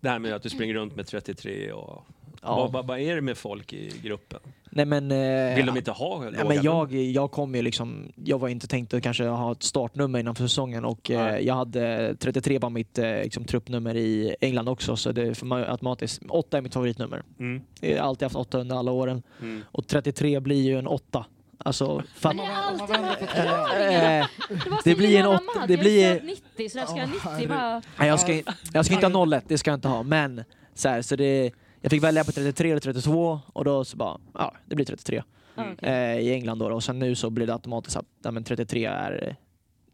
Det 0.00 0.08
här 0.08 0.18
med 0.18 0.32
att 0.34 0.42
du 0.42 0.50
springer 0.50 0.74
runt 0.74 0.96
med 0.96 1.06
33 1.06 1.72
och... 1.72 2.04
Ja. 2.44 2.56
Vad, 2.56 2.72
vad, 2.72 2.86
vad 2.86 2.98
är 3.00 3.14
det 3.14 3.20
med 3.20 3.36
folk 3.38 3.72
i 3.72 3.92
gruppen? 4.02 4.40
Nej 4.70 4.84
men... 4.84 5.10
Eh, 5.12 5.56
Vill 5.56 5.66
de 5.66 5.76
inte 5.76 5.90
ha 5.90 6.24
Ja, 6.24 6.30
låga 6.30 6.44
men 6.44 6.62
jag, 6.62 6.92
jag 6.92 7.30
kom 7.30 7.54
ju 7.54 7.62
liksom, 7.62 8.12
jag 8.24 8.38
var 8.38 8.48
inte 8.48 8.66
tänkt 8.66 8.94
att 8.94 9.02
kanske 9.02 9.24
ha 9.24 9.52
ett 9.52 9.62
startnummer 9.62 10.18
innan 10.18 10.34
för 10.34 10.44
säsongen 10.44 10.84
och 10.84 11.10
eh, 11.10 11.38
jag 11.38 11.54
hade 11.54 12.16
33 12.16 12.58
var 12.58 12.70
mitt 12.70 12.98
eh, 12.98 13.04
liksom, 13.22 13.44
truppnummer 13.44 13.94
i 13.96 14.36
England 14.40 14.68
också 14.68 14.96
så 14.96 15.12
det 15.12 15.22
är 15.22 15.34
för 15.34 15.46
mig 15.46 15.64
automatiskt, 15.64 16.22
8 16.28 16.58
är 16.58 16.62
mitt 16.62 16.74
favoritnummer. 16.74 17.22
Mm, 17.38 17.62
Jag 17.80 17.98
har 17.98 18.08
alltid 18.08 18.26
haft 18.26 18.36
8 18.36 18.58
under 18.58 18.76
alla 18.76 18.92
åren 18.92 19.22
mm. 19.40 19.62
och 19.66 19.86
33 19.86 20.40
blir 20.40 20.62
ju 20.62 20.78
en 20.78 20.86
8. 20.86 21.26
Alltså, 21.64 22.02
fan, 22.14 22.36
Men 22.36 22.46
det 22.46 22.52
är 22.52 22.56
alltid 22.56 23.28
förklaringen. 23.28 24.20
eh, 24.20 24.26
Det, 24.48 24.70
var 24.70 24.80
det 24.84 24.94
blir 24.94 25.06
en 25.06 25.12
jävla 25.12 25.30
åtta- 25.38 25.58
mad. 25.60 25.68
det 25.68 25.74
Jag 25.74 25.78
är 25.80 25.84
blir- 25.84 26.14
född 26.18 26.24
90 26.56 26.68
så 26.70 26.78
jag 26.78 26.88
ska 26.88 27.00
ha 27.00 27.08
Ja, 27.24 27.30
90 27.36 27.48
bara... 27.48 27.82
nej, 27.98 28.08
jag, 28.08 28.20
ska, 28.20 28.42
jag 28.72 28.86
ska 28.86 28.94
inte 28.94 29.06
ha 29.06 29.36
01, 29.36 29.44
det 29.48 29.58
ska 29.58 29.70
jag 29.70 29.76
inte 29.76 29.88
ha 29.88 30.02
men 30.02 30.44
så, 30.74 30.88
här, 30.88 31.02
så 31.02 31.16
det, 31.16 31.50
jag 31.80 31.90
fick 31.90 32.02
välja 32.02 32.24
på 32.24 32.32
33 32.32 32.70
eller 32.70 32.80
32 32.80 33.40
och 33.52 33.64
då 33.64 33.84
så 33.84 33.96
bara, 33.96 34.18
ja 34.34 34.54
det 34.66 34.74
blir 34.76 34.86
33 34.86 35.22
Ja, 35.54 35.62
Mm. 35.62 35.76
eh, 35.78 36.18
i 36.20 36.32
England 36.32 36.58
då, 36.58 36.72
och 36.72 36.84
sen 36.84 36.98
nu 36.98 37.14
så 37.14 37.30
blir 37.30 37.46
det 37.46 37.52
automatiskt 37.52 37.96
att 37.96 38.06
ja, 38.24 38.30
men 38.30 38.44
33 38.44 38.84
är 38.84 39.36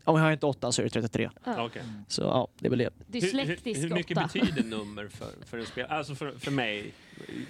Om 0.09 0.17
jag 0.17 0.25
har 0.25 0.33
inte 0.33 0.47
8 0.47 0.73
så 0.73 0.83
är 0.83 0.85
det 0.85 0.91
33. 0.91 1.31
Ja. 1.45 1.65
Okej. 1.65 1.83
Så 2.09 2.23
ja, 2.23 2.49
det 2.59 2.67
är 2.67 2.71
väl 2.71 2.79
det. 2.79 2.91
Dyslektisk 3.07 3.67
hur, 3.67 3.83
hur, 3.83 3.89
hur 3.89 3.95
mycket 3.97 4.19
åtta. 4.19 4.31
betyder 4.35 4.63
nummer 4.65 5.09
för, 5.09 5.29
för 5.47 5.59
en 5.59 5.67
spelare? 5.67 5.93
Alltså 5.93 6.15
för, 6.15 6.33
för 6.39 6.51
mig, 6.51 6.93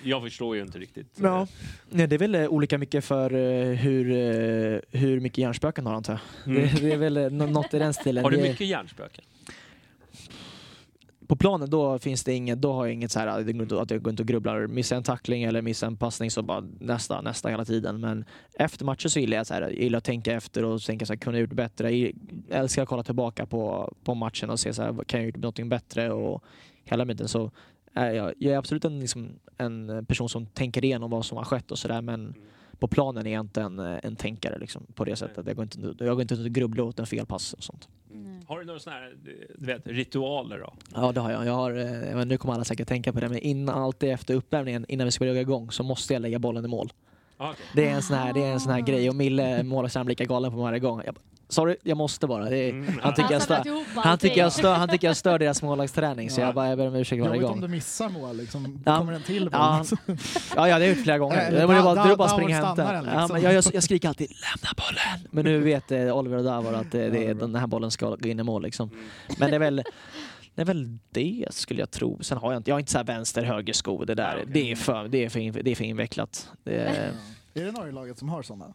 jag 0.02 0.22
förstår 0.22 0.56
ju 0.56 0.62
inte 0.62 0.78
riktigt. 0.78 1.12
Ja. 1.16 1.46
Nej, 1.88 2.06
det 2.06 2.16
är 2.16 2.18
väl 2.18 2.34
eh, 2.34 2.46
olika 2.48 2.78
mycket 2.78 3.04
för 3.04 3.34
eh, 3.34 3.68
hur, 3.76 4.11
eh, 4.11 4.80
hur 5.00 5.20
mycket 5.20 5.38
hjärnspöken 5.38 5.86
har 5.86 5.94
antar 5.94 6.12
jag. 6.44 6.56
Mm. 6.56 6.68
Det, 6.74 6.80
det 6.80 6.92
är 6.92 6.96
väl 6.96 7.16
eh, 7.16 7.30
nå- 7.30 7.46
något 7.46 7.74
i 7.74 7.78
den 7.78 7.94
stilen. 7.94 8.24
Har 8.24 8.30
du 8.30 8.36
mycket 8.36 8.66
hjärnspöken? 8.66 9.24
På 11.29 11.37
planen 11.37 11.70
då 11.70 11.99
finns 11.99 12.24
det 12.24 12.35
inget, 12.35 12.62
då 12.62 12.72
har 12.72 12.87
jag 12.87 12.95
inget 12.95 13.11
så 13.11 13.18
här 13.18 13.26
att 13.26 13.47
jag 13.47 13.55
går 13.55 13.62
inte- 13.62 13.81
att 13.81 13.91
jag 13.91 14.03
går 14.03 14.11
inte 14.11 14.22
och 14.22 14.26
grubblar. 14.29 14.66
Missar 14.66 14.97
jag 14.97 15.01
en 15.01 15.05
tackling 15.05 15.43
eller 15.43 15.62
missar 15.62 15.87
en 15.87 15.97
passning 15.97 16.31
så 16.31 16.43
bara 16.43 16.64
nästa, 16.81 17.20
nästa 17.20 17.49
hela 17.49 17.64
tiden. 17.64 18.01
Men 18.01 18.24
efter 18.55 18.85
matchen 18.85 19.11
så 19.11 19.20
gillar 19.20 19.37
jag 19.37 19.47
så 19.47 19.55
här, 19.55 19.62
jag 19.62 19.72
gillar 19.74 19.99
att 19.99 20.05
tänka 20.05 20.33
efter 20.33 20.64
och 20.64 20.81
tänka 20.83 21.07
så 21.07 21.12
här, 21.12 21.18
kunde 21.18 21.39
jag 21.39 21.43
gjort 21.49 21.57
bättre? 21.57 21.97
Jag 21.97 22.12
älskar 22.51 22.83
att 22.83 22.89
kolla 22.89 23.03
tillbaka 23.03 23.47
på, 23.47 23.93
på 24.05 24.14
matchen 24.14 24.51
och 24.51 24.61
se 24.61 24.74
så 24.74 24.83
här, 24.83 25.05
kan 25.05 25.20
jag 25.20 25.26
gjort 25.26 25.37
någonting 25.37 25.68
bättre? 25.68 26.12
Och 26.12 26.45
hela 26.85 27.07
tiden 27.07 27.29
så 27.29 27.51
är 27.95 28.11
jag, 28.11 28.35
jag 28.39 28.55
är 28.55 28.59
absolut 28.59 28.85
en, 28.85 29.01
liksom, 29.01 29.29
en 29.59 30.07
person 30.07 30.29
som 30.29 30.47
tänker 30.47 30.85
igenom 30.85 31.11
vad 31.11 31.24
som 31.24 31.39
har 31.39 31.45
skett 31.45 31.70
och 31.70 31.79
sådär 31.79 32.03
men 32.03 32.35
på 32.79 32.89
planen 32.89 33.26
är 33.26 33.33
jag 33.33 33.41
inte 33.41 33.62
en, 33.62 33.79
en 33.79 34.16
tänkare 34.16 34.59
liksom, 34.59 34.87
på 34.95 35.05
det 35.05 35.16
sättet. 35.16 35.47
Jag 35.47 35.57
går 35.57 35.62
inte, 35.62 36.05
jag 36.05 36.14
går 36.16 36.22
inte 36.22 36.35
och 36.35 36.45
grubblar 36.51 36.85
åt 36.85 36.99
en 36.99 37.07
felpass 37.07 37.53
och 37.53 37.62
sånt. 37.62 37.89
Nej. 38.11 38.42
Har 38.48 38.59
du 38.59 38.64
några 38.64 38.80
sådana 38.80 39.00
här 39.00 39.16
du 39.59 39.66
vet, 39.66 39.86
ritualer 39.86 40.59
då? 40.59 40.72
Ja 40.94 41.12
det 41.12 41.20
har 41.20 41.30
jag. 41.30 41.46
jag 41.46 41.52
har, 41.52 41.70
eh, 41.70 42.16
men 42.16 42.28
nu 42.28 42.36
kommer 42.38 42.54
alla 42.54 42.64
säkert 42.64 42.88
tänka 42.88 43.12
på 43.12 43.20
det, 43.20 43.28
men 43.28 43.38
innan, 43.38 43.82
alltid 43.82 44.11
efter 44.11 44.34
uppvärmningen, 44.34 44.84
innan 44.88 45.04
vi 45.04 45.11
ska 45.11 45.24
börja 45.24 45.40
igång, 45.40 45.70
så 45.70 45.82
måste 45.82 46.12
jag 46.12 46.22
lägga 46.22 46.38
bollen 46.38 46.64
i 46.64 46.68
mål. 46.68 46.92
Ah, 47.36 47.50
okej. 47.50 47.66
Det 47.74 47.88
är 47.88 47.90
en 47.94 48.02
sån 48.02 48.16
här, 48.16 48.32
det 48.32 48.44
är 48.44 48.52
en 48.52 48.61
sån 48.61 48.72
här 48.72 48.80
grej 48.80 49.09
och 49.09 49.16
Mille, 49.16 49.62
målvakten, 49.62 50.06
blir 50.06 50.12
lika 50.12 50.24
galen 50.24 50.50
på 50.50 50.56
mig 50.56 50.62
varje 50.62 50.78
gång. 50.78 51.02
Jag 51.04 51.14
bara, 51.14 51.20
Sorry, 51.51 51.76
jag 51.82 51.96
måste 51.96 52.26
bara. 52.26 52.44
Det 52.51 52.57
är, 52.59 52.70
Mm, 52.70 52.86
han, 52.86 52.99
ja. 53.03 53.11
tycker 53.11 53.22
jag 53.22 53.30
Han 53.32 53.40
stör, 53.40 54.01
han, 54.03 54.18
tycker 54.18 54.40
jag 54.40 54.53
stör, 54.53 54.74
han 54.74 54.88
tycker 54.88 55.07
jag 55.07 55.16
stör 55.16 55.38
deras 55.38 55.62
målvaktsträning 55.62 56.30
så 56.30 56.40
Ja. 56.40 56.46
jag 56.46 56.55
bara, 56.55 56.68
jag 56.68 56.78
ber 56.78 56.86
om 56.88 56.94
ursäkt 56.94 57.20
varje 57.22 57.34
Jobbigt 57.34 57.44
om 57.49 57.53
gång. 57.53 57.61
du 57.61 57.68
missar 57.68 58.09
mål 58.09 58.36
liksom. 58.36 58.82
Ja. 58.86 58.99
Kommer 58.99 59.12
en 59.12 59.22
till 59.22 59.42
boll. 59.44 59.51
Ja, 59.53 59.84
ja, 60.07 60.14
ja, 60.57 60.64
det 60.64 60.70
har 60.70 60.78
jag 60.78 60.88
gjort 60.88 60.99
flera 61.05 61.18
gånger. 61.18 61.36
Eller 61.49 61.59
Det 61.61 61.66
var 61.66 61.82
bara, 61.94 62.16
da- 62.16 62.28
springa 62.28 62.61
och 62.61 62.66
hämta. 62.66 62.94
Ja, 62.94 63.01
liksom. 63.03 63.28
men 63.32 63.42
jag, 63.42 63.53
jag, 63.53 63.64
jag 63.74 63.82
skriker 63.82 64.09
alltid 64.09 64.30
lämna 64.30 64.70
bollen. 64.76 65.28
Men 65.30 65.44
nu 65.44 65.61
vet 65.61 65.92
eh, 65.92 66.16
Oliver 66.18 66.36
och 66.36 66.44
Davor 66.44 66.74
att 66.74 66.94
eh, 66.94 67.01
det, 67.01 67.26
är- 67.26 67.34
den 67.34 67.55
här 67.55 67.66
bollen 67.66 67.90
ska 67.90 68.16
gå 68.16 68.28
in 68.28 68.40
i 68.40 68.42
mål. 68.42 68.62
Liksom. 68.62 68.90
Men 69.38 69.51
det 69.51 69.57
är 69.57 69.61
väl 69.61 69.82
det 70.55 70.62
är 70.62 70.66
väl 70.66 70.99
det 71.11 71.46
skulle 71.51 71.80
jag 71.80 71.90
tro. 71.90 72.18
Sen 72.22 72.38
har 72.38 72.53
jag 72.53 72.61
inte, 72.61 72.70
jag 72.70 72.74
har 72.74 72.80
inte 72.80 72.92
så 72.92 72.99
här 72.99 73.05
vänster 73.05 73.42
höger 73.42 73.72
sko. 73.72 74.05
Det 74.05 74.14
där, 74.14 74.36
Ja, 74.38 74.44
det, 74.53 74.70
är 74.70 74.76
för, 74.76 75.09
det, 75.09 75.24
är 75.24 75.28
för, 75.28 75.40
in- 75.40 75.59
det 75.64 75.70
är 75.70 75.74
för 75.74 75.84
invecklat. 75.84 76.49
Det 76.64 76.76
är, 76.76 77.12
Är 77.55 77.64
det 77.64 77.72
Norge-laget 77.72 78.18
som 78.18 78.28
har 78.28 78.42
sådana? 78.42 78.74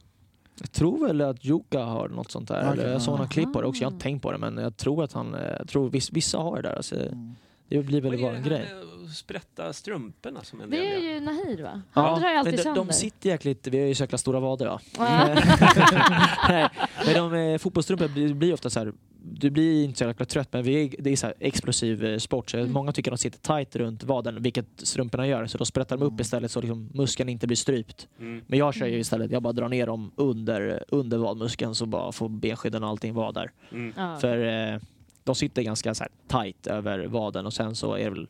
Jag 0.60 0.72
tror 0.72 1.08
väl 1.08 1.22
att 1.22 1.45
Joka 1.45 1.84
har 1.84 2.08
något 2.10 2.32
sånt 2.32 2.47
där. 2.47 2.72
Eller 2.74 2.91
jag 2.91 3.01
såg 3.01 3.14
ja. 3.14 3.18
någon 3.18 3.28
klipp 3.30 3.54
på 3.54 3.62
det 3.62 3.68
också. 3.68 3.82
Jag 3.82 3.88
har 3.88 3.93
inte 3.93 4.04
tänkt 4.04 4.22
på 4.22 4.32
det 4.32 4.38
men 4.38 4.58
jag 4.58 4.78
tror 4.78 5.04
att 5.04 5.14
han, 5.14 5.36
jag 5.60 5.68
tror 5.68 5.89
viss, 5.89 6.12
vissa 6.12 6.38
har 6.38 6.56
det 6.56 6.62
där. 6.70 6.76
Alltså, 6.76 6.95
Mm. 6.95 7.36
det 7.70 7.84
blir 7.84 8.01
väl 8.01 8.22
bara 8.22 8.36
en 8.36 8.43
grej. 8.43 8.68
sprätta 9.16 9.74
strumporna 9.74 10.43
som 10.43 10.62
en 10.62 10.70
del 10.70 10.80
Det 10.80 10.95
är 10.95 11.14
ju 11.14 11.20
Nahir 11.20 11.64
va? 11.64 11.82
Han 11.91 12.22
drar 12.22 12.30
ju 12.30 12.36
alltid 12.38 12.54
de, 12.54 12.58
sönder. 12.64 12.84
de 12.86 12.93
sitter 12.93 13.30
jäkligt, 13.30 13.68
vi 13.68 13.80
har 13.80 13.88
ju 13.88 13.95
så 13.95 14.04
jäkla 14.04 14.18
stora 14.18 14.39
vader 14.39 14.66
va. 14.66 14.80
Ja. 14.97 15.28
Nej, 16.49 16.70
men 17.06 17.14
de 17.32 17.34
eh, 17.34 17.58
fotbollstrumpor 17.58 18.08
blir, 18.08 18.34
blir 18.34 18.54
ofta 18.54 18.70
så 18.70 18.80
här. 18.80 18.93
Du 19.26 19.49
blir 19.49 19.84
inte 19.84 19.97
så 19.99 20.05
jäkla 20.05 20.26
trött 20.26 20.47
men 20.51 20.63
vi 20.63 20.84
är, 20.86 20.95
det 20.99 21.09
är 21.11 21.15
så 21.15 21.26
här 21.28 21.36
explosiv 21.39 22.05
eh, 22.05 22.17
sport 22.17 22.49
så 22.49 22.57
Mm. 22.57 22.71
många 22.71 22.91
tycker 22.91 23.11
de 23.11 23.17
sitter 23.17 23.39
tight 23.39 23.76
runt 23.76 24.03
vaden 24.03 24.41
vilket 24.41 24.65
strumporna 24.78 25.28
gör 25.28 25.45
så 25.45 25.57
då 25.57 25.65
sprättar 25.65 25.97
de 25.97 26.05
upp 26.05 26.19
istället 26.19 26.51
så 26.51 26.61
liksom 26.61 26.89
muskeln 26.93 27.30
inte 27.30 27.47
blir 27.47 27.57
strypt. 27.57 28.07
Mm. 28.19 28.41
Men 28.47 28.59
jag 28.59 28.74
kör 28.74 28.86
ju 28.88 28.99
istället, 28.99 29.32
jag 29.32 29.41
bara 29.43 29.53
drar 29.53 29.69
ner 29.69 29.88
dem 29.88 30.11
under, 30.15 30.84
under 30.88 31.17
vadmuskeln 31.17 31.76
så 31.76 31.86
bara 31.86 32.11
får 32.11 32.30
benskydden 32.30 32.84
och 32.84 32.89
allting 32.89 33.13
vara 33.13 33.32
där. 33.32 33.51
Mm. 33.71 34.19
För 34.19 34.71
eh, 34.74 34.80
de 35.24 35.36
sitter 35.36 35.61
ganska 35.61 35.93
så 35.95 36.03
här 36.03 36.11
tight 36.43 36.67
över 36.67 37.05
vaden 37.07 37.45
och 37.45 37.53
sen 37.53 37.76
så 37.76 37.93
är 37.93 38.03
det 38.03 38.09
väl 38.09 38.28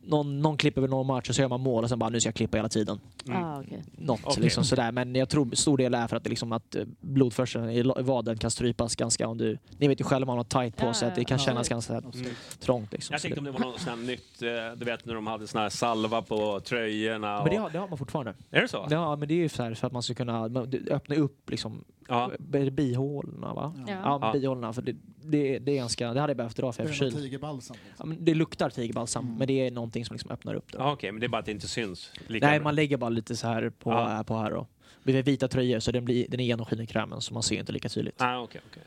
någon, 0.00 0.40
någon 0.40 0.56
klipper 0.56 0.80
väl 0.80 0.90
någon 0.90 1.06
match 1.06 1.28
och 1.28 1.34
så 1.34 1.42
gör 1.42 1.48
man 1.48 1.60
mål 1.60 1.84
och 1.84 1.90
sen 1.90 1.98
bara 1.98 2.10
nu 2.10 2.20
ska 2.20 2.28
jag 2.28 2.34
klippa 2.34 2.56
hela 2.56 2.68
tiden. 2.68 3.00
Mm. 3.26 3.44
Ah. 3.44 3.62
Något 3.96 4.20
Okej. 4.24 4.42
liksom 4.42 4.64
sådär. 4.64 4.92
Men 4.92 5.14
jag 5.14 5.28
tror 5.28 5.54
stor 5.54 5.78
del 5.78 5.94
är 5.94 6.06
för 6.06 6.16
att, 6.16 6.24
det 6.24 6.30
liksom 6.30 6.52
att 6.52 6.74
eh, 6.74 6.84
blodförseln 7.00 7.70
i 7.70 7.82
vaden 8.02 8.38
kan 8.38 8.50
strypas 8.50 8.96
ganska 8.96 9.28
om 9.28 9.38
du... 9.38 9.58
Ni 9.78 9.88
vet 9.88 10.00
ju 10.00 10.04
själva 10.04 10.32
om 10.32 10.36
man 10.36 10.46
har 10.46 10.62
tight 10.64 10.76
på 10.76 10.92
sig 10.94 11.08
att 11.08 11.14
det 11.14 11.24
kan 11.24 11.38
ja. 11.38 11.44
kännas 11.44 11.68
ganska 11.68 11.92
Mm. 11.98 12.30
trångt. 12.60 12.92
Liksom. 12.92 13.14
Jag 13.14 13.20
Så 13.20 13.24
tänkte 13.24 13.38
om 13.40 13.44
det 13.44 13.50
var 13.50 13.60
något 13.60 13.80
sånt 13.80 14.06
nytt, 14.06 14.42
eh, 14.42 14.48
du 14.76 14.84
vet 14.84 15.04
när 15.04 15.14
de 15.14 15.26
hade 15.26 15.46
såna 15.46 15.62
här 15.62 15.70
salva 15.70 16.22
på 16.22 16.60
tröjorna. 16.60 17.38
Och... 17.38 17.44
men 17.44 17.54
det 17.54 17.60
har, 17.60 17.70
det 17.70 17.78
har 17.78 17.88
man 17.88 17.98
fortfarande. 17.98 18.34
Är 18.50 18.60
det 18.60 18.68
så? 18.68 18.86
Ja, 18.90 19.16
men 19.16 19.28
det 19.28 19.34
är 19.34 19.38
ju 19.38 19.48
så 19.48 19.62
här 19.62 19.74
för 19.74 19.86
att 19.86 19.92
man 19.92 20.02
ska 20.02 20.14
kunna 20.14 20.44
öppna 20.90 21.14
upp 21.16 21.50
liksom 21.50 21.84
Ja. 22.08 22.30
bihålorna 22.72 23.54
va? 23.54 23.74
Ja. 23.86 23.92
Ja, 24.04 24.18
Ja. 24.22 24.32
bihålorna. 24.32 24.72
För 24.72 24.82
det, 24.82 24.96
det, 25.22 25.58
det 25.58 25.72
är 25.72 25.76
ganska, 25.76 26.12
det 26.14 26.20
hade 26.20 26.30
jag 26.30 26.36
behövt 26.36 26.58
idag 26.58 26.74
för 26.74 26.82
jag 26.82 26.88
är 26.90 26.92
förkyld. 26.92 27.16
tigerbalsam? 27.16 27.76
Ja, 27.80 27.88
Liksom? 27.90 28.08
men 28.08 28.24
det 28.24 28.34
luktar 28.34 28.70
tigerbalsam, 28.70 29.24
Mm. 29.24 29.38
men 29.38 29.46
det 29.46 29.66
är 29.66 29.70
någonting 29.70 30.04
som 30.04 30.14
liksom 30.14 30.30
öppnar 30.30 30.54
upp 30.54 30.72
det. 30.72 30.78
Ja, 30.78 30.92
Okej, 30.92 31.12
men 31.12 31.20
det 31.20 31.26
är 31.26 31.28
bara 31.28 31.38
att 31.38 31.46
det 31.46 31.52
inte 31.52 31.68
syns 31.68 32.12
lika 32.26 32.46
Nej, 32.46 32.58
bra. 32.58 32.64
man 32.64 32.74
lägger 32.74 32.96
bara 32.96 33.10
lite 33.10 33.36
så 33.36 33.46
här 33.46 33.70
på, 33.70 33.90
Ja. 33.90 34.06
här, 34.08 34.22
på 34.24 34.36
här. 34.36 34.52
Och, 34.52 34.68
vi 35.02 35.16
har 35.16 35.22
vita 35.22 35.48
tröjor 35.48 35.80
så 35.80 35.92
den, 35.92 36.04
blir, 36.04 36.26
den 36.28 36.40
är 36.40 36.44
genomskinlig 36.44 36.88
krämen 36.88 37.20
så 37.20 37.34
man 37.34 37.42
ser 37.42 37.58
inte 37.60 37.72
lika 37.72 37.88
tydligt. 37.88 38.22
Ah, 38.22 38.38
okej, 38.40 38.60
okej. 38.70 38.82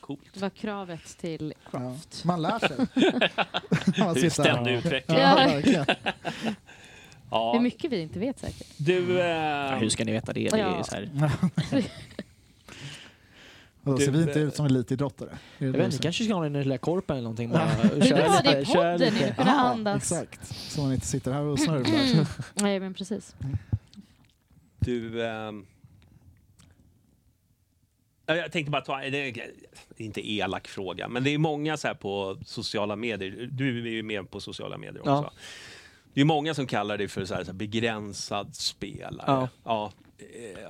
Coolt. 0.00 0.20
Det 0.34 0.40
var 0.40 0.50
kravet 0.50 1.18
till 1.18 1.54
Ja. 1.72 1.78
Croft. 1.78 2.24
Man 2.24 2.42
lär 2.42 2.58
sig. 2.58 2.76
Man 4.04 4.14
Det 4.14 4.26
är 4.26 4.30
ständig 4.30 4.72
utveckling. 4.72 5.18
Ja, 5.18 5.60
Ja. 5.60 5.84
Det 7.30 7.36
är 7.36 7.54
Ja. 7.54 7.60
mycket 7.60 7.92
vi 7.92 8.00
inte 8.00 8.18
vet 8.18 8.38
säkert. 8.38 8.66
Du, 8.76 9.12
Ja, 9.18 9.72
eh, 9.72 9.78
hur 9.78 9.88
ska 9.88 10.04
ni 10.04 10.12
veta 10.12 10.32
det? 10.32 10.48
det 10.48 10.60
är 10.60 10.76
Ja. 10.76 10.84
så 10.84 10.96
här, 13.86 13.92
Och 13.92 13.98
då 13.98 13.98
Du, 13.98 14.04
ser 14.04 14.12
vi 14.12 14.22
inte 14.22 14.40
ut 14.40 14.56
som 14.56 14.66
elitidrottare? 14.66 15.38
Jag 15.58 15.66
vet 15.66 15.74
du 15.74 15.84
inte, 15.84 15.96
ni 15.96 16.02
kanske 16.02 16.24
ska 16.24 16.34
ha 16.34 16.42
den 16.42 16.52
lilla 16.52 16.78
korpen 16.78 17.16
eller 17.16 17.22
någonting 17.22 17.50
bara. 17.50 17.68
Ja. 17.82 17.88
Det 17.94 18.10
är 18.10 18.14
bra, 18.14 18.40
det 18.44 18.58
är 18.58 18.64
podden 18.64 19.14
ju. 19.16 19.34
Kunna 19.34 19.50
Aha, 19.50 19.68
andas. 19.68 19.96
Exakt, 20.12 20.46
så 20.46 20.80
man 20.80 20.92
inte 20.92 21.06
sitter 21.06 21.32
här 21.32 21.42
och 21.42 21.58
snörvlar. 21.60 22.26
Nej, 22.54 22.80
men 22.80 22.94
precis. 22.94 23.34
du 24.78 25.26
ehm, 25.26 25.66
ja, 28.26 28.36
jag 28.36 28.52
tänkte 28.52 28.70
bara 28.70 28.82
ta, 28.82 28.96
det 28.98 29.18
är 29.18 29.52
inte 29.96 30.30
elak 30.32 30.68
fråga, 30.68 31.08
men 31.08 31.24
det 31.24 31.30
är 31.30 31.38
många 31.38 31.76
så 31.76 31.86
här 31.88 31.94
på 31.94 32.38
sociala 32.44 32.96
medier, 32.96 33.48
du 33.52 33.86
är 33.86 33.90
ju 33.92 34.02
med 34.02 34.30
på 34.30 34.40
sociala 34.40 34.78
medier 34.78 35.00
också. 35.00 35.10
Ja. 35.10 35.32
Det 36.14 36.20
är 36.20 36.24
många 36.24 36.54
som 36.54 36.66
kallar 36.66 36.98
dig 36.98 37.08
för 37.08 37.24
så 37.24 37.34
här, 37.34 37.44
så 37.44 37.50
här 37.50 37.58
begränsad 37.58 38.56
spelare. 38.56 39.48
Ja. 39.64 39.84
eh, 39.84 39.92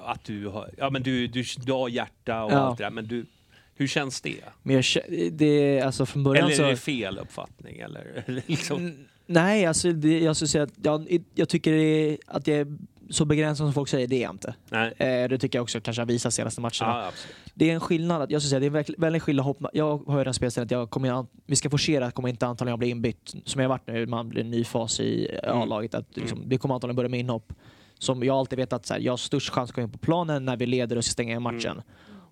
att 0.04 0.24
du 0.24 0.46
har, 0.48 0.70
ja 0.78 0.90
men 0.90 1.02
du, 1.02 1.26
du, 1.26 1.44
du 1.64 1.72
har 1.72 1.88
hjärta 1.88 2.42
och 2.44 2.52
Ja. 2.52 2.56
allt 2.56 2.78
det 2.78 2.84
där, 2.84 2.90
men 2.90 3.06
du, 3.06 3.26
hur 3.74 3.86
känns 3.86 4.20
det? 4.20 4.40
Men 4.62 4.76
jag, 4.76 4.84
det, 5.32 5.80
alltså 5.80 6.06
från 6.06 6.24
början 6.24 6.44
Eller 6.46 6.56
så... 6.56 6.62
är 6.62 6.70
det 6.70 6.76
fel 6.76 7.18
uppfattning? 7.18 7.78
Eller, 7.78 8.24
liksom? 8.46 9.06
Nej, 9.26 9.66
alltså 9.66 9.92
det, 9.92 10.18
jag 10.20 10.36
skulle 10.36 10.48
säga 10.48 10.64
att 10.64 10.72
jag, 10.82 11.24
jag 11.34 11.48
tycker 11.48 11.72
är, 11.72 12.18
att 12.26 12.46
jag 12.46 12.56
är 12.58 12.66
så 13.10 13.24
begränsad 13.24 13.66
som 13.66 13.72
folk 13.74 13.88
säger, 13.88 14.06
det 14.06 14.16
är 14.16 14.22
jag 14.22 14.30
inte. 14.34 14.54
Nej. 14.70 14.92
Eh, 14.98 15.28
det 15.28 15.38
tycker 15.38 15.58
jag 15.58 15.62
också 15.62 15.80
kanske 15.80 16.00
har 16.00 16.06
visat 16.06 16.34
senaste 16.34 16.60
matcherna. 16.60 16.72
Ja. 16.80 17.10
Det 17.54 17.70
är 17.70 17.74
en 17.74 17.80
skillnad, 17.80 18.22
att- 18.22 18.30
jag 18.30 18.42
skulle 18.42 18.50
säga 18.50 18.60
det 18.60 18.66
är 18.66 18.70
en 18.80 18.84
verkl- 18.84 19.00
väldigt 19.00 19.22
skillnad 19.22 19.44
hopp. 19.46 19.58
Jag 19.72 19.98
har 20.06 20.18
ju 20.18 20.24
den 20.24 20.34
spelstilen 20.34 20.64
att 20.64 20.70
jag 20.70 20.90
kommer, 20.90 21.10
an- 21.10 21.26
vi 21.46 21.56
ska 21.56 21.70
forcera 21.70 22.06
att 22.06 22.14
kommer 22.14 22.28
inte 22.28 22.46
antagligen 22.46 22.78
blir 22.78 22.88
inbytt, 22.88 23.34
som 23.44 23.60
jag 23.60 23.68
har 23.68 23.74
varit 23.74 23.86
nu, 23.86 24.06
man 24.06 24.28
blir 24.28 24.40
en 24.42 24.50
ny 24.50 24.64
fas 24.64 25.00
i 25.00 25.38
Mm. 25.42 25.58
A-laget, 25.58 25.94
att 25.94 26.16
liksom, 26.16 26.38
Mm. 26.38 26.48
det 26.48 26.58
kommer 26.58 26.74
antagligen 26.74 26.96
börja 26.96 27.08
med 27.08 27.20
inhopp. 27.20 27.52
Som 27.98 28.22
jag 28.22 28.36
alltid 28.36 28.58
vetat 28.58 28.72
att 28.80 28.86
så 28.86 28.94
här, 28.94 29.00
jag 29.00 29.12
har 29.12 29.16
störst 29.16 29.50
chans 29.50 29.70
att 29.70 29.74
komma 29.74 29.84
in 29.84 29.92
på 29.92 29.98
planen 29.98 30.44
när 30.44 30.56
vi 30.56 30.66
leder 30.66 30.96
och 30.96 31.04
ska 31.04 31.12
stänga 31.12 31.36
Mm. 31.36 31.42
matchen. 31.42 31.82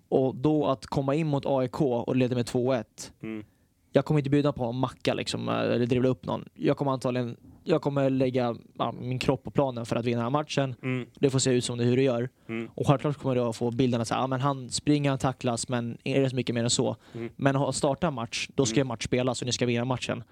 Och 0.09 0.35
då 0.35 0.65
att 0.67 0.85
komma 0.85 1.15
in 1.15 1.27
mot 1.27 1.45
AIK 1.45 1.81
och 1.81 2.15
leda 2.15 2.35
med 2.35 2.45
2-1, 2.45 3.11
Mm. 3.23 3.45
jag 3.91 4.05
kommer 4.05 4.19
inte 4.19 4.29
bjuda 4.29 4.53
på 4.53 4.65
en 4.65 4.75
macka 4.75 5.13
liksom, 5.13 5.49
eller 5.49 5.85
dribbla 5.85 6.09
upp 6.09 6.25
någon. 6.25 6.45
Jag 6.53 6.77
kommer 6.77 6.91
antagligen 6.91 7.37
jag 7.67 7.81
kommer 7.81 8.09
lägga 8.09 8.55
ja, 8.77 8.91
min 9.01 9.19
kropp 9.19 9.43
på 9.43 9.51
planen 9.51 9.85
för 9.85 9.95
att 9.95 10.05
vinna 10.05 10.17
den 10.17 10.23
här 10.23 10.29
matchen. 10.29 10.75
Mm. 10.83 11.07
Det 11.19 11.29
får 11.29 11.39
se 11.39 11.51
ut 11.51 11.63
som 11.65 11.77
det 11.77 11.83
hur 11.83 11.97
det 11.97 12.03
gör. 12.03 12.29
Mm. 12.49 12.69
Och 12.75 12.87
självklart 12.87 13.17
kommer 13.17 13.35
du 13.35 13.41
att 13.41 13.55
få 13.55 13.71
bilden 13.71 14.01
att 14.01 14.07
säga, 14.07 14.19
ja, 14.19 14.27
men 14.27 14.41
han 14.41 14.69
springer, 14.69 15.09
han 15.09 15.19
tacklas, 15.19 15.69
men 15.69 15.97
är 16.03 16.21
det 16.21 16.29
så 16.29 16.35
mycket 16.35 16.55
mer 16.55 16.63
än 16.63 16.69
så? 16.69 16.95
Mm. 17.13 17.29
Men 17.35 17.73
starta 17.73 18.07
en 18.07 18.13
match, 18.13 18.49
då 18.55 18.65
ska 18.65 18.79
Mm. 18.79 18.87
match 18.87 19.05
spelas 19.05 19.41
och 19.41 19.45
ni 19.45 19.51
ska 19.51 19.65
vinna 19.65 19.85
matchen. 19.85 20.23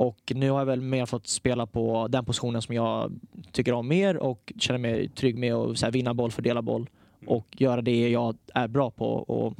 Mm. 0.00 0.08
Och 0.08 0.32
nu 0.34 0.50
har 0.50 0.58
jag 0.58 0.66
väl 0.66 0.80
mer 0.80 1.06
fått 1.06 1.26
spela 1.26 1.66
på 1.66 2.08
den 2.08 2.24
positionen 2.24 2.62
som 2.62 2.74
jag 2.74 3.12
tycker 3.52 3.72
om 3.72 3.88
mer 3.88 4.16
och 4.16 4.52
känner 4.58 4.78
mig 4.78 5.08
trygg 5.08 5.38
med 5.38 5.54
att 5.54 5.78
så 5.78 5.86
här, 5.86 5.92
vinna 5.92 6.14
boll, 6.14 6.30
fördela 6.30 6.62
boll 6.62 6.88
Mm. 7.22 7.28
och 7.34 7.46
göra 7.50 7.82
det 7.82 8.08
jag 8.10 8.36
är 8.54 8.68
bra 8.68 8.90
på. 8.90 9.06
Och, 9.06 9.54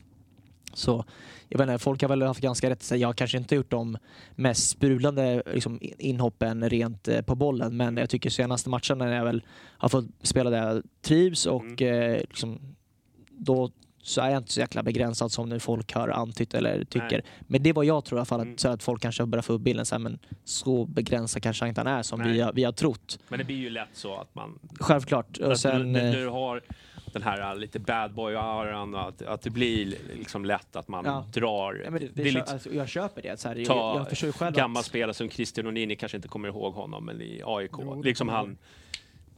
så 0.72 1.04
jag 1.48 1.58
vet 1.58 1.68
inte, 1.68 1.78
folk 1.78 2.02
har 2.02 2.08
väl 2.08 2.22
haft 2.22 2.40
ganska 2.40 2.70
rätt. 2.70 2.82
Så 2.82 2.96
jag 2.96 3.08
har 3.08 3.12
kanske 3.12 3.38
inte 3.38 3.54
gjort 3.54 3.70
de 3.70 3.98
mest 4.34 4.68
sprudlande 4.68 5.42
liksom, 5.54 5.78
in- 5.82 5.94
inhoppen 5.98 6.70
rent 6.70 7.08
eh, 7.08 7.20
på 7.22 7.34
bollen, 7.34 7.76
men 7.76 7.96
jag 7.96 8.10
tycker 8.10 8.30
senaste 8.30 8.68
matcherna 8.70 9.04
när 9.04 9.16
jag 9.16 9.24
väl 9.24 9.42
har 9.78 9.88
fått 9.88 10.04
spela 10.22 10.50
där 10.50 10.66
jag 10.74 10.82
trivs 11.02 11.46
och 11.46 11.82
eh, 11.82 12.20
liksom, 12.20 12.58
då 13.30 13.70
så 14.02 14.20
är 14.20 14.30
jag 14.30 14.36
inte 14.38 14.52
så 14.52 14.60
jäkla 14.60 14.82
begränsad 14.82 15.32
som 15.32 15.48
nu 15.48 15.60
folk 15.60 15.92
har 15.94 16.08
antytt 16.08 16.54
eller 16.54 16.84
tycker. 16.84 17.10
Nej. 17.10 17.22
Men 17.40 17.62
det 17.62 17.72
var 17.72 17.84
jag 17.84 18.04
tror 18.04 18.16
i 18.16 18.20
alla 18.20 18.24
fall, 18.24 18.40
Mm. 18.40 18.52
att, 18.54 18.60
så 18.60 18.68
att 18.68 18.82
folk 18.82 19.02
kanske 19.02 19.26
börjar 19.26 19.42
få 19.42 19.52
upp 19.52 19.62
bilden 19.62 19.86
så 19.86 19.94
här, 19.94 20.00
men 20.00 20.18
så 20.44 20.84
begränsad 20.84 21.42
kanske 21.42 21.62
han 21.64 21.68
inte 21.68 21.80
han 21.80 21.86
är 21.98 22.02
som 22.02 22.20
Nej. 22.20 22.32
vi 22.32 22.40
har, 22.40 22.52
vi 22.52 22.64
har 22.64 22.72
trott. 22.72 23.18
Men 23.28 23.38
det 23.38 23.44
blir 23.44 23.56
ju 23.56 23.70
lätt 23.70 23.88
så 23.92 24.16
att 24.16 24.34
man... 24.34 24.58
Självklart. 24.80 25.38
Och 25.38 25.58
sen, 25.60 25.92
du, 25.92 26.00
eh, 26.00 26.12
du, 26.12 26.28
har, 26.28 26.62
den 27.12 27.22
här 27.22 27.54
lite 27.54 27.78
bad 27.78 28.12
boy-auran 28.14 28.94
och 28.94 29.08
att, 29.08 29.22
att 29.22 29.42
det 29.42 29.50
blir 29.50 29.94
liksom 30.16 30.44
lätt 30.44 30.76
att 30.76 30.88
man 30.88 31.04
Ja. 31.04 31.26
drar. 31.32 31.82
Ja, 31.84 31.90
det, 31.90 31.98
det 31.98 32.08
det, 32.14 32.22
är 32.22 32.32
lite, 32.32 32.52
alltså, 32.52 32.74
jag 32.74 32.88
köper 32.88 33.22
det. 33.22 33.40
Så 33.40 33.48
här, 33.48 33.56
jag, 33.56 33.66
ta 33.66 34.06
jag 34.10 34.22
ju 34.22 34.32
själv 34.32 34.56
gamla 34.56 34.80
att, 34.80 34.86
spelare 34.86 35.14
som 35.14 35.30
Christian 35.30 35.66
Olini 35.66 35.96
kanske 35.96 36.16
inte 36.16 36.28
kommer 36.28 36.48
ihåg 36.48 36.74
honom, 36.74 37.04
men 37.04 37.20
i 37.20 37.42
AIK. 37.44 37.70
Jo, 37.78 38.02
liksom 38.02 38.28
han, 38.28 38.58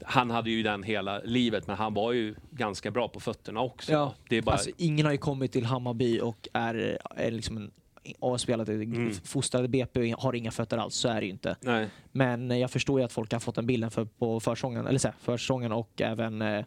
han 0.07 0.31
hade 0.31 0.51
ju 0.51 0.63
den 0.63 0.83
hela 0.83 1.19
livet, 1.19 1.67
men 1.67 1.77
han 1.77 1.95
var 1.95 2.13
ju 2.13 2.35
ganska 2.51 2.91
bra 2.91 3.09
på 3.09 3.21
fötterna 3.21 3.61
också. 3.61 3.93
Ja, 3.93 4.15
det 4.29 4.37
är 4.37 4.43
bara, 4.43 4.53
alltså, 4.53 4.71
ingen 4.77 5.07
har 5.07 5.13
ju 5.13 5.19
kommit 5.19 5.53
till 5.53 5.65
Hammarby 5.65 6.21
och 6.21 6.49
är, 6.53 6.99
är 7.17 7.31
liksom 7.31 7.57
en 7.57 7.71
och 8.19 8.41
spelat 8.41 8.69
Mm. 8.69 9.13
fostrade 9.13 9.69
BP 9.69 10.15
och 10.15 10.23
har 10.23 10.33
inga 10.35 10.51
fötter 10.51 10.79
alls, 10.79 10.95
så 10.95 11.09
är 11.09 11.21
det 11.21 11.27
ju 11.27 11.33
inte. 11.33 11.57
nej. 11.61 11.89
Men 12.13 12.51
eh, 12.51 12.59
jag 12.59 12.71
förstår 12.71 13.01
ju 13.01 13.05
att 13.05 13.13
folk 13.13 13.33
har 13.33 13.41
fått 13.41 13.55
den 13.55 13.67
bilden 13.67 13.91
för, 13.91 14.05
på 14.05 14.41
försäsongen, 14.41 14.87
eller 14.87 14.99
så 14.99 15.09
här, 15.09 15.15
försäsongen 15.21 15.73
och 15.73 16.01
även 16.03 16.43
eh, 16.43 16.65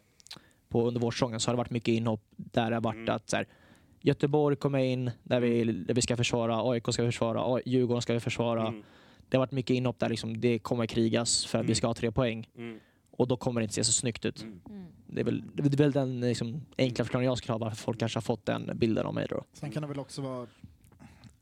på 0.68 0.86
under 0.88 1.00
vårsäsongen 1.00 1.40
så 1.40 1.48
har 1.50 1.54
det 1.54 1.58
varit 1.58 1.70
mycket 1.70 1.88
inhopp 1.94 2.22
där 2.36 2.70
det 2.70 2.76
har 2.76 2.80
varit 2.80 2.96
Mm. 2.96 3.14
att 3.14 3.30
så 3.30 3.36
här, 3.36 3.46
Göteborg 4.00 4.56
kommer 4.56 4.78
in 4.78 5.10
där 5.22 5.40
vi, 5.40 5.64
där 5.64 5.94
vi 5.94 6.02
ska 6.02 6.16
försvara, 6.16 6.70
AIK 6.70 6.82
ska 6.92 7.04
försvara, 7.06 7.60
Djurgården 7.66 8.02
ska 8.02 8.12
vi 8.12 8.20
försvara. 8.20 8.66
Mm, 8.68 8.82
Det 9.28 9.36
har 9.36 9.40
varit 9.42 9.52
mycket 9.52 9.74
inhopp 9.74 9.98
där 9.98 10.08
liksom, 10.08 10.40
det 10.40 10.58
kommer 10.58 10.86
krigas 10.86 11.46
för 11.46 11.58
att 11.58 11.64
vi 11.64 11.66
Mm. 11.66 11.74
ska 11.74 11.86
ha 11.86 11.94
tre 11.94 12.10
poäng 12.12 12.48
mm, 12.56 12.80
och 13.16 13.28
då 13.28 13.36
kommer 13.36 13.60
det 13.60 13.62
inte 13.64 13.74
se 13.74 13.84
så 13.84 13.92
snyggt 13.92 14.24
ut. 14.24 14.42
mm. 14.42 14.60
Mm. 14.70 14.86
Det 15.06 15.20
är 15.20 15.24
väl, 15.24 15.42
det 15.54 15.62
är 15.74 15.76
väl 15.76 15.92
den 15.92 16.20
liksom, 16.20 16.62
enkla 16.78 17.04
förklaringen 17.04 17.28
jag 17.30 17.38
skulle 17.38 17.52
ha 17.52 17.58
varför 17.58 17.76
folk 17.76 17.98
kanske 17.98 18.16
har 18.16 18.22
fått 18.22 18.46
den 18.46 18.70
bilden 18.74 19.06
av 19.06 19.14
mig 19.14 19.26
då. 19.30 19.44
Sen 19.52 19.70
kan 19.70 19.82
det 19.82 19.88
väl 19.88 19.98
också 19.98 20.22
vara... 20.22 20.46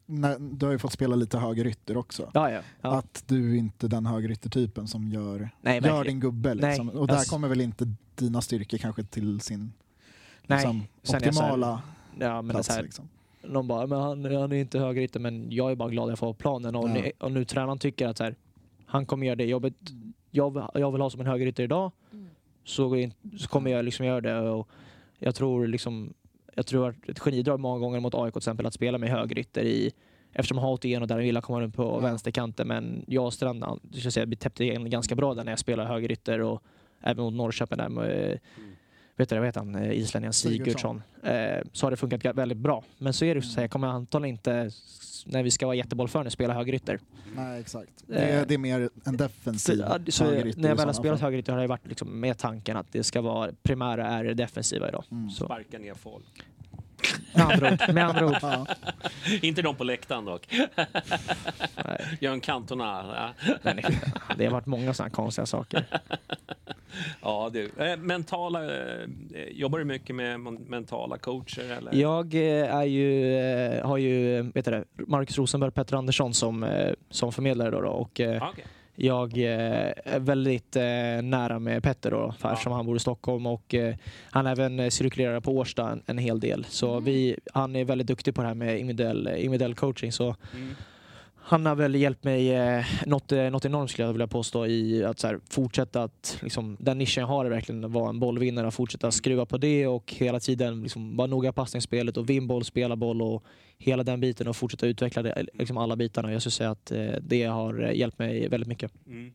När, 0.06 0.38
du 0.38 0.66
har 0.66 0.72
ju 0.72 0.78
fått 0.78 0.92
spela 0.92 1.16
lite 1.16 1.38
högerytter 1.38 1.96
också. 1.96 2.30
Ja, 2.34 2.50
ja. 2.50 2.60
ja. 2.80 2.98
Att 2.98 3.24
du 3.26 3.50
är 3.52 3.58
inte 3.58 3.88
den 3.88 4.06
högeryttertypen 4.06 4.88
som 4.88 5.08
gör, 5.08 5.50
Nej, 5.60 5.80
gör 5.84 6.04
din 6.04 6.20
gubbe. 6.20 6.54
Liksom. 6.54 6.88
Och 6.90 7.06
där 7.06 7.14
alltså- 7.14 7.30
kommer 7.34 7.48
väl 7.48 7.60
inte 7.60 7.94
dina 8.14 8.40
styrkor 8.40 8.78
kanske 8.78 9.04
till 9.04 9.40
sin 9.40 9.72
liksom, 10.42 10.76
är 11.02 11.06
så 11.06 11.12
här- 11.12 11.20
optimala 11.28 11.82
Ja, 12.18 12.42
men 12.42 12.50
är 12.50 12.54
plats. 12.54 12.68
här, 12.68 12.82
liksom. 12.82 13.08
någon 13.42 13.68
bara, 13.68 13.86
men 13.86 14.00
han, 14.00 14.24
han 14.24 14.52
är 14.52 14.56
inte 14.56 14.78
högerytter, 14.78 15.20
men 15.20 15.46
jag 15.50 15.70
är 15.70 15.74
bara 15.76 15.88
glad 15.90 16.04
att 16.04 16.10
jag 16.10 16.18
får 16.18 16.34
planen. 16.34 16.76
Och, 16.76 16.88
Ja. 16.88 16.92
nu, 16.94 17.12
och 17.20 17.32
nu 17.32 17.44
tränaren 17.44 17.78
tycker 17.78 18.08
att 18.08 18.16
så 18.18 18.24
här, 18.24 18.36
han 18.86 19.06
kommer 19.06 19.26
göra 19.26 19.36
det 19.36 19.44
jobbet 19.46 19.74
jag, 20.34 20.70
jag 20.74 20.92
vill 20.92 21.00
ha 21.00 21.10
som 21.10 21.20
en 21.20 21.26
högerytter 21.26 21.62
idag, 21.64 21.92
Mm. 22.12 22.26
så, 22.64 23.10
så 23.38 23.48
kommer 23.48 23.70
jag 23.70 23.84
liksom 23.84 24.06
göra 24.06 24.20
det. 24.20 24.38
Och 24.50 24.68
jag 25.18 25.34
tror 25.34 25.66
liksom, 25.66 26.14
jag 26.54 26.66
tror 26.66 26.88
att 26.88 27.08
ett 27.08 27.18
genidrag 27.18 27.60
många 27.60 27.78
gånger 27.78 28.00
mot 28.00 28.14
AIK 28.14 28.32
till 28.32 28.38
exempel 28.38 28.66
att 28.66 28.74
spela 28.74 28.98
med 28.98 29.10
högerytter 29.10 29.64
i 29.64 29.90
Eftersom 30.36 30.58
han 30.58 30.64
har 30.66 30.72
åkt 30.72 30.84
igenom 30.84 31.08
där 31.08 31.16
och 31.16 31.22
vill 31.22 31.40
komma 31.40 31.64
upp 31.64 31.74
på 31.74 31.82
Ja. 31.82 31.98
vänsterkanten. 31.98 32.68
Men 32.68 33.04
jag 33.08 33.24
och 33.24 33.32
Strand, 33.32 33.64
jag 33.92 34.00
ska 34.00 34.10
säga, 34.10 34.26
vi 34.26 34.36
täppte 34.36 34.64
igen 34.64 34.90
ganska 34.90 35.14
bra 35.14 35.34
där 35.34 35.44
när 35.44 35.52
jag 35.52 35.58
spelade 35.58 35.88
högerytter 35.88 36.40
och 36.40 36.62
även 37.00 37.24
mot 37.24 37.34
Norrköping 37.34 37.78
där 37.78 37.88
med 37.88 38.38
vet 39.16 39.28
du, 39.28 39.36
vad 39.36 39.46
heter 39.46 39.60
han, 39.60 39.74
Eh, 39.74 39.92
islänningen 39.92 40.32
Sigurdsson. 40.32 41.02
Eh, 41.22 41.58
så 41.72 41.86
har 41.86 41.90
det 41.90 41.96
funkat 41.96 42.24
väldigt 42.36 42.58
bra. 42.58 42.84
Men 42.98 43.12
så 43.12 43.24
är 43.24 43.34
det 43.34 43.42
så 43.42 43.54
här, 43.56 43.62
jag 43.62 43.70
kommer 43.70 43.88
antagligen 43.88 44.34
inte, 44.34 44.70
när 45.26 45.42
vi 45.42 45.50
ska 45.50 45.66
vara 45.66 45.76
jättebollförande, 45.76 46.30
spela 46.30 46.54
högerytter. 46.54 47.00
Nej, 47.36 47.60
exakt. 47.60 47.90
Det 48.06 48.14
Eh, 48.14 48.38
är, 48.40 48.46
det 48.46 48.54
är 48.54 48.58
mer 48.58 48.90
en 49.04 49.16
defensiv 49.16 49.82
Så, 50.08 50.24
högerytter 50.24 50.60
när 50.60 50.68
jag 50.68 50.76
väl 50.76 50.86
har 50.86 50.92
spelat 50.92 51.20
högerytter 51.20 51.52
har 51.52 51.60
det 51.60 51.66
varit 51.66 51.86
liksom 51.86 52.20
med 52.20 52.38
tanken 52.38 52.76
att 52.76 52.92
det 52.92 53.02
ska 53.04 53.20
vara 53.20 53.50
primära 53.62 54.06
är 54.06 54.24
det 54.24 54.34
defensiva 54.34 54.88
idag. 54.88 55.04
Mm. 55.10 55.30
Så, 55.30 55.44
Sparka 55.44 55.78
ner 55.78 55.94
folk. 55.94 56.24
Med 57.34 57.44
andra 57.46 57.72
ord. 57.72 57.94
Med 57.94 58.04
andra 58.04 58.26
ord. 58.26 58.36
Ja, 58.42 58.66
Inte 59.42 59.62
de 59.62 59.76
på 59.76 59.84
läktaren 59.84 60.24
dock. 60.24 60.46
Nej, 61.84 62.18
Jörn 62.20 62.40
Cantona. 62.40 63.34
Men 63.62 63.76
det 64.36 64.44
har 64.44 64.52
varit 64.52 64.66
många 64.66 64.94
sådana 64.94 65.10
konstiga 65.10 65.46
saker. 65.46 65.84
ja 67.22 67.50
du. 67.52 67.70
Eh, 67.78 67.96
mentala, 67.96 68.64
eh, 68.64 69.08
jobbar 69.50 69.78
du 69.78 69.84
mycket 69.84 70.16
med 70.16 70.40
mentala 70.40 71.18
coacher? 71.18 71.72
Eller? 71.72 71.94
Jag 71.94 72.34
eh, 72.34 72.74
är 72.74 72.84
ju, 72.84 73.80
har 73.84 73.96
ju 73.96 74.42
vet 74.42 74.64
du 74.64 74.84
Marcus 74.94 75.38
Rosenberg 75.38 75.68
och 75.68 75.74
Petter 75.74 75.96
Andersson 75.96 76.34
som, 76.34 76.66
som 77.10 77.32
förmedlare 77.32 77.70
då, 77.70 77.80
då 77.80 77.88
och 77.88 78.20
Ah, 78.20 78.48
okej. 78.52 78.64
Jag 78.96 79.38
eh, 79.38 79.92
är 80.04 80.18
väldigt 80.20 80.76
eh, 80.76 80.82
nära 81.22 81.58
med 81.58 81.82
Petter 81.82 82.10
då, 82.10 82.34
för 82.38 82.48
Ja. 82.48 82.52
eftersom 82.52 82.72
han 82.72 82.86
bor 82.86 82.96
i 82.96 83.00
Stockholm 83.00 83.46
och 83.46 83.74
eh, 83.74 83.94
han 84.30 84.46
även 84.46 84.90
cirkulerar 84.90 85.40
på 85.40 85.52
Årsta 85.56 85.90
en, 85.90 86.02
en 86.06 86.18
hel 86.18 86.40
del. 86.40 86.64
Så 86.68 86.90
Mm. 86.92 87.04
vi, 87.04 87.36
han 87.52 87.76
är 87.76 87.84
väldigt 87.84 88.06
duktig 88.06 88.34
på 88.34 88.42
det 88.42 88.48
här 88.48 88.54
med 88.54 88.78
individuell, 88.80 89.28
individuell 89.36 89.74
coaching. 89.74 90.12
Så 90.12 90.36
Mm. 90.54 90.74
Han 91.46 91.66
har 91.66 91.74
väl 91.74 91.94
hjälpt 91.94 92.24
mig 92.24 92.54
eh, 92.54 92.84
något, 93.06 93.32
eh, 93.32 93.50
något 93.50 93.64
enormt 93.64 93.90
skulle 93.90 94.08
jag 94.08 94.12
vilja 94.12 94.26
påstå 94.26 94.66
i 94.66 95.04
att 95.04 95.18
så 95.18 95.26
här, 95.26 95.40
fortsätta 95.50 96.02
att, 96.02 96.38
liksom, 96.42 96.76
den 96.80 96.98
nischen 96.98 97.20
jag 97.20 97.28
har 97.28 97.44
är 97.44 97.50
verkligen 97.50 97.84
att 97.84 97.90
vara 97.90 98.08
en 98.08 98.20
bollvinnare 98.20 98.70
fortsätta 98.70 99.10
skruva 99.10 99.46
på 99.46 99.58
det 99.58 99.86
och 99.86 100.14
hela 100.18 100.40
tiden 100.40 100.82
liksom, 100.82 101.16
vara 101.16 101.26
noga 101.26 101.48
i 101.48 101.52
passningsspelet 101.52 102.16
och 102.16 102.30
vinn 102.30 102.46
boll, 102.46 102.64
spela 102.64 102.96
boll 102.96 103.22
och 103.22 103.44
hela 103.78 104.02
den 104.02 104.20
biten 104.20 104.48
och 104.48 104.56
fortsätta 104.56 104.86
utveckla 104.86 105.22
det, 105.22 105.46
liksom 105.52 105.78
alla 105.78 105.96
bitarna. 105.96 106.32
Jag 106.32 106.42
skulle 106.42 106.50
säga 106.50 106.70
att 106.70 106.90
eh, 106.92 107.06
det 107.20 107.44
har 107.44 107.78
hjälpt 107.78 108.18
mig 108.18 108.48
väldigt 108.48 108.68
mycket. 108.68 108.92
Mm. 109.06 109.32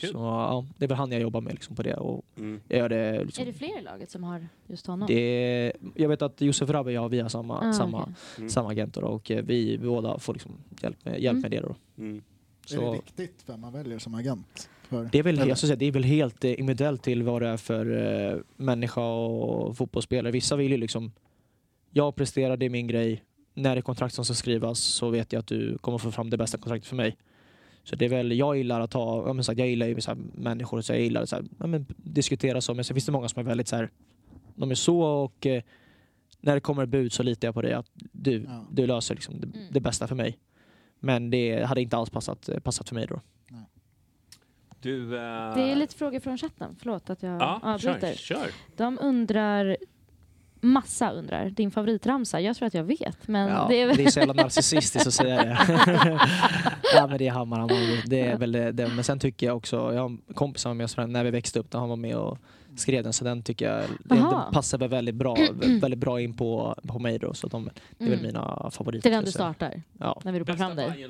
Kul. 0.00 0.10
Så 0.10 0.18
ja, 0.18 0.66
det 0.76 0.84
är 0.84 0.88
väl 0.88 0.96
han 0.98 1.12
jag 1.12 1.20
jobbar 1.20 1.40
med 1.40 1.52
liksom, 1.54 1.76
på 1.76 1.82
det. 1.82 1.94
Och 1.94 2.24
Mm. 2.38 2.60
jag 2.68 2.78
gör 2.78 2.88
det, 2.88 3.24
liksom, 3.24 3.42
Är 3.42 3.46
det 3.46 3.52
fler 3.52 3.78
i 3.78 3.82
laget 3.82 4.10
som 4.10 4.24
har 4.24 4.46
just 4.66 4.86
honom? 4.86 5.06
det 5.08 5.72
jag 5.94 6.08
vet 6.08 6.22
att 6.22 6.40
Josef 6.40 6.70
Rabbe 6.70 6.92
jag 6.92 7.00
har 7.00 7.08
via 7.08 7.28
samma, 7.28 7.58
Ah, 7.60 7.72
samma, 7.72 8.02
okej. 8.02 8.14
Mm. 8.38 8.50
samma 8.50 8.70
agenter 8.70 9.04
och 9.04 9.30
eh, 9.30 9.44
vi 9.44 9.78
båda 9.78 10.18
får 10.18 10.32
liksom 10.34 10.52
hjälp, 10.82 11.04
med, 11.04 11.20
hjälp 11.20 11.32
Mm. 11.38 11.40
med 11.42 11.50
det. 11.50 11.60
Då. 11.60 11.74
Mm. 11.98 12.16
Är 12.16 12.20
det 12.68 12.76
Så 12.76 12.92
viktigt 12.92 13.42
vem 13.46 13.60
man 13.60 13.72
väljer 13.72 13.98
som 13.98 14.14
agent? 14.14 14.68
För, 14.82 15.08
det, 15.12 15.18
är 15.18 15.22
väl, 15.22 15.48
jag 15.48 15.58
säga, 15.58 15.76
det 15.76 15.84
är 15.86 15.92
väl 15.92 16.04
helt 16.04 16.44
eh, 16.44 16.50
individuellt 16.60 17.02
till 17.02 17.22
vad 17.22 17.42
det 17.42 17.48
är 17.48 17.56
för 17.56 17.86
eh, 18.32 18.38
människa 18.56 19.00
och 19.10 19.76
fotbollsspelare. 19.76 20.32
Vissa 20.32 20.56
vill 20.56 20.70
ju 20.72 20.76
liksom, 20.76 21.12
jag 21.90 22.14
presterar, 22.16 22.56
det 22.56 22.66
är 22.66 22.70
min 22.70 22.86
grej. 22.86 23.22
När 23.54 23.74
det 23.74 23.78
är 23.78 23.82
kontrakt 23.82 24.14
som 24.14 24.24
ska 24.24 24.34
skrivas 24.34 24.78
så 24.80 25.10
vet 25.10 25.32
jag 25.32 25.40
att 25.40 25.46
du 25.46 25.78
kommer 25.78 25.98
få 25.98 26.10
fram 26.10 26.30
det 26.30 26.36
bästa 26.36 26.58
kontraktet 26.58 26.88
för 26.88 26.96
mig. 26.96 27.16
Så 27.88 27.96
det 27.96 28.04
är 28.04 28.08
väl, 28.08 28.32
jag 28.38 28.56
gillar 28.56 28.80
att 28.80 28.92
ha, 28.92 29.26
ja, 29.26 29.32
men 29.32 29.44
så 29.44 29.52
här, 29.52 29.58
jag 29.58 29.68
gillar 29.68 29.86
ju 29.86 30.00
så 30.00 30.10
här, 30.10 30.18
människor, 30.34 30.80
så 30.80 30.92
jag 30.92 31.00
gillar 31.00 31.24
så 31.24 31.36
här, 31.36 31.44
ja, 31.58 31.66
men, 31.66 31.86
diskutera 31.96 32.60
så, 32.60 32.74
men 32.74 32.84
sen 32.84 32.94
finns 32.94 33.06
det 33.06 33.12
många 33.12 33.28
som 33.28 33.40
är 33.40 33.44
väldigt 33.44 33.68
så 33.68 33.76
här, 33.76 33.90
de 34.54 34.70
är 34.70 34.74
så 34.74 35.00
och 35.00 35.46
eh, 35.46 35.62
när 36.40 36.54
det 36.54 36.60
kommer 36.60 36.86
bud 36.86 37.12
så 37.12 37.22
litar 37.22 37.48
jag 37.48 37.54
på 37.54 37.62
dig 37.62 37.72
att 37.72 37.86
du, 38.12 38.44
Ja. 38.48 38.64
du 38.70 38.86
löser 38.86 39.14
liksom 39.14 39.40
det, 39.40 39.46
Mm. 39.46 39.66
det 39.72 39.80
bästa 39.80 40.06
för 40.06 40.14
mig. 40.14 40.38
Men 41.00 41.30
det 41.30 41.64
hade 41.64 41.82
inte 41.82 41.96
alls 41.96 42.10
passat, 42.10 42.48
passat 42.62 42.88
för 42.88 42.94
mig 42.94 43.06
då. 43.06 43.20
Du, 44.80 45.02
eh, 45.16 45.54
Det 45.54 45.62
är 45.70 45.74
lite 45.76 45.94
frågor 45.96 46.20
från 46.20 46.38
chatten. 46.38 46.76
Förlåt 46.78 47.10
att 47.10 47.22
jag 47.22 47.40
Ja, 47.42 47.60
avbryter. 47.62 48.14
kör, 48.14 48.36
kör. 48.36 48.50
De 48.76 48.98
undrar, 49.02 49.76
massa 50.60 51.10
undrar, 51.10 51.50
din 51.50 51.70
favoritramsa. 51.70 52.40
Jag 52.40 52.56
tror 52.56 52.66
att 52.66 52.74
jag 52.74 52.84
vet, 52.84 53.28
men 53.28 53.48
Ja, 53.48 53.66
det 53.68 53.82
är 53.82 53.86
väl... 53.86 54.00
är 54.00 54.10
så 54.10 54.18
jävla 54.18 54.34
narcissistiskt 54.34 55.06
att 55.06 55.14
säga 55.14 55.44
det. 55.44 55.58
ja 56.94 57.06
men 57.06 57.18
det 57.18 57.26
är 57.26 57.30
Hammar, 57.32 57.68
det 58.06 58.20
är 58.20 58.38
väl 58.38 58.52
det, 58.52 58.72
det. 58.72 58.88
Men 58.88 59.04
sen 59.04 59.18
tycker 59.18 59.46
jag 59.46 59.56
också, 59.56 59.76
jag 59.76 60.00
har 60.00 60.08
en 60.08 60.18
kompis 60.34 60.62
som 60.62 60.70
var 60.70 60.74
med 60.74 60.84
oss 60.84 60.96
när 60.96 61.24
vi 61.24 61.30
växte 61.30 61.58
upp, 61.58 61.70
där 61.70 61.78
han 61.78 61.88
var 61.88 61.96
med 61.96 62.16
och 62.16 62.38
skrev 62.76 63.04
den, 63.04 63.12
så 63.12 63.24
den 63.24 63.42
tycker 63.42 63.72
jag 63.72 63.84
det, 64.04 64.14
Aha. 64.14 64.30
den 64.44 64.52
passar 64.54 64.78
väl 64.78 64.88
väldigt 64.90 65.14
bra, 65.14 65.36
väldigt 65.80 65.98
bra 66.00 66.20
in 66.20 66.36
på, 66.36 66.74
på 66.88 66.98
mig 66.98 67.18
då. 67.18 67.34
Så 67.34 67.46
de, 67.48 67.70
det 67.98 68.04
är 68.04 68.08
väl 68.10 68.18
Mm. 68.18 68.26
mina 68.26 68.70
favoriter. 68.72 69.10
Det 69.10 69.14
är 69.14 69.16
den 69.16 69.24
du 69.24 69.32
startar, 69.32 69.82
Ja. 69.98 70.20
när 70.24 70.32
vi 70.32 70.38
ropar 70.40 70.54
fram 70.54 70.76
dig. 70.76 71.08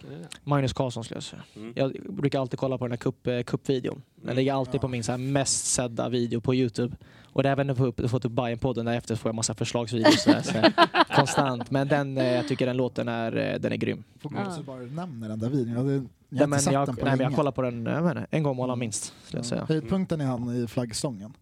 Det? 0.00 0.28
Magnus 0.44 0.72
Carlsson 0.72 1.04
skulle 1.04 1.16
jag 1.16 1.22
säga. 1.24 1.42
Mm. 1.56 1.72
Jag 1.76 1.92
brukar 2.08 2.40
alltid 2.40 2.58
kolla 2.58 2.78
på 2.78 2.84
den 2.84 2.92
här 2.92 2.96
cup, 2.98 3.26
eh, 3.26 3.42
cupvideon. 3.42 4.02
Den 4.14 4.24
Mm. 4.24 4.36
ligger 4.36 4.52
alltid 4.52 4.80
på 4.80 4.88
min 4.88 5.04
så 5.04 5.12
här 5.12 5.18
mest 5.18 5.66
sedda 5.66 6.08
video 6.08 6.40
på 6.40 6.54
Youtube. 6.54 6.96
Och 7.34 7.42
det 7.42 7.48
är 7.48 7.52
även 7.52 7.70
upp, 7.70 8.10
fått 8.10 8.24
upp 8.24 8.32
Bajen-podden 8.32 8.84
därefter 8.84 9.16
får 9.16 9.28
jag 9.28 9.34
massa 9.34 9.54
förslagsvideos 9.54 10.22
så 10.22 10.30
där, 10.30 10.42
så 10.42 10.50
här, 10.52 10.72
konstant. 11.16 11.70
Men 11.70 11.88
den, 11.88 12.18
eh, 12.18 12.32
jag 12.34 12.48
tycker 12.48 12.66
den 12.66 12.76
låten 12.76 13.08
är, 13.08 13.36
eh, 13.36 13.60
den 13.60 13.72
är 13.72 13.76
grym. 13.76 14.04
Får 14.20 14.32
Ja. 14.36 14.44
gåshud 14.44 14.64
bara 14.64 14.78
nämner 14.78 15.28
den 15.28 15.38
där 15.38 15.48
videon. 15.48 15.68
Jag, 15.74 15.78
har 15.82 15.84
Nej, 15.84 16.02
inte 16.30 16.46
men 16.46 16.60
sett 16.60 16.72
jag, 16.72 16.86
den 16.88 16.96
på 16.96 17.04
nej, 17.04 17.16
men 17.16 17.24
jag 17.24 17.34
kollar 17.34 17.52
på 17.52 17.62
den 17.62 17.78
inte, 17.78 18.26
en 18.30 18.42
gång 18.42 18.50
om 18.58 18.60
alla 18.60 18.72
Mm. 18.72 18.78
minst. 18.80 19.14
Skulle 19.24 19.38
jag, 19.38 19.46
säga. 19.46 19.64
Höjdpunkten 19.68 20.20
är 20.20 20.24
han 20.24 20.64
i 20.64 20.66
flaggstången. 20.66 21.32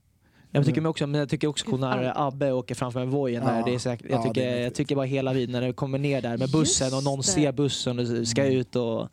Jag 0.51 0.65
tycker, 0.67 0.87
också, 0.87 1.07
men 1.07 1.19
jag 1.21 1.29
tycker 1.29 1.49
också 1.49 1.77
när 1.77 2.27
Abbe 2.27 2.53
åker 2.53 2.75
framför 2.75 3.01
en 3.01 3.11
vojen 3.11 3.45
där. 3.45 3.59
Ja. 3.59 3.65
Det 3.65 3.75
är 3.75 3.79
säkert, 3.79 4.07
Ja, 4.11 4.17
jag, 4.17 4.23
tycker, 4.25 4.47
är 4.49 4.63
jag 4.63 4.75
tycker 4.75 4.97
bara 4.97 5.07
hela 5.07 5.33
tiden 5.33 5.53
när 5.53 5.61
det 5.61 5.73
kommer 5.73 5.99
ner 5.99 6.23
där 6.23 6.39
med 6.39 6.51
bussen 6.51 6.95
och 6.95 7.05
någon 7.05 7.23
ser 7.23 7.53
bussen 7.53 7.99
och 7.99 8.29
ska 8.29 8.43
Mm. 8.45 8.57
ut 8.59 8.77
och... 8.77 9.09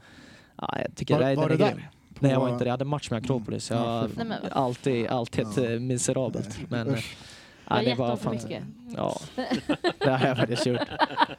Ja, 0.61 0.77
jag 0.81 0.95
tycker 0.95 1.13
Var, 1.19 1.29
det, 1.29 1.35
var 1.35 1.49
är 1.49 1.57
där? 1.57 1.89
Nej 2.19 2.31
jag 2.31 2.39
var 2.39 2.49
inte 2.49 2.63
det, 2.63 2.67
jag 2.67 2.73
hade 2.73 2.85
match 2.85 3.09
med 3.11 3.17
Mm. 3.17 3.25
Akropolis. 3.25 3.69
Ja, 3.71 4.01
Jag. 4.01 4.09
Nej, 4.17 4.25
men 4.25 4.37
vad 4.43 4.51
alltid, 4.51 5.07
alltid 5.07 5.47
ett 5.47 5.57
Ja. 5.57 5.63
eh, 5.63 5.79
miserabelt. 5.79 6.59
Men 6.69 6.89
har 6.89 7.77
ja, 7.77 7.83
det 7.83 7.89
gett 7.89 7.97
var 7.99 8.07
dem 8.07 8.17
för 8.17 8.23
fan... 8.23 8.33
mycket. 8.35 8.63
Ja, 8.95 9.19
det 9.99 10.09
har 10.09 10.27
jag 10.27 10.37
faktiskt 10.37 10.65
gjort. 10.65 10.79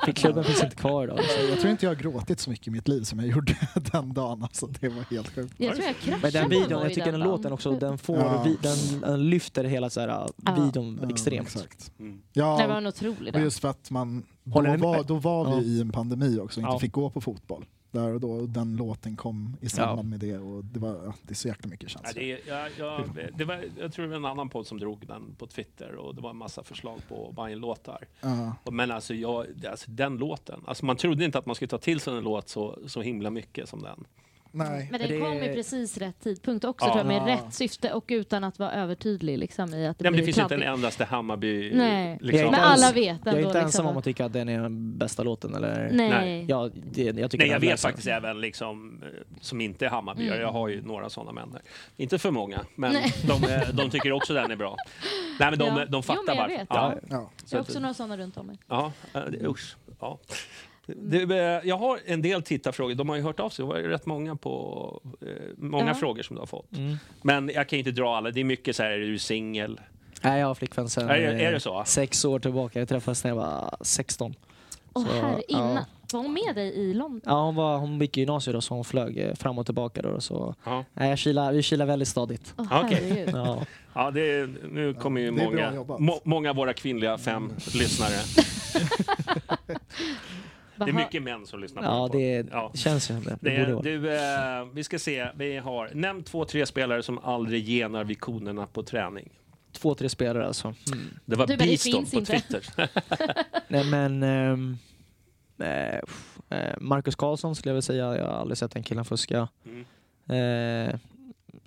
För 0.04 0.12
klubben 0.12 0.44
finns 0.44 0.62
inte 0.64 0.76
kvar 0.76 1.04
idag. 1.04 1.18
Alltså, 1.18 1.40
Jag 1.40 1.58
tror 1.60 1.70
inte 1.70 1.86
jag 1.86 1.90
har 1.90 1.96
gråtit 2.02 2.40
så 2.40 2.50
mycket 2.50 2.66
i 2.66 2.70
mitt 2.70 2.88
liv 2.88 3.02
som 3.02 3.18
jag 3.18 3.28
gjorde 3.28 3.56
den 3.92 4.12
dagen. 4.14 4.42
Alltså, 4.42 4.66
det 4.66 4.88
var 4.88 5.02
helt 5.10 5.28
sjukt. 5.34 5.54
Jag 5.56 5.74
tror 5.74 5.86
jag 5.86 5.96
kraschade 5.96 6.20
Men 6.22 6.32
den 6.32 6.48
videon, 6.60 6.82
jag 6.82 6.88
tycker 6.94 7.10
den 7.12 7.20
dagen. 7.20 7.30
låten 7.30 7.52
också, 7.52 7.70
den, 7.70 7.98
får, 7.98 8.16
Ja. 8.16 8.42
vi, 8.44 8.56
den, 8.62 9.00
den 9.00 9.30
lyfter 9.30 9.64
hela 9.64 9.90
så 9.90 10.00
här, 10.00 10.08
Ja. 10.08 10.54
videon 10.64 10.98
Ja, 11.02 11.08
extremt. 11.10 11.46
Exakt. 11.48 11.92
Mm. 11.98 12.20
Det 12.32 12.40
var 12.42 12.58
Ja, 12.68 12.76
en 12.78 12.86
otrolig 12.86 13.32
dag. 13.32 13.42
just 13.42 13.58
för 13.60 13.68
att 13.68 13.90
man... 13.90 14.22
Då 14.44 14.60
var, 14.62 15.04
då 15.04 15.14
var 15.14 15.44
vi 15.44 15.50
Ja. 15.52 15.60
i 15.62 15.80
en 15.80 15.92
pandemi 15.92 16.38
också 16.38 16.60
och 16.60 16.64
inte 16.64 16.74
Ja. 16.74 16.78
fick 16.78 16.92
gå 16.92 17.10
på 17.10 17.20
fotboll. 17.20 17.64
Där 17.90 18.14
och 18.14 18.20
då 18.20 18.30
och 18.32 18.48
den 18.48 18.76
låten 18.76 19.16
kom 19.16 19.56
i 19.60 19.68
samband 19.68 20.08
med 20.10 20.20
det 20.20 20.38
och 20.38 20.64
det, 20.64 20.78
var, 20.80 20.88
ja, 21.04 21.14
det 21.22 21.30
är 21.32 21.34
så 21.34 21.48
jäkla 21.48 21.68
mycket 21.70 21.92
Ja, 21.94 22.00
känslor. 22.02 22.22
det, 22.22 22.32
är- 22.32 22.40
ja, 22.48 22.68
ja, 22.78 23.04
det 23.38 23.44
var, 23.44 23.64
jag 23.78 23.92
tror 23.92 24.02
det 24.04 24.08
var 24.10 24.16
en 24.16 24.24
annan 24.24 24.48
podd 24.48 24.66
som 24.66 24.78
drog 24.78 25.06
den 25.06 25.34
på 25.38 25.46
Twitter 25.46 25.94
och 25.94 26.14
det 26.14 26.20
var 26.20 26.30
en 26.30 26.36
massa 26.36 26.62
förslag 26.62 26.98
på 27.08 27.32
Bajen-låtar. 27.36 28.04
Ja. 28.20 28.54
Och 28.64 28.72
Men 28.72 28.90
alltså, 28.90 29.14
jag, 29.14 29.46
alltså 29.70 29.90
den 29.90 30.16
låten, 30.16 30.60
alltså 30.66 30.84
man 30.86 30.96
trodde 30.96 31.24
inte 31.24 31.38
att 31.38 31.46
man 31.46 31.54
skulle 31.54 31.68
ta 31.68 31.78
till 31.78 32.00
sig 32.00 32.16
en 32.16 32.24
låt 32.24 32.48
så, 32.48 32.78
så 32.86 33.02
himla 33.02 33.30
mycket 33.30 33.68
som 33.68 33.82
den. 33.82 34.04
Nej. 34.52 34.88
Men 34.90 35.00
den 35.00 35.08
det- 35.10 35.18
kom 35.20 35.32
i 35.32 35.54
precis 35.54 35.98
rätt 35.98 36.20
tidpunkt 36.20 36.64
också 36.64 36.86
Ja. 36.86 36.92
tror 36.92 37.12
jag, 37.12 37.22
med 37.22 37.32
Ja. 37.32 37.34
rätt 37.36 37.54
syfte 37.54 37.92
och 37.92 38.04
utan 38.08 38.44
att 38.44 38.58
vara 38.58 38.72
övertydlig 38.72 39.38
liksom, 39.38 39.74
i 39.74 39.86
att 39.86 39.98
det 39.98 40.02
Nej, 40.02 40.10
men 40.10 40.18
det 40.18 40.24
blir 40.24 40.24
finns 40.32 40.38
inte 40.38 40.54
en 40.54 40.60
kladdigt. 40.60 40.78
endaste 40.78 41.04
Hammarby... 41.04 41.72
Nej. 41.74 42.18
Liksom. 42.20 42.50
Men 42.50 42.60
alla 42.60 42.92
vet 42.92 43.18
Jag 43.24 43.34
är 43.34 43.36
ändå. 43.36 43.48
inte 43.48 43.58
ensam 43.60 43.66
liksom, 43.66 43.86
om 43.86 43.96
att 43.96 44.04
tycka 44.04 44.24
att 44.24 44.32
den 44.32 44.48
är 44.48 44.62
den 44.62 44.98
bästa 44.98 45.22
låten. 45.22 45.54
Eller? 45.54 45.88
Nej. 45.92 46.08
Nej. 46.10 46.44
Ja, 46.48 46.70
det, 46.92 47.02
jag 47.02 47.30
tycker 47.30 47.44
Nej, 47.44 47.52
jag 47.52 47.60
vet 47.60 47.80
faktiskt 47.80 48.06
även 48.08 48.40
liksom, 48.40 49.02
eh, 49.02 49.08
som 49.40 49.60
inte 49.60 49.86
är 49.86 49.90
Hammarbyare. 49.90 50.28
Mm. 50.34 50.40
Jag 50.42 50.52
har 50.52 50.68
ju 50.68 50.82
några 50.82 51.10
sådana 51.10 51.40
vänner. 51.40 51.62
Inte 51.96 52.18
för 52.18 52.30
många, 52.30 52.60
men 52.74 52.92
de, 53.26 53.52
eh, 53.52 53.68
de 53.72 53.90
tycker 53.90 54.12
också 54.12 54.34
den 54.34 54.50
är 54.50 54.56
bra. 54.56 54.76
Nej, 55.40 55.50
men 55.50 55.58
de, 55.58 55.64
Ja. 55.64 55.74
de 55.74 55.86
Jo, 55.92 56.02
fattar 56.02 56.22
men 56.26 56.36
jag 56.36 56.42
varför. 56.42 56.58
vet. 56.58 56.66
Ja. 56.70 56.94
Ja. 57.10 57.30
Jag 57.50 57.58
har 57.58 57.62
också 57.62 57.80
några 57.80 57.94
sådana 57.94 58.16
runt 58.16 58.36
om 58.36 58.46
mig. 58.46 58.58
Ja, 58.68 58.92
eh, 59.14 59.22
usch. 59.50 59.76
Ja. 60.00 60.18
Du, 60.96 61.22
eh, 61.38 61.60
jag 61.64 61.76
har 61.78 61.98
en 62.06 62.22
del 62.22 62.42
tittarfrågor. 62.42 62.94
De 62.94 63.08
har 63.08 63.16
ju 63.16 63.22
hört 63.22 63.40
av 63.40 63.50
sig. 63.50 63.62
Det 63.64 63.68
var 63.68 63.78
rätt 63.78 64.06
många, 64.06 64.36
på, 64.36 65.00
eh, 65.20 65.26
många 65.56 65.86
Ja. 65.86 65.94
frågor 65.94 66.22
som 66.22 66.36
du 66.36 66.40
har 66.40 66.46
fått. 66.46 66.76
Mm. 66.76 66.96
Men 67.22 67.50
jag 67.54 67.68
kan 67.68 67.78
inte 67.78 67.90
dra 67.90 68.16
alla. 68.16 68.30
Det 68.30 68.40
är 68.40 68.44
mycket 68.44 68.76
så 68.76 68.82
här, 68.82 68.90
är 68.90 68.98
du 68.98 69.18
singel? 69.18 69.80
Nej, 70.22 70.40
jag 70.40 70.46
har 70.46 70.54
flickvän 70.54 70.88
sen 70.88 71.08
Är 71.10 71.18
det- 71.18 71.26
eh, 71.32 71.48
är 71.48 71.52
det 71.52 71.60
så? 71.60 71.82
sex 71.86 72.24
år 72.24 72.38
tillbaka. 72.38 72.78
Jag 72.78 72.88
träffades 72.88 73.24
när 73.24 73.30
jag 73.30 73.36
var 73.36 73.76
16. 73.80 74.34
Åh 74.92 75.06
Så, 75.06 75.12
herre, 75.12 75.42
innan. 75.48 75.74
ja. 75.74 75.84
Var 76.12 76.20
hon 76.22 76.32
med 76.32 76.54
dig 76.54 76.72
i 76.74 76.94
London? 76.94 77.20
Ja, 77.24 77.42
hon, 77.44 77.54
var, 77.54 77.78
hon 77.78 78.00
gick 78.00 78.16
i 78.16 78.20
gymnasiet 78.20 78.54
då, 78.54 78.60
så 78.60 78.74
hon 78.74 78.84
flög 78.84 79.18
eh, 79.18 79.34
fram 79.34 79.58
och 79.58 79.66
tillbaka. 79.66 80.02
Då, 80.02 80.20
så, 80.20 80.54
Ja. 80.64 80.84
nej, 80.94 81.08
jag 81.10 81.18
kilar, 81.18 81.52
vi 81.52 81.62
kilar 81.62 81.86
väldigt 81.86 82.08
stadigt. 82.08 82.54
Okej. 82.56 82.76
herregud. 82.80 83.30
Ja. 83.34 83.64
Ja, 83.94 84.10
det 84.10 84.20
är, 84.30 84.50
nu 84.70 84.94
kommer 84.94 85.20
ju 85.20 85.30
det 85.30 85.42
är 85.42 85.50
bra 85.50 85.72
många, 85.86 85.98
må, 85.98 86.20
många 86.24 86.50
av 86.50 86.56
våra 86.56 86.72
kvinnliga 86.72 87.18
fem 87.18 87.52
lyssnare. 87.74 88.12
Det 90.84 90.90
är 90.90 91.04
mycket 91.04 91.22
män 91.22 91.46
som 91.46 91.60
lyssnar 91.60 91.82
på 91.82 91.88
Ja, 91.88 92.08
det 92.12 92.46
Ja. 92.52 92.72
känns 92.74 93.10
ju 93.10 93.14
som 93.14 93.24
det. 93.24 93.38
det 93.40 93.82
du, 93.82 94.14
eh, 94.14 94.64
vi 94.72 94.84
ska 94.84 94.98
se, 94.98 95.28
vi 95.36 95.56
har 95.56 95.90
nämn 95.94 96.22
två, 96.22 96.44
tre 96.44 96.66
spelare 96.66 97.02
som 97.02 97.18
aldrig 97.18 97.68
genar 97.68 98.04
vid 98.04 98.20
konerna 98.20 98.66
på 98.66 98.82
träning. 98.82 99.30
Två, 99.72 99.94
tre 99.94 100.08
spelare 100.08 100.46
alltså. 100.46 100.74
Mm. 100.92 101.04
Det 101.24 101.36
var 101.36 101.46
Du, 101.46 101.56
Beaston 101.56 102.06
på 102.06 102.18
inte. 102.18 102.32
Twitter. 102.40 102.64
Nej, 103.68 103.84
men... 103.84 104.22
eh, 105.58 105.94
eh, 106.58 106.74
Marcus 106.80 107.14
Karlsson 107.16 107.54
skulle 107.56 107.70
jag 107.70 107.74
vilja 107.74 107.82
säga. 107.82 108.16
Jag 108.16 108.26
har 108.26 108.32
aldrig 108.40 108.58
sett 108.58 108.70
den 108.70 108.82
killen 108.82 109.04
fuska. 109.04 109.48
Mm. 109.64 110.88
Eh, 110.90 110.98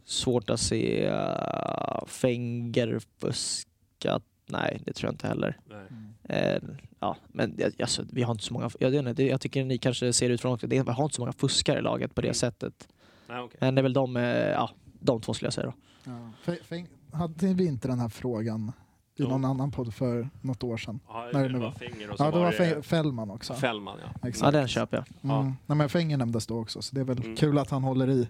svårt 0.06 0.50
att 0.50 0.60
se 0.60 1.10
uh, 1.10 2.06
Fenger 2.08 3.02
fuska. 3.20 4.20
Nej, 4.46 4.82
det 4.86 4.94
tror 4.94 5.08
jag 5.08 5.14
inte 5.14 5.28
heller. 5.28 5.58
Nej. 5.70 5.88
Eh, 6.24 6.62
ja, 7.00 7.18
men 7.28 7.58
alltså, 7.82 8.04
vi 8.12 8.24
har 8.24 8.32
inte 8.32 8.44
så 8.44 8.54
många... 8.54 8.70
Jag, 8.80 8.94
inte, 8.96 9.14
det- 9.14 9.28
jag 9.28 9.42
tycker 9.42 9.64
ni 9.66 9.78
kanske 9.78 10.14
ser 10.14 10.30
ut 10.30 10.42
från 10.42 10.54
också. 10.54 10.68
Det, 10.68 10.84
vi 10.84 10.92
har 10.92 11.04
inte 11.04 11.16
så 11.16 11.22
många 11.22 11.34
fuskare 11.34 11.80
i 11.80 11.82
laget 11.82 12.16
på 12.16 12.22
det 12.22 12.28
Mm. 12.28 12.34
sättet. 12.36 12.88
Nej, 13.30 13.40
okej. 13.42 13.58
Men 13.62 13.76
det 13.76 13.82
är 13.82 13.84
väl 13.84 13.94
de, 13.94 14.18
eh, 14.18 14.24
ja, 14.24 14.70
de 15.00 15.22
två 15.22 15.34
skulle 15.34 15.46
jag 15.48 15.54
säga 15.54 15.66
då. 15.68 15.74
Ja. 16.04 16.30
Fe- 16.46 16.64
Fäng- 16.70 16.88
Hade 17.14 17.54
vi 17.54 17.66
inte 17.66 17.88
den 17.88 18.00
här 18.00 18.10
frågan 18.10 18.72
i 19.16 19.22
Jo. 19.24 19.28
någon 19.30 19.46
annan 19.46 19.72
podd 19.72 19.94
för 19.94 20.30
något 20.42 20.64
år 20.64 20.78
sedan? 20.78 21.00
Ja, 21.08 21.30
Nej, 21.34 21.44
det 21.44 21.50
nu 21.50 21.60
var 21.60 21.72
Finger 21.72 22.10
och 22.12 22.18
så 22.18 22.24
Ja, 22.24 22.32
det 22.32 22.38
var 22.38 22.44
var 22.46 22.52
det 22.76 22.84
Fällman 22.84 23.32
också. 23.32 23.54
Fällman. 23.54 23.98
Ja. 24.02 24.10
Ja, 24.22 24.28
Exakt. 24.30 24.54
den 24.54 24.68
köper 24.68 24.98
jag. 24.98 25.06
Ja. 25.32 25.40
Mm. 25.40 25.54
Nej, 25.66 25.78
men 25.78 25.90
Fenger 25.90 26.18
nämndes 26.18 26.48
då 26.48 26.60
också, 26.60 26.82
så 26.82 26.96
det 26.96 27.02
är 27.02 27.06
väl 27.06 27.18
Mm. 27.24 27.36
kul 27.36 27.58
att 27.58 27.70
han 27.70 27.84
håller 27.84 28.10
i 28.10 28.28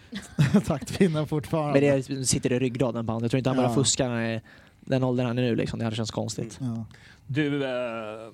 taktpinnen 0.66 1.26
fortfarande. 1.26 1.80
Men 1.80 2.02
det 2.18 2.26
sitter 2.26 2.52
i 2.52 2.58
ryggraden 2.58 3.06
på 3.06 3.12
honom. 3.12 3.24
Jag 3.24 3.30
tror 3.30 3.38
inte 3.38 3.50
han 3.50 3.56
Ja. 3.56 3.62
börjar 3.62 3.74
fuska 3.74 4.08
när 4.08 4.42
den 4.86 5.04
åldern 5.04 5.26
han 5.26 5.38
är 5.38 5.42
nu. 5.42 5.56
Liksom. 5.56 5.78
Det 5.78 5.84
hade 5.84 5.96
känts 5.96 6.10
konstigt. 6.10 6.60
Mm. 6.60 6.74
Ja. 6.74 6.84
Du, 7.26 7.64
eh, 7.64 8.30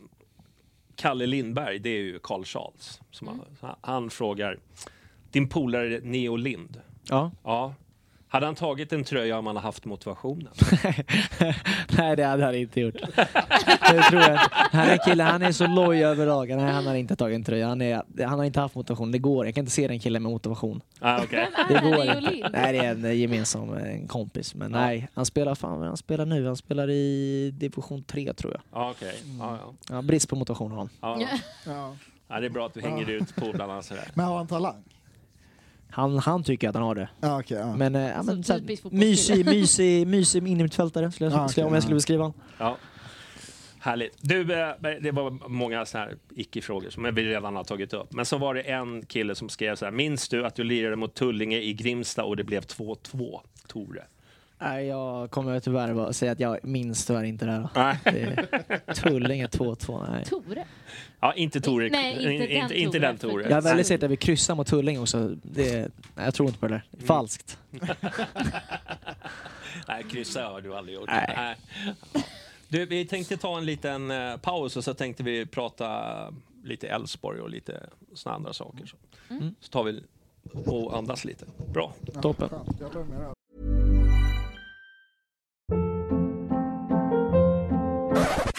Kalle 0.96 1.26
Lindberg, 1.26 1.78
det 1.78 1.90
är 1.90 2.02
ju 2.02 2.18
Carl 2.22 2.44
Charles. 2.44 3.00
Som 3.10 3.28
Mm. 3.28 3.40
har, 3.60 3.76
han 3.80 4.10
frågar, 4.10 4.58
din 5.30 5.48
polare 5.48 6.00
Neo 6.02 6.36
Lind, 6.36 6.80
Ja. 7.08 7.30
ja, 7.44 7.74
hade 8.32 8.46
han 8.46 8.54
tagit 8.54 8.92
en 8.92 9.04
tröja 9.04 9.38
om 9.38 9.46
han 9.46 9.56
hade 9.56 9.66
haft 9.68 9.84
motivationen? 9.84 10.52
Nej, 11.98 12.16
det 12.16 12.24
hade 12.24 12.44
han 12.44 12.54
inte 12.54 12.80
gjort. 12.80 12.94
det 13.90 14.02
tror 14.02 14.20
jag 14.22 14.32
inte. 14.32 14.48
Han 14.52 14.88
är 14.88 14.96
kille, 15.04 15.22
han 15.22 15.42
är 15.42 15.52
så 15.52 15.66
loj 15.66 16.04
över 16.04 16.26
dagen. 16.26 16.58
Nej, 16.58 16.72
han 16.72 16.86
har 16.86 16.94
inte 16.94 17.16
tagit 17.16 17.34
en 17.34 17.44
tröja. 17.44 17.68
Han, 17.68 17.82
är, 17.82 18.02
han 18.26 18.38
har 18.38 18.44
inte 18.44 18.60
haft 18.60 18.74
motivation. 18.74 19.12
Det 19.12 19.18
går. 19.18 19.44
Jag 19.46 19.54
kan 19.54 19.62
inte 19.62 19.72
se 19.72 19.88
den 19.88 20.00
killen 20.00 20.22
med 20.22 20.32
motivation. 20.32 20.80
ah, 21.00 21.22
okay. 21.22 21.46
Det 21.68 21.80
går 21.80 22.02
inte. 22.04 22.48
Nej, 22.52 22.72
det 22.72 22.78
är 22.78 22.90
en 22.90 23.18
gemensam 23.18 23.72
en 23.74 24.08
kompis. 24.08 24.54
Men 24.54 24.72
Ja. 24.72 24.80
nej, 24.80 25.08
han 25.14 25.26
spelar 25.26 25.54
fan 25.54 25.82
han 25.82 25.96
spelar 25.96 26.26
nu. 26.26 26.46
Han 26.46 26.56
spelar 26.56 26.90
i 26.90 27.50
division 27.54 28.02
3 28.02 28.32
tror 28.32 28.52
jag. 28.52 28.62
ah, 28.82 28.90
okay. 28.90 29.12
ah, 29.40 29.56
ja. 29.60 29.74
Ja, 29.90 30.02
brist 30.02 30.28
på 30.28 30.36
motivation 30.36 30.70
har 30.70 30.78
han. 30.78 30.88
Ah, 31.00 31.16
Ja. 31.20 31.28
Ja. 31.66 31.96
ja, 32.28 32.40
det 32.40 32.46
är 32.46 32.50
bra 32.50 32.66
att 32.66 32.74
du 32.74 32.80
hänger 32.80 33.10
ut 33.10 33.34
polarna 33.36 33.82
sådär. 33.82 34.08
Men 34.14 34.26
har 34.26 34.36
han 34.36 34.46
talang? 34.46 34.82
Han, 35.92 36.18
han 36.18 36.42
tycker 36.44 36.68
att 36.68 36.74
han 36.74 36.84
har 36.84 36.94
det. 36.94 37.08
Ja, 37.20 37.40
okej. 37.40 37.58
ja. 37.58 37.76
Men, 37.76 37.94
eh, 37.94 38.02
ja, 38.08 38.22
men 38.22 38.44
så 38.44 38.58
typisk 38.58 38.84
mysig, 38.84 39.46
mysig, 39.56 40.06
mysig 40.06 40.48
innermittfältare 40.48 41.12
skulle 41.12 41.30
jag, 41.30 41.38
Ja, 41.40 41.48
skulle, 41.48 41.64
okej, 41.64 41.68
om 41.68 41.72
jag 41.72 41.76
ja. 41.78 41.82
skulle 41.82 41.94
beskriva 41.94 42.22
honom. 42.22 42.40
Ja. 42.58 42.76
Härligt. 43.78 44.16
Du, 44.20 44.40
eh, 44.40 44.68
det 45.00 45.10
var 45.10 45.48
många 45.48 45.86
såna 45.86 46.04
här 46.04 46.16
icke-frågor 46.36 46.90
som 46.90 47.14
vi 47.14 47.24
redan 47.24 47.56
har 47.56 47.64
tagit 47.64 47.92
upp. 47.92 48.12
Men 48.12 48.24
så 48.26 48.38
var 48.38 48.54
det 48.54 48.60
en 48.60 49.06
kille 49.06 49.34
som 49.34 49.48
skrev 49.48 49.76
så 49.76 49.84
här. 49.84 49.92
Minns 49.92 50.28
du 50.28 50.46
att 50.46 50.54
du 50.54 50.64
lirade 50.64 50.96
mot 50.96 51.14
Tullinge 51.14 51.58
i 51.58 51.72
Grimsta 51.74 52.24
och 52.24 52.36
det 52.36 52.44
blev 52.44 52.62
2-2? 52.62 53.40
Tore. 53.66 54.04
Nej, 54.62 54.86
jag 54.86 55.30
kommer 55.30 55.60
tyvärr 55.60 55.94
bara 55.94 56.12
säga 56.12 56.32
att 56.32 56.40
jag 56.40 56.58
minns 56.62 57.06
tyvärr 57.06 57.24
inte 57.24 57.44
det 57.46 57.52
här. 57.52 57.68
Nej. 57.74 57.98
Det 58.04 58.20
är 58.88 58.94
Tullinge 58.94 59.46
2-2, 59.46 60.10
nej. 60.12 60.24
Tore? 60.24 60.64
Ja, 61.20 61.34
inte 61.34 61.60
Tore. 61.60 61.88
Nej, 61.90 62.12
inte 62.12 62.32
In- 62.32 62.38
den 62.50 62.62
inte, 62.62 62.78
inte 62.80 62.98
den 62.98 63.18
Tore. 63.18 63.44
Jag 63.48 63.54
har 63.56 63.62
väldigt 63.62 63.86
sett 63.86 64.02
att 64.02 64.10
vi 64.10 64.16
kryssar 64.16 64.54
mot 64.54 64.66
Tullinge 64.66 64.98
också. 64.98 65.28
Det, 65.42 65.72
nej, 66.14 66.24
jag 66.24 66.34
tror 66.34 66.48
inte 66.48 66.60
på 66.60 66.66
det 66.68 66.74
där. 66.74 66.82
Det 66.90 67.02
är 67.02 67.06
falskt. 67.06 67.58
Nej, 69.88 70.04
kryssa 70.10 70.44
har 70.44 70.60
du 70.60 70.74
aldrig 70.76 70.94
gjort. 70.98 71.08
Nej. 71.08 71.56
Du, 72.68 72.86
vi 72.86 73.04
tänkte 73.06 73.36
ta 73.36 73.58
en 73.58 73.64
liten 73.64 74.10
eh, 74.10 74.36
paus 74.36 74.76
och 74.76 74.84
så 74.84 74.94
tänkte 74.94 75.22
vi 75.22 75.46
prata 75.46 76.14
lite 76.64 76.88
Elfsborg 76.88 77.40
och 77.40 77.50
lite 77.50 77.86
såna 78.14 78.34
andra 78.34 78.52
saker. 78.52 78.86
Så, 78.86 78.96
Mm. 79.30 79.54
så 79.60 79.70
tar 79.70 79.84
vi 79.84 80.02
och 80.66 80.96
andas 80.98 81.24
lite. 81.24 81.44
Bra. 81.72 81.92
Toppen. 82.22 82.48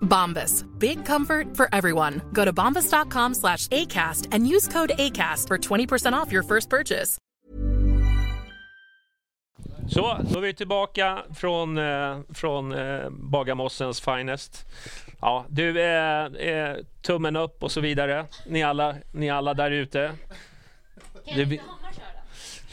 Bombas. 0.00 0.64
Big 0.78 1.04
comfort 1.06 1.56
for 1.56 1.68
everyone. 1.72 2.20
Go 2.32 2.44
to 2.44 2.52
bombas.com 2.52 3.34
slash 3.34 3.66
ACAST 3.68 4.28
and 4.32 4.46
use 4.46 4.68
code 4.68 4.92
ACAST 4.98 5.46
for 5.48 5.58
20% 5.58 6.12
off 6.12 6.32
your 6.32 6.42
first 6.42 6.68
purchase. 6.70 7.18
Så, 9.88 10.16
då 10.30 10.38
är 10.38 10.42
vi 10.42 10.54
tillbaka 10.54 11.18
från, 11.34 11.78
eh, 11.78 12.18
från 12.34 12.72
eh, 12.72 13.10
Bagarmossens 13.10 14.00
finest. 14.00 14.66
Ja, 15.20 15.44
du, 15.48 15.80
eh, 15.82 16.24
eh, 16.24 16.76
tummen 17.02 17.36
upp 17.36 17.62
och 17.62 17.70
så 17.72 17.80
vidare. 17.80 18.26
Ni 18.46 18.62
alla, 18.62 18.94
ni 19.12 19.30
alla 19.30 19.54
där 19.54 19.70
ute. 19.70 20.12
Det 21.34 21.44
vi- 21.44 21.60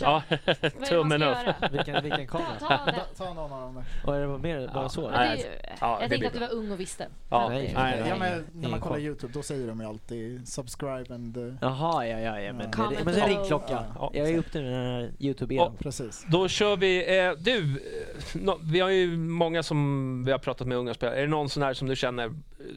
Ja, 0.02 0.24
tummen 0.90 1.24
upp. 1.24 1.38
Vilken, 1.72 2.04
vilken 2.04 2.28
kamera? 2.28 2.48
Ta, 2.60 2.68
ta 2.78 2.86
den. 2.86 2.96
Ta 3.18 3.34
någon 3.34 3.52
av 3.54 3.62
dem 3.62 3.76
där. 3.76 3.84
Vad 4.06 4.18
är 4.18 4.28
det 4.28 4.38
mer? 4.38 4.72
Bara 4.74 4.90
så? 4.90 5.02
Ja, 5.02 5.10
det 5.10 5.18
är 5.18 5.36
ju, 5.36 5.44
Ja, 5.82 5.98
det 5.98 6.02
jag 6.04 6.10
blir 6.10 6.10
tänkte 6.10 6.28
att 6.28 6.34
du 6.34 6.40
var 6.40 6.64
ung 6.64 6.72
och 6.72 6.80
visste. 6.80 7.08
Ja, 7.30 7.50
Nej, 7.50 7.72
nej, 7.76 8.00
Ja, 8.00 8.06
nej. 8.06 8.20
men 8.20 8.62
när 8.62 8.70
man 8.70 8.80
kollar 8.80 8.96
koll. 8.96 9.04
Youtube 9.06 9.34
då 9.34 9.42
säger 9.44 9.68
de 9.68 9.80
ju 9.82 9.86
alltid 9.88 10.48
subscribe 10.48 11.14
and... 11.16 11.38
Uh, 11.38 11.54
Jaha, 11.62 12.08
ja, 12.08 12.20
ja, 12.20 12.40
ja. 12.42 12.54
Men, 12.54 12.72
Ja. 12.78 12.92
det, 12.98 13.04
men 13.06 13.14
det 13.14 13.22
är 13.22 13.28
ringklocka. 13.28 13.84
Ja. 14.00 14.12
Jag 14.14 14.30
är 14.30 14.38
uppe 14.38 14.62
med 14.62 14.72
den 14.74 14.86
här 14.86 15.12
youtube 15.20 15.56
Ja. 15.56 15.62
igen. 15.62 15.78
precis. 15.80 16.26
Då 16.30 16.48
kör 16.48 16.78
vi. 16.78 17.18
Eh, 17.20 17.32
du, 17.40 17.60
eh, 17.72 18.42
nå- 18.42 18.60
vi 18.64 18.80
har 18.80 18.90
ju 18.90 19.18
många 19.18 19.64
som 19.64 20.24
vi 20.26 20.32
har 20.32 20.40
pratat 20.40 20.68
med 20.68 20.78
unga 20.78 20.94
spelare. 20.94 21.18
Är 21.18 21.22
det 21.22 21.28
någon 21.28 21.50
sån 21.50 21.64
här 21.64 21.74
som 21.74 21.88
du 21.88 21.96
känner 21.96 22.26
eh, 22.26 22.32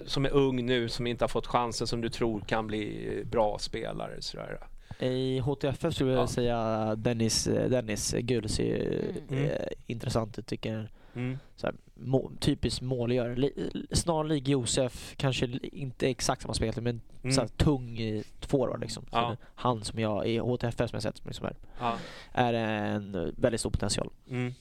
som 0.07 0.25
är 0.25 0.31
ung 0.31 0.67
nu 0.67 0.89
som 0.89 1.07
inte 1.07 1.25
har 1.25 1.29
fått 1.29 1.47
chansen 1.47 1.87
som 1.87 2.01
du 2.01 2.09
tror 2.09 2.41
kan 2.41 2.67
bli 2.67 3.09
eh, 3.21 3.27
bra 3.27 3.59
spelare? 3.59 4.17
Sådär. 4.23 4.59
I 5.03 5.39
HTFF 5.39 5.95
skulle 5.95 6.11
jag 6.13 6.21
Ja. 6.23 6.27
säga 6.27 6.95
Dennis, 6.97 7.45
Dennis 7.45 8.15
Gul 8.19 8.49
ser 8.49 9.11
Mm. 9.29 9.45
eh, 9.45 9.67
intressant 9.87 10.39
ut 10.39 10.47
tycker 10.47 10.73
jag. 10.77 10.87
Mm. 11.15 11.39
Så 11.57 11.67
här, 11.67 11.77
må, 11.95 12.31
typiskt 12.41 12.81
målgörare. 12.83 13.37
Li, 13.37 13.53
snarlik 13.93 14.49
Josef, 14.49 15.15
kanske 15.17 15.47
inte 15.63 16.09
exakt 16.11 16.43
samma 16.43 16.55
spelare 16.55 16.81
men 16.81 17.01
Mm. 17.23 17.33
så 17.35 17.41
här, 17.41 17.49
tung 17.49 17.99
i 17.99 18.25
forward 18.41 18.81
liksom. 18.81 19.03
Så 19.03 19.09
Ja. 19.13 19.37
Han 19.55 19.85
som 19.85 19.99
jag 19.99 20.27
i 20.29 20.39
HTFF 20.39 20.91
som 20.91 20.97
jag 20.97 21.03
sett 21.03 21.17
som 21.19 21.27
liksom 21.29 21.47
är, 21.47 21.57
Ja. 21.81 21.97
är 22.33 22.53
en 22.55 23.35
väldigt 23.37 23.61
stor 23.61 23.71
potential. 23.71 24.11
Mm. 24.31 24.55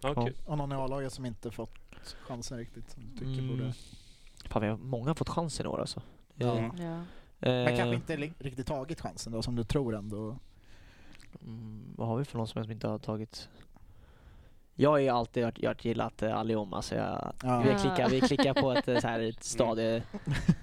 Ja, 0.00 0.12
Ja. 0.16 0.28
Och 0.46 0.58
någon 0.58 0.72
i 0.72 0.74
A-laget 0.74 1.12
som 1.12 1.26
inte 1.26 1.50
fått 1.50 1.74
chansen 2.26 2.58
riktigt. 2.58 2.90
Som 2.90 3.02
du 3.12 3.18
tycker 3.18 3.42
Mm. 3.42 3.48
borde... 3.48 3.72
Fan, 4.48 4.62
vi 4.62 4.68
har 4.68 4.76
många 4.76 5.14
fått 5.14 5.28
chansen 5.28 5.66
i 5.66 5.68
år 5.68 5.80
alltså. 5.80 6.02
Ja. 6.34 6.70
Ja. 6.78 7.02
Men 7.38 7.66
eh, 7.68 7.76
kanske 7.76 7.94
inte 7.94 8.16
riktigt 8.38 8.66
tagit 8.66 9.00
chansen 9.00 9.32
då 9.32 9.42
som 9.42 9.56
du 9.56 9.64
tror 9.64 9.94
ändå. 9.96 10.36
Mm, 11.42 11.94
vad 11.96 12.08
har 12.08 12.16
vi 12.16 12.24
för 12.24 12.38
någon 12.38 12.46
som 12.48 12.70
inte 12.70 12.88
har 12.88 12.98
tagit? 12.98 13.48
Jag 14.76 14.90
har 14.90 14.98
ju 14.98 15.08
alltid 15.08 15.44
varit, 15.44 15.62
varit 15.64 15.84
gillat 15.84 16.22
eh, 16.22 16.36
Aliom, 16.38 16.74
alltså 16.74 16.94
jag, 16.94 17.32
Ja. 17.42 17.60
vi, 17.66 17.74
klickar, 17.80 18.08
vi 18.08 18.20
klickar 18.20 18.54
på 18.54 18.72
ett, 18.72 18.88
eh, 18.88 18.98
så 18.98 19.08
här, 19.08 19.20
ett 19.20 19.44
stadie. 19.54 20.02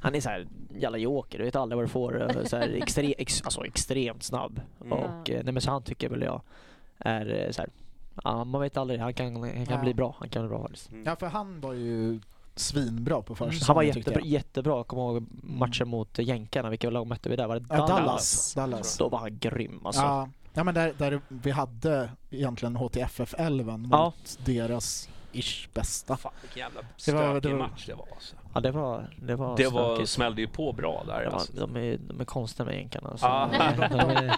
Han 0.01 0.15
är 0.15 0.21
så 0.21 0.29
här 0.29 0.47
jävla 0.77 0.97
joker, 0.97 1.37
du 1.37 1.43
vet 1.43 1.55
aldrig 1.55 1.75
vad 1.77 1.83
du 1.85 1.89
får. 1.89 2.37
eh, 2.37 2.43
Så 2.43 2.57
här, 2.57 2.69
extre, 2.69 3.07
ex, 3.07 3.41
alltså 3.41 3.65
extremt 3.65 4.23
snabb. 4.23 4.61
Mm. 4.81 4.93
Och, 4.93 5.29
eh, 5.29 5.43
nej, 5.43 5.53
men 5.53 5.61
så 5.61 5.71
han 5.71 5.83
tycker 5.83 6.09
väl 6.09 6.21
jag 6.21 6.41
är 6.97 7.51
så 7.51 7.61
här, 7.61 7.69
ja, 8.23 8.43
man 8.43 8.61
vet 8.61 8.77
aldrig, 8.77 8.99
han 8.99 9.13
kan, 9.13 9.35
han 9.35 9.65
kan 9.65 9.77
Ja. 9.77 9.81
bli 9.83 9.93
bra. 9.93 10.15
Han 10.19 10.29
kan 10.29 10.41
bli 10.43 10.49
bra 10.49 10.61
faktiskt. 10.61 10.91
Mm. 10.91 11.03
Ja 11.05 11.15
för 11.15 11.27
han 11.27 11.61
var 11.61 11.73
ju 11.73 12.19
svinbra 12.55 13.21
på 13.21 13.35
försäsongen 13.35 13.67
Han 13.67 13.75
var 13.75 13.83
jättebra, 13.83 14.21
jättebra. 14.23 14.75
Jag 14.77 14.87
kommer 14.87 15.03
ihåg 15.03 15.25
matchen 15.43 15.87
mot 15.87 16.17
jänkarna, 16.19 16.69
vilka 16.69 16.89
lag 16.89 17.07
mötte 17.07 17.29
vi 17.29 17.35
där? 17.35 17.47
Var 17.47 17.59
det 17.59 17.65
Ja, 17.69 17.87
Dallas. 17.87 18.53
Dallas. 18.53 18.97
Då 18.97 19.09
var 19.09 19.19
han 19.19 19.37
grym 19.39 19.85
alltså. 19.85 20.01
Ja, 20.01 20.29
ja 20.53 20.63
men 20.63 20.73
där, 20.73 20.93
där 20.97 21.21
vi 21.27 21.51
hade 21.51 22.09
egentligen 22.29 22.75
HTFF 22.75 23.33
11 23.37 23.77
mot 23.77 23.91
Ja. 23.91 24.13
deras 24.45 25.09
ish 25.31 25.67
bästa. 25.73 26.17
Fan 26.17 26.31
vilken 26.41 26.59
jävla 26.59 26.81
Det 26.81 27.11
var- 27.13 27.21
stökig 27.21 27.41
det 27.51 27.57
var- 27.57 27.59
match 27.67 27.85
det 27.87 27.93
var. 27.93 28.07
Alltså. 28.13 28.35
Ja, 28.53 28.59
det 28.59 28.71
var, 28.71 29.09
det 29.21 29.35
var 29.35 29.57
Det 29.57 29.67
var, 29.67 29.93
stökigt. 29.95 30.09
smällde 30.09 30.41
ju 30.41 30.47
på 30.47 30.73
bra 30.73 31.03
där. 31.07 31.21
Ja, 31.21 31.29
Alltså. 31.29 31.53
de, 31.53 31.75
är, 31.75 31.97
de 32.07 32.19
är 32.21 32.25
konstiga 32.25 32.65
med 32.65 32.75
jänkarna. 32.75 33.09
Alltså. 33.09 33.25
Ja. 33.25 33.49
De, 33.89 33.97
de 33.97 33.99
är, 33.99 34.35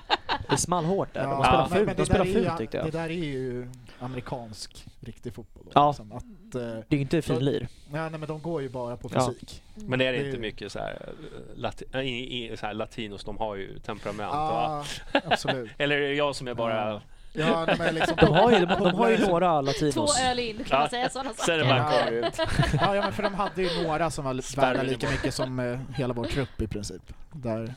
det 0.50 0.58
small 0.58 0.86
hårt 0.86 1.14
där. 1.14 1.24
De 1.24 1.30
Ja, 1.32 1.44
spelar 1.68 1.86
fult, 1.86 1.98
de 1.98 2.06
spelar 2.06 2.26
fult 2.26 2.58
tyckte 2.58 2.78
jag. 2.78 2.86
Det 2.86 2.92
där 2.92 3.04
är 3.10 3.10
ju 3.10 3.70
amerikansk 4.04 4.86
riktig 5.00 5.34
fotboll. 5.34 5.64
då, 5.66 5.72
Ja. 5.74 5.88
liksom. 5.90 6.12
Att, 6.12 6.56
eh, 6.56 6.62
Det 6.62 6.66
är 6.90 6.96
ju 6.96 7.02
inte 7.02 7.22
finlir. 7.22 7.68
ja, 7.94 8.10
nej, 8.10 8.20
men 8.20 8.28
de 8.28 8.42
går 8.42 8.62
ju 8.62 8.70
bara 8.70 8.98
på 8.98 9.10
Ja. 9.14 9.28
fysik. 9.28 9.64
Men 9.76 10.00
det 10.00 10.06
är 10.06 10.14
Det- 10.14 10.26
inte 10.26 10.40
mycket 10.40 10.72
så 10.72 10.80
här, 10.80 10.92
eh, 11.02 11.60
lati, 11.60 11.86
äh, 11.94 12.00
i, 12.02 12.52
i, 12.54 12.58
så 12.58 12.66
här 12.66 12.74
latinos, 12.74 13.24
de 13.24 13.38
har 13.38 13.56
ju 13.56 13.80
temperament. 13.80 14.30
Ja, 14.34 14.86
va? 15.14 15.22
absolut. 15.26 15.72
Eller 15.78 15.96
är 15.98 16.02
det 16.10 16.14
jag 16.16 16.36
som 16.36 16.48
är 16.48 16.54
bara... 16.54 16.90
Ja. 16.90 17.02
Ja, 17.36 17.66
nej, 17.68 17.76
men 17.80 17.96
liksom, 17.96 18.16
De 18.20 18.26
har 18.34 18.52
ju, 18.52 18.66
de, 18.66 18.84
de 18.84 18.94
har 18.96 19.10
ju 19.10 19.18
några 19.28 19.62
latinos. 19.62 19.94
Två 20.18 20.24
öl 20.30 20.40
in, 20.40 20.56
kan 20.58 20.66
man 20.70 20.82
Ja. 20.82 20.90
säga 20.90 21.10
sådana 21.10 21.30
Sen 21.34 21.54
är 21.54 21.58
det 21.58 21.64
saker? 21.70 21.84
bara 21.84 22.12
Ja. 22.12 22.28
ut. 22.28 22.38
ja, 22.82 22.96
ja, 22.96 23.02
men 23.02 23.14
för 23.14 23.24
de 23.24 23.34
hade 23.34 23.64
ju 23.64 23.84
några 23.84 24.12
som 24.12 24.26
var 24.26 24.56
värda 24.62 24.80
är 24.80 24.86
lika 24.86 25.10
mycket 25.10 25.34
som 25.34 25.60
eh, 25.60 25.80
hela 25.96 26.14
vår 26.14 26.26
trupp 26.26 26.62
i 26.62 26.68
princip. 26.68 27.02
Där 27.32 27.74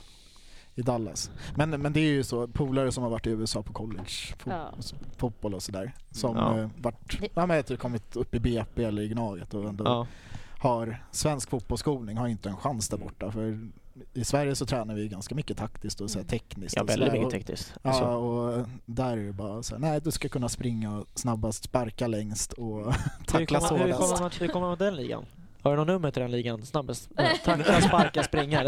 i 0.79 0.83
Dallas. 0.83 1.31
Men, 1.55 1.70
men 1.70 1.93
det 1.93 2.01
är 2.01 2.05
ju 2.12 2.22
så, 2.22 2.47
polare 2.49 2.93
som 2.93 3.03
har 3.03 3.11
varit 3.11 3.27
i 3.27 3.31
USA 3.31 3.62
på 3.62 3.72
college, 3.72 4.05
fo- 4.39 4.51
Ja. 4.51 4.70
fotboll 5.16 5.55
och 5.55 5.62
sådär. 5.62 5.93
Som 6.11 6.37
Ja. 6.37 6.59
eh, 6.59 6.68
varit, 6.81 7.20
ja, 7.35 7.47
men 7.47 7.62
typ 7.64 7.81
kommit 7.81 8.16
upp 8.16 8.35
i 8.35 8.41
BP 8.41 8.85
eller 8.85 9.03
i 9.03 9.09
Gnaget 9.09 9.55
och 9.55 9.68
ändå 9.68 9.85
Ja. 9.85 10.07
har 10.59 11.05
svensk 11.11 11.51
fotbollsskolning 11.51 12.16
har 12.16 12.29
inte 12.29 12.49
en 12.49 12.57
chans 12.57 12.89
där 12.89 12.99
borta. 12.99 13.31
För 13.33 13.68
i 14.14 14.24
Sverige 14.24 14.55
så 14.55 14.66
tränar 14.66 14.95
vi 14.95 15.09
ganska 15.09 15.35
mycket 15.35 15.57
taktiskt 15.57 16.01
och 16.01 16.11
så 16.11 16.18
här 16.18 16.27
tekniskt. 16.27 16.77
ja, 16.77 16.83
och 16.83 16.89
väldigt 16.89 17.12
mycket 17.12 17.31
tekniskt. 17.31 17.74
Ja, 17.83 17.91
Alltså, 17.91 18.05
och 18.05 18.68
där 18.85 19.16
är 19.16 19.27
det 19.27 19.33
bara 19.33 19.62
så 19.62 19.74
här, 19.74 19.81
nej 19.81 20.01
du 20.01 20.11
ska 20.11 20.29
kunna 20.29 20.49
springa 20.49 21.05
snabbast, 21.14 21.64
sparka 21.64 22.07
längst 22.07 22.53
och 22.53 22.85
hur, 22.85 23.24
tackla 23.27 23.61
kommer, 23.61 23.85
hur, 23.87 23.93
kommer 23.93 24.20
man, 24.20 24.31
hur 24.41 24.49
kommer 24.49 24.66
man 24.66 24.77
till 24.77 24.87
den 24.87 24.97
ligan? 24.97 25.24
Har 25.67 25.71
du 25.73 25.77
något 25.77 25.87
nummer 25.87 26.11
till 26.11 26.23
den 26.23 26.31
ligan? 26.31 26.67
Snabbast? 26.67 27.11
Tackla, 27.45 27.81
sparka, 27.81 28.23
springa. 28.23 28.62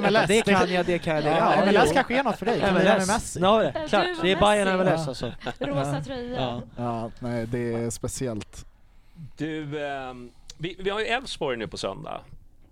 MLS, 0.00 0.26
det 0.28 0.42
kan 0.44 0.70
jag, 0.72 0.86
det 0.86 0.98
kan 0.98 1.14
jag. 1.16 1.24
Ja, 1.38 1.64
MLS 1.66 1.92
kanske 1.92 2.18
är 2.18 2.24
något 2.24 2.38
för 2.38 2.46
dig, 2.46 2.60
kan 2.60 2.74
MLS. 2.74 3.06
Messi? 3.08 3.40
Ja, 3.42 3.58
det, 3.58 3.74
Du 3.82 3.88
klart. 3.88 4.06
Det 4.22 4.32
är 4.32 4.40
Bayern. 4.40 4.78
MLS 4.78 5.08
alltså. 5.08 5.32
Rosa 5.58 6.00
tröja. 6.04 6.40
Ja. 6.40 6.62
Ja, 6.76 7.10
nej 7.18 7.46
det 7.46 7.74
är 7.74 7.90
speciellt. 7.90 8.66
Du, 9.36 9.86
ehm, 9.86 10.30
vi, 10.58 10.76
vi 10.78 10.90
har 10.90 11.00
ju 11.00 11.06
Elfsborg 11.06 11.56
nu 11.56 11.66
på 11.66 11.76
söndag. 11.76 12.20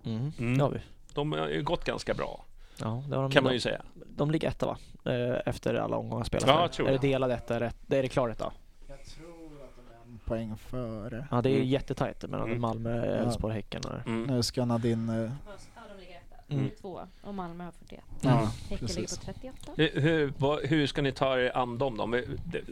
Mm. 0.05 0.31
Mm. 0.39 0.57
Det 0.57 0.63
har 0.63 0.71
vi. 0.71 0.79
De 1.13 1.31
har 1.31 1.47
ju 1.47 1.63
gått 1.63 1.83
ganska 1.85 2.13
bra, 2.13 2.43
Ja, 2.77 3.03
det 3.09 3.15
har 3.15 3.23
de, 3.23 3.31
kan 3.31 3.43
man 3.43 3.49
de, 3.49 3.53
ju 3.55 3.59
säga. 3.59 3.81
de 4.09 4.31
ligger 4.31 4.47
etta 4.47 4.65
va? 4.65 4.77
Eh, 5.05 5.41
Efter 5.45 5.73
alla 5.75 5.97
omgångar 5.97 6.23
spelat. 6.23 6.47
Ja, 6.47 6.61
jag 6.61 6.71
tror 6.71 6.87
är 6.87 6.91
det 6.91 6.97
delad 6.97 7.31
etta? 7.31 7.59
rätt- 7.59 7.75
Det 7.87 7.97
är 7.97 8.01
det 8.01 8.07
klar 8.09 8.29
etta? 8.29 8.51
Jag 8.87 8.97
tror 9.05 9.63
att 9.63 9.75
de 9.75 9.93
är 9.93 10.11
en 10.13 10.14
poäng 10.25 10.57
före. 10.57 11.27
Ja, 11.31 11.41
det 11.41 11.49
är 11.49 11.55
Mm. 11.55 11.67
jättetajt 11.67 12.21
mellan 12.29 12.47
Mm. 12.47 12.61
Malmö, 12.61 13.05
Elfsborg, 13.05 13.53
Häcken 13.53 13.81
och 13.85 14.07
Mm. 14.07 14.23
Nu 14.23 14.43
ska 14.43 14.65
Nadine... 14.65 15.09
eh, 15.09 15.15
Ja, 15.15 15.81
de 15.95 15.99
ligger 16.01 16.15
etta. 16.15 16.53
Mm. 16.53 16.69
42 16.69 16.99
och 17.23 17.33
Malmö 17.33 17.63
har 17.63 17.71
41. 17.71 18.01
Ja, 18.21 18.29
Häcken 18.69 18.87
precis. 18.87 18.95
ligger 18.97 19.09
på 19.09 19.39
38. 19.39 19.71
Hur, 19.75 20.01
hur, 20.01 20.33
vad, 20.37 20.59
hur 20.65 20.87
ska 20.87 21.01
ni 21.01 21.11
ta 21.11 21.39
er 21.39 21.57
an 21.57 21.77
dem 21.77 21.97
då? 21.97 22.07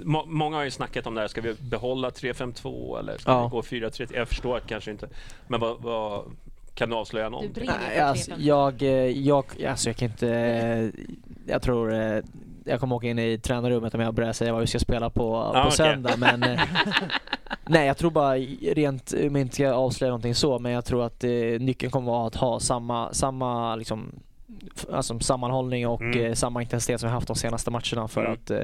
Må- 0.03 0.25
Många 0.25 0.57
har 0.57 0.63
ju 0.63 0.71
snackat 0.71 1.07
om 1.07 1.15
det 1.15 1.21
här, 1.21 1.27
ska 1.27 1.41
vi 1.41 1.53
behålla 1.53 2.09
3-5-2 2.09 2.99
eller 2.99 3.17
ska 3.17 3.31
Ja. 3.31 3.43
vi 3.43 3.49
gå 3.49 3.61
4-3? 3.61 4.07
Jag 4.15 4.27
förstår 4.27 4.59
kanske 4.59 4.91
inte, 4.91 5.09
men 5.47 5.59
vad, 5.59 5.81
vad 5.81 6.23
kan 6.73 6.89
du 6.89 6.95
avslöja 6.95 7.25
Du 7.25 7.31
någonting? 7.31 7.65
Nej, 7.67 7.95
för 7.97 8.01
alltså, 8.03 8.31
3-5. 8.31 8.35
jag, 8.39 8.81
eh, 8.81 8.89
jag, 9.27 9.45
alltså 9.67 9.89
jag 9.89 9.95
kan 9.97 10.09
inte... 10.09 10.29
eh, 10.35 10.89
Jag 11.47 11.61
tror... 11.61 11.93
Jag 12.65 12.79
kommer 12.79 12.95
åka 12.95 13.07
in 13.07 13.19
i 13.19 13.37
tränarrummet 13.37 13.93
om 13.95 14.01
jag 14.01 14.13
börjar 14.13 14.33
säga 14.33 14.51
vad 14.51 14.61
vi 14.61 14.67
ska 14.67 14.79
spela 14.79 15.09
på, 15.09 15.51
på 15.53 15.59
okej. 15.59 15.71
söndag 15.71 16.13
men... 16.17 16.43
eh, 16.43 16.61
Nej, 17.67 17.87
jag 17.87 17.97
tror 17.97 18.11
bara 18.11 18.35
rent, 18.75 19.13
om 19.13 19.19
jag 19.35 19.41
inte 19.41 19.55
ska 19.55 19.73
avslöja 19.73 20.09
någonting 20.11 20.35
så, 20.35 20.59
men 20.59 20.71
jag 20.71 20.85
tror 20.85 21.03
att 21.05 21.23
eh, 21.23 21.29
nyckeln 21.59 21.91
kommer 21.91 22.11
vara 22.11 22.27
att 22.27 22.35
ha 22.35 22.59
samma, 22.59 23.13
samma 23.13 23.75
liksom, 23.75 24.11
alltså, 24.91 25.19
sammanhållning 25.19 25.87
och 25.87 26.01
Mm. 26.01 26.25
eh, 26.25 26.33
samma 26.33 26.61
intensitet 26.61 26.99
som 26.99 27.09
vi 27.09 27.13
haft 27.13 27.27
de 27.27 27.35
senaste 27.35 27.71
matcherna 27.71 28.07
för 28.07 28.21
Mm. 28.21 28.33
att 28.33 28.51
eh, 28.51 28.61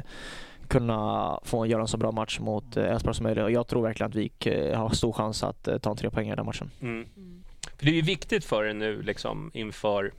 kunna 0.67 1.39
få 1.43 1.65
göra 1.65 1.81
en 1.81 1.87
så 1.87 1.97
bra 1.97 2.11
match 2.11 2.39
mot 2.39 2.77
eh, 2.77 2.83
Elfsborg 2.85 3.15
som 3.15 3.23
möjligt. 3.23 3.43
Och 3.43 3.51
jag 3.51 3.67
tror 3.67 3.81
verkligen 3.81 4.09
att 4.09 4.15
vi 4.15 4.31
eh, 4.45 4.79
har 4.79 4.89
stor 4.89 5.13
chans 5.13 5.43
att 5.43 5.67
ta 5.81 5.89
en 5.91 5.97
tre 5.97 6.09
poäng 6.09 6.29
i 6.29 6.35
den 6.35 6.45
matchen. 6.45 6.71
Mm. 6.81 7.05
Mm. 7.17 7.43
För 7.77 7.85
det 7.85 7.91
är 7.91 7.95
ju 7.95 8.01
viktigt 8.01 8.45
för 8.45 8.63
er 8.63 8.73
nu 8.73 9.01
liksom 9.01 9.51
inför 9.53 10.11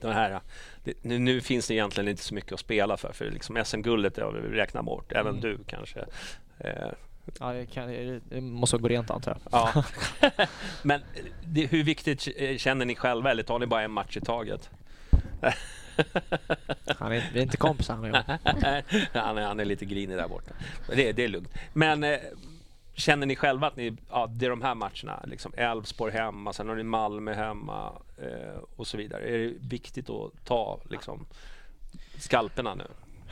den 0.00 0.12
här. 0.12 0.40
Det, 0.84 0.94
nu, 1.02 1.18
nu 1.18 1.40
finns 1.40 1.68
det 1.68 1.74
egentligen 1.74 2.08
inte 2.08 2.22
så 2.22 2.34
mycket 2.34 2.52
att 2.52 2.60
spela 2.60 2.96
för, 2.96 3.12
för 3.12 3.30
liksom 3.30 3.64
SM-guldet 3.64 4.16
har 4.16 4.32
vi 4.32 4.56
räknat 4.56 4.84
bort, 4.84 5.12
även 5.12 5.26
Mm. 5.38 5.40
du 5.40 5.58
kanske. 5.66 6.04
Eh, 6.58 6.88
Ja, 7.40 7.54
jag 7.54 7.68
kan, 7.70 7.88
det 8.28 8.40
måste 8.40 8.78
gå 8.78 8.88
rent 8.88 9.10
antar 9.10 9.38
jag. 9.50 9.72
ja. 9.74 9.84
Men 10.82 11.00
det, 11.44 11.66
hur 11.66 11.84
viktigt 11.84 12.20
känner 12.60 12.84
ni 12.86 12.94
själva, 12.94 13.30
eller 13.30 13.42
tar 13.42 13.58
ni 13.58 13.66
bara 13.66 13.82
en 13.82 13.90
match 13.90 14.16
i 14.16 14.20
taget? 14.20 14.70
Han 16.98 17.12
är, 17.12 17.30
vi 17.32 17.38
är 17.38 17.42
inte 17.42 17.56
kompisar 17.56 17.94
han 17.94 18.04
han, 19.12 19.38
är, 19.38 19.42
han 19.42 19.60
är 19.60 19.64
lite 19.64 19.84
grinig 19.84 20.16
där 20.16 20.28
borta. 20.28 20.52
Det, 20.94 21.12
det 21.12 21.24
är 21.24 21.28
lugnt. 21.28 21.54
Men 21.72 22.04
eh, 22.04 22.18
känner 22.94 23.26
ni 23.26 23.36
själva 23.36 23.66
att 23.66 23.76
ni, 23.76 23.96
ja, 24.10 24.26
det 24.26 24.46
är 24.46 24.50
de 24.50 24.62
här 24.62 24.74
matcherna, 24.74 25.22
liksom 25.26 25.52
Elfsborg 25.56 26.12
hemma, 26.12 26.52
sen 26.52 26.68
har 26.68 26.76
ni 26.76 26.82
Malmö 26.82 27.34
hemma 27.34 27.92
eh, 28.18 28.60
och 28.76 28.86
så 28.86 28.96
vidare. 28.96 29.22
Är 29.22 29.38
det 29.38 29.52
viktigt 29.60 30.10
att 30.10 30.44
ta 30.44 30.80
liksom, 30.90 31.26
skalperna 32.18 32.74
nu? 32.74 32.84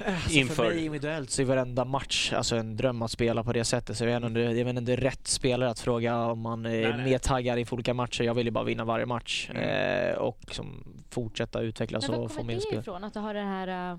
Alltså 0.07 0.39
inför... 0.39 0.55
För 0.55 0.69
mig 0.69 0.79
individuellt 0.79 1.31
så 1.31 1.43
är 1.43 1.47
varenda 1.47 1.85
match 1.85 2.33
alltså 2.33 2.57
en 2.57 2.77
dröm 2.77 3.03
att 3.03 3.11
spela 3.11 3.45
på 3.45 3.53
det 3.53 3.65
sättet. 3.65 3.97
Så 3.97 4.05
jag 4.05 4.21
vet 4.21 4.25
inte, 4.31 4.79
om 4.79 4.85
det 4.85 4.93
är 4.93 4.97
rätt 4.97 5.27
spelare 5.27 5.71
att 5.71 5.81
fråga 5.81 6.19
om 6.19 6.39
man 6.41 6.67
är 6.67 6.71
Nej, 6.71 6.93
nej. 6.97 7.05
mer 7.05 7.19
taggad 7.19 7.59
inför 7.59 7.75
olika 7.75 7.95
matcher. 7.95 8.25
Jag 8.25 8.35
vill 8.35 8.47
ju 8.47 8.51
bara 8.53 8.65
vinna 8.65 8.85
varje 8.85 9.07
match 9.07 9.51
Mm. 9.51 10.11
eh, 10.11 10.15
och 10.17 10.39
liksom 10.41 10.85
fortsätta 11.11 11.61
utvecklas 11.61 12.09
Men 12.09 12.17
var 12.19 12.25
och 12.25 12.31
få 12.31 12.37
kommer 12.37 12.47
mer 12.47 12.55
det 12.55 12.61
spel. 12.61 12.79
ifrån? 12.79 13.05
Att 13.05 13.15
du 13.15 13.21
har 13.21 13.35
det 13.35 13.41
här 13.41 13.93
uh, 13.93 13.99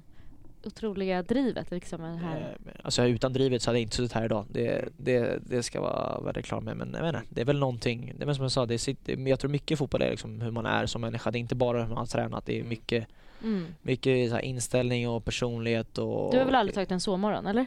otroliga 0.66 1.24
drivet? 1.24 1.72
Liksom, 1.72 2.02
här... 2.02 2.56
Eh, 2.66 2.72
Alltså 2.84 3.04
utan 3.04 3.34
drivet 3.34 3.62
så 3.62 3.70
hade 3.70 3.80
jag 3.80 3.84
inte 3.84 3.96
suttit 3.96 4.14
här 4.14 4.26
idag. 4.26 4.46
Det, 4.50 4.90
det, 4.98 5.40
det 5.42 5.64
ska 5.64 5.82
vara 5.82 6.20
väldigt 6.20 6.46
klar 6.46 6.62
med. 6.62 6.78
Men 6.78 6.94
jag 6.94 7.10
inte, 7.10 7.22
det 7.30 7.42
är 7.42 7.46
väl 7.46 7.60
någonting, 7.60 8.14
det 8.18 8.26
är 8.26 8.34
som 8.34 8.44
jag 8.44 8.52
sa, 8.52 8.66
det 8.66 8.78
sitter, 8.78 9.28
jag 9.28 9.40
tror 9.40 9.52
mycket 9.52 9.78
fotboll 9.78 10.02
är 10.02 10.12
liksom 10.12 10.42
hur 10.42 10.52
man 10.52 10.66
är 10.66 10.86
som 10.86 11.02
människa. 11.02 11.32
Det 11.32 11.38
är 11.38 11.40
inte 11.40 11.56
bara 11.56 11.82
hur 11.82 11.88
man 11.88 11.98
har 11.98 12.06
tränat, 12.06 12.46
det 12.46 12.60
är 12.60 12.64
mycket, 12.64 13.08
mm. 13.44 13.66
mycket 13.82 14.30
så 14.30 14.36
här 14.36 14.42
inställning 14.42 15.10
och 15.10 15.26
personlighet 15.26 15.98
och... 15.98 16.32
Du 16.32 16.38
har 16.38 16.46
väl 16.46 16.56
aldrig 16.56 16.76
tagit 16.76 16.92
en 16.92 17.00
sovmorgon, 17.00 17.48
eller? 17.48 17.66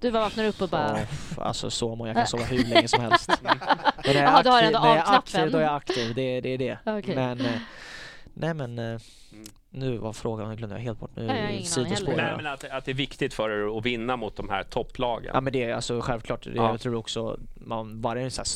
Du 0.00 0.10
bara 0.10 0.22
vaknar 0.22 0.44
upp 0.44 0.62
och 0.62 0.68
bara... 0.68 0.98
Ja, 1.00 1.06
alltså 1.42 1.70
så 1.70 1.94
må 1.94 2.06
jag 2.06 2.16
kan 2.16 2.26
sova 2.26 2.44
hur 2.44 2.64
länge 2.64 2.88
som 2.88 3.00
helst. 3.00 3.30
Men 3.42 3.58
när 4.06 4.14
jag 4.14 4.24
är 4.24 4.42
aktiv- 4.42 4.72
när 4.72 4.88
jag 4.88 4.96
är 4.96 5.16
aktiv, 5.16 5.50
då 5.50 5.58
är 5.58 5.62
jag 5.62 5.74
aktiv. 5.74 6.14
Det, 6.14 6.40
det 6.40 6.48
är 6.48 6.58
det. 6.58 6.78
Okej. 6.86 7.14
Men, 7.14 7.40
eh, 7.40 7.60
nej 8.34 8.54
men, 8.54 8.78
eh, 8.78 9.00
nu 9.70 9.96
var 9.98 10.12
frågan, 10.12 10.48
nu 10.50 10.56
glömde 10.56 10.76
jag 10.76 10.82
helt 10.82 11.00
bort. 11.00 11.10
Nu 11.16 11.28
aning 11.28 11.64
sidospår. 11.64 12.12
Nej, 12.16 12.32
men 12.36 12.46
att, 12.46 12.64
att 12.70 12.84
det 12.84 12.90
är 12.90 12.94
viktigt 12.94 13.34
för 13.34 13.50
er 13.50 13.78
att 13.78 13.86
vinna 13.86 14.16
mot 14.16 14.36
de 14.36 14.48
här 14.48 14.62
topplagen. 14.62 15.30
Ja 15.34 15.40
men 15.40 15.52
det 15.52 15.62
är 15.64 15.74
alltså 15.74 16.00
självklart, 16.00 16.44
det, 16.44 16.50
Ja. 16.54 16.70
jag 16.70 16.80
tror 16.80 16.94
också 16.94 17.38
man, 17.54 18.00
varje 18.00 18.30
så 18.30 18.40
här 18.40 18.46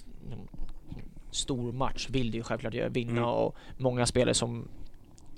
stor 1.31 1.73
match 1.73 2.09
vill 2.11 2.31
du 2.31 2.39
ju 2.39 2.45
självklart 2.45 2.75
göra, 2.75 2.89
vinna 2.89 3.11
Mm. 3.13 3.25
och 3.25 3.57
många 3.77 4.07
spelare 4.07 4.35
som 4.35 4.69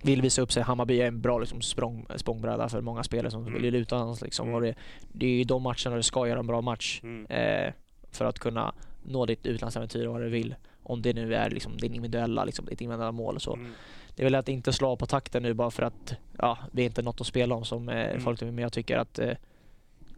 vill 0.03 0.23
visa 0.23 0.43
upp 0.43 0.53
sig. 0.53 0.62
Hammarby 0.62 1.01
är 1.01 1.07
en 1.07 1.20
bra 1.20 1.39
liksom, 1.39 1.61
språng, 1.62 2.07
språngbräda 2.16 2.69
för 2.69 2.81
många 2.81 3.03
spelare 3.05 3.31
som 3.31 3.47
Mm. 3.47 3.62
vill 3.62 3.73
luta 3.74 3.97
hans 3.97 4.23
liksom. 4.23 4.48
Mm. 4.48 4.62
Det, 4.62 4.74
det 5.12 5.27
är 5.27 5.31
ju 5.31 5.44
de 5.44 5.62
matcherna 5.62 5.97
du 5.97 6.03
ska 6.03 6.28
göra 6.28 6.39
en 6.39 6.47
bra 6.47 6.61
match 6.61 7.01
Mm. 7.03 7.27
eh, 7.27 7.73
för 8.11 8.24
att 8.24 8.39
kunna 8.39 8.74
nå 9.03 9.27
ditt 9.27 9.47
utlandsäventyr 9.47 10.07
och 10.07 10.12
vad 10.12 10.23
du 10.23 10.28
vill. 10.28 10.55
Om 10.82 11.03
det 11.03 11.12
nu 11.12 11.35
är 11.35 11.51
liksom 11.51 11.77
din 11.77 11.94
individuella, 11.94 12.44
liksom, 12.44 12.65
ditt 12.65 12.81
individuella 12.81 13.12
mål 13.12 13.35
och 13.36 13.43
så. 13.43 13.59
Det 14.16 14.22
är 14.22 14.24
väl 14.24 14.34
att 14.34 14.48
inte 14.48 14.72
slå 14.72 14.97
på 14.97 15.06
takten 15.06 15.43
nu 15.43 15.55
bara 15.55 15.70
för 15.70 15.82
att 15.82 16.14
ja, 16.38 16.59
vi 16.72 16.82
är 16.82 16.86
inte 16.86 17.02
något 17.02 17.20
att 17.20 17.26
spela 17.26 17.55
om 17.55 17.64
som 17.64 17.88
eh, 17.88 17.94
Mm. 18.10 18.20
folk. 18.20 18.40
Men 18.40 18.59
jag 18.59 18.72
tycker 18.72 18.98
att 18.98 19.18
eh, 19.18 19.30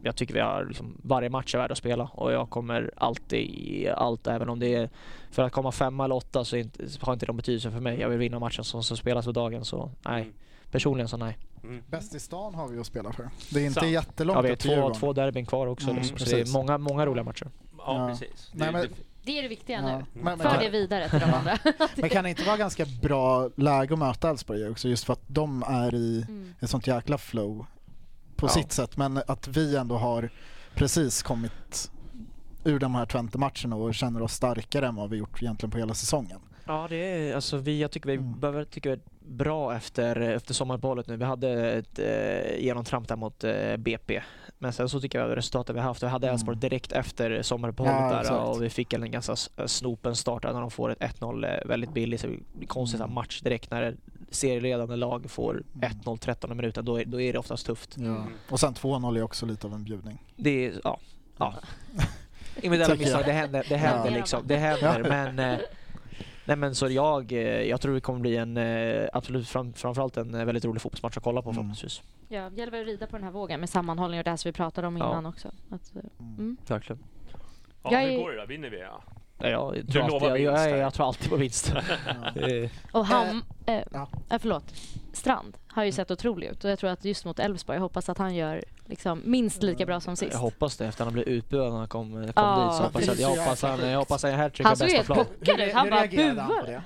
jag 0.03 0.15
tycker 0.15 0.33
vi 0.33 0.39
har 0.39 0.65
liksom, 0.65 0.97
varje 1.03 1.29
match 1.29 1.55
är 1.55 1.59
värd 1.59 1.71
att 1.71 1.77
spela 1.77 2.03
och 2.13 2.31
jag 2.31 2.49
kommer 2.49 2.91
alltid 2.97 3.39
i 3.49 3.89
allt, 3.89 4.27
även 4.27 4.49
om 4.49 4.59
det 4.59 4.75
är 4.75 4.89
för 5.31 5.43
att 5.43 5.51
komma 5.51 5.71
femma 5.71 6.05
eller 6.05 6.15
åtta 6.15 6.45
så, 6.45 6.57
inte, 6.57 6.89
så 6.89 7.05
har 7.05 7.13
inte 7.13 7.25
de 7.25 7.37
betydelse 7.37 7.71
för 7.71 7.79
mig. 7.79 7.99
Jag 7.99 8.09
vill 8.09 8.19
vinna 8.19 8.39
matchen 8.39 8.63
som, 8.63 8.83
som 8.83 8.97
spelas 8.97 9.25
för 9.25 9.31
dagen 9.31 9.65
så 9.65 9.91
nej. 10.05 10.21
Mm. 10.21 10.33
Personligen 10.71 11.07
så 11.07 11.17
nej. 11.17 11.37
Mm. 11.63 11.83
Bäst 11.87 12.15
i 12.15 12.19
stan 12.19 12.55
har 12.55 12.67
vi 12.67 12.79
att 12.79 12.85
spela 12.85 13.11
för. 13.13 13.29
Det 13.51 13.59
är 13.59 13.65
inte 13.65 13.79
Sant. 13.79 13.91
jättelångt 13.91 14.35
Ja, 14.37 14.41
vi 14.41 14.49
har 14.49 14.55
två, 14.55 14.93
två 14.93 15.13
derbyn 15.13 15.45
kvar 15.45 15.67
också 15.67 15.89
Mm, 15.89 16.01
liksom, 16.01 16.17
så 16.17 16.35
det 16.35 16.41
är 16.41 16.53
många, 16.53 16.77
många 16.77 17.05
roliga 17.05 17.23
matcher. 17.23 17.47
Ja, 17.77 17.83
Ja. 17.85 18.07
precis. 18.09 18.51
Nej, 18.53 18.67
Det- 18.67 18.71
men- 18.73 18.87
det- 19.29 19.33
Det 19.33 19.39
är 19.39 19.43
det 19.43 19.49
viktiga 19.49 19.75
Ja. 19.81 19.97
nu. 19.97 20.05
Men, 20.13 20.23
men, 20.23 20.37
För 20.37 20.49
kan, 20.49 20.59
det 20.59 20.69
vidare 20.69 21.09
till 21.09 21.19
de 21.19 21.33
andra. 21.33 21.57
men 21.95 22.09
kan 22.09 22.23
det 22.23 22.29
inte 22.29 22.43
vara 22.43 22.57
ganska 22.57 22.85
bra 23.01 23.49
läge 23.55 23.93
att 23.93 23.99
möta 23.99 24.29
Elfsborg 24.29 24.69
också 24.69 24.87
just 24.87 25.03
för 25.03 25.13
att 25.13 25.21
de 25.27 25.63
är 25.67 25.95
i 25.95 26.25
Mm. 26.27 26.53
ett 26.59 26.69
sånt 26.69 26.87
jäkla 26.87 27.17
flow 27.17 27.65
på 28.35 28.45
Ja. 28.45 28.49
sitt 28.49 28.71
sätt 28.71 28.97
men 28.97 29.21
att 29.27 29.47
vi 29.47 29.75
ändå 29.75 29.97
har 29.97 30.29
precis 30.75 31.23
kommit 31.23 31.91
ur 32.63 32.79
de 32.79 32.95
här 32.95 33.05
Twente-matcherna 33.05 33.75
och 33.75 33.95
känner 33.95 34.21
oss 34.21 34.33
starkare 34.33 34.87
än 34.87 34.95
vad 34.95 35.09
vi 35.09 35.17
gjort 35.17 35.41
egentligen 35.41 35.71
på 35.71 35.77
hela 35.77 35.93
säsongen. 35.93 36.39
Ja, 36.65 36.87
det 36.89 36.95
är 36.95 37.35
alltså 37.35 37.57
vi, 37.57 37.81
jag 37.81 37.91
tycker 37.91 38.07
vi 38.09 38.15
Mm. 38.15 38.39
behöver, 38.39 38.87
är 38.87 38.99
bra 39.27 39.75
efter, 39.75 40.15
efter 40.19 40.53
sommaruppehållet 40.53 41.07
nu. 41.07 41.17
Vi 41.17 41.25
hade 41.25 41.71
ett 41.71 41.99
eh, 41.99 42.59
genomtramp 42.63 43.07
där 43.07 43.15
mot 43.15 43.43
eh, 43.43 43.77
BP. 43.77 44.21
Men 44.61 44.73
sen 44.73 44.89
så 44.89 44.99
tycker 45.01 45.19
jag 45.19 45.37
resultatet 45.37 45.75
vi 45.75 45.79
haft, 45.79 46.03
vi 46.03 46.07
hade 46.07 46.27
Mm. 46.27 46.33
Elfsborg 46.33 46.57
direkt 46.57 46.91
efter 46.91 47.41
sommaruppehållet 47.41 47.99
Ja, 48.01 48.09
där 48.13 48.21
exakt. 48.21 48.39
och 48.47 48.63
vi 48.63 48.69
fick 48.69 48.93
en 48.93 49.11
ganska 49.11 49.33
s- 49.33 49.49
snopen 49.65 50.15
start 50.15 50.41
där 50.43 50.53
när 50.53 50.61
de 50.61 50.71
får 50.71 50.91
ett 50.91 50.99
1-0 50.99 51.43
eh, 51.45 51.67
väldigt 51.67 51.93
billigt. 51.93 52.21
Så 52.21 52.27
det 52.59 52.65
konstigt 52.65 52.99
Mm. 52.99 53.09
att 53.09 53.13
match 53.15 53.41
direkt 53.41 53.71
när 53.71 53.95
serieledande 54.31 54.95
lag 54.95 55.31
får 55.31 55.63
1-0 55.81 56.17
13 56.17 56.57
minuter, 56.57 56.81
då 56.81 57.01
är, 57.01 57.05
då 57.05 57.21
är 57.21 57.33
det 57.33 57.39
oftast 57.39 57.65
tufft. 57.65 57.95
Ja. 57.97 58.25
Och 58.49 58.59
sen 58.59 58.73
2-0 58.73 59.17
är 59.17 59.21
också 59.21 59.45
lite 59.45 59.67
av 59.67 59.73
en 59.73 59.83
bjudning. 59.83 60.23
Det 60.35 60.65
är, 60.65 60.73
ja. 60.83 60.99
ja. 61.37 61.53
Individuella 62.55 62.95
misstag, 62.95 63.23
det 63.25 63.31
händer, 63.31 63.65
det 63.69 63.77
händer 63.77 64.11
Ja. 64.11 64.17
liksom. 64.17 64.41
Det 64.47 64.57
händer, 64.57 64.99
Ja. 65.03 65.09
men 65.09 65.39
eh, 65.39 65.59
Nej 66.49 66.57
men 66.57 66.75
så 66.75 66.87
jag, 66.89 67.31
eh, 67.31 67.39
jag 67.61 67.81
tror 67.81 67.93
det 67.93 68.01
kommer 68.01 68.19
bli 68.19 68.37
en, 68.37 68.57
eh, 68.57 69.07
absolut 69.13 69.47
fram, 69.49 69.73
framförallt 69.73 70.17
en 70.17 70.35
eh, 70.35 70.45
väldigt 70.45 70.65
rolig 70.65 70.81
fotbollsmatch 70.81 71.17
att 71.17 71.23
kolla 71.23 71.41
på 71.41 71.49
Mm. 71.49 71.55
förhoppningsvis. 71.55 72.01
Ja, 72.27 72.49
det 72.49 72.55
gäller 72.61 72.81
att 72.81 72.87
rida 72.87 73.07
på 73.07 73.15
den 73.17 73.23
här 73.23 73.31
vågen 73.31 73.59
med 73.59 73.69
sammanhållning 73.69 74.19
och 74.19 74.23
det 74.23 74.29
här 74.29 74.37
som 74.37 74.49
vi 74.49 74.53
pratade 74.53 74.87
om 74.87 74.97
Ja. 74.97 75.09
innan 75.11 75.25
också. 75.25 75.47
Att, 75.69 75.95
eh, 75.95 76.01
mm. 76.19 76.57
Verkligen. 76.67 77.03
Ja, 77.83 77.91
Jag 77.91 77.99
hur 78.01 78.09
är- 78.09 78.17
går 78.17 78.31
det 78.31 78.37
då? 78.41 78.45
Vinner 78.45 78.69
vi? 78.69 78.79
Ja. 78.79 79.01
Ja, 79.41 79.75
jag, 79.75 79.87
tror 79.91 80.03
alltid, 80.03 80.29
jag, 80.29 80.39
jag, 80.39 80.77
jag, 80.77 80.93
tror 80.93 81.07
alltid 81.07 81.29
på 81.29 81.35
vinst. 81.35 81.73
Ja. 82.35 82.69
Och 82.91 83.05
han, 83.05 83.43
eh, 83.65 83.81
ja. 83.91 84.07
eh, 84.29 84.39
förlåt, 84.39 84.73
Strand 85.13 85.57
har 85.79 85.85
ju 85.85 85.91
sett 85.91 86.11
otrolig 86.11 86.47
ut 86.47 86.63
och 86.63 86.71
jag 86.71 86.79
tror 86.79 86.89
att 86.89 87.05
just 87.05 87.25
mot 87.25 87.39
Elfsborg, 87.39 87.75
jag 87.75 87.81
hoppas 87.81 88.09
att 88.09 88.17
han 88.17 88.35
gör 88.35 88.63
liksom 88.85 89.21
minst 89.25 89.63
lika 89.63 89.85
bra 89.85 89.99
som 89.99 90.15
sist. 90.15 90.31
jag 90.33 90.39
hoppas 90.39 90.77
det 90.77 90.85
efter 90.85 91.03
att 91.03 91.05
han 91.05 91.13
blev 91.13 91.27
utbuad 91.27 91.71
när 91.71 91.77
han 91.79 91.87
kom, 91.87 92.11
kom 92.11 92.31
Ja, 92.35 92.65
dit. 92.67 92.77
Så 92.77 92.83
hoppas 92.83 93.05
jag, 93.07 93.19
jag, 93.19 93.29
hoppas 93.29 93.61
han, 93.61 93.89
jag 93.89 93.99
hoppas 93.99 94.23
han 94.23 94.33
hattrickar 94.33 94.69
Han 94.69 94.77
såg 94.77 94.85
bästa 94.87 94.97
helt 94.97 95.05
plan. 95.05 95.25
puckad 95.25 95.59
ut, 95.67 95.73
han 95.73 95.89
bara 95.89 96.07
buade. 96.07 96.81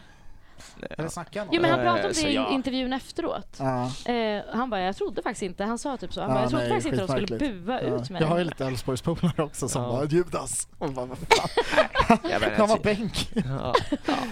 Eller 0.90 1.10
snackade 1.10 1.40
han 1.40 1.48
om 1.50 1.56
Jo 1.56 1.62
men 1.62 1.72
han 1.72 1.80
Eh, 1.80 1.86
pratade 1.86 2.08
om 2.08 2.14
så 2.14 2.26
det 2.26 2.32
i 2.32 2.36
ja. 2.36 2.50
intervjun 2.52 2.94
efteråt. 2.94 3.58
Ja. 3.60 3.92
Eh, 4.14 4.42
han 4.54 4.70
bara, 4.70 4.82
jag 4.82 4.96
trodde 4.96 5.22
faktiskt 5.22 5.44
inte, 5.44 5.64
han 5.64 5.78
sa 5.78 5.98
typ 5.98 6.14
så, 6.14 6.22
han 6.22 6.30
bara, 6.30 6.42
jag 6.42 6.50
trodde 6.50 6.64
nej, 6.64 6.74
faktiskt 6.74 6.94
inte 6.94 7.14
de 7.14 7.26
skulle 7.26 7.40
bua 7.54 7.82
Ja. 7.84 7.96
ut 8.02 8.10
mig. 8.10 8.22
Jag 8.22 8.28
har 8.30 8.38
ju 8.38 8.44
lite 8.44 8.66
Elfsborgspolare 8.66 9.44
också 9.44 9.70
som 9.70 9.84
Ja. 9.84 9.90
bara 9.92 10.06
Judas. 10.06 10.68
Och 10.78 10.90
bara, 10.92 11.06
vad 11.06 11.18
fan? 11.18 12.20
Han 12.58 12.70
var 12.70 12.80
bänk. 12.84 13.32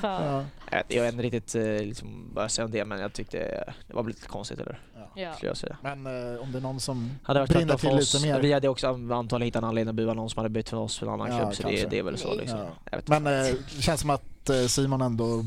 Ja. 0.01 0.43
Jag 0.87 1.03
vet- 1.03 1.13
inte 1.13 1.23
riktigt 1.23 1.55
eh, 1.55 1.63
liksom, 1.63 2.31
vad 2.33 2.43
jag 2.43 2.51
säger 2.51 2.65
om 2.65 2.71
det, 2.71 2.85
men 2.85 2.99
jag 2.99 3.13
tyckte 3.13 3.37
det 3.87 3.93
var 3.93 4.03
lite 4.03 4.27
konstigt, 4.27 4.59
eller? 4.59 4.79
Ja. 5.15 5.33
Skulle 5.33 5.49
jag 5.49 5.57
säga. 5.57 5.77
Men 5.81 6.05
eh, 6.33 6.41
om 6.41 6.51
det 6.51 6.57
är 6.57 6.61
någon 6.61 6.79
som 6.79 7.11
Hade 7.23 7.39
varit 7.39 7.49
brinner 7.49 7.77
till 7.77 7.89
för 7.89 7.97
oss, 7.97 8.13
lite 8.13 8.27
mer. 8.27 8.39
vi 8.41 8.53
hade 8.53 8.67
också 8.69 8.87
antagligen 8.87 9.41
hittat 9.41 9.61
en 9.63 9.67
anledning 9.69 9.89
att 9.89 9.95
bua 9.95 10.13
någon 10.13 10.29
som 10.29 10.37
hade 10.39 10.49
bytt 10.49 10.69
för 10.69 10.77
oss 10.77 10.97
för 10.99 11.05
en 11.07 11.13
annan 11.13 11.31
Ja, 11.31 11.37
klubb, 11.39 11.55
så 11.55 11.63
det, 11.63 11.89
det 11.89 11.99
är 11.99 12.03
väl 12.03 12.17
så 12.17 12.35
liksom. 12.35 12.59
Men 13.05 13.27
eh, 13.27 13.53
det 13.75 13.81
känns 13.81 14.01
som 14.01 14.09
att 14.09 14.49
eh, 14.49 14.65
Simon 14.67 15.01
ändå 15.01 15.45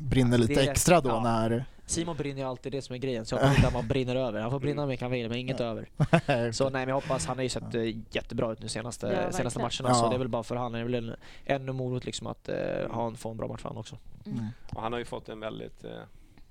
brinner 0.00 0.38
lite 0.38 0.54
Det 0.54 0.66
är- 0.66 0.70
extra 0.70 1.00
då 1.00 1.08
ja. 1.08 1.22
när... 1.22 1.64
Simon 1.86 2.16
brinner 2.16 2.40
ju 2.42 2.48
alltid 2.48 2.72
det 2.72 2.82
som 2.82 2.94
är 2.94 2.98
grejen, 2.98 3.26
så 3.26 3.34
jag 3.34 3.40
hoppas 3.40 3.56
inte 3.56 3.68
att 3.68 3.74
man 3.74 3.88
brinner 3.88 4.16
över. 4.16 4.40
Han 4.40 4.50
får 4.50 4.60
brinna 4.60 4.82
hur 4.82 4.88
mycket 4.88 5.02
han 5.02 5.10
vill, 5.10 5.28
men 5.28 5.38
inget 5.38 5.60
över. 5.60 5.88
Så 6.52 6.64
nej, 6.64 6.72
men 6.72 6.88
jag 6.88 6.94
hoppas, 6.94 7.26
han 7.26 7.36
har 7.36 7.42
ju 7.42 7.48
sett 7.48 7.74
eh, 7.74 7.82
jättebra 8.10 8.52
ut 8.52 8.62
nu 8.62 8.68
senaste, 8.68 9.06
Ja, 9.26 9.32
senaste 9.32 9.58
matcherna, 9.58 9.94
så 9.94 10.04
Ja. 10.04 10.08
det 10.08 10.14
är 10.14 10.18
väl 10.18 10.28
bara 10.28 10.42
för 10.42 10.56
han, 10.56 10.72
det 10.72 10.78
är 10.78 10.82
väl 10.84 10.94
en, 10.94 11.14
ännu 11.46 11.72
morot 11.72 12.04
liksom 12.04 12.26
att 12.26 12.48
eh, 12.48 12.56
ha 12.90 13.06
en, 13.06 13.16
få 13.16 13.30
en 13.30 13.36
bra 13.36 13.48
match 13.48 13.60
för 13.60 13.68
han 13.68 13.78
också. 13.78 13.96
Mm. 14.26 14.44
Och 14.74 14.82
han 14.82 14.92
har 14.92 14.98
ju 14.98 15.04
fått 15.04 15.28
en 15.28 15.40
väldigt 15.40 15.84
eh, 15.84 15.90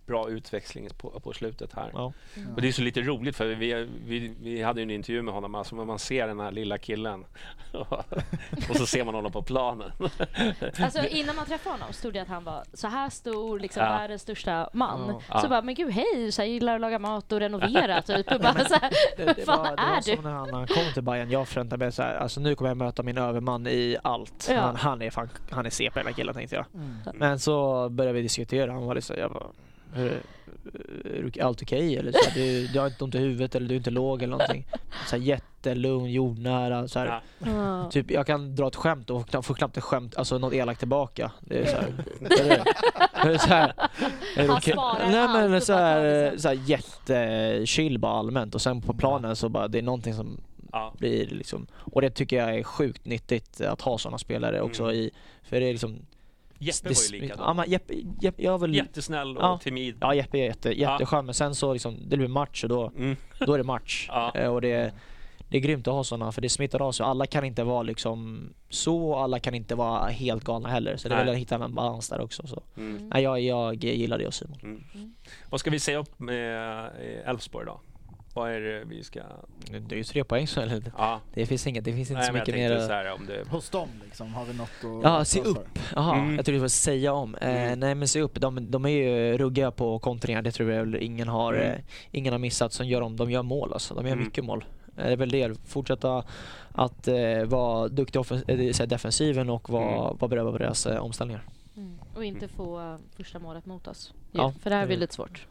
bra 0.10 0.30
utväxling 0.30 0.90
på, 0.98 1.20
på 1.20 1.34
slutet 1.34 1.74
här. 1.74 1.90
Ja. 1.94 2.14
Och 2.56 2.62
det 2.62 2.68
är 2.68 2.72
så 2.72 2.82
lite 2.82 3.02
roligt 3.02 3.36
för 3.36 3.46
vi, 3.46 3.88
vi, 4.06 4.36
vi 4.42 4.62
hade 4.62 4.80
ju 4.80 4.84
en 4.84 4.90
intervju 4.90 5.22
med 5.22 5.34
honom, 5.34 5.56
alltså 5.56 5.76
man 5.76 6.00
ser 6.00 6.28
den 6.28 6.40
här 6.40 6.52
lilla 6.52 6.78
killen 6.78 7.26
och 8.70 8.76
så 8.76 8.86
ser 8.86 9.06
man 9.06 9.16
honom 9.16 9.32
på 9.32 9.42
planen. 9.42 9.92
Alltså 10.84 11.08
innan 11.08 11.36
man 11.36 11.46
träffade 11.46 11.74
honom 11.76 11.94
stod 11.94 12.14
det 12.14 12.20
att 12.20 12.28
han 12.28 12.44
var 12.44 12.64
så 12.74 12.88
här 12.88 13.10
stor, 13.10 13.60
liksom 13.60 13.84
Ja. 13.84 13.90
världens 13.90 14.22
största 14.22 14.70
man. 14.74 15.22
Ja. 15.30 15.42
Så 15.42 15.48
bara, 15.50 15.62
men 15.62 15.76
gud 15.76 15.92
hej, 15.92 16.32
så 16.32 16.42
jag 16.42 16.48
gillar 16.50 16.76
att 16.76 16.82
laga 16.82 17.00
mat 17.00 17.32
och 17.32 17.40
renovera 17.40 18.02
typ. 18.10 18.32
Och 18.32 18.40
bara, 18.42 18.54
så 18.66 18.74
här, 18.74 18.92
Det, 19.18 19.26
vad 19.26 19.36
det, 19.36 19.46
var, 19.46 19.64
det 19.64 19.82
är 19.82 19.90
var 19.90 19.96
du? 20.06 20.16
som 20.16 20.24
när 20.24 20.32
han, 20.32 20.48
när 20.48 20.58
han 20.58 20.68
kom 20.68 20.94
till 20.94 21.04
Bayern 21.04 21.30
jag 21.32 21.48
förväntade 21.48 21.86
mig 21.86 21.92
så 21.92 22.02
här, 22.02 22.16
alltså 22.16 22.42
nu 22.42 22.56
kommer 22.56 22.70
jag 22.70 22.78
möta 22.78 23.04
min 23.04 23.18
överman 23.18 23.68
i 23.68 23.98
allt. 24.04 24.48
Ja. 24.52 24.62
Han, 24.62 24.76
han 24.76 25.02
är 25.02 25.10
fan, 25.10 25.30
han 25.52 25.66
är 25.66 25.70
CP 25.70 26.00
hela 26.00 26.12
killen 26.14 26.34
tänkte 26.36 26.56
jag. 26.56 26.66
Mm. 26.74 26.96
Men 27.14 27.40
så 27.40 27.90
började 27.90 28.14
vi 28.14 28.22
diskutera, 28.22 28.72
han 28.72 28.86
var 28.86 28.96
liksom, 28.96 29.16
jag 29.20 29.32
bara, 29.32 29.48
är 29.96 30.22
allt 31.44 31.62
okej 31.62 31.98
eller? 31.98 32.12
Så 32.12 32.30
här, 32.30 32.36
du, 32.36 32.68
du 32.68 32.80
har 32.80 32.88
inte 32.88 33.04
ont 33.04 33.16
i 33.16 33.18
huvudet 33.18 33.56
eller 33.56 33.68
du 33.68 33.74
är 33.74 33.78
inte 33.78 33.90
låg 33.92 34.24
eller 34.24 34.32
någonting. 34.32 34.68
Så 35.08 35.16
här, 35.16 35.24
jättelugn, 35.24 36.12
jordnära, 36.12 36.88
så 36.88 37.00
här, 37.00 37.22
Ja. 37.40 37.90
Typ, 37.92 38.12
jag 38.12 38.28
kan 38.28 38.56
dra 38.56 38.68
ett 38.68 38.76
skämt 38.76 39.10
och 39.10 39.46
får 39.46 39.54
knappt 39.54 39.78
ett 39.78 39.84
skämt, 39.84 40.18
alltså 40.18 40.38
något 40.38 40.54
elakt 40.54 40.80
tillbaka. 40.80 41.32
Det 41.42 41.60
är 41.60 41.66
så 41.66 41.78
här, 41.78 41.94
är 43.14 43.30
det, 43.30 43.40
så 43.40 43.48
här, 43.48 43.74
är 44.38 44.48
det 44.48 44.62
sparar 44.62 45.12
Nej 45.38 45.50
men 45.50 45.62
så 45.62 45.74
här, 45.74 46.34
så 46.38 46.48
här 46.48 46.56
jättechill 46.66 48.00
bara 48.00 48.14
allmänt 48.14 48.56
och 48.56 48.62
sen 48.62 48.82
på 48.82 48.94
planen 48.94 49.36
så 49.36 49.50
bara, 49.50 49.68
det 49.68 49.78
är 49.78 49.84
någonting 49.84 50.14
som 50.14 50.38
Ja. 50.72 50.94
blir 50.98 51.28
liksom, 51.28 51.68
och 51.76 52.02
det 52.02 52.10
tycker 52.10 52.38
jag 52.38 52.56
är 52.56 52.64
sjukt 52.64 53.06
nyttigt 53.06 53.62
att 53.62 53.82
ha 53.82 53.98
sådana 53.98 54.18
spelare 54.18 54.62
också 54.62 54.84
Mm. 54.84 54.96
i, 54.96 55.12
för 55.44 55.60
det 55.60 55.66
är 55.66 55.72
liksom 55.72 56.00
Jeppe 56.60 56.90
var 56.90 56.96
ju 57.12 57.18
Ja, 57.18 57.22
likadan. 57.24 57.56
men 57.56 57.70
Jeppe, 57.70 57.94
Jeppe, 58.22 58.44
jag 58.44 58.60
väl, 58.62 58.76
Jättesnäll 58.76 59.38
och 59.38 59.44
Ja. 59.44 59.60
timid. 59.64 59.98
ja 60.02 60.14
Jeppe 60.16 60.38
är 60.38 60.46
jätte, 60.46 60.80
jätteskön 60.80 61.26
men 61.26 61.34
sen 61.34 61.56
så 61.56 61.74
liksom, 61.74 61.98
det 62.10 62.18
blir 62.18 62.28
match 62.28 62.64
och 62.64 62.70
då, 62.70 62.92
Mm. 62.98 63.16
då 63.46 63.54
är 63.54 63.58
det 63.58 63.64
match. 63.64 64.06
Ja. 64.12 64.32
Eh, 64.36 64.48
Och 64.54 64.62
det, 64.62 64.94
det 65.50 65.58
är 65.58 65.62
grymt 65.62 65.88
att 65.88 65.94
ha 65.94 66.04
sådana 66.04 66.32
för 66.32 66.42
det 66.42 66.50
smittar 66.50 66.82
av 66.82 66.92
sig. 66.92 67.06
Alla 67.06 67.26
kan 67.26 67.44
inte 67.44 67.64
vara 67.64 67.84
liksom 67.84 68.50
så 68.70 69.10
och 69.12 69.22
alla 69.24 69.40
kan 69.40 69.54
inte 69.56 69.76
vara 69.76 70.08
helt 70.08 70.44
galna 70.44 70.70
heller. 70.70 70.98
Så 70.98 71.10
det 71.10 71.16
väl 71.16 71.30
att 71.30 71.36
hitta 71.36 71.56
en 71.56 71.76
balans 71.76 72.10
där 72.10 72.22
också. 72.22 72.48
Så. 72.48 72.64
Mm. 72.78 73.10
Nej, 73.14 73.24
jag, 73.24 73.40
jag 73.40 73.76
gillar 73.84 74.18
det 74.18 74.28
och 74.28 74.34
Simon. 74.34 74.60
Mm. 74.64 75.14
Vad 75.50 75.60
ska 75.60 75.70
vi 75.70 75.80
säga 75.80 75.98
upp 75.98 76.20
med 76.20 76.80
eh, 76.86 77.30
Elfsborg 77.30 77.66
då? 77.66 77.82
Vad 78.34 78.52
är 78.52 78.60
det 78.62 78.84
vi 78.86 79.04
ska... 79.04 79.20
Det 79.88 79.96
är 79.96 79.98
ju 79.98 80.04
tre 80.04 80.24
poäng 80.24 80.48
så 80.48 80.62
eller? 80.62 80.84
Ja. 80.98 81.20
Det 81.34 81.46
finns 81.46 81.68
inget, 81.68 81.86
det 81.86 81.94
finns 81.94 82.10
inte 82.10 82.20
Nej, 82.20 82.28
så 82.28 82.34
mycket 82.34 82.56
mer. 82.56 82.80
så 82.80 82.92
här 82.94 83.12
om 83.14 83.26
det... 83.26 83.50
Hos 83.50 83.70
dem 83.70 83.88
liksom, 84.06 84.34
har 84.34 84.46
vi 84.46 84.54
något 84.54 84.70
att... 84.84 85.04
Ja, 85.04 85.26
se 85.26 85.42
upp. 85.42 85.80
Jaha, 85.96 86.16
Mm. 86.16 86.36
jag 86.36 86.46
trodde 86.46 86.56
du 86.56 86.60
skulle 86.60 86.70
säga 86.70 87.14
om. 87.14 87.36
Eh, 87.36 87.50
Mm. 87.64 87.80
nej 87.80 87.96
men 87.96 88.08
se 88.08 88.22
upp, 88.22 88.42
de, 88.42 88.72
de 88.72 88.86
är 88.86 88.90
ju 88.90 89.38
ruggiga 89.38 89.72
på 89.72 90.00
kontringar, 90.00 90.42
det 90.42 90.52
tror 90.52 90.72
jag 90.72 90.80
väl 90.86 90.96
ingen 90.96 91.28
har, 91.28 91.54
Mm. 91.54 91.68
eh, 91.72 91.80
ingen 92.12 92.34
har 92.34 92.40
missat. 92.40 92.74
Som 92.74 92.88
gör 92.88 93.02
de, 93.02 93.16
de 93.16 93.32
gör 93.32 93.44
mål 93.44 93.74
alltså, 93.74 93.94
de 93.96 94.06
gör 94.06 94.14
Mm. 94.14 94.26
mycket 94.26 94.46
mål. 94.46 94.66
Eh, 94.98 95.06
Det 95.06 95.12
är 95.12 95.16
väl 95.18 95.30
det, 95.30 95.54
fortsätta 95.68 96.24
att 96.72 97.08
eh, 97.08 97.44
vara 97.46 97.88
vill 98.58 98.74
säga 98.76 98.88
defensiven 98.88 99.50
och 99.50 99.70
vara, 99.70 99.84
Mm. 99.90 100.18
vara 100.18 100.28
beredda 100.28 100.52
på 100.52 100.58
deras 100.58 100.86
eh, 100.86 100.98
omställningar. 101.04 101.44
Mm. 101.78 102.00
Och 102.16 102.26
inte 102.26 102.48
få 102.48 102.98
första 103.18 103.40
målet 103.40 103.66
mot 103.66 103.88
oss. 103.88 104.14
Ja, 104.32 104.42
Ja, 104.44 104.54
för 104.64 104.70
det 104.70 104.76
här 104.76 104.88
blir 104.88 104.98
lite 104.98 105.14
svårt. 105.14 105.46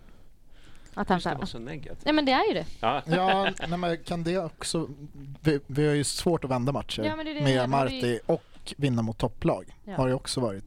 Att 0.99 1.09
han 1.09 1.21
ska 1.21 1.29
vara 1.35 1.47
såhär, 1.47 1.65
så 1.65 1.71
negativ. 1.71 2.03
nej 2.05 2.15
men 2.15 2.25
det 2.25 2.33
är 2.33 2.49
ju 2.49 2.55
det. 2.55 2.67
Ja. 2.81 3.03
Ja, 3.07 3.51
nej, 3.69 3.79
men 3.79 3.99
kan 4.05 4.23
det 4.25 4.39
också... 4.39 4.89
Vi, 5.41 5.61
vi 5.67 5.87
har 5.87 5.95
ju 5.95 6.05
svårt 6.05 6.45
att 6.45 6.51
vända 6.51 6.73
matcher 6.73 7.03
Ja, 7.03 7.17
men 7.17 7.25
det 7.27 7.31
är 7.33 7.35
det 7.35 7.43
med 7.43 7.69
Marti 7.69 8.19
och 8.27 8.75
vinna 8.77 9.03
mot 9.03 9.19
topplag. 9.19 9.75
Ja. 9.85 9.95
Har 9.97 10.09
ju 10.09 10.15
också 10.15 10.41
varit 10.41 10.65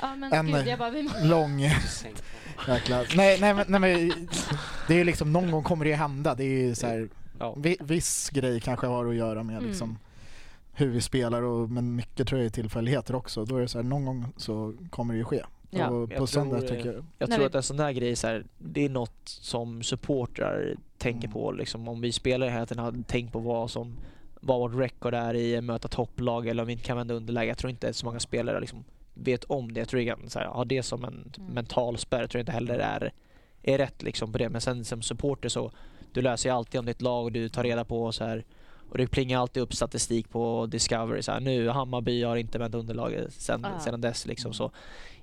Ja 0.00 0.16
men 0.16 0.32
En- 0.32 0.46
gud, 0.52 0.66
jag 0.66 0.78
bara, 0.78 0.90
vi 0.90 1.02
må... 1.02 1.10
lång... 1.22 1.60
Jäkla... 2.68 3.04
Nej, 3.16 3.40
nej, 3.40 3.54
men, 3.54 3.64
nej, 3.68 3.80
men 3.80 4.28
det 4.88 4.94
är 4.94 4.98
ju 4.98 5.04
liksom, 5.04 5.32
någon 5.32 5.50
gång 5.50 5.62
kommer 5.62 5.84
det 5.84 5.90
ju 5.90 5.96
hända. 5.96 6.34
Det 6.34 6.44
är 6.44 6.66
ju 6.66 6.74
så 6.74 6.86
här, 6.86 7.08
Ja. 7.38 7.54
vi, 7.58 7.76
viss 7.80 8.30
grej 8.30 8.60
kanske 8.60 8.86
har 8.86 9.06
att 9.06 9.14
göra 9.14 9.42
med 9.42 9.56
Mm. 9.56 9.68
liksom 9.68 9.98
hur 10.72 10.88
vi 10.88 11.00
spelar, 11.00 11.42
och, 11.42 11.70
men 11.70 11.96
mycket 11.96 12.28
tror 12.28 12.40
jag 12.40 12.46
är 12.46 12.50
tillfälligheter 12.50 13.14
också. 13.14 13.44
Då 13.44 13.56
är 13.56 13.60
det 13.60 13.68
så 13.68 13.78
här, 13.78 13.82
någon 13.84 14.04
gång 14.04 14.26
så 14.36 14.74
kommer 14.90 15.14
det 15.14 15.18
ju 15.18 15.24
ske. 15.24 15.42
Ja. 15.70 15.88
Och 15.88 16.12
Jag 16.12 16.18
på 16.18 16.26
söndag 16.26 16.60
tror, 16.60 16.70
eh, 16.70 16.76
tycker 16.76 16.92
jag... 16.92 17.04
Jag 17.18 17.28
tror 17.30 17.38
vi- 17.38 17.44
att 17.46 17.54
en 17.54 17.62
sån 17.62 17.76
där 17.76 17.92
grej, 17.92 18.16
så 18.16 18.26
här, 18.26 18.44
det 18.58 18.84
är 18.84 18.88
något 18.88 19.20
som 19.24 19.82
supportrar 19.82 20.76
tänker 20.98 21.26
Mm. 21.28 21.32
på. 21.32 21.52
Liksom, 21.52 21.88
om 21.88 22.00
vi 22.00 22.12
spelare 22.12 22.50
hela 22.50 22.66
tiden 22.66 22.84
har 22.84 22.94
tänkt 23.06 23.32
på 23.32 23.38
vad 23.38 23.70
som 23.70 23.96
vad 24.40 24.60
vårt 24.60 24.80
record 24.80 25.14
är 25.14 25.34
i 25.34 25.56
att 25.56 25.64
möta 25.64 25.88
topplag 25.88 26.46
eller 26.46 26.62
om 26.62 26.66
vi 26.66 26.72
inte 26.72 26.84
kan 26.84 26.96
vända 26.96 27.14
underläge. 27.14 27.48
Jag 27.48 27.58
tror 27.58 27.70
inte 27.70 27.92
så 27.92 28.06
många 28.06 28.20
spelare 28.20 28.60
liksom 28.60 28.84
vet 29.14 29.44
om 29.44 29.72
det. 29.72 29.80
Jag 29.80 29.88
tror 29.88 30.10
att 30.10 30.32
så 30.32 30.38
här, 30.38 30.46
ha 30.46 30.64
det 30.64 30.82
som 30.82 31.04
en 31.04 31.32
Mm. 31.38 31.54
mental 31.54 31.98
spärr. 31.98 32.20
Jag 32.20 32.30
tror 32.30 32.40
inte 32.40 32.52
heller 32.52 32.78
är, 32.78 33.12
är 33.62 33.78
rätt 33.78 34.02
liksom 34.02 34.32
på 34.32 34.38
det. 34.38 34.48
Men 34.48 34.60
sen 34.60 34.84
som 34.84 35.02
supporter 35.02 35.48
så 35.48 35.70
du 36.12 36.22
läser 36.22 36.48
ju 36.50 36.54
alltid 36.56 36.78
om 36.78 36.86
ditt 36.86 37.02
lag 37.02 37.24
och 37.24 37.32
du 37.32 37.48
tar 37.48 37.62
reda 37.64 37.84
på 37.84 38.12
så 38.12 38.24
här 38.24 38.44
och 38.90 38.98
det 38.98 39.06
plingar 39.06 39.40
alltid 39.40 39.62
upp 39.62 39.74
statistik 39.74 40.30
på 40.30 40.66
Discovery. 40.66 41.22
Så 41.22 41.32
här, 41.32 41.40
nu 41.40 41.68
Hammarby 41.68 42.22
har 42.22 42.36
inte 42.36 42.58
vänt 42.58 42.74
underlaget 42.74 43.32
sen, 43.32 43.64
Ah. 43.64 43.80
sedan 43.80 44.00
dess. 44.00 44.26
Liksom, 44.26 44.52
så 44.52 44.70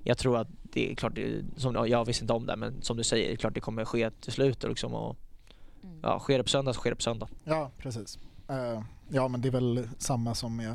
jag 0.06 0.18
tror 0.18 0.38
att 0.38 0.48
det 0.62 0.90
är 0.92 0.94
klart, 0.94 1.18
som, 1.56 1.86
jag 1.88 2.04
visste 2.04 2.24
inte 2.24 2.32
om 2.32 2.46
det 2.46 2.56
men 2.56 2.82
som 2.82 2.96
du 2.96 3.04
säger, 3.04 3.28
det 3.28 3.34
är 3.34 3.36
klart 3.36 3.54
det 3.54 3.60
kommer 3.60 3.84
ske 3.84 4.10
till 4.10 4.32
slut. 4.32 4.64
och 4.64 4.70
Liksom, 4.70 4.94
och, 4.94 5.16
Mm. 5.82 5.98
ja, 6.02 6.18
sker 6.18 6.38
det 6.38 6.44
på 6.44 6.50
söndag 6.50 6.72
så 6.72 6.80
sker 6.80 6.90
det 6.90 6.96
på 6.96 7.02
söndag. 7.02 7.28
Ja, 7.44 7.70
precis. 7.78 8.18
Eh, 8.48 8.82
ja, 9.08 9.28
men 9.28 9.40
det 9.40 9.48
är 9.48 9.52
väl 9.52 9.88
samma 9.98 10.34
som 10.34 10.56
med 10.56 10.74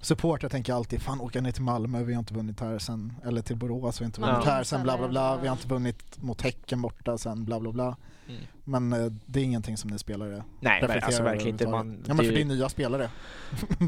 support. 0.00 0.42
Jag 0.42 0.50
tänker 0.52 0.72
alltid, 0.74 1.02
fan 1.02 1.20
åka 1.20 1.40
ner 1.40 1.52
till 1.52 1.62
Malmö, 1.62 2.02
vi 2.02 2.12
har 2.14 2.18
inte 2.18 2.34
vunnit 2.34 2.60
här 2.60 2.78
sen, 2.78 3.12
eller 3.24 3.42
till 3.42 3.56
Borås, 3.56 4.00
vi 4.00 4.04
har 4.04 4.06
inte 4.06 4.20
vunnit 4.20 4.36
Ja. 4.44 4.50
här 4.50 4.64
sen, 4.64 4.82
bla 4.82 4.98
bla 4.98 5.08
bla, 5.08 5.36
vi 5.36 5.48
har 5.48 5.56
inte 5.56 5.68
vunnit 5.68 6.22
mot 6.22 6.40
Häcken 6.42 6.82
borta 6.82 7.18
sen, 7.18 7.44
bla 7.44 7.60
bla 7.60 7.72
bla. 7.72 7.96
Mm. 8.28 8.40
Men 8.64 8.92
eh, 8.92 9.12
det 9.26 9.40
är 9.40 9.44
ingenting 9.44 9.76
som 9.76 9.90
ni 9.90 9.98
spelare 9.98 10.42
Nej, 10.60 10.84
men 10.88 11.02
alltså 11.02 11.22
verkligen 11.22 11.48
inte. 11.54 11.68
Man, 11.68 12.02
Ja, 12.08 12.14
men 12.14 12.16
för 12.16 12.32
det, 12.32 12.38
det 12.38 12.40
är 12.40 12.44
nya 12.44 12.68
spelare. 12.68 13.08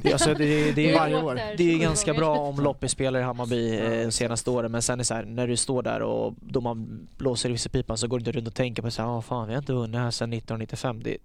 det, 0.03 0.13
alltså, 0.13 0.35
det, 0.35 0.45
är- 0.45 0.73
det, 0.73 0.91
är- 0.91 0.95
Varje 0.99 1.23
år. 1.23 1.35
Det 1.57 1.63
är 1.65 1.73
ju 1.73 1.79
ganska 1.79 2.15
bra 2.15 2.39
om 2.39 2.61
Loppi-spelare 2.61 3.23
i 3.23 3.25
Hammarby 3.25 3.79
eh, 3.79 4.09
senaste 4.09 4.51
åren 4.51 4.73
men 4.73 4.83
sen 4.83 4.95
är 4.95 4.99
det 4.99 5.05
så 5.05 5.15
här, 5.15 5.25
när 5.25 5.47
du 5.49 5.57
står 5.57 5.83
där 5.83 6.03
och 6.03 6.35
domaren 6.41 7.09
blåser 7.19 7.49
i 7.49 7.53
visselpipan 7.53 7.99
så 7.99 8.07
går 8.09 8.19
du 8.19 8.21
inte 8.21 8.33
runt 8.33 8.49
och 8.49 8.55
tänker 8.55 8.83
på 8.83 8.91
så 8.91 9.03
här, 9.03 9.19
"Ah, 9.19 9.23
fan 9.23 9.47
vi 9.49 9.55
har 9.55 9.59
inte 9.63 9.73
vunnit 9.73 10.01
här 10.01 10.11
sedan 10.11 10.33
1995. 10.33 11.03
Det, 11.03 11.17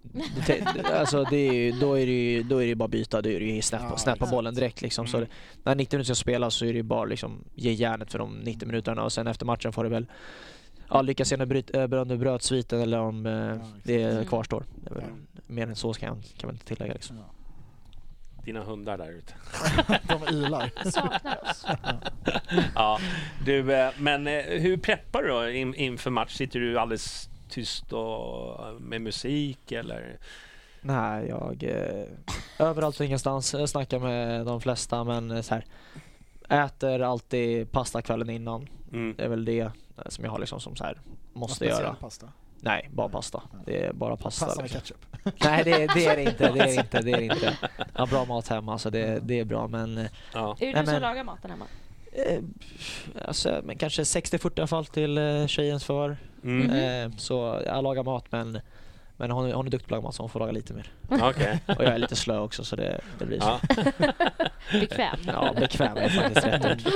det, 0.47 0.63
det, 0.75 0.99
alltså, 0.99 1.23
det 1.23 1.37
är 1.37 1.53
ju, 1.53 1.71
då 1.71 1.93
är 1.99 2.05
det 2.05 2.11
ju 2.31 2.43
då 2.43 2.63
är 2.63 2.67
det 2.67 2.75
bara 2.75 2.87
byta, 2.89 3.21
då 3.21 3.29
är 3.29 3.39
det 3.39 3.45
ju 3.45 3.61
snäppa, 3.61 3.97
snäppa 3.97 4.15
exakt. 4.15 4.31
bollen 4.31 4.55
direkt 4.55 4.81
liksom. 4.81 5.07
Så 5.07 5.17
Mm. 5.17 5.29
det, 5.29 5.35
när 5.69 5.75
90 5.75 5.97
minuter 5.97 6.13
ska 6.13 6.21
spelas 6.21 6.55
så 6.55 6.65
är 6.65 6.69
det 6.73 6.77
ju 6.77 6.83
bara 6.83 7.05
liksom 7.05 7.43
ge 7.55 7.71
järnet 7.71 8.11
för 8.11 8.19
de 8.19 8.39
90 8.39 8.67
minuterna 8.67 9.03
och 9.03 9.11
sen 9.13 9.27
efter 9.27 9.45
matchen 9.45 9.73
får 9.73 9.83
du 9.83 9.89
väl 9.89 10.05
Ja, 10.89 11.01
lyckas 11.01 11.31
om 12.01 12.07
du 12.07 12.17
bröt 12.17 12.43
sviten 12.43 12.81
eller 12.81 12.99
om 12.99 13.25
eh, 13.25 13.51
exakt. 13.51 13.69
det 13.83 14.03
Mm. 14.03 14.25
kvarstår. 14.25 14.63
Det 14.75 14.89
är 14.91 14.95
väl, 14.95 15.03
Ja. 15.07 15.41
Mer 15.47 15.67
än 15.67 15.75
så 15.75 15.93
ska 15.93 16.05
jag, 16.05 16.17
kan 16.37 16.47
man 16.47 16.55
inte 16.55 16.65
tillägga 16.65 16.93
liksom. 16.93 17.17
Ja. 17.17 17.23
Dina 18.45 18.63
hundar 18.63 18.97
där 18.97 19.11
ute. 19.11 19.33
De 20.07 20.35
ylar. 20.35 20.89
Saknar 20.91 21.39
oss. 21.49 21.65
Ja, 22.75 22.99
du, 23.45 23.73
eh, 23.73 23.89
men 23.97 24.27
eh, 24.27 24.43
hur 24.43 24.77
preppar 24.77 25.21
du 25.23 25.27
då 25.29 25.49
in, 25.49 25.75
inför 25.75 26.09
match? 26.11 26.33
Sitter 26.35 26.59
du 26.59 26.79
alldeles 26.79 27.29
tyst 27.49 27.93
och 27.93 28.81
med 28.81 29.01
musik 29.01 29.71
eller? 29.71 30.17
Nej, 30.81 31.27
jag... 31.27 31.63
Eh, 31.63 32.67
överallt 32.67 32.99
och 32.99 33.05
ingenstans. 33.05 33.53
Jag 33.53 33.69
snackar 33.69 33.99
med 33.99 34.45
de 34.45 34.61
flesta 34.61 35.03
men 35.03 35.43
så 35.43 35.53
här, 35.55 35.65
äter 36.49 36.99
alltid 37.01 37.71
pasta 37.71 38.01
kvällen 38.01 38.29
innan. 38.29 38.67
Mm. 38.93 39.15
Det 39.17 39.23
är 39.23 39.27
väl 39.29 39.45
det 39.45 39.59
eh, 39.59 39.69
som 40.09 40.23
jag 40.25 40.31
har 40.31 40.39
liksom 40.39 40.59
som 40.59 40.75
så 40.75 40.83
här 40.83 40.97
måste 41.33 41.65
göra. 41.65 41.95
Pasta. 41.99 42.27
Nej, 42.61 42.89
bara 42.93 43.09
pasta. 43.09 43.41
Det 43.65 43.83
är 43.85 43.93
bara 43.93 44.17
pasta. 44.17 44.45
Pasta 44.45 44.61
med 44.61 44.71
liksom. 44.71 44.81
ketchup. 44.81 45.05
Nej, 45.43 45.63
det, 45.63 45.87
det 45.93 46.05
är 46.05 46.15
det 46.15 46.23
inte. 46.23 46.51
Det 46.51 46.59
är 46.59 46.65
det 46.65 46.75
inte. 46.75 47.01
Det 47.01 47.11
är 47.11 47.17
det 47.17 47.23
inte. 47.23 47.57
Jag 47.93 47.99
har 48.01 48.07
bra 48.07 48.25
mat 48.25 48.47
hemma 48.47 48.77
så 48.77 48.89
det, 48.89 49.19
det 49.23 49.39
är 49.39 49.45
bra 49.45 49.67
men... 49.67 49.97
eh, 49.97 50.05
Ja. 50.33 50.57
Är 50.59 50.73
det 50.73 50.79
du 50.81 50.85
som 50.85 51.01
lagar 51.01 51.23
maten 51.23 51.51
hemma? 51.51 51.65
Eh, 52.11 52.39
alltså, 53.25 53.61
men 53.63 53.77
kanske 53.77 54.01
60-40 54.03 54.49
i 54.49 54.61
alla 54.61 54.67
fall 54.67 54.85
till 54.85 55.17
eh, 55.17 55.47
tjejens 55.47 55.83
för. 55.83 56.17
Mm. 56.43 56.71
Eh, 56.71 57.17
så 57.17 57.61
jag 57.65 57.83
lagar 57.83 58.03
mat 58.03 58.25
men, 58.29 58.59
men 59.19 59.31
hon, 59.31 59.49
är- 59.49 59.53
hon 59.53 59.67
är 59.67 59.71
duktig 59.71 59.87
på 59.89 59.95
att 59.95 59.97
laga 59.97 60.03
mat 60.07 60.15
så 60.15 60.23
hon 60.23 60.29
får 60.29 60.39
laga 60.39 60.51
lite 60.51 60.73
mer. 60.73 60.91
Okej. 61.29 61.59
Och 61.65 61.83
jag 61.83 61.93
är 61.93 61.97
lite 61.97 62.15
slö 62.15 62.37
också 62.39 62.63
så 62.63 62.75
det, 62.75 63.01
det 63.19 63.25
blir 63.25 63.39
så. 63.39 63.45
Ja. 63.47 63.59
Bekväm. 64.79 65.19
Ja, 65.27 65.53
bekväm 65.59 65.97
är 65.97 66.09
faktiskt 66.09 66.47
rätt 66.47 66.65
ord. 66.65 66.93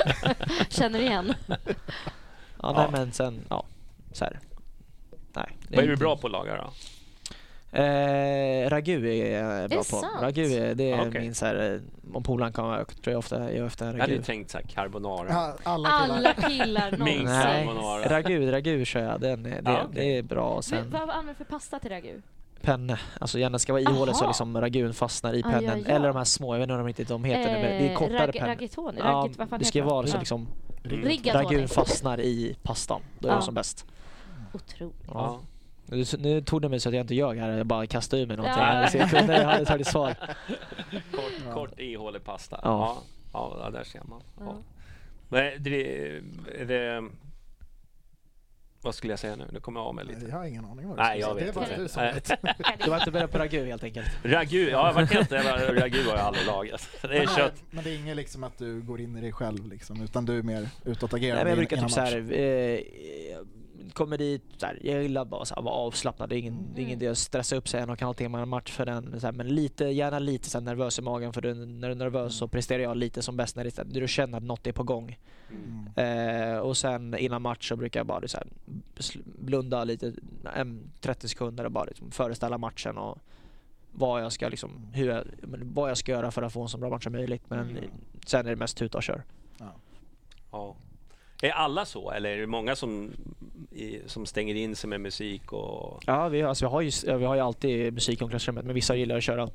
Känner 0.70 1.00
igen? 1.00 1.34
Ja, 1.48 1.56
Ja. 2.62 2.74
nej 2.78 2.88
men 2.92 3.12
sen, 3.12 3.46
ja, 3.50 3.64
så 4.12 4.26
här. 4.26 4.40
Nej. 5.34 5.58
det 5.68 5.76
Vad 5.76 5.86
är 5.86 5.90
du 5.90 5.96
bra 5.96 6.18
på 6.18 6.28
att 6.28 6.34
laga 6.34 6.56
då? 6.56 6.72
Eh, 7.74 8.70
ragu 8.70 9.08
är 9.20 9.40
jag 9.42 9.50
bra 9.50 9.68
det 9.70 9.76
på. 9.78 9.84
sant? 9.84 10.06
Ragu 10.22 10.54
är, 10.54 10.76
det 10.76 10.92
är 10.92 11.08
Okej. 11.10 11.22
min 11.22 11.36
så 11.36 11.46
här, 11.46 11.74
eh, 11.74 11.80
om 12.16 12.24
polaren 12.24 12.54
kommer 12.54 12.78
jag 12.78 12.88
tror 12.88 13.12
jag 13.12 13.18
ofta 13.20 13.52
gör 13.54 13.66
efter 13.68 13.86
Jag 13.86 13.94
ragu. 13.94 14.02
hade 14.02 14.24
tänkt 14.24 14.52
så 14.52 14.58
här 14.58 14.66
carbonara. 14.66 15.28
Ja, 15.30 15.54
alla 15.64 15.90
killar. 15.90 16.18
Alla 16.18 16.34
killar 16.50 16.92
Minst 16.92 17.00
någonsin. 17.00 17.26
Nej, 17.26 17.66
carbonara. 17.66 18.10
ragu, 18.10 18.52
ragu 18.52 18.86
kör 18.86 19.00
jag. 19.04 19.22
Den 19.22 19.46
är, 19.46 19.50
det, 19.62 19.72
Ja, 19.72 19.82
okej. 19.84 19.90
det 20.06 20.18
är 20.18 20.24
bra. 20.24 20.54
Men 20.54 20.64
Sen 20.64 20.90
Vad 20.92 21.02
använder 21.02 21.34
du 21.34 21.38
för 21.38 21.44
pasta 21.46 21.80
till 21.80 21.90
ragu? 21.92 22.22
penne. 22.62 23.00
Alltså 23.20 23.40
gärna 23.40 23.60
ska 23.60 23.74
vara 23.74 23.82
ihålig 23.82 24.16
så 24.16 24.28
liksom 24.28 24.62
ragun 24.62 24.94
fastnar 24.94 25.34
i 25.34 25.44
pennen. 25.44 25.64
ja, 25.64 25.74
ja. 25.88 25.96
Eller 25.96 26.08
de 26.08 26.18
här 26.18 26.24
små, 26.24 26.56
jag 26.58 26.60
vet 26.68 27.00
inte 27.00 27.14
vad 27.14 27.22
de 27.22 27.28
heter 27.30 27.54
nu, 27.54 27.60
men 27.60 27.62
det 27.62 27.88
är 27.88 27.90
Eh, 27.92 27.96
kortare 27.98 28.28
rag- 28.28 28.32
pennor. 28.34 28.48
Ragatoni? 28.48 28.98
Ja, 29.00 29.06
Ragit, 29.06 29.38
vad 29.38 29.50
fan 29.50 29.60
det 29.60 29.66
ska 29.66 29.84
vara 29.84 30.08
så 30.08 30.18
liksom 30.18 30.48
Rigatoni. 30.84 31.46
ragun 31.46 31.68
fastnar 31.68 32.20
i 32.20 32.56
pastan. 32.64 33.02
Då 33.20 33.28
är 33.28 33.32
Ja. 33.32 33.36
de 33.38 33.44
som 33.46 33.54
bäst. 33.54 33.86
Otroligt. 34.54 34.96
Ja. 35.08 35.40
Ja. 35.86 36.06
Nu, 36.20 36.42
tog 36.42 36.62
det 36.62 36.70
mig 36.70 36.80
så 36.80 36.90
att 36.90 36.96
jag 36.96 37.04
inte 37.04 37.16
ljög 37.16 37.38
här, 37.38 37.50
jag 37.58 37.66
bara 37.66 37.88
kastade 37.88 38.22
ur 38.22 38.28
mig 38.28 38.38
någonting. 38.38 38.60
Ja. 38.62 38.66
här. 38.66 38.88
Så 38.88 38.98
jag 38.98 39.10
kunde, 39.10 39.34
jag 39.42 39.46
hade 39.48 39.66
tagit 39.66 39.88
svar. 39.88 40.16
Kort, 41.12 41.54
kort 41.54 41.80
ihålig 41.80 42.24
pasta. 42.24 42.60
Ja. 42.64 42.98
Ja. 43.34 43.58
ja, 43.64 43.70
där 43.70 43.84
ser 43.84 44.02
man. 44.04 44.22
Ja. 44.40 44.44
Ja. 44.46 44.56
Men 45.30 45.64
det, 45.64 46.20
det, 46.68 47.04
vad 48.82 48.96
skulle 48.96 49.14
jag 49.14 49.20
säga 49.20 49.36
nu? 49.36 49.46
Nu 49.54 49.60
kommer 49.60 49.80
jag 49.80 49.88
av 49.88 49.96
mig 49.96 50.06
lite. 50.06 50.26
Jag 50.26 50.38
har 50.38 50.46
ingen 50.46 50.66
aning 50.66 50.88
vad 50.88 50.98
du 50.98 51.02
Nej, 51.04 51.20
jag 51.20 51.36
säga. 51.38 51.46
vet 51.46 51.54
Det 51.54 51.60
bara 51.60 51.66
inte. 51.70 51.82
du 51.82 51.88
som 51.88 52.04
Nej. 52.04 52.14
vet. 52.14 52.32
Du 52.84 52.90
var 52.90 52.98
inte 52.98 53.12
beredd 53.12 53.32
på 53.32 53.38
ragu 53.38 53.66
helt 53.66 53.84
enkelt? 53.84 54.08
Ragu, 54.24 54.70
ja 54.70 54.88
jag 54.88 54.94
var 54.94 55.02
helt 55.02 55.32
jävla 55.32 55.74
ragu 55.74 56.04
har 56.04 56.18
jag 56.18 56.20
aldrig 56.26 56.46
lagat. 56.46 56.90
Det 57.02 57.08
är 57.08 57.26
Men, 57.26 57.36
kött. 57.36 57.64
men 57.72 57.84
det 57.84 57.90
är 57.92 57.96
inget 57.98 58.16
liksom 58.16 58.44
att 58.44 58.58
du 58.58 58.82
går 58.82 59.02
in 59.02 59.18
i 59.18 59.22
dig 59.22 59.32
själv 59.32 59.68
liksom, 59.68 60.02
utan 60.02 60.26
du 60.26 60.38
är 60.40 60.44
mer 60.44 60.60
Nej, 60.62 60.70
utåtagerande 60.86 61.44
men 61.44 61.50
jag 61.50 61.58
brukar 61.58 61.76
typ 61.76 61.84
match. 61.84 61.94
såhär, 61.94 62.32
eh, 62.34 62.80
kommer 63.94 64.18
dit, 64.18 64.44
såhär, 64.58 64.80
jag 64.84 65.04
gillar 65.04 65.26
bara 65.26 65.42
att 65.42 65.64
vara 65.64 65.76
avslappnad. 65.76 66.30
Det 66.30 66.36
är 66.36 66.40
ingen, 66.40 66.74
är 66.76 66.80
ingen 66.80 66.98
idé 67.02 67.08
att 67.08 67.18
stressa 67.18 67.56
upp 67.56 67.68
sig 67.68 67.82
en 67.82 67.90
och 67.90 68.02
en 68.02 68.06
halv 68.06 68.14
timme 68.16 68.40
en 68.40 68.50
match 68.50 68.72
för 68.72 68.86
den. 68.86 69.20
Så 69.20 69.28
här, 69.28 69.32
men 69.34 69.48
lite, 69.48 69.86
gärna 69.86 70.20
lite 70.20 70.50
så 70.50 70.58
här, 70.58 70.66
nervös 70.66 71.00
i 71.00 71.02
magen 71.02 71.34
för 71.34 71.42
du, 71.42 71.54
när 71.54 71.88
du 71.88 71.92
är 71.92 71.96
nervös 71.96 72.38
så 72.38 72.48
presterar 72.48 72.84
jag 72.84 72.98
lite 72.98 73.22
som 73.22 73.38
bäst 73.38 73.56
när, 73.56 73.64
det, 73.64 73.78
när 73.78 74.02
du 74.02 74.08
känner 74.08 74.38
att 74.38 74.44
något 74.44 74.68
är 74.68 74.72
på 74.72 74.84
gång. 74.84 75.18
Mm. 75.96 76.54
Eh, 76.54 76.58
och 76.58 76.78
sen 76.78 77.18
innan 77.18 77.42
match 77.42 77.70
så 77.70 77.76
brukar 77.76 78.00
jag 78.00 78.08
bara 78.08 78.28
så 78.28 78.38
här, 78.38 78.48
blunda 79.26 79.84
lite, 79.84 80.14
en, 80.56 80.92
30 81.02 81.28
sekunder 81.28 81.66
och 81.66 81.72
bara 81.72 81.86
liksom 81.86 82.12
föreställa 82.12 82.58
matchen 82.58 82.98
och 82.98 83.18
vad 83.92 84.24
jag 84.24 84.32
ska 84.32 84.50
liksom, 84.50 84.88
hur 84.94 85.08
jag, 85.10 85.24
vad 85.64 85.90
jag 85.90 85.98
ska 85.98 86.12
göra 86.12 86.32
för 86.32 86.42
att 86.42 86.54
få 86.54 86.62
en 86.62 86.70
så 86.70 86.78
bra 86.78 86.90
match 86.90 87.04
som 87.04 87.14
möjligt. 87.14 87.44
Men 87.48 87.60
Mm. 87.70 87.84
sen 88.26 88.46
är 88.46 88.50
det 88.50 88.56
mest 88.56 88.78
tuta 88.78 88.98
och 88.98 89.04
kör. 89.04 89.24
Ja. 90.52 90.76
Är 91.44 91.52
alla 91.52 91.86
så 91.86 92.12
eller 92.12 92.30
är 92.30 92.38
det 92.38 92.48
många 92.48 92.76
som, 92.76 93.12
i, 93.72 94.00
som 94.06 94.26
stänger 94.26 94.56
in 94.56 94.76
sig 94.76 94.90
med 94.90 95.02
musik 95.02 95.54
och... 95.54 96.04
Ja, 96.08 96.28
vi, 96.30 96.42
alltså, 96.42 96.66
vi, 96.66 96.72
har 96.72 96.82
ju, 96.82 97.18
vi 97.18 97.26
har 97.26 97.36
ju 97.36 97.42
alltid 97.42 97.94
musik 97.94 98.22
i 98.22 98.24
omklädningsrummet 98.24 98.66
men 98.66 98.76
vissa 98.76 98.96
gillar 98.96 99.18
att 99.18 99.24
köra 99.24 99.50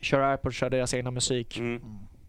köra 0.00 0.34
iPod, 0.34 0.54
köra 0.54 0.70
deras 0.70 0.94
egna 0.94 1.10
musik. 1.10 1.58
Mm. 1.58 1.82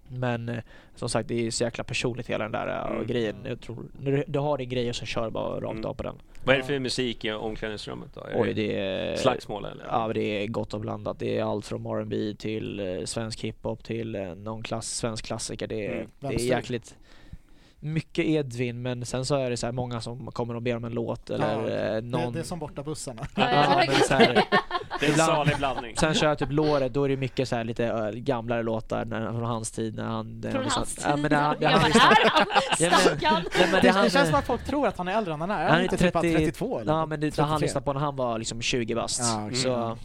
Men 0.08 0.50
eh, 0.50 0.58
som 0.96 1.10
sagt, 1.10 1.28
det 1.28 1.48
är 1.48 1.52
så 1.52 1.64
jäkla 1.64 1.84
personligt 1.84 2.28
hela 2.30 2.44
den 2.44 2.52
där 2.52 2.68
eh, 2.68 2.92
Mm. 2.96 3.08
grejen. 3.08 3.36
Jag 3.46 3.62
tror, 3.62 3.78
när 4.02 4.12
du, 4.12 4.24
du 4.28 4.40
har 4.40 4.58
din 4.58 4.70
grej 4.70 4.94
så 4.94 5.06
kör 5.06 5.30
bara 5.30 5.60
rakt 5.60 5.72
Mm. 5.74 5.86
av 5.86 5.94
på 5.94 6.04
den. 6.04 6.16
Vad 6.46 6.56
är 6.56 6.60
det 6.60 6.66
för 6.66 6.80
musik 6.80 7.26
i 7.26 7.32
omklädningsrummet 7.32 8.10
då? 8.14 8.22
Är 8.22 8.42
Oj, 8.42 8.54
det 8.54 8.80
är... 8.80 9.16
Slagsmål 9.16 9.66
eller? 9.66 9.86
Ja, 9.92 10.12
det 10.14 10.22
är 10.44 10.48
gott 10.48 10.74
och 10.74 10.80
blandat. 10.80 11.20
Det 11.20 11.38
är 11.38 11.44
allt 11.44 11.66
från 11.66 11.86
R&B 11.86 12.36
till 12.40 12.80
eh, 12.80 13.04
svensk 13.06 13.42
hiphop 13.44 13.84
till 13.84 14.12
någon 14.38 14.64
klass, 14.64 14.88
svensk 14.96 15.26
klassiker. 15.26 15.68
Det 15.68 15.88
är, 15.88 15.92
Mm. 15.96 16.08
Det 16.20 16.28
är 16.28 16.40
jäkligt 16.40 16.96
mycket 17.86 18.26
Edvin 18.26 18.82
men 18.82 19.06
sen 19.06 19.26
så 19.26 19.36
är 19.36 19.50
det 19.50 19.58
så 19.58 19.68
här 19.68 19.72
många 19.72 20.02
som 20.02 20.32
kommer 20.32 20.56
och 20.56 20.62
ber 20.62 20.76
om 20.78 20.86
en 20.86 20.94
låt 20.94 21.30
eller 21.30 21.62
Ja, 21.62 21.70
eh, 21.70 21.94
det, 21.96 22.02
någon... 22.02 22.34
det 22.34 22.40
är 22.40 22.44
som 22.44 22.60
borta 22.60 22.84
bussarna. 22.84 23.22
Ja, 23.36 23.84
men 23.88 23.96
så 24.08 24.14
här, 24.14 24.44
Det 25.00 25.06
är 25.06 25.10
en 25.12 25.16
salig 25.18 25.58
blandning. 25.58 25.96
Sen 25.98 26.14
kör 26.14 26.28
jag 26.28 26.38
typ 26.40 26.52
låret, 26.52 26.94
då 26.94 27.04
är 27.04 27.10
det 27.10 27.18
mycket 27.18 27.50
så 27.50 27.56
här 27.56 27.64
lite 27.64 27.86
ö, 27.86 28.12
gamlare 28.14 28.64
låtar 28.64 29.06
när, 29.06 29.28
från 29.32 29.44
hans 29.46 29.72
tid 29.72 29.96
när 29.96 30.04
han... 30.04 30.42
Från 30.52 30.54
han 30.62 30.72
hans 30.72 31.00
Ja, 31.04 31.12
tid? 31.14 31.22
men 31.22 31.32
när 31.32 31.42
han, 31.42 31.56
Ja, 31.60 31.70
han 31.70 31.82
men 31.82 31.92
är 31.92 32.00
han? 32.00 32.16
Ja, 32.80 32.90
men- 32.92 33.00
Stackarn! 33.00 33.44
Nej, 33.60 33.68
men 33.72 33.72
det, 33.72 33.82
Det, 33.82 33.90
han, 33.90 34.04
det 34.04 34.10
känns 34.10 34.30
som 34.30 34.40
att 34.40 34.46
folk 34.46 34.64
tror 34.66 34.88
att 34.88 34.98
han 34.98 35.08
är 35.08 35.18
äldre 35.18 35.34
än 35.34 35.42
han 35.42 35.52
är. 35.52 35.70
Han 35.70 35.80
är 35.80 35.84
inte 35.84 35.98
typ 35.98 36.14
bara 36.14 36.22
30 36.24 36.38
32 36.38 36.80
eller? 36.80 36.94
Ja 36.94 37.06
men 37.06 37.20
det, 37.20 37.26
han 37.38 37.48
33. 37.48 37.58
lyssnade 37.66 37.86
på 37.86 37.94
när 37.94 38.00
han 38.00 38.16
var 38.16 38.38
liksom 38.40 38.62
20 38.62 38.96
bast. 38.96 39.22
Ja, 39.24 39.44
okej. 39.46 39.56
Så, 39.56 39.74
Mm. 39.76 39.98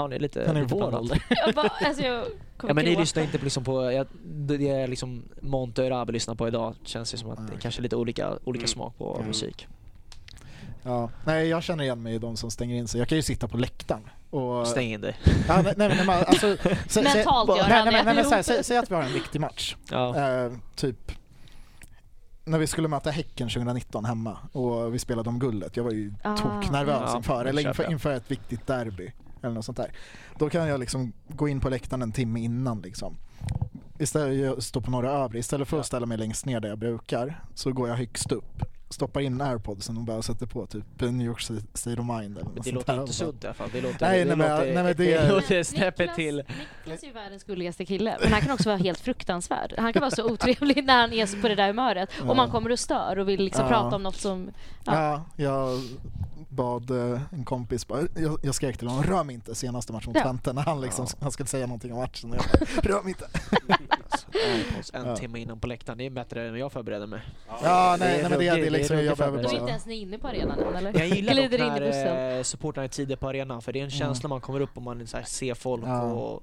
Ja 0.00 0.08
det 0.08 0.16
är 0.16 0.20
lite... 0.20 0.44
Han 0.46 0.56
är 0.56 0.62
lite 0.62 0.74
vår 0.74 0.94
ålder. 0.94 1.22
Jag 1.46 1.54
bara, 1.54 1.68
alltså 1.68 2.02
jag 2.02 2.24
kommer 2.56 2.70
Ja 2.70 2.74
men 2.74 2.84
ni 2.84 2.90
gråta. 2.90 3.00
lyssnar 3.00 3.22
inte 3.22 3.38
på, 3.38 3.44
liksom 3.44 3.64
på 3.64 3.92
jag, 3.92 4.06
det 4.24 4.68
är 4.68 4.86
liksom 4.88 5.22
Monte 5.40 5.82
och 5.82 5.90
Rabe 5.90 6.12
lyssnar 6.12 6.34
på 6.34 6.48
idag. 6.48 6.74
Känns 6.84 7.10
det 7.10 7.16
som 7.16 7.30
att 7.30 7.36
det 7.36 7.42
är 7.42 7.46
okej. 7.46 7.58
kanske 7.60 7.82
lite 7.82 7.96
olika, 7.96 8.30
olika 8.44 8.62
Mm. 8.62 8.68
smak 8.68 8.98
på 8.98 9.14
Mm. 9.14 9.26
musik. 9.26 9.66
Ja. 10.82 11.10
Nej, 11.26 11.48
jag 11.48 11.62
känner 11.62 11.84
igen 11.84 12.02
mig 12.02 12.14
i 12.14 12.18
de 12.18 12.36
som 12.36 12.50
stänger 12.50 12.76
in 12.76 12.88
sig. 12.88 12.98
Jag 12.98 13.08
kan 13.08 13.16
ju 13.16 13.22
sitta 13.22 13.48
på 13.48 13.56
läktaren. 13.56 14.08
Och, 14.30 14.66
Stäng 14.66 14.92
in 14.92 15.00
dig. 15.00 15.16
Ja, 15.48 15.62
nej, 15.62 15.74
nej, 15.76 16.04
men, 16.06 16.10
alltså, 16.10 16.56
sä, 16.88 17.02
Mentalt 17.02 17.48
gör 17.48 17.56
nej, 17.68 17.72
han 17.78 17.84
nej, 17.84 17.96
det. 17.96 18.02
nej, 18.04 18.14
men, 18.14 18.24
så 18.24 18.34
här, 18.34 18.42
sä, 18.42 18.62
Säg 18.62 18.76
att 18.76 18.90
vi 18.90 18.94
har 18.94 19.02
en 19.02 19.12
viktig 19.12 19.40
match. 19.40 19.76
Ja. 19.90 20.16
Eh, 20.44 20.52
typ 20.76 21.12
när 22.44 22.58
vi 22.58 22.66
skulle 22.66 22.88
möta 22.88 23.10
Häcken 23.10 23.48
2019 23.48 24.04
hemma 24.04 24.38
och 24.52 24.94
vi 24.94 24.98
spelade 24.98 25.28
om 25.28 25.38
guldet. 25.38 25.76
Jag 25.76 25.84
var 25.84 25.90
ju 25.90 26.12
Ah. 26.22 26.36
toknervös 26.36 27.00
Ja, 27.06 27.16
inför, 27.16 27.44
det 27.44 27.50
eller 27.50 27.62
köper 27.62 27.68
inför, 27.70 27.82
jag. 27.82 27.92
inför 27.92 28.12
ett 28.12 28.30
viktigt 28.30 28.66
derby. 28.66 29.12
Eller 29.42 29.54
något 29.54 29.64
sånt 29.64 29.76
där. 29.76 29.92
Då 30.38 30.50
kan 30.50 30.68
jag 30.68 30.80
liksom 30.80 31.12
gå 31.28 31.48
in 31.48 31.60
på 31.60 31.68
läktaren 31.68 32.02
en 32.02 32.12
timme 32.12 32.40
innan 32.40 32.80
liksom. 32.80 33.16
Istället, 33.98 34.38
jag 34.38 34.62
står 34.62 34.80
på 34.80 34.90
några 34.90 35.10
övre. 35.10 35.38
Istället 35.38 35.68
för 35.68 35.80
att 35.80 35.86
ställa 35.86 36.06
mig 36.06 36.18
längst 36.18 36.46
ner 36.46 36.60
där 36.60 36.68
jag 36.68 36.78
brukar 36.78 37.44
så 37.54 37.72
går 37.72 37.88
jag 37.88 37.96
högst 37.96 38.32
upp. 38.32 38.62
Stoppar 38.96 39.20
in 39.20 39.40
airpodsen 39.40 39.96
och 39.96 40.02
bara 40.02 40.22
sätter 40.22 40.46
på 40.46 40.66
typ 40.66 40.84
New 41.00 41.26
York 41.26 41.40
State 41.74 42.00
of 42.00 42.06
Mind 42.06 42.38
eller 42.38 42.44
Men 42.44 42.54
något 42.54 42.64
det 42.64 42.72
låter 42.72 43.00
inte 43.00 43.12
sunt 43.12 43.44
i 43.44 43.46
alla 43.46 43.54
fall. 43.54 43.68
Det 43.72 43.80
låter, 43.80 44.06
Nej, 44.06 44.18
det 44.18 44.24
nej, 44.24 44.36
men- 44.36 44.48
låter, 44.50 44.64
nej, 44.74 44.84
men 44.84 44.96
det- 44.96 45.18
det 45.22 45.28
låter 45.28 45.62
snäppet 45.62 46.14
till. 46.14 46.36
Niklas 46.84 47.02
är 47.02 47.06
ju 47.06 47.12
världens 47.12 47.44
gulligaste 47.44 47.84
kille, 47.84 48.16
men 48.22 48.32
han 48.32 48.40
kan 48.42 48.50
också 48.50 48.68
vara 48.68 48.76
helt 48.78 49.00
fruktansvärd. 49.00 49.74
Han 49.78 49.92
kan 49.92 50.00
vara 50.00 50.10
så 50.10 50.24
otrevlig 50.32 50.84
när 50.84 51.00
han 51.00 51.12
är 51.12 51.42
på 51.42 51.48
det 51.48 51.54
där 51.54 51.66
humöret. 51.66 52.08
Ja. 52.22 52.30
Om 52.30 52.36
man 52.36 52.50
kommer 52.50 52.72
och 52.72 52.78
stör 52.78 53.18
och 53.18 53.28
vill 53.28 53.44
liksom 53.44 53.64
Ja. 53.64 53.68
prata 53.68 53.96
om 53.96 54.02
något 54.02 54.16
som... 54.16 54.50
Ja. 54.84 54.92
Ja, 54.94 55.24
jag 55.44 55.80
bad 56.48 56.90
eh, 56.90 57.20
en 57.32 57.44
kompis, 57.44 57.86
bara, 57.86 58.00
jag, 58.16 58.38
jag 58.42 58.54
skrek 58.54 58.78
till 58.78 58.88
honom, 58.88 59.04
rör 59.04 59.24
mig 59.24 59.34
inte 59.34 59.54
senaste 59.54 59.92
matchen 59.92 60.06
mot 60.08 60.16
Ja. 60.16 60.22
Twente 60.22 60.52
när 60.52 60.62
han 60.62 60.80
liksom, 60.80 61.06
han 61.20 61.30
skulle 61.32 61.46
säga 61.46 61.66
någonting 61.66 61.92
om 61.92 61.98
matchen. 61.98 62.30
Och 62.30 62.36
jag 62.36 62.44
bara, 62.82 62.92
rör 62.96 63.02
mig 63.02 63.08
inte. 63.18 63.26
Airpods 64.54 64.90
en 64.94 65.06
Ja. 65.06 65.16
timme 65.16 65.38
innan 65.38 65.60
på 65.60 65.66
läktaren, 65.66 65.98
det 65.98 66.06
är 66.06 66.10
bättre 66.10 66.44
än 66.44 66.50
vad 66.50 66.58
jag 66.60 66.72
förbereder 66.72 67.06
mig. 67.06 67.20
Ja, 67.62 67.96
nej, 67.98 68.08
Det 68.08 68.14
är 68.14 68.20
nej 68.22 68.22
men 68.22 68.30
det, 68.30 68.36
det 68.60 68.66
är 68.66 68.70
liksom, 68.70 68.96
det 68.96 69.02
är 69.02 69.06
jag 69.06 69.16
behöver 69.18 69.38
Du 69.38 69.44
är 69.44 69.50
inte 69.50 69.60
bara... 69.60 69.68
ens 69.68 69.86
inne 69.86 70.18
på 70.18 70.28
arenan 70.28 70.58
eller? 70.76 70.98
Jag 70.98 71.08
gillar 71.08 71.34
dock 71.34 71.52
i 71.52 71.58
när 71.58 72.36
eh, 72.38 72.42
supportrarna 72.42 72.84
är 72.84 72.88
tidiga 72.88 73.16
på 73.16 73.28
arenan 73.28 73.62
för 73.62 73.72
det 73.72 73.80
är 73.80 73.84
en 73.84 73.90
känsla 73.90 74.28
man 74.28 74.40
kommer 74.40 74.60
upp 74.60 74.76
och 74.76 74.82
man 74.82 75.06
så 75.06 75.16
här, 75.16 75.24
ser 75.24 75.54
folk 75.54 75.84
Ja. 75.86 76.02
och 76.02 76.42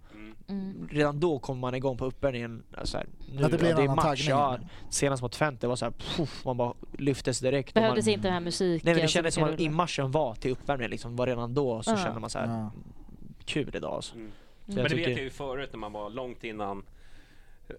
Mm. 0.49 0.87
redan 0.91 1.19
då 1.19 1.39
kommer 1.39 1.59
man 1.61 1.75
igång 1.75 1.97
på 1.97 2.05
uppvärmningen. 2.05 2.63
Så 2.83 2.97
här, 2.97 3.07
nu, 3.33 3.41
Ja, 3.41 3.47
det 3.47 3.57
blir 3.57 3.69
en 3.71 3.77
är 3.77 3.81
annan 3.83 3.95
match, 3.95 4.27
ja, 4.29 4.57
senast 4.89 5.21
mot 5.23 5.31
Twente 5.31 5.67
var 5.67 5.75
så 5.75 5.85
här, 5.85 5.93
puff, 6.17 6.45
man 6.45 6.57
bara 6.57 6.73
lyftes 6.97 7.39
direkt. 7.39 7.73
Behövdes 7.73 8.05
man, 8.05 8.13
inte 8.13 8.27
den 8.27 8.33
här 8.33 8.39
musiken. 8.41 8.85
Nej 8.85 8.93
men 8.95 9.01
det 9.01 9.07
kändes 9.07 9.33
som 9.33 9.43
att 9.43 9.49
rulla. 9.49 9.61
inmarschen 9.61 10.11
var 10.11 10.35
till 10.35 10.51
uppvärmningen 10.51 10.91
liksom, 10.91 11.15
var 11.15 11.27
redan 11.27 11.53
då 11.53 11.83
så 11.83 11.91
Ja. 11.91 11.97
kände 11.97 12.19
man 12.19 12.29
så 12.29 12.39
här, 12.39 12.47
Ja. 12.47 12.71
kul 13.45 13.71
idag 13.75 13.93
alltså. 13.93 14.15
Mm. 14.15 14.31
Så 14.65 14.71
Men 14.73 14.75
det 14.75 14.81
vet 14.83 14.91
tycker- 14.91 15.09
jag 15.11 15.19
ju 15.21 15.29
förut 15.29 15.69
när 15.73 15.79
man 15.79 15.91
var 15.93 16.09
långt 16.09 16.43
innan 16.43 16.83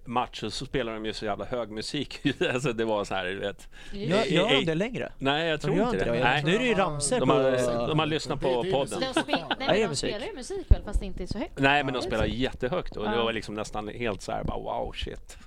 matchen 0.05 0.51
så 0.51 0.66
spelade 0.66 0.97
de 0.97 1.06
ju 1.06 1.12
så 1.12 1.24
jävla 1.24 1.44
hög 1.44 1.70
musik. 1.70 2.20
alltså 2.52 2.73
det 2.73 2.85
var 2.85 3.05
så 3.05 3.15
här, 3.15 3.24
du 3.24 3.39
vet. 3.39 3.69
Gör, 3.93 4.24
gör 4.24 4.48
de 4.48 4.65
det 4.65 4.74
längre? 4.74 5.12
Nej, 5.19 5.48
jag 5.48 5.61
tror 5.61 5.77
gör 5.77 5.85
inte 5.85 6.05
det. 6.05 6.16
Jag- 6.16 6.24
Nej. 6.24 6.43
Nu 6.44 6.55
är 6.55 6.59
det 6.59 6.65
ju 6.66 6.74
ramsor 6.74 7.20
De 7.20 7.31
har, 7.31 7.86
de 7.89 7.98
har 7.98 8.06
lyssnat 8.06 8.40
på 8.40 8.48
Det- 8.48 8.62
det 8.62 8.69
är 8.69 8.73
podden. 8.73 8.98
musik. 9.01 9.15
De, 9.15 9.20
spe- 9.32 9.36
nej, 9.36 9.44
Ja, 9.48 9.56
det 9.59 9.65
är 9.65 9.69
men 9.69 9.77
de 9.82 9.89
musik. 9.89 10.11
spelar 10.11 10.27
ju 10.27 10.32
musik 10.36 10.66
väl 10.70 10.82
fast 10.85 11.01
det 11.01 11.06
inte 11.06 11.27
så 11.27 11.39
högt? 11.39 11.59
Nej, 11.59 11.85
men 11.85 11.94
de 11.94 12.02
spelar 12.02 12.24
jättehögt 12.24 12.97
och 12.97 13.05
det 13.05 13.16
Ja. 13.16 13.24
var 13.24 13.32
liksom 13.32 13.55
nästan 13.55 13.89
helt 13.89 14.23
så 14.23 14.32
här 14.32 14.44
bara 14.44 14.59
wow 14.59 14.93
shit. 14.93 15.36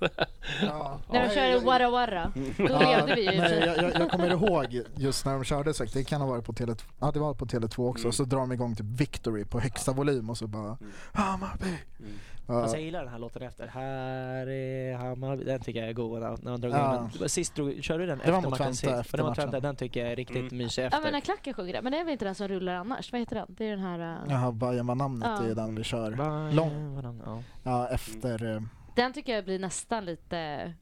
Ja. 0.62 1.00
När 1.12 1.28
de 1.28 1.34
körde 1.34 1.58
Wara 1.58 1.90
Wara, 1.90 2.32
då 2.56 2.64
Ja, 2.70 2.78
levde 2.96 3.14
vi 3.14 3.32
ju. 3.32 3.40
nej, 3.40 3.62
jag, 3.66 3.76
jag, 3.76 4.00
jag 4.00 4.10
kommer 4.10 4.30
ihåg 4.32 4.82
just 4.96 5.26
när 5.26 5.32
de 5.32 5.44
körde 5.44 5.74
så 5.74 5.84
det 5.84 6.04
kan 6.04 6.20
ha 6.20 6.28
varit 6.28 6.44
på 6.44 6.52
Tele2, 6.52 6.80
ja 7.00 7.10
det 7.10 7.18
var 7.20 7.34
på 7.34 7.46
Tele2 7.46 7.88
också, 7.90 8.04
Mm. 8.04 8.12
så 8.12 8.24
drar 8.24 8.38
de 8.40 8.52
igång 8.52 8.76
typ 8.76 8.86
Victory 9.00 9.44
på 9.44 9.60
högsta 9.60 9.92
volym 9.92 10.30
och 10.30 10.38
så 10.38 10.46
bara 10.46 10.78
Hammarby. 11.12 11.66
Mm. 11.98 12.12
Ja. 12.48 12.62
Fast 12.62 12.74
jag 12.74 12.82
gillar 12.82 13.00
den 13.04 13.12
här 13.12 13.18
låten 13.18 13.42
efter. 13.42 13.66
Här 13.66 14.46
är 14.48 14.94
Hammarby. 14.96 15.44
Den 15.44 15.60
tycker 15.60 15.80
jag 15.80 15.88
är 15.88 15.92
god 15.92 16.20
när 16.20 16.30
när 16.42 16.50
man 16.50 16.60
drar 16.60 16.70
Ja. 16.70 16.92
den. 17.12 17.20
Det 17.20 17.28
Sist 17.28 17.54
drog, 17.54 17.84
körde 17.84 18.02
du 18.02 18.06
den 18.06 18.18
Det 18.18 18.24
efter 18.24 18.50
matchen 18.50 18.74
sist? 18.74 18.92
efter 18.92 19.16
den 19.18 19.26
var. 19.26 19.34
Twente, 19.34 19.60
den 19.60 19.76
tycker 19.76 20.00
jag 20.00 20.12
är 20.12 20.16
riktigt 20.16 20.36
Mm. 20.36 20.56
mysig 20.56 20.82
Ja 20.82 20.86
efter. 20.86 21.00
men 21.02 21.12
när 21.12 21.20
klacken 21.20 21.54
sjunger 21.54 21.72
det. 21.72 21.82
Men 21.82 21.92
det 21.92 21.98
är 21.98 22.04
väl 22.04 22.12
inte 22.12 22.24
den 22.24 22.34
som 22.34 22.48
rullar 22.48 22.74
annars? 22.74 23.12
Vad 23.12 23.20
heter 23.20 23.36
den? 23.36 23.46
Det 23.48 23.64
är 23.64 23.70
den 23.70 23.80
här... 23.80 23.98
uh, 24.24 24.30
Jaha, 24.32 24.52
Bajen 24.52 24.86
var 24.86 24.94
namnet 24.94 25.28
Ja. 25.40 25.46
i 25.46 25.54
den 25.54 25.74
vi 25.74 25.84
kör. 25.84 26.10
Lång. 26.52 27.00
ja. 27.24 27.42
Ja, 27.62 27.88
efter... 27.88 28.54
eh, 28.56 28.62
Den 28.96 29.12
tycker 29.12 29.34
jag 29.34 29.44
blir 29.44 29.58
nästan 29.58 30.04
lite... 30.04 30.74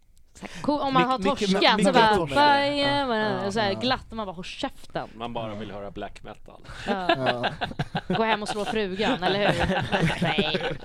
cool. 0.63 0.81
Om 0.81 0.95
man 0.95 1.03
har 1.05 1.19
torskat 1.19 1.85
så 1.85 1.93
bara... 1.93 2.27
Bajen, 2.27 3.09
Ja. 3.09 3.53
så 3.53 3.61
här 3.61 3.73
ja. 3.73 3.79
glatt 3.79 4.07
och 4.11 4.17
man 4.17 4.27
bara 4.27 4.33
håll 4.35 4.45
käften. 4.45 5.09
Man 5.15 5.33
bara 5.33 5.55
vill 5.55 5.71
höra 5.71 5.91
black 5.91 6.23
metal. 6.23 6.61
Ja. 6.87 7.47
Gå 8.09 8.23
hem 8.23 8.43
och 8.43 8.49
slå 8.49 8.65
frugan, 8.65 9.23
eller 9.23 9.53
hur? 9.53 9.83
Nej. 10.23 10.77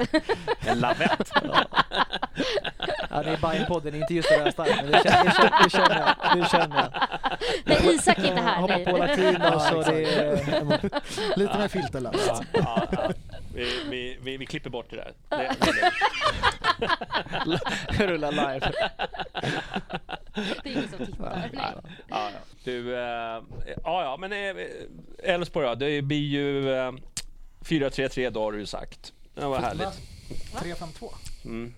En 0.68 0.80
lavett. 0.80 1.32
Ja, 3.12 3.24
det 3.24 3.30
är 3.30 3.38
Bajen-podden, 3.38 3.96
inte 3.96 4.14
just 4.14 4.30
det 4.30 4.44
där 4.44 4.52
starkt, 4.52 4.84
men 4.84 4.92
det 4.92 5.04
känner, 5.04 5.24
det 5.24 5.32
känner, 5.32 5.64
det 5.64 5.70
känner 5.70 6.00
jag. 6.00 6.38
Det 6.38 6.50
känner 6.50 6.78
jag. 6.78 6.92
Nej, 7.66 7.96
Isak 7.96 8.18
är 8.18 8.28
inte 8.28 8.42
här. 8.42 8.62
Hoppa 8.62 8.78
Nej. 8.78 8.86
på 8.86 8.98
latin 8.98 9.42
och 9.42 9.62
så 9.62 9.82
det 9.82 10.04
är... 10.04 11.38
Lite 11.40 11.58
mer 11.58 11.68
filterlöst. 11.68 12.28
Ja, 12.28 12.44
ja, 12.54 12.88
ja. 12.92 13.12
Vi, 13.54 13.84
vi, 13.90 14.18
vi, 14.22 14.38
vi 14.38 14.46
klipper 14.46 14.70
bort 14.70 14.86
det 14.90 14.96
där. 14.96 15.14
Det, 15.30 15.56
det, 15.60 15.92
Rulla 18.08 18.32
live. 18.32 18.72
Det 20.64 20.70
är 20.70 20.72
ingen 20.72 20.90
som 20.90 21.06
tittar. 21.06 21.36
Nej. 21.36 21.50
ja, 21.54 21.82
ja. 22.08 22.30
Du, 22.64 22.96
eh, 22.96 23.42
ja, 23.84 24.04
ja, 24.04 24.18
men 24.20 24.34
eh, 24.34 24.66
Elfsborg 25.24 25.68
då, 25.68 25.76
det 25.76 26.02
blir 26.02 26.28
ju 26.28 26.74
eh, 26.74 26.92
4-3-3 27.62 28.30
då 28.30 28.44
har 28.44 28.52
du 28.52 28.60
ju 28.60 28.66
sagt. 28.66 29.14
Det 29.36 29.46
var 29.46 29.60
härligt. 29.60 30.02
352. 30.60 31.10
Mm. 31.46 31.74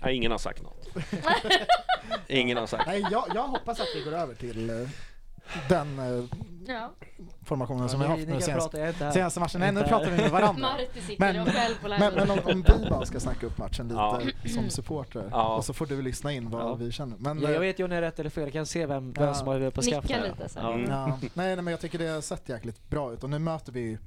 Ja, 0.00 0.10
ingen 0.10 0.30
har 0.30 0.38
sagt 0.38 0.62
något. 0.62 0.88
Ingen 2.28 2.56
har 2.56 2.66
sagt. 2.66 2.86
Nej, 2.86 3.06
jag, 3.10 3.24
jag 3.34 3.48
hoppas 3.48 3.80
att 3.80 3.86
vi 3.96 4.02
går 4.10 4.12
över 4.12 4.34
till 4.34 4.70
eh, 4.70 4.88
den 5.68 5.98
eh, 5.98 6.24
Ja. 6.66 6.90
formationen 7.44 7.88
som 7.88 8.00
vi 8.00 8.06
har 8.06 8.16
haft 8.16 8.28
nu 8.28 8.34
jag 8.34 8.94
här. 8.94 9.12
senaste 9.12 9.40
matchen. 9.40 9.60
Nej, 9.60 9.72
nu 9.72 9.82
pratar 9.82 10.10
vi 10.10 10.16
med 10.16 10.30
varandra. 10.30 10.62
Marti 10.62 11.02
sitter 11.06 11.32
Men- 11.32 11.40
och 11.40 11.48
själv 11.54 11.74
på 11.82 11.88
Men, 11.88 12.14
men 12.14 12.30
om, 12.30 12.38
om 12.44 12.62
vi 12.62 12.88
bara 12.90 13.06
ska 13.06 13.20
snacka 13.20 13.46
upp 13.46 13.58
matchen 13.58 13.88
lite 13.88 14.00
Ja. 14.00 14.20
som 14.54 14.70
supporter 14.70 15.28
Ja. 15.30 15.56
och 15.56 15.64
så 15.64 15.72
får 15.74 15.86
du 15.86 16.02
lyssna 16.02 16.32
in 16.32 16.50
vad 16.50 16.62
Ja. 16.62 16.74
vi 16.74 16.92
känner. 16.92 17.16
Men, 17.18 17.38
Ja, 17.40 17.44
jag 17.48 17.54
eh, 17.54 17.60
vet 17.60 17.78
ju 17.78 17.84
om 17.84 17.90
det 17.90 17.96
är 17.96 18.00
rätt 18.02 18.18
eller 18.18 18.30
fel, 18.30 18.42
jag 18.44 18.52
kan 18.52 18.66
se 18.66 18.86
vem, 18.86 19.12
vem 19.12 19.24
Ja. 19.26 19.34
som 19.34 19.46
har 19.46 19.54
huvudet 19.54 19.74
på 19.74 19.80
Nicka 19.80 20.00
skaftet. 20.02 20.22
lite 20.38 20.48
så. 20.48 20.58
Ja. 20.58 20.72
Mm. 20.72 20.90
ja, 20.90 21.06
nej, 21.22 21.30
nej, 21.34 21.56
men 21.56 21.66
jag 21.66 21.80
tycker 21.80 21.98
det 21.98 22.06
har 22.08 22.20
sett 22.20 22.48
jäkligt 22.48 22.88
bra 22.90 23.12
ut 23.12 23.24
och 23.24 23.30
nu 23.30 23.38
möter 23.38 23.72
vi 23.72 23.98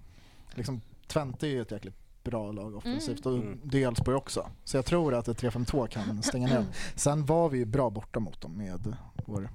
liksom 0.54 0.82
Twente 1.08 1.48
är 1.48 1.52
ju 1.52 1.62
ett 1.62 1.72
jäkligt 1.72 1.96
bra 2.24 2.52
lag 2.52 2.76
offensivt 2.76 3.26
och 3.26 3.34
Mm. 3.38 3.60
det 3.64 3.84
är 3.84 3.88
Elfsborg 3.88 4.16
också. 4.18 4.48
Så 4.64 4.78
jag 4.78 4.86
tror 4.86 5.14
att 5.14 5.28
ett 5.28 5.42
3-5-2 5.42 5.88
kan 5.88 6.24
stänga 6.24 6.48
ner. 6.48 6.66
Sen 6.96 7.26
var 7.26 7.50
vi 7.50 7.58
ju 7.58 7.66
bra 7.66 7.90
borta 7.90 8.20
mot 8.20 8.42
dem 8.42 8.58
med 8.58 8.96
vår 9.26 9.50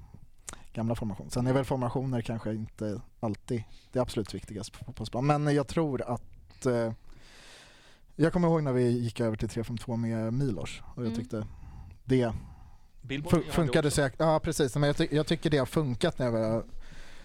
gamla 0.73 0.95
formation. 0.95 1.29
Sen 1.29 1.47
är 1.47 1.53
väl 1.53 1.65
formationer 1.65 2.21
kanske 2.21 2.53
inte 2.53 3.01
alltid 3.19 3.63
det 3.91 3.99
absolut 3.99 4.33
viktigaste 4.33 4.77
på 4.77 4.85
fotbollsplan. 4.85 5.25
Men 5.25 5.55
jag 5.55 5.67
tror 5.67 6.01
att 6.01 6.65
eh, 6.65 6.91
jag 8.15 8.33
kommer 8.33 8.47
ihåg 8.47 8.63
när 8.63 8.73
vi 8.73 8.89
gick 8.89 9.19
över 9.19 9.37
till 9.37 9.47
3-5-2 9.49 9.97
med 9.97 10.33
Milos 10.33 10.81
och 10.95 11.03
jag 11.03 11.05
Mm. 11.11 11.19
tyckte 11.19 11.47
det 12.05 12.33
Billboard 13.01 13.33
fun- 13.33 13.37
hade 13.41 13.51
funkade 13.51 13.91
säkert. 13.91 14.19
Ja 14.19 14.39
precis, 14.39 14.75
men 14.75 14.83
jag, 14.87 14.97
ty- 14.97 15.07
jag 15.11 15.27
tycker 15.27 15.49
det 15.49 15.57
har 15.57 15.65
funkat 15.65 16.19
när 16.19 16.25
jag 16.25 16.33
var 16.33 16.63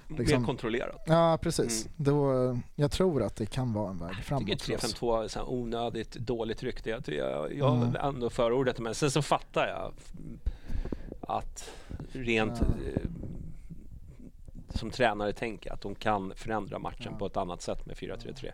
liksom- 0.08 0.40
Mer 0.40 0.46
kontrollerat. 0.46 1.02
Ja 1.06 1.38
precis. 1.42 1.86
Mm. 1.86 1.92
Då, 1.96 2.58
jag 2.74 2.90
tror 2.90 3.22
att 3.22 3.36
det 3.36 3.46
kan 3.46 3.72
vara 3.72 3.90
en 3.90 3.98
väg 3.98 4.10
Jag 4.18 4.24
framåt 4.24 4.46
tycker 4.46 4.78
för 4.78 4.86
oss. 4.88 4.94
3-5-2 4.94 5.24
är 5.24 5.28
så 5.28 5.38
här 5.38 5.50
onödigt 5.50 6.12
dåligt 6.12 6.62
rykte. 6.62 6.90
Jag, 6.90 7.04
tycker- 7.04 7.18
jag, 7.30 7.54
jag 7.54 7.76
Mm. 7.76 7.96
ändå 7.96 8.30
förordat 8.30 8.76
det, 8.76 8.82
men 8.82 8.94
sen 8.94 9.10
så 9.10 9.22
fattar 9.22 9.66
jag 9.68 9.92
att 11.20 11.70
rent 12.12 12.60
Ja. 12.60 12.66
eh, 12.66 13.02
som 14.68 14.90
tränare 14.90 15.32
tänker 15.32 15.72
att 15.72 15.80
de 15.80 15.94
kan 15.94 16.32
förändra 16.36 16.78
matchen 16.78 17.08
Ja. 17.12 17.18
på 17.18 17.26
ett 17.26 17.36
annat 17.36 17.62
sätt 17.62 17.86
med 17.86 17.96
4-3-3. 17.96 18.52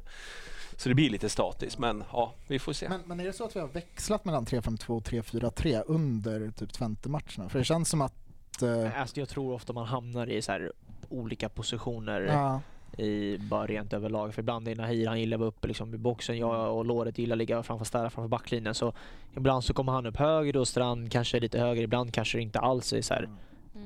Så 0.77 0.89
det 0.89 0.95
blir 0.95 1.11
lite 1.11 1.29
statiskt, 1.29 1.79
men 1.79 2.05
ja, 2.13 2.33
vi 2.49 2.59
får 2.59 2.73
se. 2.73 2.89
Men, 2.89 3.01
men 3.07 3.21
är 3.21 3.25
det 3.25 3.33
så 3.33 3.45
att 3.45 3.57
vi 3.57 3.61
har 3.61 3.69
växlat 3.69 4.25
mellan 4.25 4.45
3-5-2 4.47 4.97
och 4.97 5.03
3-4-3 5.03 5.83
under 5.87 6.51
typ 6.51 6.73
Twente-matcherna? 6.73 7.49
För 7.49 7.59
det 7.59 7.65
känns 7.65 7.89
som 7.89 8.01
att... 8.01 8.15
Eh, 8.63 9.01
Alltså 9.01 9.21
jag 9.21 9.29
tror 9.29 9.53
ofta 9.55 9.73
man 9.73 9.87
hamnar 9.87 10.27
i 10.31 10.43
så 10.43 10.53
här 10.53 10.73
olika 11.11 11.49
positioner 11.49 12.21
ja, 12.21 12.61
i 13.05 13.39
bara 13.39 13.67
rent 13.67 13.93
överlag. 13.93 14.35
För 14.35 14.43
ibland 14.43 14.69
är 14.69 14.75
Nahir, 14.77 15.07
han 15.07 15.21
gillar 15.21 15.37
att 15.37 15.41
vara 15.41 15.49
uppe 15.49 15.69
liksom 15.69 15.95
i 15.95 15.99
boxen. 15.99 16.39
Jag 16.39 16.77
och 16.77 16.85
Låret 16.85 17.19
gillar 17.19 17.35
att 17.35 17.39
ligga 17.39 17.63
framför 17.63 17.85
ställa 17.85 18.11
framför 18.11 18.29
backlinjen. 18.29 18.75
Så 18.75 18.93
ibland 19.37 19.65
så 19.65 19.75
kommer 19.75 19.93
han 19.93 20.07
upp 20.07 20.17
höger 20.17 20.57
och 20.57 20.69
Strand 20.69 21.13
kanske 21.13 21.41
lite 21.41 21.59
höger. 21.59 21.83
Ibland 21.83 22.15
kanske 22.15 22.39
det 22.39 22.43
inte 22.43 22.59
alls 22.59 22.93
är 22.93 23.03
så 23.03 23.15
här. 23.15 23.23
Mm. 23.23 23.37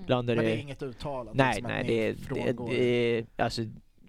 Ibland 0.03 0.31
är 0.31 0.37
men 0.37 0.45
det 0.45 0.51
det... 0.51 0.57
är 0.57 0.61
inget 0.61 0.83
uttalat? 0.83 1.35
Nej, 1.35 1.55
liksom, 1.55 1.73
nej, 1.73 1.83
ni 1.83 1.89
det 1.89 2.09
är... 2.09 2.17
Det, 2.35 2.67
det 2.73 3.19
är 3.19 3.27
alltså, 3.45 3.63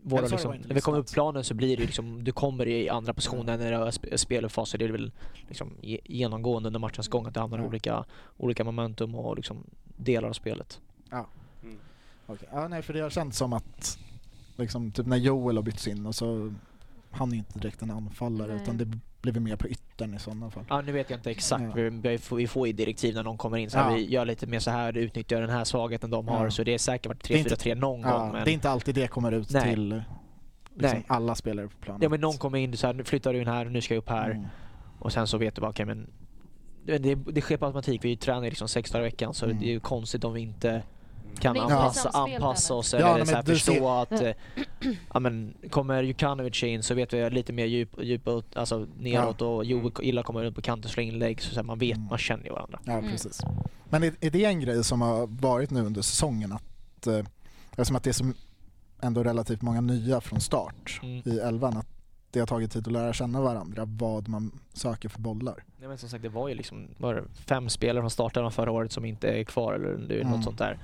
våra, 0.08 0.22
så 0.22 0.26
det 0.28 0.32
liksom, 0.32 0.52
när 0.68 0.76
vi 0.76 0.82
kommer 0.82 0.98
upp 0.98 1.12
planen 1.14 1.44
så 1.44 1.54
blir 1.54 1.78
det 1.78 1.84
liksom, 1.86 2.24
du 2.24 2.32
kommer 2.32 2.68
i 2.68 2.90
andra 2.90 3.14
positioner 3.14 3.58
när 3.58 3.72
det 3.72 3.78
är 3.78 3.86
sp- 3.86 4.18
spelfaser. 4.18 4.78
Det 4.78 4.86
är 4.86 4.90
väl 4.90 5.12
liksom 5.48 5.78
ge- 5.82 6.02
genomgående 6.04 6.68
under 6.68 6.80
matchens 6.80 7.08
gång 7.08 7.26
att 7.26 7.34
det 7.34 7.40
hamnar 7.40 7.58
i 7.58 7.62
Ja. 7.62 7.68
olika, 7.68 8.06
olika 8.38 8.64
momentum 8.64 9.16
och 9.16 9.36
liksom 9.36 9.64
delar 9.98 10.30
av 10.30 10.34
spelet. 10.34 10.82
Okej. 12.28 12.48
Ja, 12.52 12.68
nej, 12.68 12.82
för 12.82 12.94
det 12.94 13.00
har 13.00 13.10
känts 13.10 13.38
som 13.38 13.54
att 13.54 14.00
liksom, 14.58 14.92
typ 14.92 15.06
när 15.06 15.18
Joel 15.18 15.56
har 15.56 15.64
bytts 15.64 15.88
in 15.88 16.06
och 16.06 16.16
så 16.16 16.54
han 17.12 17.32
är 17.34 17.36
inte 17.38 17.60
direkt 17.60 17.82
en 17.82 17.92
anfallare 17.92 18.54
Nej. 18.54 18.62
utan 18.64 18.78
det 18.78 18.86
blev 19.22 19.42
mer 19.42 19.56
på 19.56 19.68
yttern 19.68 20.14
i 20.16 20.20
sådana 20.20 20.52
fall. 20.52 20.64
Ja, 20.70 20.82
nu 20.82 20.92
vet 20.92 21.10
jag 21.10 21.20
inte 21.20 21.32
exakt. 21.32 21.64
Ja. 21.76 21.90
Vi, 21.90 22.18
får, 22.18 22.36
vi 22.36 22.48
får 22.48 22.68
ju 22.68 22.74
direktiv 22.74 23.16
när 23.16 23.24
någon 23.24 23.38
kommer 23.38 23.58
in. 23.58 23.70
Så 23.70 23.78
här, 23.78 23.90
Ja. 23.90 23.96
Vi 23.96 24.06
gör 24.06 24.26
lite 24.26 24.48
mer 24.48 24.60
så 24.60 24.72
här, 24.72 24.98
utnyttjar 24.98 25.42
den 25.42 25.50
här 25.50 25.64
svagheten 25.64 26.10
de 26.10 26.28
har. 26.28 26.44
Ja. 26.44 26.52
Så 26.52 26.64
det 26.64 26.74
är 26.74 26.78
säkert 26.78 27.06
varit 27.08 27.28
Det 27.28 27.34
är 27.34 27.38
inte- 27.38 27.56
3-4-3 27.56 27.76
någon 27.76 28.02
Ja, 28.02 28.18
gång. 28.18 28.32
Men, 28.32 28.46
Det 28.46 28.52
är 28.52 28.54
inte 28.54 28.70
alltid 28.70 28.96
det 28.96 29.08
kommer 29.08 29.32
ut 29.32 29.52
Nej. 29.52 29.64
till 29.64 30.04
liksom, 30.76 30.98
Nej. 31.00 31.06
alla 31.08 31.36
spelare 31.36 31.68
på 31.68 31.78
planen. 31.82 32.02
ja, 32.04 32.10
men 32.10 32.22
någon 32.22 32.38
kommer 32.38 32.58
in 32.58 32.78
så 32.78 32.88
här, 32.88 32.94
nu 32.94 33.04
flyttar 33.04 33.34
du 33.34 33.42
in 33.42 33.48
här, 33.48 33.66
nu 33.66 33.82
ska 33.82 33.94
jag 33.94 34.02
upp 34.02 34.10
här. 34.10 34.30
Mm. 34.32 34.46
Och 35.00 35.14
sen 35.14 35.28
så 35.28 35.38
vet 35.38 35.56
du 35.56 35.62
bara, 35.62 35.70
okej 35.72 35.86
men 35.86 36.08
det, 36.86 36.98
det, 36.98 37.16
det 37.16 37.42
sker 37.42 37.58
på 37.58 37.66
automatik. 37.66 38.06
Vi 38.06 38.18
tränar 38.18 38.42
liksom 38.42 38.68
sex 38.68 38.92
dagar 38.92 39.06
i 39.06 39.08
veckan 39.10 39.34
så 39.34 39.46
Mm. 39.46 39.60
det 39.60 39.66
är 39.66 39.72
ju 39.72 39.80
konstigt 39.80 40.24
om 40.24 40.34
vi 40.34 40.42
inte 40.42 40.84
kan 41.40 41.58
anpassa, 41.60 42.10
anpassa 42.10 42.74
oss 42.74 42.94
Ja, 42.94 43.00
eller 43.00 43.16
nej, 43.18 43.26
så 43.26 43.36
här, 43.36 43.44
förstå 43.44 43.72
ser- 43.74 44.02
att 44.02 44.22
eh, 44.22 44.32
ja, 45.14 45.20
men, 45.20 45.54
kommer 45.70 46.04
Jukanovic 46.04 46.64
in 46.64 46.84
så 46.84 46.94
vet 46.94 47.14
vi 47.14 47.30
lite 47.30 47.54
mer 47.54 47.66
djup, 47.66 47.90
djupåt, 48.02 48.58
alltså 48.58 48.88
neråt 49.00 49.42
och 49.42 49.66
Joe 49.66 49.92
gillar 50.02 50.20
att 50.20 50.26
komma 50.26 50.44
runt 50.44 50.56
på 50.56 50.62
kanten 50.62 50.88
och 50.88 50.92
slå 50.92 51.04
inlägg 51.04 51.42
så, 51.42 51.50
så 51.50 51.56
här, 51.56 51.64
man 51.64 51.80
vet, 51.80 51.96
Mm. 51.98 52.08
man 52.10 52.18
känner 52.18 52.46
ju 52.46 52.52
varandra. 52.52 52.80
Ja, 52.86 52.94
Mm. 52.94 53.12
precis. 53.12 53.42
Men 53.90 54.04
är, 54.04 54.14
är 54.22 54.30
det 54.30 54.46
en 54.46 54.60
grej 54.60 54.84
som 54.84 55.02
har 55.02 55.28
varit 55.28 55.72
nu 55.72 55.82
under 55.86 56.02
säsongen 56.02 56.52
att 56.52 57.08
eh, 57.08 57.20
eftersom 57.72 57.96
att 57.96 58.04
det 58.04 58.10
är 58.10 58.14
som 58.14 58.34
ändå 59.02 59.24
relativt 59.24 59.62
många 59.62 59.82
nya 59.82 60.22
från 60.22 60.42
start 60.42 61.00
Mm. 61.04 61.22
i 61.26 61.40
elvan 61.40 61.78
att 61.78 61.88
det 62.32 62.40
har 62.40 62.48
tagit 62.48 62.72
tid 62.72 62.88
att 62.88 62.94
lära 62.94 63.14
känna 63.14 63.42
varandra 63.42 63.84
vad 63.86 64.28
man 64.28 64.60
söker 64.74 65.10
för 65.10 65.20
bollar. 65.22 65.64
Nej, 65.80 65.88
men 65.90 65.98
som 65.98 66.10
sagt, 66.10 66.24
det 66.24 66.30
var 66.30 66.48
ju 66.50 66.56
liksom 66.56 66.88
var 66.98 67.14
det 67.16 67.24
fem 67.48 67.70
spelare 67.70 68.02
från 68.02 68.10
starten 68.12 68.52
förra 68.52 68.72
året 68.72 68.92
som 68.92 69.06
inte 69.06 69.28
är 69.28 69.44
kvar 69.44 69.74
eller 69.74 70.08
det 70.08 70.16
är 70.16 70.22
Mm. 70.22 70.32
något 70.34 70.44
sånt 70.44 70.58
där. 70.58 70.80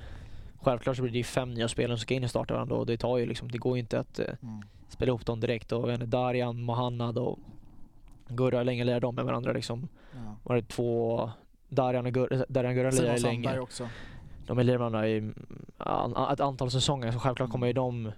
Självklart 0.62 0.96
så 0.96 1.02
blir 1.02 1.12
det 1.12 1.18
ju 1.18 1.24
fem 1.24 1.54
nya 1.54 1.68
spelare 1.68 1.96
som 1.98 2.02
ska 2.02 2.14
in 2.14 2.24
i 2.24 2.28
startelvan 2.28 2.70
och 2.72 2.86
det 2.86 2.96
tar 2.96 3.18
ju 3.18 3.26
liksom, 3.26 3.50
det 3.50 3.58
går 3.58 3.76
ju 3.76 3.80
inte 3.80 3.98
att 4.00 4.18
eh, 4.18 4.26
Mm. 4.42 4.62
spela 4.88 5.08
ihop 5.10 5.26
dem 5.26 5.40
direkt 5.40 5.72
och 5.72 5.92
inte, 5.92 6.06
Darjan, 6.06 6.62
Mohannad 6.62 7.18
och 7.18 7.38
Gurra, 8.28 8.58
hur 8.58 8.64
länge 8.64 8.84
lirar 8.84 9.00
de 9.00 9.14
med 9.14 9.24
varandra 9.24 9.52
liksom? 9.52 9.88
Ja. 10.14 10.36
Var 10.42 10.56
det 10.56 10.62
två, 10.68 11.30
Darjan 11.68 12.06
och 12.06 12.12
Gurra, 12.12 12.44
Darjan 12.48 12.70
och 12.70 12.76
Gurra 12.76 12.90
lirar 12.90 13.18
länge. 13.18 13.58
Också. 13.58 13.88
De 14.46 14.56
har 14.56 14.64
lirat 14.64 14.80
med 14.80 14.90
varandra 14.92 15.08
i 15.08 15.18
mm, 15.18 15.34
ett 16.32 16.40
antal 16.40 16.70
säsonger 16.70 17.12
så 17.12 17.18
självklart 17.18 17.50
kommer 17.50 17.66
ju 17.66 17.72
de 17.72 18.12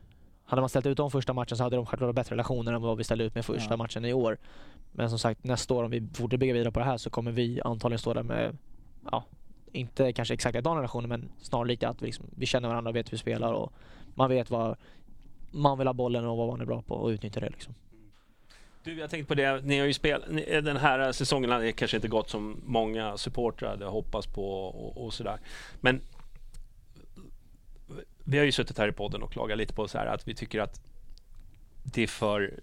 hade 0.46 0.62
man 0.62 0.68
ställt 0.68 0.86
ut 0.86 0.96
dem 0.96 1.10
första 1.10 1.32
matchen 1.32 1.56
så 1.56 1.62
hade 1.62 1.76
de 1.76 1.86
självklart 1.86 2.14
bättre 2.14 2.34
relationer 2.34 2.72
än 2.72 2.82
vad 2.82 2.96
vi 2.98 3.04
ställde 3.04 3.24
ut 3.24 3.34
med 3.34 3.44
första 3.44 3.72
Ja. 3.72 3.76
matchen 3.76 4.04
i 4.04 4.12
år. 4.12 4.38
Men 4.92 5.10
som 5.10 5.18
sagt 5.18 5.44
nästa 5.44 5.74
år 5.74 5.84
om 5.84 5.90
vi 5.90 6.00
fortsätter 6.00 6.36
bygga 6.36 6.52
vidare 6.52 6.72
på 6.72 6.78
det 6.80 6.86
här 6.86 6.96
så 6.96 7.10
kommer 7.10 7.30
vi 7.32 7.60
antagligen 7.64 7.98
stå 7.98 8.14
där 8.14 8.22
med, 8.22 8.56
ja, 9.12 9.24
inte 9.74 10.12
kanske 10.12 10.34
exakt 10.34 10.54
likadana 10.54 10.78
relationer 10.78 11.08
men 11.08 11.28
snarare 11.42 11.88
att 11.88 12.02
vi, 12.02 12.06
liksom, 12.06 12.26
vi 12.36 12.46
känner 12.46 12.68
varandra 12.68 12.88
och 12.88 12.96
vet 12.96 13.06
hur 13.06 13.10
vi 13.10 13.18
spelar 13.18 13.52
och 13.52 13.72
man 14.14 14.30
vet 14.30 14.50
vad 14.50 14.76
man 15.50 15.78
vill 15.78 15.86
ha 15.86 15.94
bollen 15.94 16.24
och 16.24 16.36
vad 16.36 16.48
man 16.48 16.60
är 16.60 16.64
bra 16.64 16.82
på 16.82 16.94
och 16.94 17.08
utnyttja 17.08 17.40
det 17.40 17.50
liksom. 17.50 17.74
Du, 18.84 18.98
jag 18.98 19.10
tänkte 19.10 19.28
på 19.28 19.34
det, 19.34 19.64
ni 19.64 19.78
har 19.78 19.86
ju 19.86 19.92
spelat, 19.92 20.26
den 20.46 20.76
här 20.76 21.12
säsongen 21.12 21.50
har 21.50 21.70
kanske 21.70 21.96
inte 21.96 22.08
gått 22.08 22.30
som 22.30 22.60
många 22.64 23.16
supportrar 23.16 23.70
hade 23.70 23.84
hoppats 23.84 24.26
på 24.26 24.64
och, 24.64 25.04
och 25.04 25.14
sådär. 25.14 25.38
Men 25.80 26.00
vi 28.24 28.38
har 28.38 28.44
ju 28.44 28.52
suttit 28.52 28.78
här 28.78 28.88
i 28.88 28.92
podden 28.92 29.22
och 29.22 29.32
klagat 29.32 29.58
lite 29.58 29.74
på 29.74 29.88
så 29.88 29.98
här 29.98 30.06
att 30.06 30.28
vi 30.28 30.34
tycker 30.34 30.60
att 30.60 30.80
det 31.82 32.02
är 32.02 32.06
för, 32.06 32.54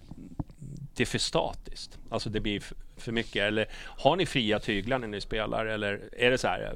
det 0.96 1.04
är 1.04 1.08
för 1.08 1.18
statiskt. 1.18 2.00
Alltså 2.10 2.30
det 2.30 2.40
blir 2.40 2.60
för, 2.60 2.78
för 2.98 3.12
mycket. 3.12 3.36
Eller 3.36 3.66
har 3.74 4.16
ni 4.16 4.26
fria 4.26 4.60
tyglar 4.60 5.00
när 5.00 5.08
ni 5.08 5.22
spelar? 5.22 5.66
Eller 5.66 6.10
är 6.12 6.32
det 6.32 6.38
så 6.38 6.48
här, 6.48 6.76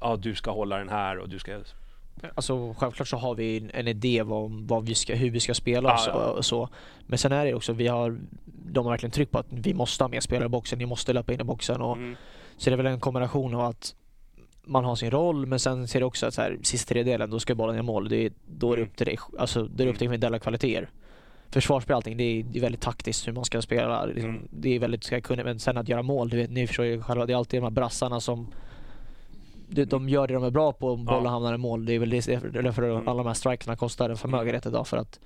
ja 0.00 0.16
du 0.16 0.34
ska 0.34 0.50
hålla 0.50 0.78
den 0.78 0.88
här 0.88 1.18
och 1.18 1.28
du 1.28 1.38
ska... 1.38 1.60
Alltså 2.34 2.74
självklart 2.78 3.08
så 3.08 3.16
har 3.16 3.34
vi 3.34 3.70
en- 3.72 3.88
idé 3.88 4.22
vad, 4.22 4.50
vad 4.50 4.86
vi 4.86 4.94
ska, 4.94 5.14
hur 5.14 5.30
vi 5.30 5.40
ska 5.40 5.54
spela 5.54 5.92
och, 5.92 6.00
så, 6.00 6.12
och 6.12 6.44
så. 6.44 6.68
Men 7.06 7.18
sen 7.18 7.32
är 7.32 7.44
det 7.44 7.54
också, 7.54 7.72
vi 7.72 7.86
har, 7.86 8.18
de 8.44 8.84
har 8.84 8.92
verkligen 8.92 9.10
tryckt 9.10 9.32
på 9.32 9.38
att 9.38 9.46
vi 9.50 9.74
måste 9.74 10.04
ha 10.04 10.08
mer 10.08 10.20
spelare 10.20 10.46
i 10.46 10.48
boxen, 10.48 10.78
ni 10.78 10.86
måste 10.86 11.12
löpa 11.12 11.32
in 11.32 11.40
i 11.40 11.44
boxen. 11.44 11.80
Och, 11.80 11.96
Mm. 11.96 12.16
Så 12.56 12.70
det 12.70 12.74
är 12.74 12.76
väl 12.76 12.86
en 12.86 13.00
kombination 13.00 13.54
av 13.54 13.60
att 13.60 13.94
man 14.64 14.84
har 14.84 14.96
sin 14.96 15.10
roll 15.10 15.46
men 15.46 15.58
sen 15.58 15.88
ser 15.88 16.00
det 16.00 16.06
också 16.06 16.26
att 16.26 16.34
så 16.34 16.42
här, 16.42 16.58
sista 16.62 16.88
tredjedelen, 16.88 17.30
då 17.30 17.40
ska 17.40 17.54
bollen 17.54 17.78
i 17.78 17.82
mål. 17.82 18.08
Det 18.08 18.16
är, 18.26 18.32
då 18.46 18.72
är 18.72 18.76
det 18.76 18.82
upp 18.82 18.96
till 18.96 19.06
dig, 19.06 19.18
alltså 19.38 19.64
det 19.64 19.84
är 19.84 19.88
upp 19.88 19.98
till 19.98 20.04
individuella 20.04 20.38
kvaliteter. 20.38 20.90
Försvarsspel 21.48 21.96
allting, 21.96 22.16
det 22.16 22.22
är, 22.24 22.42
det 22.42 22.58
är 22.58 22.62
väldigt 22.62 22.80
taktiskt 22.80 23.28
hur 23.28 23.32
man 23.32 23.44
ska 23.44 23.62
spela. 23.62 24.04
Liksom, 24.04 24.30
Mm. 24.30 24.48
Det 24.50 24.74
är 24.76 24.78
väldigt 24.78 25.04
ska 25.04 25.20
kunna, 25.20 25.44
men 25.44 25.58
sen 25.58 25.76
att 25.76 25.88
göra 25.88 26.02
mål, 26.02 26.28
du 26.28 26.36
vet, 26.36 26.50
ni 26.50 26.66
förstår 26.66 26.84
ju 26.84 27.02
själva, 27.02 27.26
det 27.26 27.32
är 27.32 27.36
alltid 27.36 27.60
de 27.60 27.64
här 27.64 27.70
brassarna 27.70 28.20
som 28.20 28.46
de, 29.70 30.08
gör 30.08 30.26
det 30.26 30.34
de 30.34 30.44
är 30.44 30.50
bra 30.50 30.72
på 30.72 30.90
om 30.92 31.04
bollen 31.04 31.24
Ja. 31.24 31.30
hamnar 31.30 31.54
i 31.54 31.58
mål. 31.58 31.84
Det 31.86 31.92
är 31.94 31.98
väl 31.98 32.10
det, 32.10 32.26
det 32.26 32.58
är 32.58 32.62
därför 32.62 32.82
Mm. 32.82 33.08
alla 33.08 33.18
de 33.18 33.26
här 33.26 33.34
strikerna 33.34 33.76
kostar 33.76 34.10
en 34.10 34.16
förmögenhet 34.16 34.66
idag 34.66 34.86
för 34.86 34.96
att 34.96 35.20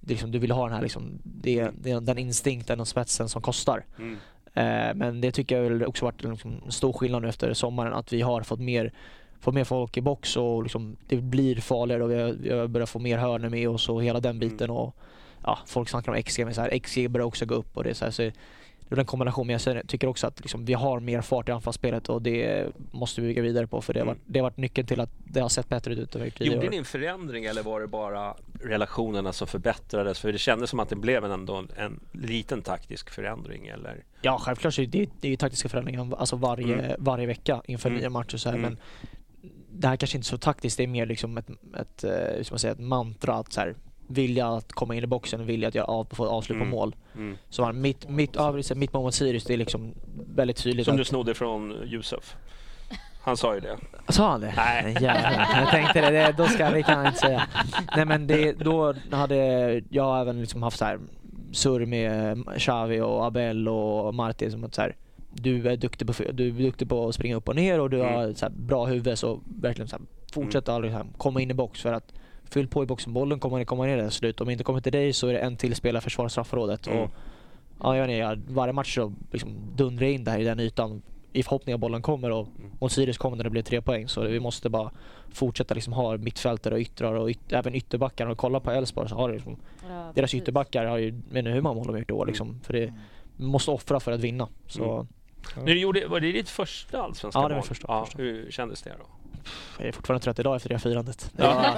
liksom, 0.00 0.30
du 0.30 0.38
vill 0.38 0.50
ha 0.50 0.64
den 0.64 0.74
här 0.74 0.82
liksom, 0.82 1.18
det, 1.22 1.70
det 1.82 1.90
är 1.90 2.00
den 2.00 2.18
instinkten 2.18 2.80
och 2.80 2.88
spetsen 2.88 3.28
som 3.28 3.42
kostar. 3.42 3.84
Mm. 3.98 4.16
Eh, 4.54 4.94
men 4.94 5.20
det 5.20 5.32
tycker 5.32 5.56
jag 5.62 5.70
väl 5.70 5.84
också 5.86 6.04
varit 6.04 6.24
en 6.24 6.30
liksom, 6.30 6.52
stor 6.68 6.92
skillnad 6.92 7.22
nu 7.22 7.28
efter 7.28 7.54
sommaren 7.54 7.92
att 7.92 8.12
vi 8.12 8.20
har 8.22 8.42
fått 8.42 8.60
mer, 8.60 8.92
fått 9.40 9.54
mer 9.54 9.64
folk 9.64 9.96
i 9.96 10.00
box 10.00 10.36
och 10.36 10.62
liksom, 10.62 10.96
det 11.08 11.16
blir 11.16 11.56
farligare 11.56 12.02
och 12.04 12.10
vi 12.10 12.52
har, 12.52 12.66
börjat 12.66 12.88
få 12.90 12.98
mer 12.98 13.18
hörnor 13.18 13.48
med 13.48 13.68
oss 13.68 13.88
och 13.88 14.04
hela 14.04 14.20
den 14.20 14.38
biten 14.38 14.70
och 14.70 14.96
ja, 15.44 15.58
folk 15.66 15.88
snackar 15.88 16.12
om 16.12 16.22
XG 16.22 16.44
men 16.44 16.54
så 16.54 16.60
här, 16.60 16.78
XG 16.78 17.10
börjar 17.10 17.26
också 17.26 17.46
gå 17.46 17.54
upp 17.54 17.76
och 17.76 17.84
det 17.84 17.94
så 17.94 18.04
här, 18.04 18.12
så 18.12 18.30
det 18.94 18.98
är 18.98 19.02
en 19.02 19.06
kombination 19.06 19.46
men 19.46 19.52
jag 19.54 19.60
säger- 19.60 19.82
tycker 19.86 20.06
också 20.06 20.26
att 20.26 20.40
liksom, 20.40 20.64
vi 20.64 20.72
har 20.72 21.00
mer 21.00 21.20
fart 21.20 21.48
i 21.48 21.52
anfallsspelet 21.52 22.08
och 22.08 22.22
det 22.22 22.66
måste 22.92 23.20
vi 23.20 23.26
bygga 23.26 23.42
vidare 23.42 23.66
på 23.66 23.80
för 23.80 23.92
det 23.94 24.00
har 24.00 24.04
Mm. 24.06 24.14
varit, 24.16 24.22
det 24.26 24.38
har 24.38 24.42
varit 24.44 24.56
nyckeln 24.56 24.86
till 24.86 25.00
att 25.00 25.10
det 25.24 25.40
har 25.40 25.48
sett 25.48 25.68
bättre 25.68 25.92
ut 25.94 25.98
än 25.98 26.06
tidigare 26.30 26.54
Gjorde 26.54 26.70
ni 26.70 26.76
en 26.76 26.84
förändring 26.84 27.44
eller 27.44 27.62
var 27.62 27.80
det 27.80 27.86
bara 27.86 28.34
relationerna 28.62 29.32
som 29.32 29.46
förbättrades? 29.46 30.18
För 30.20 30.32
det 30.32 30.38
kändes 30.38 30.70
som 30.70 30.80
att 30.80 30.88
det 30.88 30.96
blev 30.96 31.24
en 31.24 31.30
ändå 31.30 31.54
en, 31.54 31.68
en 31.76 32.00
liten 32.12 32.62
taktisk 32.62 33.10
förändring 33.10 33.66
eller? 33.66 34.04
Ja, 34.22 34.38
självklart 34.38 34.74
så 34.74 34.82
är 34.82 34.86
det, 34.86 35.08
det 35.20 35.28
är 35.28 35.30
ju 35.30 35.36
taktiska 35.36 35.68
förändringar 35.68 36.14
alltså 36.18 36.36
varje, 36.36 36.74
Mm. 36.74 36.96
varje 36.98 37.26
vecka 37.26 37.62
inför 37.66 37.88
Mm. 37.88 38.00
nya 38.00 38.10
matcher. 38.10 38.36
Så 38.36 38.48
här, 38.48 38.56
Mm. 38.56 38.70
Men 38.70 38.78
det 39.76 39.88
här 39.88 39.96
kanske 39.96 40.16
inte 40.16 40.24
är 40.26 40.28
så 40.28 40.38
taktiskt, 40.38 40.76
det 40.76 40.82
är 40.82 40.86
mer 40.88 41.06
liksom 41.06 41.38
ett, 41.38 41.48
ett, 41.80 42.04
eh, 42.04 42.44
man 42.50 42.58
säga, 42.58 42.72
ett 42.72 42.78
mantra 42.80 43.34
att 43.34 43.52
så 43.52 43.60
här, 43.60 43.74
vilja 44.06 44.48
att 44.48 44.72
komma 44.72 44.94
in 44.94 45.04
i 45.04 45.06
boxen 45.06 45.40
och 45.40 45.48
vilja 45.48 45.68
att 45.68 45.74
göra 45.74 45.86
av, 45.86 46.06
få 46.10 46.26
avslut 46.28 46.56
Mm. 46.56 46.70
på 46.70 46.76
mål. 46.76 46.94
Mm. 47.14 47.36
Så 47.50 47.62
man, 47.62 47.80
mitt, 47.80 48.08
mitt, 48.08 48.30
ja, 48.34 48.52
mitt 48.74 48.92
mål 48.92 49.02
mot 49.02 49.14
Sirius, 49.14 49.44
det 49.44 49.52
är 49.52 49.56
liksom 49.58 49.94
väldigt 50.34 50.56
tydligt. 50.56 50.84
Som 50.84 50.94
att, 50.94 50.98
du 50.98 51.04
snodde 51.04 51.34
från 51.34 51.72
Yusuf. 51.84 52.36
Han 53.22 53.36
sa 53.36 53.54
ju 53.54 53.60
det. 53.60 53.76
Sa 54.08 54.30
han 54.30 54.40
det? 54.40 54.54
Nej. 54.56 54.92
Jävlar, 55.00 55.60
jag 55.60 55.68
tänkte 55.70 56.00
det, 56.00 56.10
det, 56.10 56.34
då 56.38 56.46
ska, 56.46 56.70
det 56.70 56.82
kan 56.82 56.98
jag 56.98 57.06
inte 57.06 57.18
säga. 57.20 57.42
Nej 57.96 58.04
men 58.04 58.26
det, 58.26 58.52
då 58.52 58.94
hade 59.10 59.36
jag 59.90 60.20
även 60.20 60.40
liksom 60.40 60.62
haft 60.62 60.78
så 60.78 60.84
här 60.84 60.98
surr 61.52 61.86
med 61.86 62.42
Xavi 62.58 63.00
och 63.00 63.24
Abel 63.26 63.68
och 63.68 64.14
Martin 64.14 64.50
som 64.50 64.64
att 64.64 64.74
så 64.74 64.80
här, 64.82 64.96
du 65.32 65.68
är 65.68 65.76
duktig 65.76 66.06
på, 66.06 66.12
du 66.32 66.48
är 66.48 66.52
duktig 66.52 66.88
på 66.88 67.08
att 67.08 67.14
springa 67.14 67.36
upp 67.36 67.48
och 67.48 67.56
ner 67.56 67.80
och 67.80 67.90
du 67.90 68.00
Mm. 68.00 68.14
har 68.14 68.32
så 68.32 68.44
här, 68.46 68.52
bra 68.56 68.84
huvud 68.84 69.18
så 69.18 69.40
verkligen 69.60 69.88
så 69.88 69.96
här, 69.96 70.04
fortsätt 70.32 70.68
aldrig 70.68 70.92
så 70.92 70.96
här, 70.96 71.06
komma 71.16 71.40
in 71.40 71.50
i 71.50 71.54
box 71.54 71.80
för 71.82 71.92
att 71.92 72.12
fyll 72.54 72.68
på 72.68 72.82
i 72.82 72.86
boxen, 72.86 73.12
bollen 73.12 73.38
kommer 73.40 73.64
komma 73.64 73.84
ner 73.86 74.02
till 74.02 74.10
slut. 74.10 74.40
Om 74.40 74.46
det 74.46 74.52
inte 74.52 74.64
kommer 74.64 74.80
till 74.80 74.92
dig 74.92 75.12
så 75.12 75.28
är 75.28 75.32
det 75.32 75.38
en 75.38 75.56
till 75.56 75.74
spelare 75.74 76.00
försvara 76.02 76.28
straffområdet. 76.28 76.86
Mm. 76.86 76.98
Och, 76.98 77.10
ja, 77.82 77.96
jag 77.96 78.02
vet 78.06 78.10
inte, 78.10 78.18
jag, 78.18 78.40
varje 78.54 78.72
match 78.72 78.94
så 78.94 79.12
liksom 79.32 79.50
dundrar 79.76 80.06
jag 80.06 80.14
in 80.14 80.24
det 80.24 80.30
här 80.30 80.38
i 80.38 80.44
den 80.44 80.60
ytan 80.60 81.02
i 81.32 81.42
förhoppning 81.42 81.74
att 81.74 81.80
bollen 81.80 82.02
kommer 82.02 82.30
och 82.30 82.46
Mm. 82.58 82.70
mot 82.80 82.92
Sirius 82.92 83.18
kommer 83.18 83.36
när 83.36 83.44
det 83.44 83.50
blir 83.50 83.62
tre 83.62 83.80
poäng 83.82 84.08
så 84.08 84.20
vi 84.20 84.40
måste 84.40 84.68
bara 84.70 84.90
fortsätta 85.32 85.74
liksom 85.74 85.92
ha 85.92 86.16
mittfältare 86.16 86.74
och 86.74 86.80
yttrar 86.80 87.14
och 87.14 87.30
yt, 87.30 87.52
även 87.52 87.74
ytterbackar 87.74 88.26
och 88.26 88.38
kolla 88.38 88.60
på 88.60 88.70
Elfsborg 88.70 89.08
så 89.08 89.14
har 89.14 89.28
det 89.28 89.34
liksom, 89.34 89.56
Ja, 89.88 90.12
deras 90.14 90.34
ytterbackar 90.34 90.84
har 90.84 90.98
ju, 90.98 91.06
jag 91.32 91.42
vet 91.42 91.54
hur 91.54 91.60
många 91.60 91.74
mål 91.74 91.86
de 91.86 91.92
har 91.92 91.98
gjort 91.98 92.10
i 92.10 92.12
år 92.12 92.26
liksom 92.26 92.60
för 92.64 92.72
det 92.72 92.92
vi 93.36 93.44
måste 93.44 93.70
offra 93.70 94.00
för 94.00 94.12
att 94.12 94.20
vinna 94.20 94.48
så 94.66 95.06
Mm. 95.56 95.64
När 95.66 95.72
du 95.74 95.80
gjorde, 95.80 96.06
var 96.06 96.20
det 96.20 96.32
ditt 96.32 96.48
första 96.48 97.02
allsvenska 97.02 97.40
Ja, 97.40 97.48
det 97.48 97.54
var 97.54 97.60
mål? 97.60 97.66
första, 97.66 97.86
Ja, 97.88 98.04
första. 98.04 98.22
hur 98.22 98.50
kändes 98.50 98.82
det 98.82 98.92
då? 98.98 99.06
Jag 99.78 99.88
är 99.88 99.92
fortfarande 99.92 100.24
trött 100.24 100.38
idag 100.38 100.56
efter 100.56 100.68
det 100.68 100.74
här 100.74 100.80
firandet. 100.80 101.30
Det 101.36 101.42
var, 101.42 101.74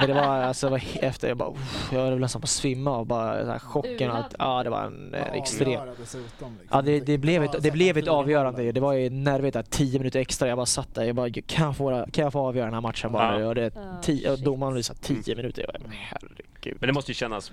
men 0.00 0.08
det 0.08 0.14
var 0.14 0.22
alltså, 0.22 0.68
var 0.68 0.82
efter, 1.00 1.28
jag 1.28 1.36
bara, 1.36 1.50
uff, 1.50 1.88
jag 1.92 2.10
var 2.10 2.18
nästan 2.18 2.40
på 2.40 2.44
att 2.44 2.50
svimma 2.50 2.90
av 2.90 3.06
bara 3.06 3.44
här, 3.44 3.58
chocken 3.58 4.10
och 4.10 4.16
allt. 4.16 4.34
Ja, 4.38 4.62
det 4.62 4.70
var 4.70 4.82
en 4.82 5.14
eh, 5.14 5.32
extrem. 5.32 5.80
Dessutom, 5.98 6.22
liksom. 6.30 6.58
Ja, 6.70 6.82
det, 6.82 7.00
det 7.00 7.18
blev 7.18 7.44
ett, 7.44 7.62
det 7.62 7.70
blev 7.70 7.98
ett 7.98 8.08
avgörande. 8.08 8.72
Det 8.72 8.80
var 8.80 8.92
ju 8.92 9.10
nervigt 9.10 9.54
där, 9.54 9.62
tio 9.62 9.98
minuter 9.98 10.20
extra. 10.20 10.48
Jag 10.48 10.58
bara 10.58 10.66
satt 10.66 10.94
där. 10.94 11.04
Jag 11.04 11.16
bara, 11.16 11.30
kan 11.30 11.66
jag 11.66 11.76
få, 11.76 12.06
kan 12.12 12.24
jag 12.24 12.32
få 12.32 12.40
avgöra 12.40 12.64
den 12.64 12.74
här 12.74 12.80
matchen 12.80 13.12
bara? 13.12 13.40
Ja. 13.40 13.46
Och 13.46 13.54
det, 13.54 13.66
och 13.66 14.04
shit. 14.04 14.44
domaren 14.44 14.74
visade 14.74 14.98
tio 15.00 15.36
minuter. 15.36 15.62
Jag 15.62 15.72
bara, 15.72 15.88
men 15.88 15.98
herregud. 15.98 16.76
Men 16.80 16.86
det 16.86 16.92
måste 16.92 17.10
ju 17.10 17.14
kännas 17.14 17.52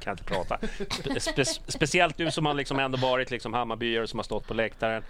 kan 0.00 0.12
inte 0.12 0.24
prata. 0.24 0.58
Spe, 0.88 1.20
spe, 1.20 1.44
speciellt 1.66 2.16
du 2.16 2.30
som 2.30 2.46
har 2.46 2.54
liksom 2.54 2.78
ändå 2.78 2.98
varit 2.98 3.30
liksom 3.30 3.54
Hammarbyare 3.54 4.06
som 4.06 4.18
har 4.18 4.24
stått 4.24 4.46
på 4.46 4.54
läktaren. 4.54 5.02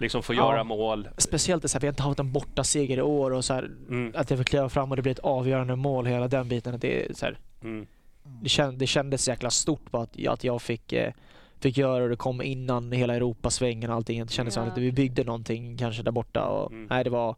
Liksom 0.00 0.22
få 0.22 0.34
Ja. 0.34 0.52
göra 0.52 0.64
mål. 0.64 1.08
Speciellt 1.16 1.62
det 1.62 1.68
så 1.68 1.74
här, 1.78 1.80
vi 1.80 1.86
har 1.86 1.92
inte 1.92 2.02
haft 2.02 2.18
en 2.20 2.32
bortaseger 2.32 2.98
i 2.98 3.02
år 3.02 3.30
och 3.30 3.44
så 3.44 3.54
här, 3.54 3.62
Mm. 3.88 4.12
att 4.16 4.30
jag 4.30 4.38
fick 4.38 4.48
kliva 4.48 4.68
fram 4.68 4.90
och 4.90 4.96
det 4.96 5.02
blev 5.02 5.12
ett 5.12 5.18
avgörande 5.18 5.76
mål, 5.76 6.06
hela 6.06 6.28
den 6.28 6.48
biten. 6.48 6.78
Det, 6.80 7.04
är 7.10 7.14
så 7.14 7.26
här, 7.26 7.38
Mm. 7.62 7.86
det, 8.22 8.48
känd, 8.48 8.78
det 8.78 8.86
kändes 8.86 9.28
jäkla 9.28 9.50
stort 9.50 9.90
på 9.90 9.98
att, 9.98 10.26
att 10.26 10.44
jag 10.44 10.62
fick, 10.62 10.92
eh, 10.92 11.12
fick 11.58 11.76
göra 11.78 12.02
och 12.04 12.10
det 12.10 12.16
kom 12.16 12.42
innan 12.42 12.92
hela 12.92 13.14
Europasvängen 13.14 13.90
och 13.90 13.96
allting. 13.96 14.26
Det 14.26 14.32
kändes 14.32 14.54
som 14.54 14.64
Ja. 14.64 14.70
att 14.72 14.78
vi 14.78 14.92
byggde 14.92 15.24
någonting 15.24 15.76
kanske 15.76 16.02
där 16.02 16.12
borta. 16.12 16.44
Och, 16.44 16.70
Mm. 16.72 16.86
nej, 16.90 17.04
det, 17.04 17.10
var, 17.10 17.34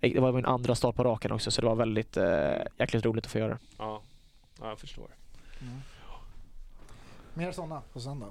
det 0.00 0.20
var 0.20 0.32
min 0.32 0.44
andra 0.46 0.74
start 0.74 0.96
på 0.96 1.04
raken 1.04 1.32
också 1.32 1.50
så 1.50 1.60
det 1.60 1.66
var 1.66 1.74
väldigt 1.74 2.16
eh, 2.16 2.50
jäkligt 2.78 3.04
roligt 3.04 3.26
att 3.26 3.32
få 3.32 3.38
göra. 3.38 3.58
Ja. 3.78 4.00
ja, 4.60 4.68
jag 4.68 4.78
förstår. 4.78 5.06
Mer 7.34 7.52
sådana 7.52 7.82
på 7.92 8.00
söndag. 8.00 8.26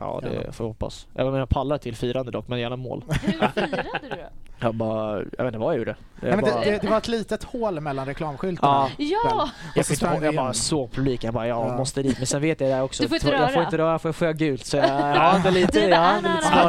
Ja, 0.00 0.20
det 0.22 0.28
Gärna. 0.34 0.52
får 0.52 0.64
jag 0.66 0.68
hoppas. 0.68 1.06
Jag 1.14 1.24
menar, 1.24 1.38
jag 1.38 1.48
pallar 1.48 1.78
till 1.78 1.96
firande 1.96 2.30
dock, 2.30 2.48
men 2.48 2.60
gärna 2.60 2.76
mål. 2.76 3.04
Hur 3.08 3.32
firade 3.32 3.52
du 3.56 3.66
då? 4.10 4.16
Jag 4.60 4.74
bara, 4.74 5.16
jag 5.16 5.44
vet 5.44 5.46
inte 5.46 5.58
vad 5.58 5.72
jag 5.74 5.78
gjorde. 5.78 5.96
Jag, 6.20 6.22
Nej, 6.28 6.30
men 6.36 6.40
bara, 6.40 6.60
det, 6.64 6.70
det, 6.70 6.78
det 6.78 6.88
var 6.88 6.98
ett 6.98 7.08
litet 7.08 7.44
hål 7.44 7.80
mellan 7.80 8.06
reklamskyltarna. 8.06 8.88
Ja. 8.96 9.04
Ja! 9.24 9.50
jag, 9.74 9.86
fick, 9.86 10.02
jag 10.02 10.20
vi 10.20 10.36
bara 10.36 10.52
såg 10.52 10.92
publiken, 10.92 11.28
jag 11.28 11.34
bara, 11.34 11.46
jag 11.46 11.66
Ja. 11.68 11.76
måste 11.76 12.02
dit. 12.02 12.18
Men 12.18 12.26
sen 12.26 12.40
vet 12.42 12.60
jag 12.60 12.70
det 12.70 12.82
också. 12.82 13.02
Du 13.02 13.08
får 13.08 13.16
inte 13.16 13.28
jag 13.28 13.40
röra. 13.40 13.48
får 13.48 13.62
inte 13.62 13.78
röra, 13.78 13.98
får 13.98 14.08
jag, 14.08 14.16
får 14.16 14.26
jag 14.26 14.36
gult? 14.38 14.64
Så 14.66 14.76
jag, 14.76 14.86
jag 14.90 15.36
ändå 15.36 15.50
lite, 15.50 15.80
jag 15.80 16.16
ändå 16.16 16.28
lite 16.28 16.50
nej, 16.54 16.66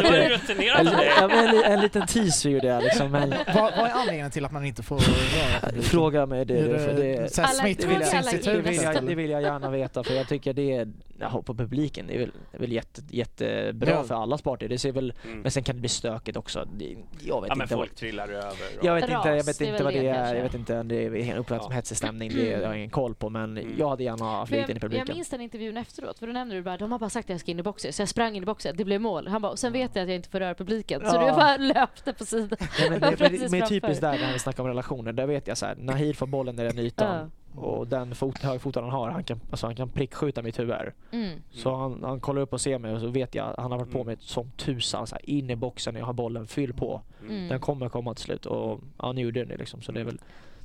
du 0.57 0.63
ju 0.63 0.69
En, 0.69 0.87
en, 1.31 1.51
li- 1.55 1.63
en 1.65 1.79
liten 1.79 2.07
teaser 2.07 2.49
gjorde 2.49 2.67
jag 2.67 2.83
liksom. 2.83 3.11
Men 3.11 3.29
Vad, 3.55 3.55
vad 3.55 3.89
är 3.89 3.93
anledningen 3.93 4.31
till 4.31 4.45
att 4.45 4.51
man 4.51 4.65
inte 4.65 4.83
får 4.83 4.95
röra 4.95 5.59
publiken? 5.61 5.83
fråga 5.83 6.25
mig 6.25 6.45
det. 6.45 6.79
För 6.79 6.93
det 6.93 7.39
Alla- 7.39 7.63
det 7.63 7.85
vill, 7.87 8.01
jag, 8.01 8.07
smittskyddsinstitutet, 8.07 8.63
det, 8.65 8.69
vill 8.71 8.81
jag, 8.83 9.05
det 9.05 9.15
vill 9.15 9.29
jag 9.31 9.41
gärna 9.41 9.69
veta 9.69 10.03
för 10.03 10.13
jag 10.13 10.27
tycker 10.27 10.53
det 10.53 10.75
är, 10.75 10.87
jag 11.19 11.45
på 11.45 11.53
publiken, 11.55 12.07
det 12.07 12.13
är 12.15 12.19
väl, 12.19 12.31
det 12.51 12.57
är 12.57 12.61
väl 12.61 12.71
jätte, 12.71 13.01
jättebra 13.09 13.89
Ja. 13.91 14.03
för 14.03 14.15
alla 14.15 14.37
sporter. 14.37 14.67
Det 14.69 14.77
ser 14.77 14.91
väl, 14.91 15.13
Mm. 15.25 15.39
men 15.41 15.51
sen 15.51 15.63
kan 15.63 15.75
det 15.75 15.79
bli 15.79 15.89
stökigt 15.89 16.37
också. 16.37 16.59
Jag 16.59 16.87
vet 16.89 16.97
Ja, 17.21 17.41
men 17.41 17.51
inte. 17.51 17.57
vad- 17.59 17.69
folk 17.69 17.95
trillar 17.95 18.27
över. 18.27 18.49
Och... 18.79 18.85
Jag 18.85 18.95
vet 18.95 19.03
Ras, 19.03 19.11
inte, 19.17 19.29
jag 19.29 19.43
vet 19.43 19.59
det 19.59 19.65
är 19.65 19.71
inte 19.71 19.83
vad 19.83 19.93
det 19.93 19.99
det 20.01 20.07
är. 20.07 20.35
Jag 20.35 20.43
vet 20.43 20.53
inte 20.55 20.79
om 20.79 20.87
det 20.87 20.95
är 21.05 21.23
helt 21.23 21.39
uppfattat 21.39 21.63
som 21.63 21.71
Ja. 21.71 21.75
hetsig 21.75 21.97
stämning. 21.97 22.31
Det 22.35 22.53
har 22.55 22.61
jag 22.61 22.77
ingen 22.77 22.89
koll 22.89 23.15
på 23.15 23.29
men 23.29 23.57
Mm. 23.57 23.73
jag 23.77 23.89
hade 23.89 24.03
gärna 24.03 24.17
För 24.17 24.45
flugit 24.45 24.69
in 24.69 24.75
i 24.77 24.79
jag, 24.79 24.83
jag 24.83 24.91
publiken. 24.91 25.15
minns 25.15 25.29
den 25.29 25.41
intervjun 25.41 25.77
efteråt, 25.77 26.19
för 26.19 26.27
då 26.27 26.33
nämnde 26.33 26.55
du 26.55 26.61
bara 26.61 26.77
de 26.77 26.91
har 26.91 26.99
bara 26.99 27.09
sagt 27.09 27.25
att 27.25 27.29
jag 27.29 27.39
ska 27.39 27.51
in 27.51 27.59
i 27.59 27.63
boxen, 27.63 27.93
så 27.93 28.01
jag 28.01 28.09
sprang 28.09 28.35
in 28.35 28.43
i 28.43 28.45
boxen, 28.45 28.75
det 28.77 28.85
blev 28.85 29.01
mål. 29.01 29.27
Han 29.27 29.41
bara, 29.41 29.51
och 29.51 29.59
sen 29.59 29.73
vet 29.73 29.95
jag 29.95 30.03
att 30.03 30.09
jag 30.09 30.15
inte 30.15 30.29
får 30.29 30.39
röra 30.39 30.53
publiken, 30.53 31.01
så 31.09 31.15
Ja. 31.15 31.25
du 31.25 31.31
bara 31.31 31.57
löpte 31.57 32.13
på 32.13 32.25
sidan. 32.25 32.57
Nej, 32.59 32.69
men 32.89 32.99
det, 32.99 33.05
men, 33.07 33.15
Precis 33.17 33.41
det- 33.41 33.49
men 33.51 33.59
framför. 33.59 33.67
typiskt 33.75 34.01
där 34.01 34.19
när 34.19 34.33
vi 34.33 34.39
snackar 34.39 34.63
om 34.63 34.69
relationer, 34.69 35.13
där 35.13 35.25
vet 35.27 35.47
jag 35.47 35.57
så 35.57 35.65
här, 35.65 35.75
Nahir 35.75 36.13
får 36.13 36.27
bollen 36.27 36.59
i 36.59 36.63
den 36.63 36.79
ytan 36.79 37.31
och 37.59 37.87
den 37.87 38.15
fot, 38.15 38.37
högfoten 38.37 38.83
han 38.83 38.91
har, 38.91 39.09
han 39.09 39.23
kan, 39.23 39.39
alltså 39.51 39.65
han 39.67 39.75
kan 39.75 39.89
prickskjuta 39.89 40.41
mitt 40.41 40.59
huvud. 40.59 40.75
Mm. 41.11 41.39
Så 41.51 41.75
han, 41.75 42.03
han 42.03 42.19
kollar 42.19 42.41
upp 42.41 42.53
och 42.53 42.61
ser 42.61 42.79
mig 42.79 42.93
och 42.93 43.01
så 43.01 43.07
vet 43.07 43.35
jag, 43.35 43.53
han 43.57 43.71
har 43.71 43.79
varit 43.79 43.91
på 43.91 43.97
Mm. 43.97 44.07
mig 44.07 44.17
som 44.19 44.51
tusan, 44.57 45.07
så 45.07 45.15
här, 45.15 45.29
in 45.29 45.49
i 45.49 45.55
boxen, 45.55 45.95
jag 45.95 46.05
har 46.05 46.13
bollen, 46.13 46.47
fyll 46.47 46.73
på. 46.73 47.01
Mm. 47.29 47.47
Den 47.47 47.59
kommer 47.59 47.89
komma 47.89 48.13
till 48.13 48.23
slut 48.25 48.45
och 48.45 48.79
ja, 48.97 49.11
nu 49.11 49.21
gjorde 49.21 49.39
den 49.39 49.47
det 49.49 49.57
liksom. 49.57 49.81
Så 49.81 49.91
det 49.91 49.99
är 49.99 50.03
väl 50.05 50.19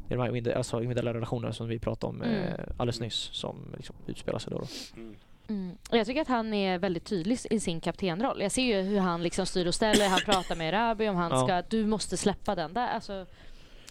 det 0.09 0.15
är 0.15 0.19
de 0.19 0.23
här 0.23 0.31
individuella- 0.31 0.57
alltså, 0.57 0.77
individuella 0.77 1.15
relationerna 1.15 1.53
som 1.53 1.69
vi 1.69 1.79
pratade 1.79 2.11
om 2.11 2.23
Mm. 2.23 2.35
eh, 2.45 2.51
alldeles 2.77 3.01
nyss 3.01 3.15
som 3.33 3.57
liksom 3.77 3.97
utspelar 4.07 4.39
sig 4.39 4.51
då. 4.53 4.59
då. 4.59 4.67
Mm. 5.01 5.15
Mm. 5.49 5.77
Jag 5.91 6.07
tycker 6.07 6.21
att 6.21 6.29
han 6.29 6.55
är 6.55 6.79
väldigt 6.79 7.05
tydlig 7.05 7.39
i 7.51 7.61
sin 7.61 7.81
kaptenroll. 7.81 8.41
Jag 8.43 8.53
ser 8.53 8.63
ju 8.63 8.83
hur 8.83 8.99
han 9.01 9.23
liksom 9.23 9.47
styr 9.47 9.67
och 9.67 9.75
ställer, 9.75 10.09
han 10.09 10.21
pratar 10.25 10.57
med 10.57 10.73
Rabi 10.73 11.09
om 11.09 11.17
han 11.17 11.31
Ja. 11.31 11.45
ska, 11.47 11.63
du 11.77 11.87
måste 11.87 12.17
släppa 12.17 12.55
den 12.55 12.75
där. 12.75 12.89
Alltså, 12.89 13.27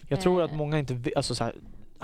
Jag 0.08 0.20
tror 0.20 0.42
att 0.42 0.50
Eh. 0.50 0.56
många 0.56 0.78
inte, 0.78 1.10
alltså 1.16 1.34
så 1.34 1.44
här, 1.44 1.54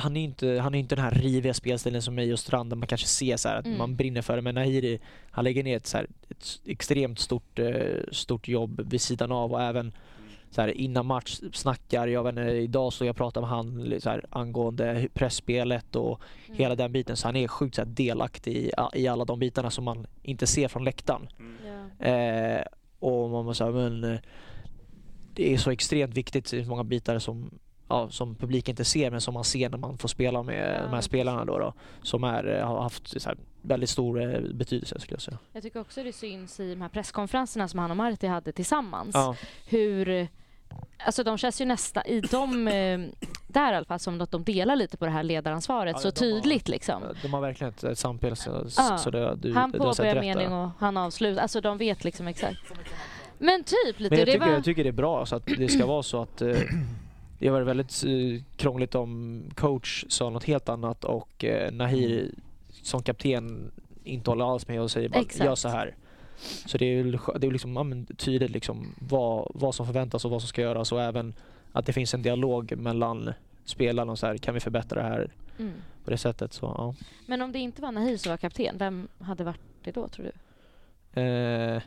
han 0.00 0.16
är 0.16 0.24
inte, 0.24 0.58
han 0.62 0.74
är 0.74 0.78
inte 0.78 0.94
den 0.94 1.04
här 1.04 1.10
riviga 1.10 1.54
spelstilen 1.54 2.02
som 2.02 2.14
mig 2.14 2.32
och 2.32 2.38
Strand 2.38 2.70
där 2.70 2.76
man 2.76 2.86
kanske 2.86 3.06
ser 3.06 3.36
så 3.36 3.48
här 3.48 3.56
att 3.56 3.66
Mm. 3.66 3.78
man 3.78 3.96
brinner 3.96 4.22
för 4.22 4.36
det. 4.36 4.42
Men 4.42 4.54
Nahiri, 4.54 5.00
han 5.30 5.44
lägger 5.44 5.64
ner 5.64 5.76
ett, 5.76 5.86
så 5.86 5.96
här, 5.96 6.06
ett 6.28 6.60
extremt 6.66 7.18
stort, 7.18 7.58
eh, 7.58 7.96
stort 8.12 8.48
jobb 8.48 8.80
vid 8.90 9.00
sidan 9.00 9.32
av 9.32 9.52
och 9.52 9.62
även 9.62 9.92
så 10.50 10.60
här, 10.60 10.68
innan 10.68 11.06
match 11.06 11.40
snackar, 11.52 12.06
jag 12.06 12.24
vet 12.24 12.30
inte, 12.30 12.42
idag 12.42 12.92
så 12.92 13.04
jag 13.04 13.16
pratade 13.16 13.46
med 13.46 13.50
han 13.56 13.94
så 14.00 14.10
här, 14.10 14.24
angående 14.30 15.08
pressspelet 15.14 15.96
och 15.96 16.20
mm. 16.46 16.58
hela 16.58 16.74
den 16.74 16.92
biten. 16.92 17.16
Så 17.16 17.28
han 17.28 17.36
är 17.36 17.48
sjukt 17.48 17.74
så 17.74 17.80
här, 17.80 17.88
delaktig 17.88 18.56
i, 18.56 18.72
i 18.94 19.08
alla 19.08 19.24
de 19.24 19.38
bitarna 19.38 19.70
som 19.70 19.84
man 19.84 20.06
inte 20.22 20.46
ser 20.46 20.68
från 20.68 20.84
läktaren. 20.84 21.28
Mm. 21.38 22.56
Eh, 22.58 22.62
och 22.98 23.30
man 23.30 23.44
måste 23.44 23.58
säga, 23.64 23.70
men 23.70 24.04
eh, 24.04 24.20
det 25.34 25.54
är 25.54 25.58
så 25.58 25.70
extremt 25.70 26.14
viktigt 26.14 26.52
i 26.52 26.64
många 26.64 26.84
bitar 26.84 27.18
som, 27.18 27.50
ja, 27.90 28.10
som 28.10 28.34
publiken 28.34 28.72
inte 28.72 28.84
ser 28.84 29.10
men 29.10 29.20
som 29.20 29.34
man 29.34 29.44
ser 29.44 29.68
när 29.70 29.78
man 29.78 29.98
får 29.98 30.08
spela 30.08 30.42
med 30.42 30.76
Ja, 30.78 30.82
de 30.86 30.94
här 30.94 31.00
spelarna 31.00 31.44
då, 31.44 31.58
då 31.58 31.72
som 32.02 32.24
är, 32.24 32.58
eh, 32.58 32.66
har 32.66 32.82
haft 32.82 33.20
så 33.22 33.28
här, 33.28 33.38
väldigt 33.62 33.90
stor 33.90 34.22
eh, 34.22 34.40
betydelse 34.54 35.00
skulle 35.00 35.14
jag 35.14 35.22
säga. 35.22 35.38
Jag 35.52 35.62
tycker 35.62 35.80
också 35.80 36.02
det 36.02 36.12
syns 36.12 36.60
i 36.60 36.70
de 36.74 36.80
här 36.80 36.88
presskonferenserna 36.88 37.68
som 37.68 37.78
han 37.78 37.90
och 37.90 37.96
Marti 37.96 38.26
hade 38.26 38.52
tillsammans. 38.52 39.10
Ja, 39.14 39.36
Hur, 39.68 40.28
alltså 41.06 41.22
de 41.24 41.38
känns 41.38 41.60
ju 41.60 41.64
nästan, 41.64 42.06
i 42.06 42.20
de, 42.20 42.68
eh, 42.68 43.00
där 43.48 43.72
i 43.72 43.76
alla 43.76 43.84
fall, 43.84 43.98
som 43.98 44.20
att 44.20 44.30
de 44.30 44.44
delar 44.44 44.76
lite 44.76 44.96
på 44.96 45.04
det 45.04 45.10
här 45.10 45.22
ledaransvaret 45.22 45.92
Ja, 45.96 46.00
så 46.00 46.10
de 46.10 46.32
har- 46.32 46.40
tydligt 46.40 46.68
liksom. 46.68 47.02
de 47.22 47.32
har 47.32 47.40
verkligen 47.40 47.72
ett, 47.72 47.84
ett 47.84 47.98
samspel 47.98 48.36
så, 48.36 48.66
Ja. 48.76 48.98
så 48.98 49.10
det, 49.10 49.34
du, 49.36 49.54
Han 49.54 49.72
påbörjar 49.72 50.20
mening 50.20 50.52
och 50.52 50.70
han 50.78 50.96
avslutar, 50.96 51.42
alltså 51.42 51.60
de 51.60 51.78
vet 51.78 52.04
liksom 52.04 52.28
exakt. 52.28 52.60
Men 53.38 53.64
typ 53.64 54.00
lite, 54.00 54.10
Men 54.10 54.18
jag 54.18 54.28
det 54.28 54.32
tycker, 54.32 54.46
var... 54.46 54.52
jag 54.54 54.64
tycker 54.64 54.82
det 54.84 54.90
är 54.90 54.92
bra 54.92 55.26
så 55.26 55.36
att 55.36 55.46
det 55.46 55.68
ska 55.68 55.86
vara 55.86 56.02
så 56.02 56.22
att 56.22 56.42
det 57.46 57.50
varit 57.50 57.66
väldigt 57.66 58.04
eh, 58.04 58.42
krångligt 58.56 58.94
om 58.94 59.42
coach 59.54 60.04
sa 60.08 60.30
något 60.30 60.44
helt 60.44 60.68
annat 60.68 61.04
och 61.04 61.44
eh, 61.44 61.72
Nahir 61.72 62.30
som 62.82 63.02
kapten 63.02 63.70
inte 64.04 64.30
håller 64.30 64.52
alls 64.52 64.68
med 64.68 64.80
och 64.80 64.90
säger 64.90 65.08
bara 65.08 65.20
Exakt. 65.20 65.44
gör 65.44 65.54
så 65.54 65.68
här. 65.68 65.94
Så 66.66 66.78
det 66.78 66.84
är, 66.86 67.38
det 67.38 67.46
är 67.46 67.50
liksom, 67.50 67.76
ja, 67.76 68.14
tydligt 68.16 68.50
liksom 68.50 68.94
vad, 68.98 69.50
vad 69.54 69.74
som 69.74 69.86
förväntas 69.86 70.24
och 70.24 70.30
vad 70.30 70.42
som 70.42 70.48
ska 70.48 70.62
göras 70.62 70.92
och 70.92 71.02
även 71.02 71.34
att 71.72 71.86
det 71.86 71.92
finns 71.92 72.14
en 72.14 72.22
dialog 72.22 72.76
mellan 72.76 73.32
spelarna 73.64 74.12
och 74.12 74.18
så 74.18 74.26
här, 74.26 74.36
kan 74.36 74.54
vi 74.54 74.60
förbättra 74.60 75.02
det 75.02 75.08
här 75.08 75.30
Mm. 75.58 75.72
på 76.04 76.10
det 76.10 76.18
sättet 76.18 76.52
så 76.52 76.66
ja. 76.78 76.94
Men 77.26 77.42
om 77.42 77.52
det 77.52 77.58
inte 77.58 77.82
var 77.82 77.92
Nahir 77.92 78.16
som 78.16 78.30
var 78.30 78.36
kapten, 78.36 78.78
vem 78.78 79.08
hade 79.18 79.44
varit 79.44 79.60
det 79.84 79.90
då 79.90 80.08
tror 80.08 80.26
du? 80.26 80.32
Eh, 81.20 81.82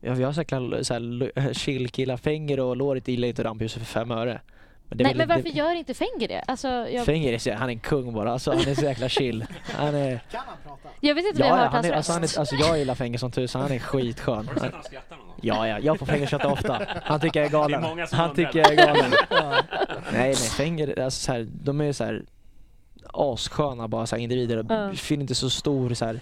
ja, 0.00 0.14
vi 0.14 0.22
har 0.22 0.32
säkert 0.32 0.86
så 0.86 0.94
här, 0.94 1.54
chill 1.54 1.88
killar, 1.88 2.16
Fenger 2.16 2.60
och 2.60 2.76
Lorit 2.76 3.08
gillar 3.08 3.28
inte 3.28 3.44
rampljuset 3.44 3.78
för 3.82 3.86
fem 3.86 4.10
öre. 4.10 4.40
Men 4.96 5.04
Nej 5.04 5.14
väl- 5.14 5.18
men 5.18 5.28
varför 5.28 5.42
det- 5.50 5.58
gör 5.58 5.74
inte 5.74 5.94
Fenger 5.94 6.28
det? 6.28 6.40
Alltså, 6.46 6.68
jag, 6.68 7.06
Fenger 7.06 7.32
är 7.32 7.38
så, 7.38 7.52
han 7.52 7.68
är 7.68 7.72
en 7.72 7.78
kung 7.80 8.12
bara, 8.14 8.32
alltså, 8.32 8.50
han 8.50 8.60
är 8.60 8.74
så 8.74 8.84
jäkla 8.84 9.08
chill. 9.08 9.46
Han 9.76 9.94
är, 9.94 10.18
Kan 10.30 10.40
han 10.46 10.56
prata? 10.66 10.88
jag 11.00 11.14
vet 11.14 11.24
inte 11.26 11.40
ja, 11.40 11.44
om 11.44 11.48
jag 11.50 11.56
har 11.56 11.64
ja, 11.64 11.64
hört 11.64 11.72
han 11.72 11.84
är, 11.84 11.92
hans 11.92 11.96
alltså, 12.10 12.12
han 12.12 12.22
är, 12.22 12.38
alltså 12.38 12.54
jag 12.56 12.78
gillar 12.78 12.94
Fenger 12.94 13.18
som 13.18 13.30
tusan, 13.30 13.62
han 13.62 13.72
är 13.72 13.78
skitskön. 13.78 14.46
Har 14.48 14.54
du 14.54 14.60
sett 14.60 14.72
han 14.72 14.82
skrattar 14.82 15.16
någon 15.16 15.26
gång? 15.26 15.36
ja, 15.40 15.68
ja, 15.68 15.78
jag 15.78 15.98
får 15.98 16.06
Fenger 16.06 16.26
skratta 16.26 16.48
ofta. 16.48 16.86
Han 17.02 17.20
tycker 17.20 17.40
jag 17.40 17.46
är 17.46 17.52
galen. 17.52 17.84
Är 17.84 18.14
Han 18.16 18.34
tycker 18.34 18.58
jag 18.58 18.72
är 18.72 18.86
galen. 18.86 19.10
Nej, 19.30 19.62
nej, 20.12 20.34
Fenger, 20.34 21.00
alltså, 21.00 21.20
så 21.20 21.32
här, 21.32 21.46
de 21.62 21.80
är 21.80 21.92
så 21.92 22.04
här 22.04 22.22
assköna 23.12 23.88
bara 23.88 24.06
så 24.06 24.16
här, 24.16 24.22
individer. 24.22 24.66
Ja. 24.68 24.74
Jag 24.86 24.96
finner 24.98 25.20
inte 25.22 25.34
så 25.34 25.50
stor 25.50 25.94
så 25.94 26.04
här, 26.04 26.20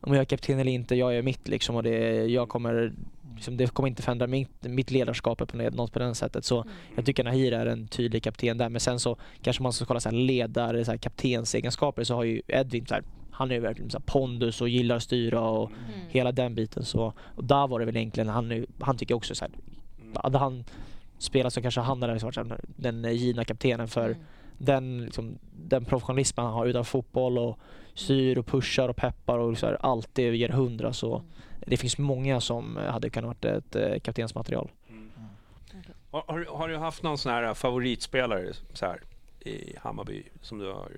om 0.00 0.14
jag 0.14 0.20
är 0.20 0.24
kapten 0.24 0.58
eller 0.58 0.72
inte, 0.72 0.94
jag 0.94 1.16
är 1.16 1.22
mitt 1.22 1.48
liksom 1.48 1.76
och 1.76 1.82
det, 1.82 2.24
jag 2.26 2.48
kommer 2.48 2.92
liksom, 3.36 3.56
det 3.56 3.66
kommer 3.74 3.88
inte 3.88 4.02
förändra 4.02 4.26
mitt, 4.26 4.62
mitt 4.62 4.90
ledarskap 4.90 5.38
på 5.38 5.56
något 5.56 5.92
på 5.92 5.98
det 5.98 6.14
sättet. 6.14 6.44
Så 6.44 6.62
Mm. 6.62 6.74
jag 6.96 7.06
tycker 7.06 7.24
Nahir 7.24 7.52
är 7.52 7.66
en 7.66 7.88
tydlig 7.88 8.22
kapten 8.22 8.58
där. 8.58 8.68
Men 8.68 8.80
sen 8.80 9.00
så 9.00 9.16
kanske 9.42 9.62
man 9.62 9.72
ska 9.72 9.84
kolla 9.84 10.00
så 10.00 10.08
här 10.08 10.16
ledare, 10.16 10.84
så 10.84 10.90
här 10.90 10.98
kaptensegenskaper 10.98 12.04
så 12.04 12.14
har 12.14 12.24
ju 12.24 12.42
Edvin 12.48 12.86
så 12.86 12.94
här, 12.94 13.02
han 13.30 13.50
är 13.50 13.54
ju 13.54 13.60
verkligen 13.60 13.90
så 13.90 14.00
pondus 14.00 14.60
och 14.60 14.68
gillar 14.68 14.96
att 14.96 15.02
styra 15.02 15.40
och 15.40 15.70
Mm. 15.70 16.00
hela 16.08 16.32
den 16.32 16.54
biten. 16.54 16.84
Så, 16.84 17.12
och 17.20 17.44
där 17.44 17.66
var 17.66 17.80
det 17.80 17.86
väl 17.86 17.96
egentligen, 17.96 18.28
han, 18.28 18.66
han 18.80 18.96
tycker 18.96 19.14
också 19.14 19.34
så 19.34 19.44
här, 19.44 19.52
hade 20.22 20.38
han 20.38 20.64
spelat 21.18 21.52
så 21.52 21.62
kanske 21.62 21.80
han 21.80 22.02
hade 22.02 22.12
liksom 22.14 22.32
varit 22.36 22.60
den 22.76 23.16
givna 23.16 23.44
kaptenen 23.44 23.88
för 23.88 24.06
Mm. 24.06 24.18
den, 24.58 25.04
liksom, 25.04 25.38
den 25.66 25.84
professionalismen 25.84 26.46
han 26.46 26.54
har 26.54 26.66
utanför 26.66 26.90
fotboll 26.90 27.38
och 27.38 27.58
styr 27.94 28.38
och 28.38 28.46
pushar 28.46 28.88
och 28.88 28.96
peppar 28.96 29.38
och 29.38 29.58
så 29.58 29.66
här, 29.66 29.76
alltid 29.80 30.34
ger 30.34 30.48
hundra 30.48 30.92
så 30.92 31.14
Mm. 31.14 31.26
Det 31.66 31.76
finns 31.76 31.98
många 31.98 32.40
som 32.40 32.76
eh, 32.78 32.84
hade 32.84 33.10
kunnat 33.10 33.28
varit 33.28 33.44
ett 33.44 33.76
eh, 33.76 33.98
kaptensmaterial. 34.00 34.70
Har, 36.10 36.24
har, 36.28 36.38
du- 36.38 36.46
har 36.50 36.68
du 36.68 36.76
haft 36.76 37.02
någon 37.02 37.18
sån 37.18 37.32
här 37.32 37.54
favoritspelare 37.54 38.52
så 38.72 38.86
här, 38.86 39.00
i 39.40 39.76
Hammarby 39.82 40.22
som 40.42 40.58
du 40.58 40.72
har 40.72 40.88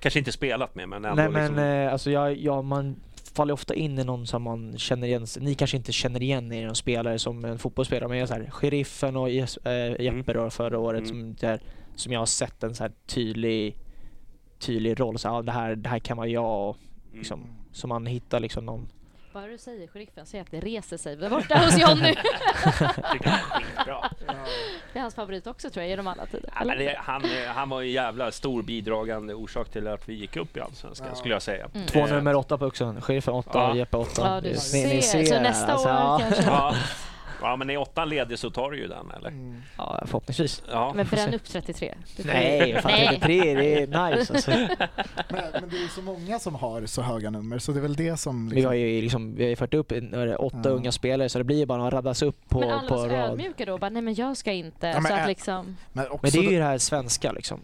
kanske 0.00 0.18
inte 0.18 0.32
spelat 0.32 0.74
med 0.74 0.88
men 0.88 1.04
ändå 1.04 1.22
Nej 1.22 1.30
men 1.30 1.42
liksom, 1.42 1.58
eh, 1.64 1.92
alltså 1.92 2.10
jag, 2.10 2.36
jag, 2.36 2.64
man 2.64 2.96
faller 3.34 3.54
ofta 3.54 3.74
in 3.74 3.98
i 3.98 4.04
någon 4.04 4.26
som 4.26 4.42
man 4.42 4.78
känner 4.78 5.06
igen. 5.06 5.26
Ni 5.40 5.54
kanske 5.54 5.76
inte 5.76 5.92
känner 5.92 6.22
igen 6.22 6.52
er 6.52 6.66
som 6.66 6.74
spelare 6.74 7.18
som 7.18 7.44
en 7.44 7.58
fotbollsspelare, 7.58 8.08
men 8.08 8.18
jag 8.18 8.22
är 8.22 8.26
så 8.26 8.34
här, 8.34 8.50
Sheriffen 8.50 9.16
och 9.16 9.28
Jes- 9.28 9.68
äh, 9.68 10.00
Jeppe 10.04 10.32
då 10.32 10.50
förra 10.50 10.78
året 10.78 10.98
Mm. 11.00 11.08
som, 11.08 11.34
där, 11.48 11.60
som 11.96 12.12
jag 12.12 12.20
har 12.20 12.26
sett 12.26 12.62
en 12.62 12.74
så 12.74 12.82
här 12.84 12.92
tydlig, 13.06 13.76
tydlig 14.58 15.00
roll. 15.00 15.18
Så, 15.18 15.28
ja, 15.28 15.42
det, 15.42 15.52
här, 15.52 15.76
det 15.76 15.88
här 15.88 15.98
kan 15.98 16.16
vara 16.16 16.26
jag. 16.28 16.68
Och, 16.68 16.76
liksom, 17.12 17.40
Mm. 17.40 17.52
Så 17.72 17.86
man 17.86 18.06
hittar 18.06 18.40
liksom 18.40 18.66
någon... 18.66 18.88
Bara 19.32 19.46
du 19.46 19.58
säger 19.58 19.86
sheriffen, 19.88 20.26
säg 20.26 20.40
att 20.40 20.50
det 20.50 20.60
reser 20.60 20.96
sig 20.96 21.16
där 21.16 21.30
borta 21.30 21.58
hos 21.58 21.78
Jonny. 21.78 22.14
Jag 23.86 24.04
är 24.04 24.36
det 24.92 24.98
är 24.98 25.00
hans 25.02 25.14
favorit 25.14 25.46
också 25.46 25.70
tror 25.70 25.82
jag, 25.82 25.90
genom 25.90 26.06
alla 26.06 26.26
tider. 26.26 26.50
Ja, 26.58 26.64
men 26.64 26.78
det, 26.78 26.96
han, 26.98 27.22
han 27.54 27.68
var 27.68 27.82
en 27.82 27.90
jävla 27.90 28.32
stor 28.32 28.62
bidragande 28.62 29.34
orsak 29.34 29.68
till 29.68 29.88
att 29.88 30.08
vi 30.08 30.14
gick 30.14 30.36
upp 30.36 30.56
i 30.56 30.60
Allsvenskan, 30.60 31.16
skulle 31.16 31.34
jag 31.34 31.42
säga. 31.42 31.68
Mm. 31.74 31.86
Två 31.86 32.06
nummer 32.06 32.34
åtta 32.34 32.58
på 32.58 32.66
Oxen. 32.66 33.02
Sheriffen 33.02 33.34
åtta 33.34 33.50
Ja. 33.58 33.76
Jeppe 33.76 33.96
åtta. 33.96 34.22
Ja, 34.34 34.40
du 34.40 34.48
Ni- 34.48 34.56
ser. 34.56 34.88
ni 35.18 35.26
Så 35.26 35.34
det 35.34 35.40
nästa 35.40 35.72
alltså, 35.72 35.88
år 35.88 35.94
ja. 35.94 36.20
kanske. 36.20 36.78
Ja. 37.42 37.56
men 37.56 37.70
är 37.70 37.76
åttan 37.76 38.08
ledig 38.08 38.38
så 38.38 38.50
tar 38.50 38.70
du 38.70 38.78
ju 38.78 38.86
den, 38.88 39.10
eller? 39.16 39.28
Mm. 39.28 39.62
Ja, 39.76 40.02
förhoppningsvis. 40.06 40.62
Ja. 40.70 40.92
Men 40.96 41.06
bränn 41.06 41.34
upp 41.34 41.44
33. 41.44 41.94
Du 42.16 42.22
får- 42.22 42.30
Nej, 42.30 42.82
fan 42.82 42.92
Nej. 42.92 43.08
33, 43.08 43.54
det 43.54 43.82
är 43.82 43.86
nice 43.86 44.32
alltså. 44.34 44.50
Men, 45.30 45.44
men 45.52 45.68
det 45.70 45.76
är 45.76 45.82
ju 45.82 45.88
så 45.88 46.02
många 46.02 46.38
som 46.38 46.54
har 46.54 46.86
så 46.86 47.02
höga 47.02 47.30
nummer 47.30 47.58
så 47.58 47.72
det 47.72 47.78
är 47.78 47.82
väl 47.82 47.96
det 47.96 48.16
som... 48.16 48.48
Vi 48.48 48.62
har 48.62 48.72
ju 48.74 49.02
liksom, 49.02 49.34
vi 49.34 49.42
har 49.42 49.50
ju 49.50 49.56
fört 49.56 49.74
upp 49.74 49.92
är 49.92 50.40
åtta 50.44 50.60
Ja. 50.64 50.70
unga 50.70 50.92
spelare 50.92 51.28
så 51.28 51.38
det 51.38 51.44
blir 51.44 51.56
ju 51.58 51.66
bara 51.66 51.86
att 51.86 51.92
raddas 51.92 52.22
upp 52.22 52.48
på, 52.48 52.60
men 52.60 52.70
alla 52.70 52.88
på 52.88 52.98
så 52.98 53.08
rad. 53.08 53.30
ödmjuka 53.30 53.64
då 53.64 53.78
bara, 53.78 53.90
nej 53.90 54.02
men 54.02 54.14
jag 54.14 54.36
ska 54.36 54.52
inte. 54.52 54.86
Ja, 54.86 55.00
men 55.00 55.04
så 55.04 55.14
att 55.14 55.28
liksom, 55.28 55.76
men, 55.92 56.04
också 56.10 56.18
Men 56.22 56.30
det 56.30 56.38
är 56.48 56.52
ju 56.52 56.58
det 56.58 56.64
här 56.64 56.78
svenska 56.78 57.32
liksom. 57.32 57.60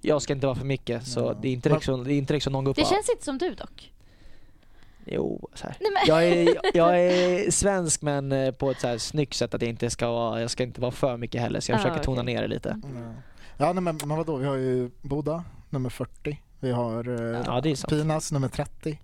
Jag 0.00 0.22
ska 0.22 0.32
inte 0.32 0.46
vara 0.46 0.56
för 0.56 0.64
mycket 0.66 1.06
så 1.06 1.20
Ja. 1.20 1.38
det 1.42 1.48
är 1.48 1.52
inte 1.52 1.68
liksom, 1.68 2.04
det 2.04 2.12
är 2.12 2.18
inte 2.18 2.32
liksom 2.32 2.52
någon 2.52 2.64
går 2.64 2.70
upp 2.70 2.76
det 2.76 2.86
känns 2.86 3.08
inte 3.10 3.24
som 3.24 3.38
du 3.38 3.54
dock. 3.54 3.90
Jo, 5.06 5.48
så 5.54 5.66
här. 5.66 5.76
Nej, 5.80 5.90
men... 5.92 6.02
Jag, 6.06 6.24
är, 6.28 6.58
jag 6.74 7.00
är 7.00 7.50
svensk 7.50 8.02
men 8.02 8.32
eh, 8.32 8.50
på 8.50 8.70
ett 8.70 8.80
så 8.80 8.86
här 8.86 8.98
snyggt 8.98 9.34
sätt 9.34 9.54
att 9.54 9.62
jag 9.62 9.68
inte 9.68 9.90
ska 9.90 10.10
vara, 10.10 10.40
jag 10.40 10.50
ska 10.50 10.62
inte 10.62 10.80
vara 10.80 10.90
för 10.90 11.16
mycket 11.16 11.40
heller 11.40 11.60
så 11.60 11.72
jag 11.72 11.76
Ah, 11.76 11.82
försöker 11.82 12.02
tona 12.02 12.20
okej. 12.22 12.34
ner 12.34 12.42
det 12.42 12.48
lite. 12.48 12.80
Ja, 12.82 13.00
ja 13.66 13.72
nej, 13.72 13.82
men, 13.82 13.98
men 14.04 14.16
vadå, 14.16 14.36
vi 14.36 14.46
har 14.46 14.56
ju 14.56 14.90
Boda, 15.02 15.44
nummer 15.70 15.90
40. 15.90 16.40
Vi 16.60 16.72
har 16.72 17.08
eh, 17.34 17.42
Ja, 17.46 17.60
är. 17.60 17.88
Pinas, 17.88 18.32
nummer 18.32 18.48
30. 18.48 18.98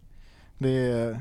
Det 0.59 0.69
är... 0.69 1.11
Ja, 1.11 1.19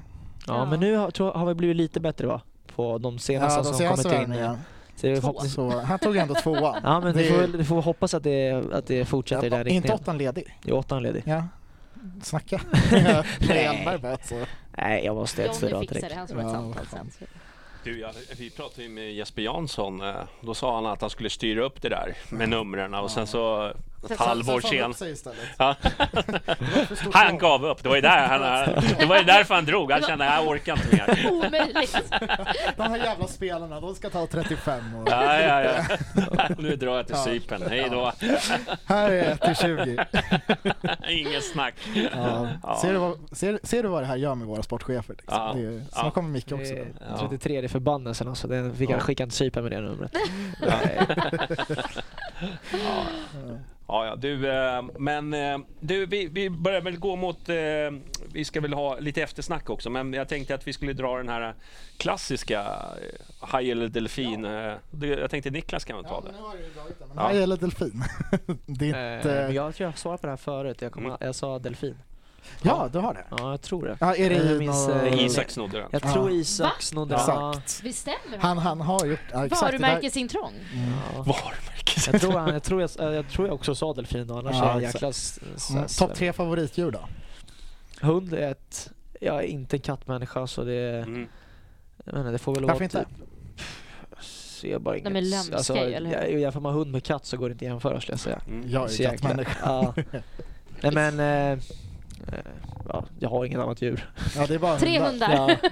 Ja. 0.48 0.66
men 0.66 0.80
nu 0.80 0.96
har, 0.96 1.12
tror, 1.12 1.32
har 1.32 1.46
vi 1.46 1.54
blivit 1.54 1.76
lite 1.78 2.00
bättre 2.00 2.28
va? 2.28 2.42
På 2.76 2.98
de 2.98 3.20
senaste 3.20 3.60
Ja, 3.60 3.64
de 3.64 3.78
som 3.78 3.88
kommit 3.88 4.06
in. 4.06 4.12
värvningarna. 4.12 4.60
Så 4.96 5.08
är 5.08 5.16
förhoppningsvis- 5.16 5.56
Så 5.56 5.70
han 5.80 6.00
tog 6.00 6.18
ändå 6.18 6.36
tvåan. 6.36 6.76
Ja 6.84 7.00
men 7.00 7.16
Det 7.16 7.22
det 7.24 7.30
får, 7.30 7.44
är- 7.44 7.48
det 7.48 7.66
får 7.66 7.82
hoppas 7.82 8.14
att 8.14 8.24
det, 8.24 8.52
att 8.74 8.88
det 8.88 9.06
fortsätter 9.06 9.48
i 9.48 9.50
den 9.50 9.58
Ja, 9.60 9.64
riktningen. 9.64 9.84
inte 9.84 9.94
åttan 9.94 10.18
ledig. 10.18 10.58
Är 10.66 10.74
åttan 10.74 11.04
ledig. 11.04 11.24
Ja. 11.26 11.44
Snacka. 12.24 12.62
Nej. 12.92 13.24
Hjelmberg 13.42 13.98
bara 13.98 14.18
så. 14.18 14.46
Nej, 14.78 15.06
jag 15.06 15.16
måste 15.16 15.44
ett 15.46 15.60
fyra 15.60 15.80
direkt. 15.80 16.10
det, 16.10 16.16
han 16.16 16.28
ha 16.38 16.42
ett 16.44 16.52
samtal 16.52 16.86
sen. 16.92 17.12
Du, 17.84 18.00
jag, 18.00 18.14
vi 18.38 18.50
pratade 18.50 18.84
ju 18.84 18.90
med 18.90 19.14
Jesper 19.14 19.42
Jansson. 19.42 20.02
eh, 20.02 20.16
Då 20.42 20.54
sa 20.54 20.76
han 20.76 20.86
att 20.86 21.02
han 21.02 21.10
skulle 21.10 21.30
styra 21.30 21.64
upp 21.64 21.82
det 21.82 21.90
där 21.90 22.16
med 22.30 22.50
numren 22.50 22.94
och 22.94 23.12
sen 23.12 23.28
så 23.28 23.74
ett 24.04 24.18
halvår 24.20 24.62
Sen. 24.62 25.34
Ja. 25.58 25.76
Han 27.14 27.38
gav 27.38 27.66
upp. 27.66 27.84
Det 27.84 27.90
var 27.90 27.96
ju 27.96 28.02
där 28.02 28.28
han, 28.28 28.42
det 29.00 29.06
var 29.06 29.18
ju 29.18 29.24
därför 29.24 29.56
han 29.56 29.66
drog. 29.66 29.92
Han 29.92 30.02
kände 30.02 30.26
jag 30.26 30.48
orkar 30.48 30.74
inte 30.74 30.96
mer. 30.96 31.32
Omöjligt. 31.32 31.98
De 32.78 32.84
här 32.84 32.98
jävla 32.98 33.28
spelarna, 33.28 33.80
de 33.82 33.96
ska 33.96 34.10
ta 34.10 34.28
35 34.28 34.96
och... 34.96 35.08
Ja, 35.10 35.40
ja, 35.42 35.62
ja. 35.64 35.84
Nu 36.58 36.76
drar 36.76 36.96
jag 36.96 37.08
till 37.08 37.16
Ja. 37.16 37.24
Cypern. 37.24 37.62
Hej 37.70 37.88
då. 37.92 38.12
Här 38.86 39.10
är 39.12 39.32
1 39.32 39.42
till 39.42 39.56
20. 39.56 40.06
Inget 41.10 41.44
snack. 41.44 41.74
Ja. 42.14 42.48
Ser, 42.82 42.94
du 42.94 42.98
vad, 43.00 43.18
ser, 43.32 43.60
ser 43.64 43.84
du 43.84 43.90
vad 43.90 44.04
det 44.04 44.08
här 44.08 44.16
gör 44.16 44.36
med 44.36 44.48
våra 44.48 44.64
sportchefer? 44.64 45.14
Liksom? 45.14 45.38
Ja. 45.38 45.54
Det 45.56 45.62
är, 45.66 45.82
snart 45.92 46.14
kommer 46.14 46.30
Micke 46.30 46.52
också. 46.52 46.74
Det 46.74 46.80
är 46.80 46.88
Ja. 47.10 47.18
33, 47.30 47.62
det 47.62 47.68
är 47.68 47.70
förbannelsen 47.70 48.28
alltså. 48.28 48.48
Den 48.48 48.76
jag 48.80 48.92
Ja. 48.92 49.00
skicka 49.00 49.24
till 49.26 49.32
Cypern 49.36 49.64
med 49.64 49.72
det 49.72 49.82
numret. 49.82 50.12
Ja, 53.92 54.06
ja, 54.06 54.16
du, 54.16 54.50
eh, 54.52 54.82
men 55.00 55.34
eh, 55.34 55.58
du, 55.80 56.06
vi, 56.06 56.28
vi 56.28 56.50
börjar 56.50 56.82
väl 56.82 56.98
gå 57.00 57.16
mot, 57.16 57.50
eh, 57.50 57.56
vi 58.34 58.46
ska 58.46 58.62
väl 58.62 58.74
ha 58.74 59.00
lite 59.00 59.22
eftersnack 59.22 59.70
också, 59.70 59.90
men 59.90 60.14
jag 60.14 60.28
tänkte 60.28 60.56
att 60.56 60.68
vi 60.68 60.74
skulle 60.74 60.94
dra 60.94 61.18
den 61.18 61.30
här 61.30 61.54
klassiska 61.98 62.66
haj 63.40 63.72
eller 63.72 63.88
delfin. 63.88 64.42
det- 64.92 65.08
Jag 65.08 65.32
tänkte 65.32 65.50
Niklas 65.50 65.86
kan 65.86 65.96
väl 65.96 66.06
ta 66.06 66.22
det. 66.22 66.32
Ja. 67.16 67.22
Haj 67.22 67.44
eller 67.44 67.58
delfin? 67.58 68.04
Ditt, 68.66 68.96
jag 69.56 69.76
tror 69.76 69.90
jag 69.90 69.98
svarade 69.98 70.18
på 70.22 70.28
det 70.28 70.32
här 70.32 70.38
förut. 70.38 70.82
Jag, 70.82 70.92
kommer, 70.92 71.08
Mm. 71.10 71.18
jag 71.22 71.36
sa 71.36 71.60
delfin. 71.60 71.98
ja, 72.62 72.90
du 72.94 73.00
har 73.00 73.14
det. 73.14 73.24
Ja, 73.38 73.52
jag 73.52 73.62
tror 73.62 73.86
det. 73.86 73.98
Ja, 74.00 74.16
är 74.16 74.30
det 74.30 74.36
Jag 74.36 74.58
minns, 74.60 74.88
nå- 74.88 74.94
eh, 74.94 75.26
Isak 75.26 75.50
snodde 75.50 75.78
den. 75.80 75.90
Jag 75.92 76.02
Ja. 76.06 76.14
tror? 76.14 76.32
Isak 76.32 76.82
snodde 76.82 77.16
den. 77.16 77.24
Ja. 77.28 77.52
Exakt. 77.58 77.82
Vi 77.84 77.94
stämmer 77.94 78.38
Han, 78.40 78.58
han 78.58 78.82
har 78.82 79.06
gjort... 79.06 79.20
Ja, 79.32 79.46
exakt. 79.46 79.62
Varumärkesintrång. 79.62 80.54
Mm. 80.74 80.90
Ja. 81.16 81.18
Varumärkes. 81.22 81.69
Jag 82.08 82.22
tror, 82.22 82.32
han, 82.32 82.54
jag, 82.54 82.64
tror 82.64 82.82
jag, 82.82 83.14
jag 83.16 83.30
tror 83.30 83.48
jag 83.48 83.56
också 83.56 83.76
sa 83.76 83.94
delfin 83.94 84.32
annars 84.32 84.56
Ja, 84.56 84.70
är 84.70 84.74
jag 84.74 84.82
jäkla... 84.82 85.12
Mm. 85.72 85.88
Topp 85.88 86.16
tre 86.16 86.34
favoritdjur 86.34 86.92
då? 86.92 87.00
Hund 88.02 88.34
är 88.34 88.52
ett... 88.52 88.92
Jag 89.22 89.36
är 89.38 89.48
inte 89.48 89.76
en 89.76 89.82
kattmänniska 89.82 90.48
så 90.48 90.64
det... 90.64 90.98
Mm. 90.98 91.28
Jag 92.06 92.20
inte, 92.20 92.32
det 92.32 92.38
får 92.38 92.56
väl 92.56 92.66
Varför 92.66 92.84
inte? 92.84 93.00
typ... 93.00 93.28
Ser 94.22 94.80
bara 94.80 94.98
inget... 94.98 95.04
men 95.14 95.30
lömska 95.30 95.56
alltså, 95.56 95.76
ju, 95.76 95.94
eller 95.94 96.10
hur? 96.10 96.16
jag- 96.16 96.40
Jämför 96.40 96.60
man 96.60 96.74
hund 96.74 96.92
med 96.92 97.04
katt 97.04 97.26
så 97.26 97.38
går 97.38 97.50
det 97.50 97.54
inte 97.54 97.66
att 97.66 97.72
jämföra 97.72 98.02
skulle 98.02 98.14
jag 98.14 98.20
säga. 98.20 98.42
Mm. 98.48 98.70
Jag 98.70 98.92
är 98.92 99.10
kattmänniska. 99.10 99.58
Ja. 99.64 99.94
Nej 100.82 100.92
men... 100.92 101.20
Eh, 101.20 101.52
eh, 101.52 101.60
ja, 102.90 103.06
jag 103.20 103.30
har 103.30 103.46
inget 103.46 103.60
annat 103.60 103.82
djur. 103.82 104.10
Ja, 104.36 104.46
det 104.48 104.54
är 104.56 104.60
bara 104.60 104.80
Tre 104.80 105.00
hundar. 105.00 105.32
Ja. 105.32 105.56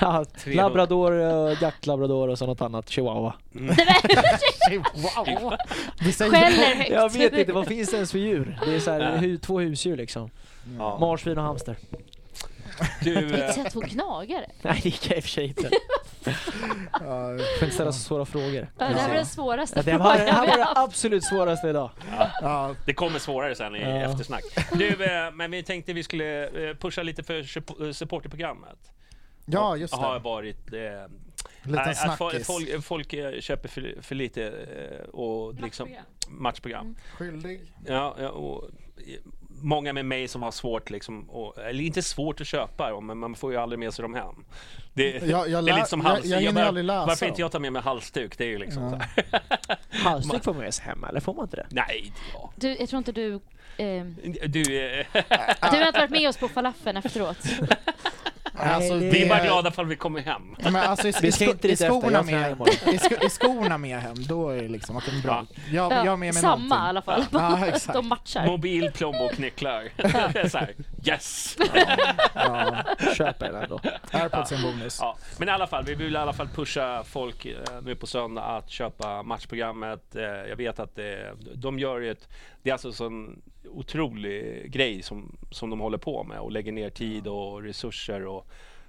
Ja, 0.00 0.24
labrador, 0.46 1.20
eh, 1.20 1.62
jaktlabrador 1.62 2.28
och 2.28 2.38
så 2.38 2.46
något 2.46 2.60
annat. 2.60 2.88
Chihuahua. 2.88 3.34
Mm. 3.54 3.74
wow! 4.94 5.54
Du 6.04 6.12
säger 6.12 6.30
Skäller 6.30 6.74
högt. 6.76 6.90
Jag 6.90 7.12
vet 7.12 7.32
inte, 7.32 7.52
vad 7.52 7.66
finns 7.66 7.90
det 7.90 7.96
ens 7.96 8.10
för 8.12 8.18
djur? 8.18 8.58
Det 8.64 8.74
är 8.74 8.80
så 8.80 8.90
här, 8.90 9.26
Ja. 9.26 9.38
två 9.42 9.60
husdjur 9.60 9.96
liksom. 9.96 10.30
Ja. 10.78 10.98
Marsvin 10.98 11.38
och 11.38 11.44
hamster. 11.44 11.76
Du, 13.02 13.14
Inte 13.24 13.44
eh, 13.46 13.52
så 13.52 13.64
två 13.70 13.80
knagare. 13.80 14.46
Nej 14.62 14.80
det 14.82 14.90
kan 14.90 15.08
jag 15.08 15.16
i 15.16 15.20
och 15.20 15.24
för 15.24 15.30
sig 15.30 15.44
inte. 15.46 15.70
Ja, 16.92 17.36
får 17.58 17.64
inte 17.64 17.70
ställa 17.74 17.92
så 17.92 17.98
svåra 18.00 18.24
frågor. 18.24 18.68
Ja, 18.78 18.88
det 18.88 18.94
här 18.94 19.08
var 19.08 19.14
den 19.14 19.26
svåraste 19.26 19.78
Ja, 19.78 19.82
det, 19.82 19.98
var, 19.98 20.18
det 20.18 20.32
här 20.32 20.46
var 20.48 20.56
det 20.56 20.66
absolut 20.76 21.24
svåraste 21.24 21.68
idag. 21.68 21.90
ja, 22.42 22.74
det 22.86 22.94
kommer 22.94 23.18
svårare 23.18 23.54
sen 23.54 23.76
i 23.76 23.80
Ja. 23.80 23.88
eftersnack. 23.88 24.42
Du, 24.72 25.04
eh, 25.04 25.30
men 25.32 25.50
vi 25.50 25.62
tänkte 25.62 25.92
vi 25.92 26.02
skulle 26.02 26.46
eh, 26.70 26.76
pusha 26.76 27.02
lite 27.02 27.22
för 27.22 27.42
supp- 27.42 27.92
supporterprogrammet. 27.92 28.78
ja, 29.44 29.76
just 29.76 29.94
Har 29.94 30.14
det. 30.14 30.20
varit... 30.20 30.72
Eh, 30.72 30.80
Liten 31.62 31.78
att 31.80 31.96
fo- 31.96 32.16
snackis. 32.30 32.46
folk, 32.46 32.84
folk 32.84 33.12
eh, 33.12 33.40
köper 33.40 33.68
för, 33.68 33.94
för 34.02 34.14
lite 34.14 34.44
eh, 34.46 35.08
och 35.08 35.54
liksom 35.54 35.88
matchprogram. 36.28 36.96
Skyldig. 37.14 37.60
Ja, 37.86 38.16
ja, 38.20 38.28
och 38.28 38.68
många 39.62 39.92
med 39.92 40.04
mig 40.04 40.28
som 40.28 40.42
har 40.42 40.50
svårt, 40.50 40.90
liksom, 40.90 41.30
och, 41.30 41.58
eller 41.58 41.84
inte 41.84 42.02
svårt 42.02 42.40
att 42.40 42.46
köpa 42.46 42.90
dem, 42.90 43.06
men 43.06 43.18
man 43.18 43.34
får 43.34 43.52
ju 43.52 43.58
aldrig 43.58 43.78
med 43.78 43.94
sig 43.94 44.02
dem 44.02 44.14
hem. 44.14 44.34
Det, 44.94 45.10
Jag- 45.26 45.48
jag 45.48 45.64
det 45.64 45.70
är 45.72 45.76
lite 45.76 45.88
som 45.88 46.00
jag- 46.00 46.08
hals, 46.08 46.24
jag 46.24 46.38
hinner 46.40 46.52
bara- 46.52 46.66
aldrig 46.66 46.84
läsa 46.86 47.06
Varför 47.06 47.26
inte 47.26 47.40
jag 47.40 47.52
tar 47.52 47.58
med 47.60 47.72
mig 47.72 47.82
halsduk? 47.82 48.38
Det 48.38 48.44
är 48.44 48.48
ju 48.48 48.58
liksom 48.58 48.82
Ja. 48.82 49.00
så. 49.30 49.36
Halsduk 50.08 50.44
får 50.44 50.54
man 50.54 50.62
med 50.62 50.74
sig 50.74 50.84
hem 50.84 51.04
eller 51.04 51.20
får 51.20 51.34
man 51.34 51.44
inte 51.44 51.56
det? 51.56 51.66
Nej, 51.70 52.12
jag. 52.34 52.52
Du, 52.56 52.76
jag 52.76 52.88
tror 52.88 52.98
inte 52.98 53.12
du... 53.12 53.34
Eh, 53.76 54.04
Du, 54.46 54.60
eh, 55.00 55.06
du 55.70 55.76
har 55.76 55.86
inte 55.86 55.98
varit 56.00 56.10
med 56.10 56.28
oss 56.28 56.36
på 56.36 56.48
falafeln 56.48 56.96
efteråt. 56.96 57.38
Alltså, 58.60 58.94
Nej, 58.94 59.10
vi 59.10 59.22
är 59.22 59.28
bara 59.28 59.44
glada 59.44 59.68
ifall 59.68 59.86
vi 59.86 59.96
kommer 59.96 60.20
hem. 60.20 60.42
Ja, 60.58 60.70
Men 60.70 60.76
alltså 60.82 61.08
i, 61.08 61.12
Vi 61.22 61.28
i, 61.28 61.32
ska 61.32 61.44
inte 61.50 61.68
i 61.68 61.76
skorna 61.76 62.12
jag 62.12 62.26
med, 62.26 62.68
i, 62.94 62.98
sko, 62.98 63.14
i 63.26 63.28
skorna 63.30 63.78
med 63.78 64.00
hem, 64.00 64.14
då 64.28 64.48
är 64.50 64.62
det 64.62 64.68
liksom 64.68 64.96
att 64.96 65.04
det 65.06 65.12
är 65.18 65.22
bra. 65.22 65.46
Jag, 65.70 65.92
jag 65.92 65.96
har 65.98 66.04
med 66.16 66.18
mig 66.18 66.32
Samma 66.32 66.56
i 66.56 66.58
någonting. 66.58 66.78
alla 66.78 67.02
fall. 67.02 67.24
Ja, 67.32 67.66
exakt. 67.66 67.94
De 67.94 68.08
matchar. 68.08 68.46
Mobil, 68.46 68.90
plånbok, 68.94 69.38
nycklar. 69.38 69.82
Det 70.32 70.38
är 70.40 70.48
så 70.48 70.58
här, 70.58 70.74
yes! 71.04 71.56
Ja, 72.34 72.84
Köper 73.16 73.52
den 73.52 73.62
ändå. 73.62 73.80
Airpods 74.10 74.52
är 74.52 74.56
en 74.56 74.62
bonus. 74.62 74.98
Ja, 75.00 75.16
men 75.38 75.48
i 75.48 75.50
alla 75.50 75.66
fall, 75.66 75.84
vi 75.84 75.94
vill 75.94 76.14
i 76.14 76.18
alla 76.18 76.32
fall 76.32 76.48
pusha 76.48 77.04
folk 77.04 77.44
eh, 77.46 77.54
nu 77.82 77.94
på 77.94 78.06
söndag 78.06 78.42
att 78.42 78.70
köpa 78.70 79.22
matchprogrammet. 79.22 80.16
Eh, 80.16 80.22
jag 80.22 80.56
vet 80.56 80.80
att 80.80 80.96
det, 80.96 81.32
de 81.54 81.78
gör 81.78 82.00
ju 82.00 82.10
ett, 82.10 82.28
det 82.62 82.70
är 82.70 82.74
alltså 82.74 82.88
en 82.88 82.94
sån 82.94 83.42
otrolig 83.68 84.70
grej 84.72 85.02
som, 85.02 85.36
som 85.50 85.70
de 85.70 85.80
håller 85.80 85.98
på 85.98 86.24
med 86.24 86.38
och 86.40 86.52
lägger 86.52 86.72
ner 86.72 86.90
tid 86.90 87.26
och 87.26 87.62
resurser 87.62 88.26
och, 88.26 88.46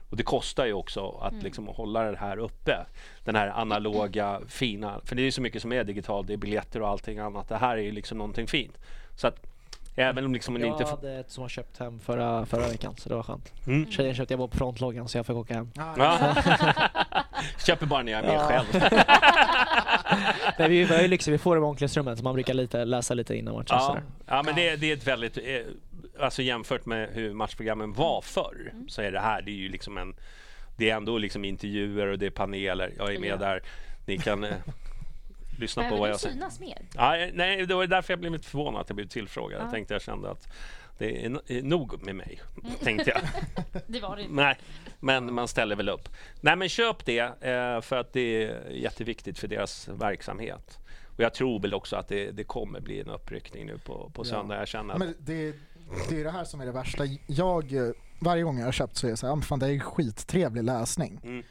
och 0.10 0.18
det 0.18 0.24
kostar 0.24 0.66
ju 0.66 0.74
också 0.74 1.20
att 1.22 1.34
liksom 1.44 1.68
hålla 1.68 2.04
det 2.12 2.18
här 2.18 2.38
uppe. 2.38 2.78
Den 3.24 3.36
här 3.36 3.48
analoga, 3.48 4.42
fina, 4.48 5.02
för 5.06 5.16
det 5.16 5.22
är 5.22 5.24
ju 5.24 5.32
så 5.32 5.42
mycket 5.42 5.62
som 5.62 5.72
är 5.74 5.84
digitalt, 5.84 6.28
det 6.28 6.34
är 6.34 6.38
biljetter 6.38 6.82
och 6.82 6.90
allting 6.90 7.20
annat. 7.20 7.50
Det 7.50 7.58
här 7.58 7.78
är 7.78 7.82
ju 7.82 7.92
liksom 7.92 8.18
någonting 8.18 8.48
fint. 8.48 8.78
Så 9.16 9.28
att 9.28 9.48
även 9.96 10.26
om 10.26 10.34
liksom 10.34 10.54
man 10.54 10.62
Jag 10.62 10.72
inte... 10.72 10.86
hade 10.92 11.14
ett 11.20 11.32
som 11.32 11.42
var 11.42 11.50
köpt 11.50 11.80
hem 11.80 12.00
förra, 12.00 12.46
förra 12.46 12.68
veckan 12.68 12.94
så 12.98 13.10
det 13.10 13.16
var 13.16 13.24
skönt. 13.24 13.54
Mm. 13.68 13.92
Tjejen 13.92 14.16
köpte 14.16 14.34
jag 14.34 14.38
var 14.40 14.48
på 14.48 14.58
frontloggan 14.58 15.08
så 15.08 15.18
jag 15.18 15.26
fick 15.26 15.36
åka 15.36 15.54
hem. 15.54 15.72
Ja. 15.76 16.36
Köper 17.66 17.86
bara 17.86 18.04
när 18.04 18.12
jag 18.12 18.24
är 18.24 18.28
med 18.28 18.36
Ja. 18.36 18.48
själv. 18.48 18.84
Nej, 20.60 20.70
vi, 20.70 20.84
har 20.84 21.02
ju 21.02 21.08
liksom, 21.08 21.32
vi 21.32 21.38
får 21.38 21.56
det 21.56 21.60
i 21.60 21.64
omklädningsrummet 21.64 22.18
så 22.18 22.24
man 22.24 22.34
brukar 22.34 22.54
lite, 22.54 22.86
läsa 22.86 23.14
lite 23.14 23.36
innan 23.36 23.54
matchen. 23.54 23.68
Ja, 23.70 23.80
sådär. 23.80 24.04
ja 24.28 24.44
men 24.46 24.56
det, 24.56 24.76
det 24.76 24.92
är 24.92 24.94
ett 24.98 25.08
väldigt... 25.08 25.38
Eh, 25.38 25.44
alltså 26.20 26.42
jämfört 26.42 26.86
med 26.86 27.10
hur 27.14 27.34
matchprogrammen 27.34 27.94
var 27.94 28.22
förr 28.22 28.70
Mm. 28.74 28.90
så 28.90 29.02
är 29.02 29.12
det 29.12 29.20
här, 29.20 29.42
det 29.42 29.52
är 29.52 29.56
ju 29.56 29.70
liksom 29.70 29.98
en 29.98 30.16
det 30.78 30.90
är 30.90 30.96
ändå 30.96 31.18
liksom 31.18 31.46
intervjuer 31.46 32.08
och 32.08 32.20
det 32.20 32.26
är 32.26 32.30
paneler. 32.30 32.94
Jag 32.98 33.16
är 33.16 33.20
med 33.20 33.30
Ja. 33.30 33.36
där. 33.38 33.62
Ni 34.06 34.18
kan 34.18 34.44
eh, 34.44 34.50
lyssna 35.60 35.84
på 35.84 35.88
Behöver 35.90 36.00
vad 36.00 36.10
jag 36.10 36.20
säger. 36.20 36.34
synas 36.36 36.60
mer? 36.60 36.78
Ja, 36.96 37.18
eh, 37.18 37.30
nej, 37.34 37.66
det 37.66 37.76
var 37.76 37.88
därför 37.88 38.14
jag 38.14 38.20
blev 38.20 38.32
lite 38.32 38.48
förvånad 38.48 38.82
att 38.82 38.90
jag 38.90 38.96
blev 38.96 39.08
tillfrågad. 39.08 39.60
Ja. 39.60 39.64
Jag 39.64 39.72
tänkte 39.72 39.94
jag 39.94 40.02
kände 40.02 40.32
att 40.32 40.48
det 41.02 41.26
är 41.26 41.52
är 41.52 41.62
nog 41.64 42.06
med 42.06 42.16
mig, 42.16 42.42
tänkte 42.84 43.10
jag. 43.10 43.22
Det 43.88 44.00
var 44.00 44.16
det 44.16 44.22
inte. 44.22 44.34
Nej, 44.34 44.58
men 45.00 45.34
man 45.34 45.48
ställer 45.48 45.76
väl 45.76 45.90
upp. 45.90 46.10
Nej, 46.42 46.56
men 46.56 46.70
köp 46.70 47.06
det 47.06 47.20
eh, 47.20 47.82
för 47.82 47.96
att 47.98 48.14
det 48.14 48.44
är 48.44 48.70
jätteviktigt 48.70 49.40
för 49.40 49.48
deras 49.48 49.88
verksamhet. 49.88 50.78
Och 51.08 51.20
jag 51.20 51.34
tror 51.34 51.60
väl 51.60 51.74
också 51.74 51.96
att 51.96 52.08
det, 52.08 52.32
det 52.32 52.44
kommer 52.44 52.80
bli 52.80 53.00
en 53.02 53.10
uppryckning 53.10 53.66
nu 53.66 53.78
på, 53.78 54.12
på 54.14 54.24
söndag. 54.24 54.58
Jag 54.58 54.68
känner 54.68 54.94
att... 54.94 55.00
Men 55.00 55.16
det, 55.20 55.56
det 56.10 56.20
är 56.20 56.24
det 56.24 56.32
här 56.32 56.44
som 56.44 56.62
är 56.62 56.66
det 56.66 56.72
värsta. 56.72 57.04
Jag, 57.28 57.74
eh, 57.74 57.90
varje 58.20 58.44
gång 58.44 58.58
jag 58.60 58.66
har 58.66 58.72
köpt 58.72 58.98
så 58.98 59.08
är 59.08 59.12
jag 59.12 59.20
så 59.20 59.28
här, 59.28 59.34
"Ah, 59.34 59.42
fan 59.42 59.60
det 59.60 59.68
är 59.68 59.80
skittrevlig 59.80 60.64
läsning. 60.64 61.20
Mm. 61.24 61.44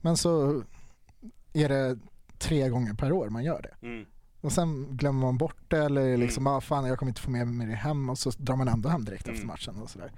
Men 0.00 0.16
så 0.16 0.62
är 1.52 1.68
det 1.68 1.98
tre 2.38 2.68
gånger 2.68 2.94
per 2.94 3.12
år 3.12 3.28
man 3.28 3.44
gör 3.44 3.62
det. 3.62 3.86
Mm. 3.86 4.06
Och 4.44 4.52
sen 4.52 4.86
glömmer 4.96 5.20
man 5.20 5.38
bort 5.38 5.56
det 5.68 5.78
eller 5.78 6.16
liksom, 6.16 6.46
ah, 6.46 6.60
fan 6.60 6.84
jag 6.86 6.98
kommer 6.98 7.10
inte 7.10 7.20
få 7.20 7.30
med 7.30 7.46
mig 7.46 7.66
det 7.66 7.74
hem 7.74 8.08
och 8.10 8.18
så 8.18 8.30
drar 8.30 8.56
man 8.56 8.68
ändå 8.68 8.88
hem 8.88 9.04
direkt 9.04 9.28
efter 9.28 9.46
matchen 9.46 9.82
och 9.82 9.90
sådär. 9.90 10.12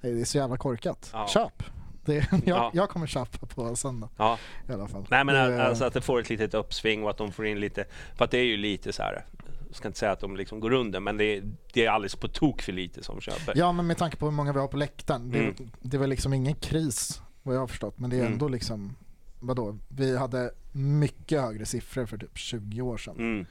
Det 0.00 0.08
är 0.20 0.24
så 0.24 0.38
jävla 0.38 0.56
korkat. 0.56 1.10
Ja. 1.12 1.26
Köp! 1.28 1.62
Det, 2.04 2.14
jag, 2.30 2.40
Ja. 2.44 2.70
jag 2.74 2.88
kommer 2.90 3.06
köpa 3.06 3.46
på 3.46 3.76
söndag 3.76 4.08
Ja. 4.16 4.38
i 4.68 4.72
alla 4.72 4.88
fall. 4.88 5.06
Nej 5.10 5.24
men 5.24 5.34
Det- 5.34 5.66
alltså 5.66 5.84
att 5.84 5.92
det 5.94 6.00
får 6.00 6.20
ett 6.20 6.30
litet 6.30 6.54
uppsving 6.54 7.04
och 7.04 7.10
att 7.10 7.16
de 7.16 7.32
får 7.32 7.46
in 7.46 7.60
lite, 7.60 7.84
för 8.16 8.24
att 8.24 8.30
det 8.30 8.38
är 8.38 8.44
ju 8.44 8.56
lite 8.56 8.92
så 8.92 9.02
här. 9.02 9.24
Jag 9.66 9.76
ska 9.76 9.88
inte 9.88 9.98
säga 9.98 10.12
att 10.12 10.20
de 10.20 10.36
liksom 10.36 10.60
går 10.60 10.72
under 10.72 11.00
men 11.00 11.16
det 11.16 11.24
är, 11.24 11.42
det 11.72 11.86
är 11.86 11.90
alldeles 11.90 12.16
på 12.16 12.28
tok 12.28 12.62
för 12.62 12.72
lite 12.72 13.02
som 13.04 13.20
köper. 13.20 13.52
Ja 13.56 13.72
men 13.72 13.86
med 13.86 13.96
tanke 13.98 14.16
på 14.16 14.26
hur 14.26 14.32
många 14.32 14.52
vi 14.52 14.58
har 14.58 14.68
på 14.68 14.76
läktaren. 14.76 15.30
Det, 15.30 15.38
Mm. 15.38 15.54
det 15.80 15.98
väl 15.98 16.10
liksom 16.10 16.32
ingen 16.34 16.54
kris 16.54 17.22
vad 17.42 17.54
jag 17.54 17.60
har 17.60 17.66
förstått 17.66 17.98
men 17.98 18.10
det 18.10 18.16
är 18.16 18.20
Mm. 18.20 18.32
ändå 18.32 18.48
liksom 18.48 18.96
Vadå? 19.42 19.76
Vi 19.88 20.16
hade 20.16 20.50
mycket 20.72 21.40
högre 21.40 21.66
siffror 21.66 22.06
för 22.06 22.18
typ 22.18 22.38
20 22.38 22.80
år 22.82 22.96
sedan. 22.96 23.16
Mm. 23.18 23.46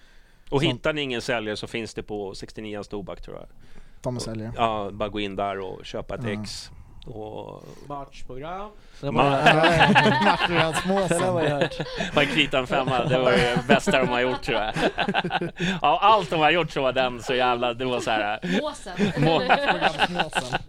Och 0.50 0.64
hittar 0.64 0.94
ni 0.94 1.02
ingen 1.02 1.22
säljare 1.22 1.58
så 1.58 1.68
finns 1.68 1.94
det 1.94 2.04
på 2.04 2.36
69 2.36 2.84
Tobak 2.84 3.22
tror 3.22 3.38
jag. 3.38 3.46
De 4.02 4.20
säljer. 4.20 4.52
Ja, 4.56 4.90
bara 4.94 5.10
gå 5.10 5.20
in 5.20 5.36
där 5.36 5.60
och 5.60 5.86
köpa 5.86 6.16
ett 6.16 6.22
Ja. 6.24 6.30
ex. 6.42 6.72
Och... 7.06 7.64
Matchprogram. 7.88 8.70
Var 9.02 9.12
Matchprogramsmåsen. 9.12 11.08
Det 11.20 11.26
har 11.26 11.44
jag 11.44 11.50
hört. 11.50 11.80
Var 12.16 12.22
en 12.24 12.28
krita 12.30 12.60
en 12.60 12.68
femma, 12.68 13.04
det 13.06 13.20
var 13.20 13.32
det 13.32 13.64
bästa 13.68 14.00
de 14.00 14.08
har 14.08 14.20
gjort 14.20 14.42
tror 14.42 14.60
jag. 14.60 14.74
Ja, 15.82 16.00
allt 16.02 16.30
de 16.30 16.40
har 16.40 16.52
gjort 16.52 16.72
så 16.72 16.82
var 16.82 16.94
den 16.94 17.24
så 17.24 17.34
jävla, 17.36 17.74
det 17.74 17.86
var 17.86 18.00
så 18.00 18.12
här. 18.12 18.40
Måsen. 18.62 20.60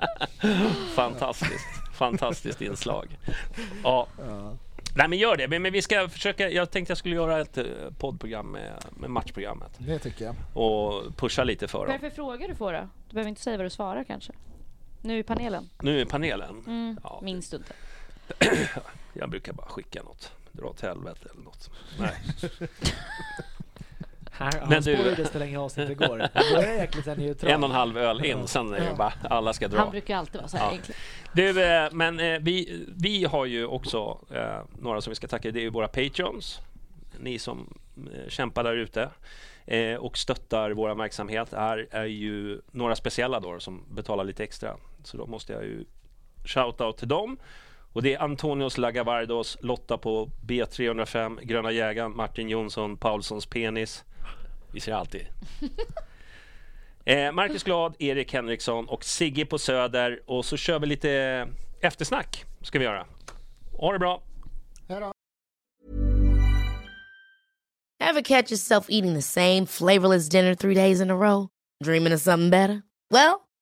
Fantastiskt, 0.94 1.66
fantastiskt 1.92 2.60
inslag. 2.60 3.18
Ja. 3.84 4.06
Nej 4.94 5.08
men 5.08 5.18
gör 5.18 5.36
det, 5.36 5.48
men, 5.48 5.62
men 5.62 5.72
vi 5.72 5.82
ska 5.82 6.08
försöka, 6.08 6.50
jag 6.50 6.70
tänkte 6.70 6.90
jag 6.90 6.98
skulle 6.98 7.14
göra 7.14 7.40
ett 7.40 7.58
eh, 7.58 7.64
poddprogram 7.98 8.46
med, 8.52 8.84
med 8.96 9.10
matchprogrammet 9.10 9.70
Det 9.78 9.98
tycker 9.98 10.24
jag. 10.24 10.34
och 10.64 11.16
pusha 11.16 11.44
lite 11.44 11.68
för 11.68 11.78
Vad 11.78 11.88
är 11.88 11.92
dem. 11.92 12.00
det 12.02 12.10
för 12.10 12.14
frågor 12.16 12.48
du 12.48 12.54
får 12.54 12.72
då? 12.72 12.88
Du 13.08 13.14
behöver 13.14 13.28
inte 13.28 13.40
säga 13.40 13.56
vad 13.56 13.66
du 13.66 13.70
svarar 13.70 14.04
kanske. 14.04 14.32
Nu 15.02 15.18
i 15.18 15.22
panelen. 15.22 15.68
Nu 15.82 16.00
är 16.00 16.04
panelen. 16.04 16.62
Mm. 16.66 16.98
Ja. 17.02 17.20
Minns 17.22 17.50
du 17.50 17.56
inte? 17.56 17.72
Jag 19.12 19.30
brukar 19.30 19.52
bara 19.52 19.66
skicka 19.68 20.02
något, 20.02 20.32
dra 20.52 20.66
åt 20.66 20.80
helvete 20.80 21.28
eller 21.32 21.44
något. 21.44 21.70
Nej. 21.98 22.12
Här, 24.40 24.52
Men 24.60 24.72
han 24.72 24.82
du- 24.82 24.94
spårade 24.96 25.14
desto 25.14 25.38
längre 25.38 25.58
avsnittet 25.58 25.98
går. 25.98 26.18
Det 26.18 26.30
börjar 26.54 26.72
jäkligt 26.78 27.06
neutralt. 27.06 27.42
En 27.54 27.62
och 27.64 27.70
en 27.70 27.76
halv 27.76 27.98
öl 27.98 28.24
in, 28.24 28.46
sen 28.46 28.74
är 28.74 28.80
det 28.80 28.94
bara 28.98 29.12
alla 29.22 29.52
ska 29.52 29.68
dra. 29.68 29.78
Han 29.78 29.90
brukar 29.90 30.16
alltid 30.16 30.40
vara 30.40 30.48
så 30.48 30.56
här 30.56 30.72
Ja. 30.86 30.94
Du, 31.32 31.62
eh, 31.64 31.88
men 31.92 32.20
eh, 32.20 32.38
vi, 32.40 32.84
vi 32.96 33.24
har 33.24 33.44
ju 33.46 33.66
också 33.66 34.18
eh, 34.30 34.58
några 34.80 35.00
som 35.00 35.10
vi 35.10 35.14
ska 35.14 35.28
tacka. 35.28 35.50
Det 35.50 35.58
är 35.60 35.62
ju 35.62 35.70
våra 35.70 35.88
patreons. 35.88 36.58
Ni 37.18 37.38
som 37.38 37.78
kämpar 38.28 38.64
där 38.64 38.76
ute 38.76 39.08
och 39.98 40.18
stöttar 40.18 40.70
vår 40.70 40.94
verksamhet. 40.94 41.48
Här 41.52 41.86
är 41.90 42.04
ju 42.04 42.60
några 42.70 42.96
speciella 42.96 43.40
då 43.40 43.60
som 43.60 43.82
betalar 43.90 44.24
lite 44.24 44.44
extra. 44.44 44.76
Så 45.04 45.16
då 45.16 45.26
måste 45.26 45.52
jag 45.52 45.64
ju 45.64 45.84
shout-out 46.44 46.92
till 46.92 47.08
dem. 47.08 47.36
Och 47.92 48.02
det 48.02 48.14
är 48.14 48.18
Antonios 48.18 48.78
Lagavardos, 48.78 49.58
Lotta 49.60 49.98
på 49.98 50.30
B305, 50.46 51.40
Gröna 51.42 51.72
jägaren, 51.72 52.16
Martin 52.16 52.48
Jonsson, 52.48 52.96
Paulssons 52.96 53.46
penis. 53.46 54.04
Vi 54.72 54.80
ser 54.80 54.92
alltid. 54.92 55.26
Eh, 57.04 57.32
Marcus 57.32 57.62
Glad, 57.62 57.94
Erik 57.98 58.32
Henriksson 58.32 58.88
och 58.88 59.04
Sigge 59.04 59.46
på 59.46 59.58
Söder. 59.58 60.22
Och 60.26 60.44
så 60.44 60.56
kör 60.56 60.78
vi 60.78 60.86
lite 60.86 61.48
eftersnack. 61.80 62.44
Ska 62.62 62.78
vi 62.78 62.84
göra. 62.84 63.06
Ha 63.78 63.92
det 63.92 63.98
bra. 63.98 64.22
Ever 68.00 68.22
catch 68.22 68.50
yourself 68.50 68.86
eating 68.88 69.14
the 69.14 69.22
same 69.22 69.66
flavorless 69.66 70.28
dinner 70.28 70.54
three 70.54 70.74
days 70.74 71.00
in 71.00 71.10
a 71.10 71.16
row? 71.16 71.48
Dreaming 71.84 72.14
of 72.14 72.20
something 72.20 72.50
better? 72.50 72.82
Well, 73.10 73.40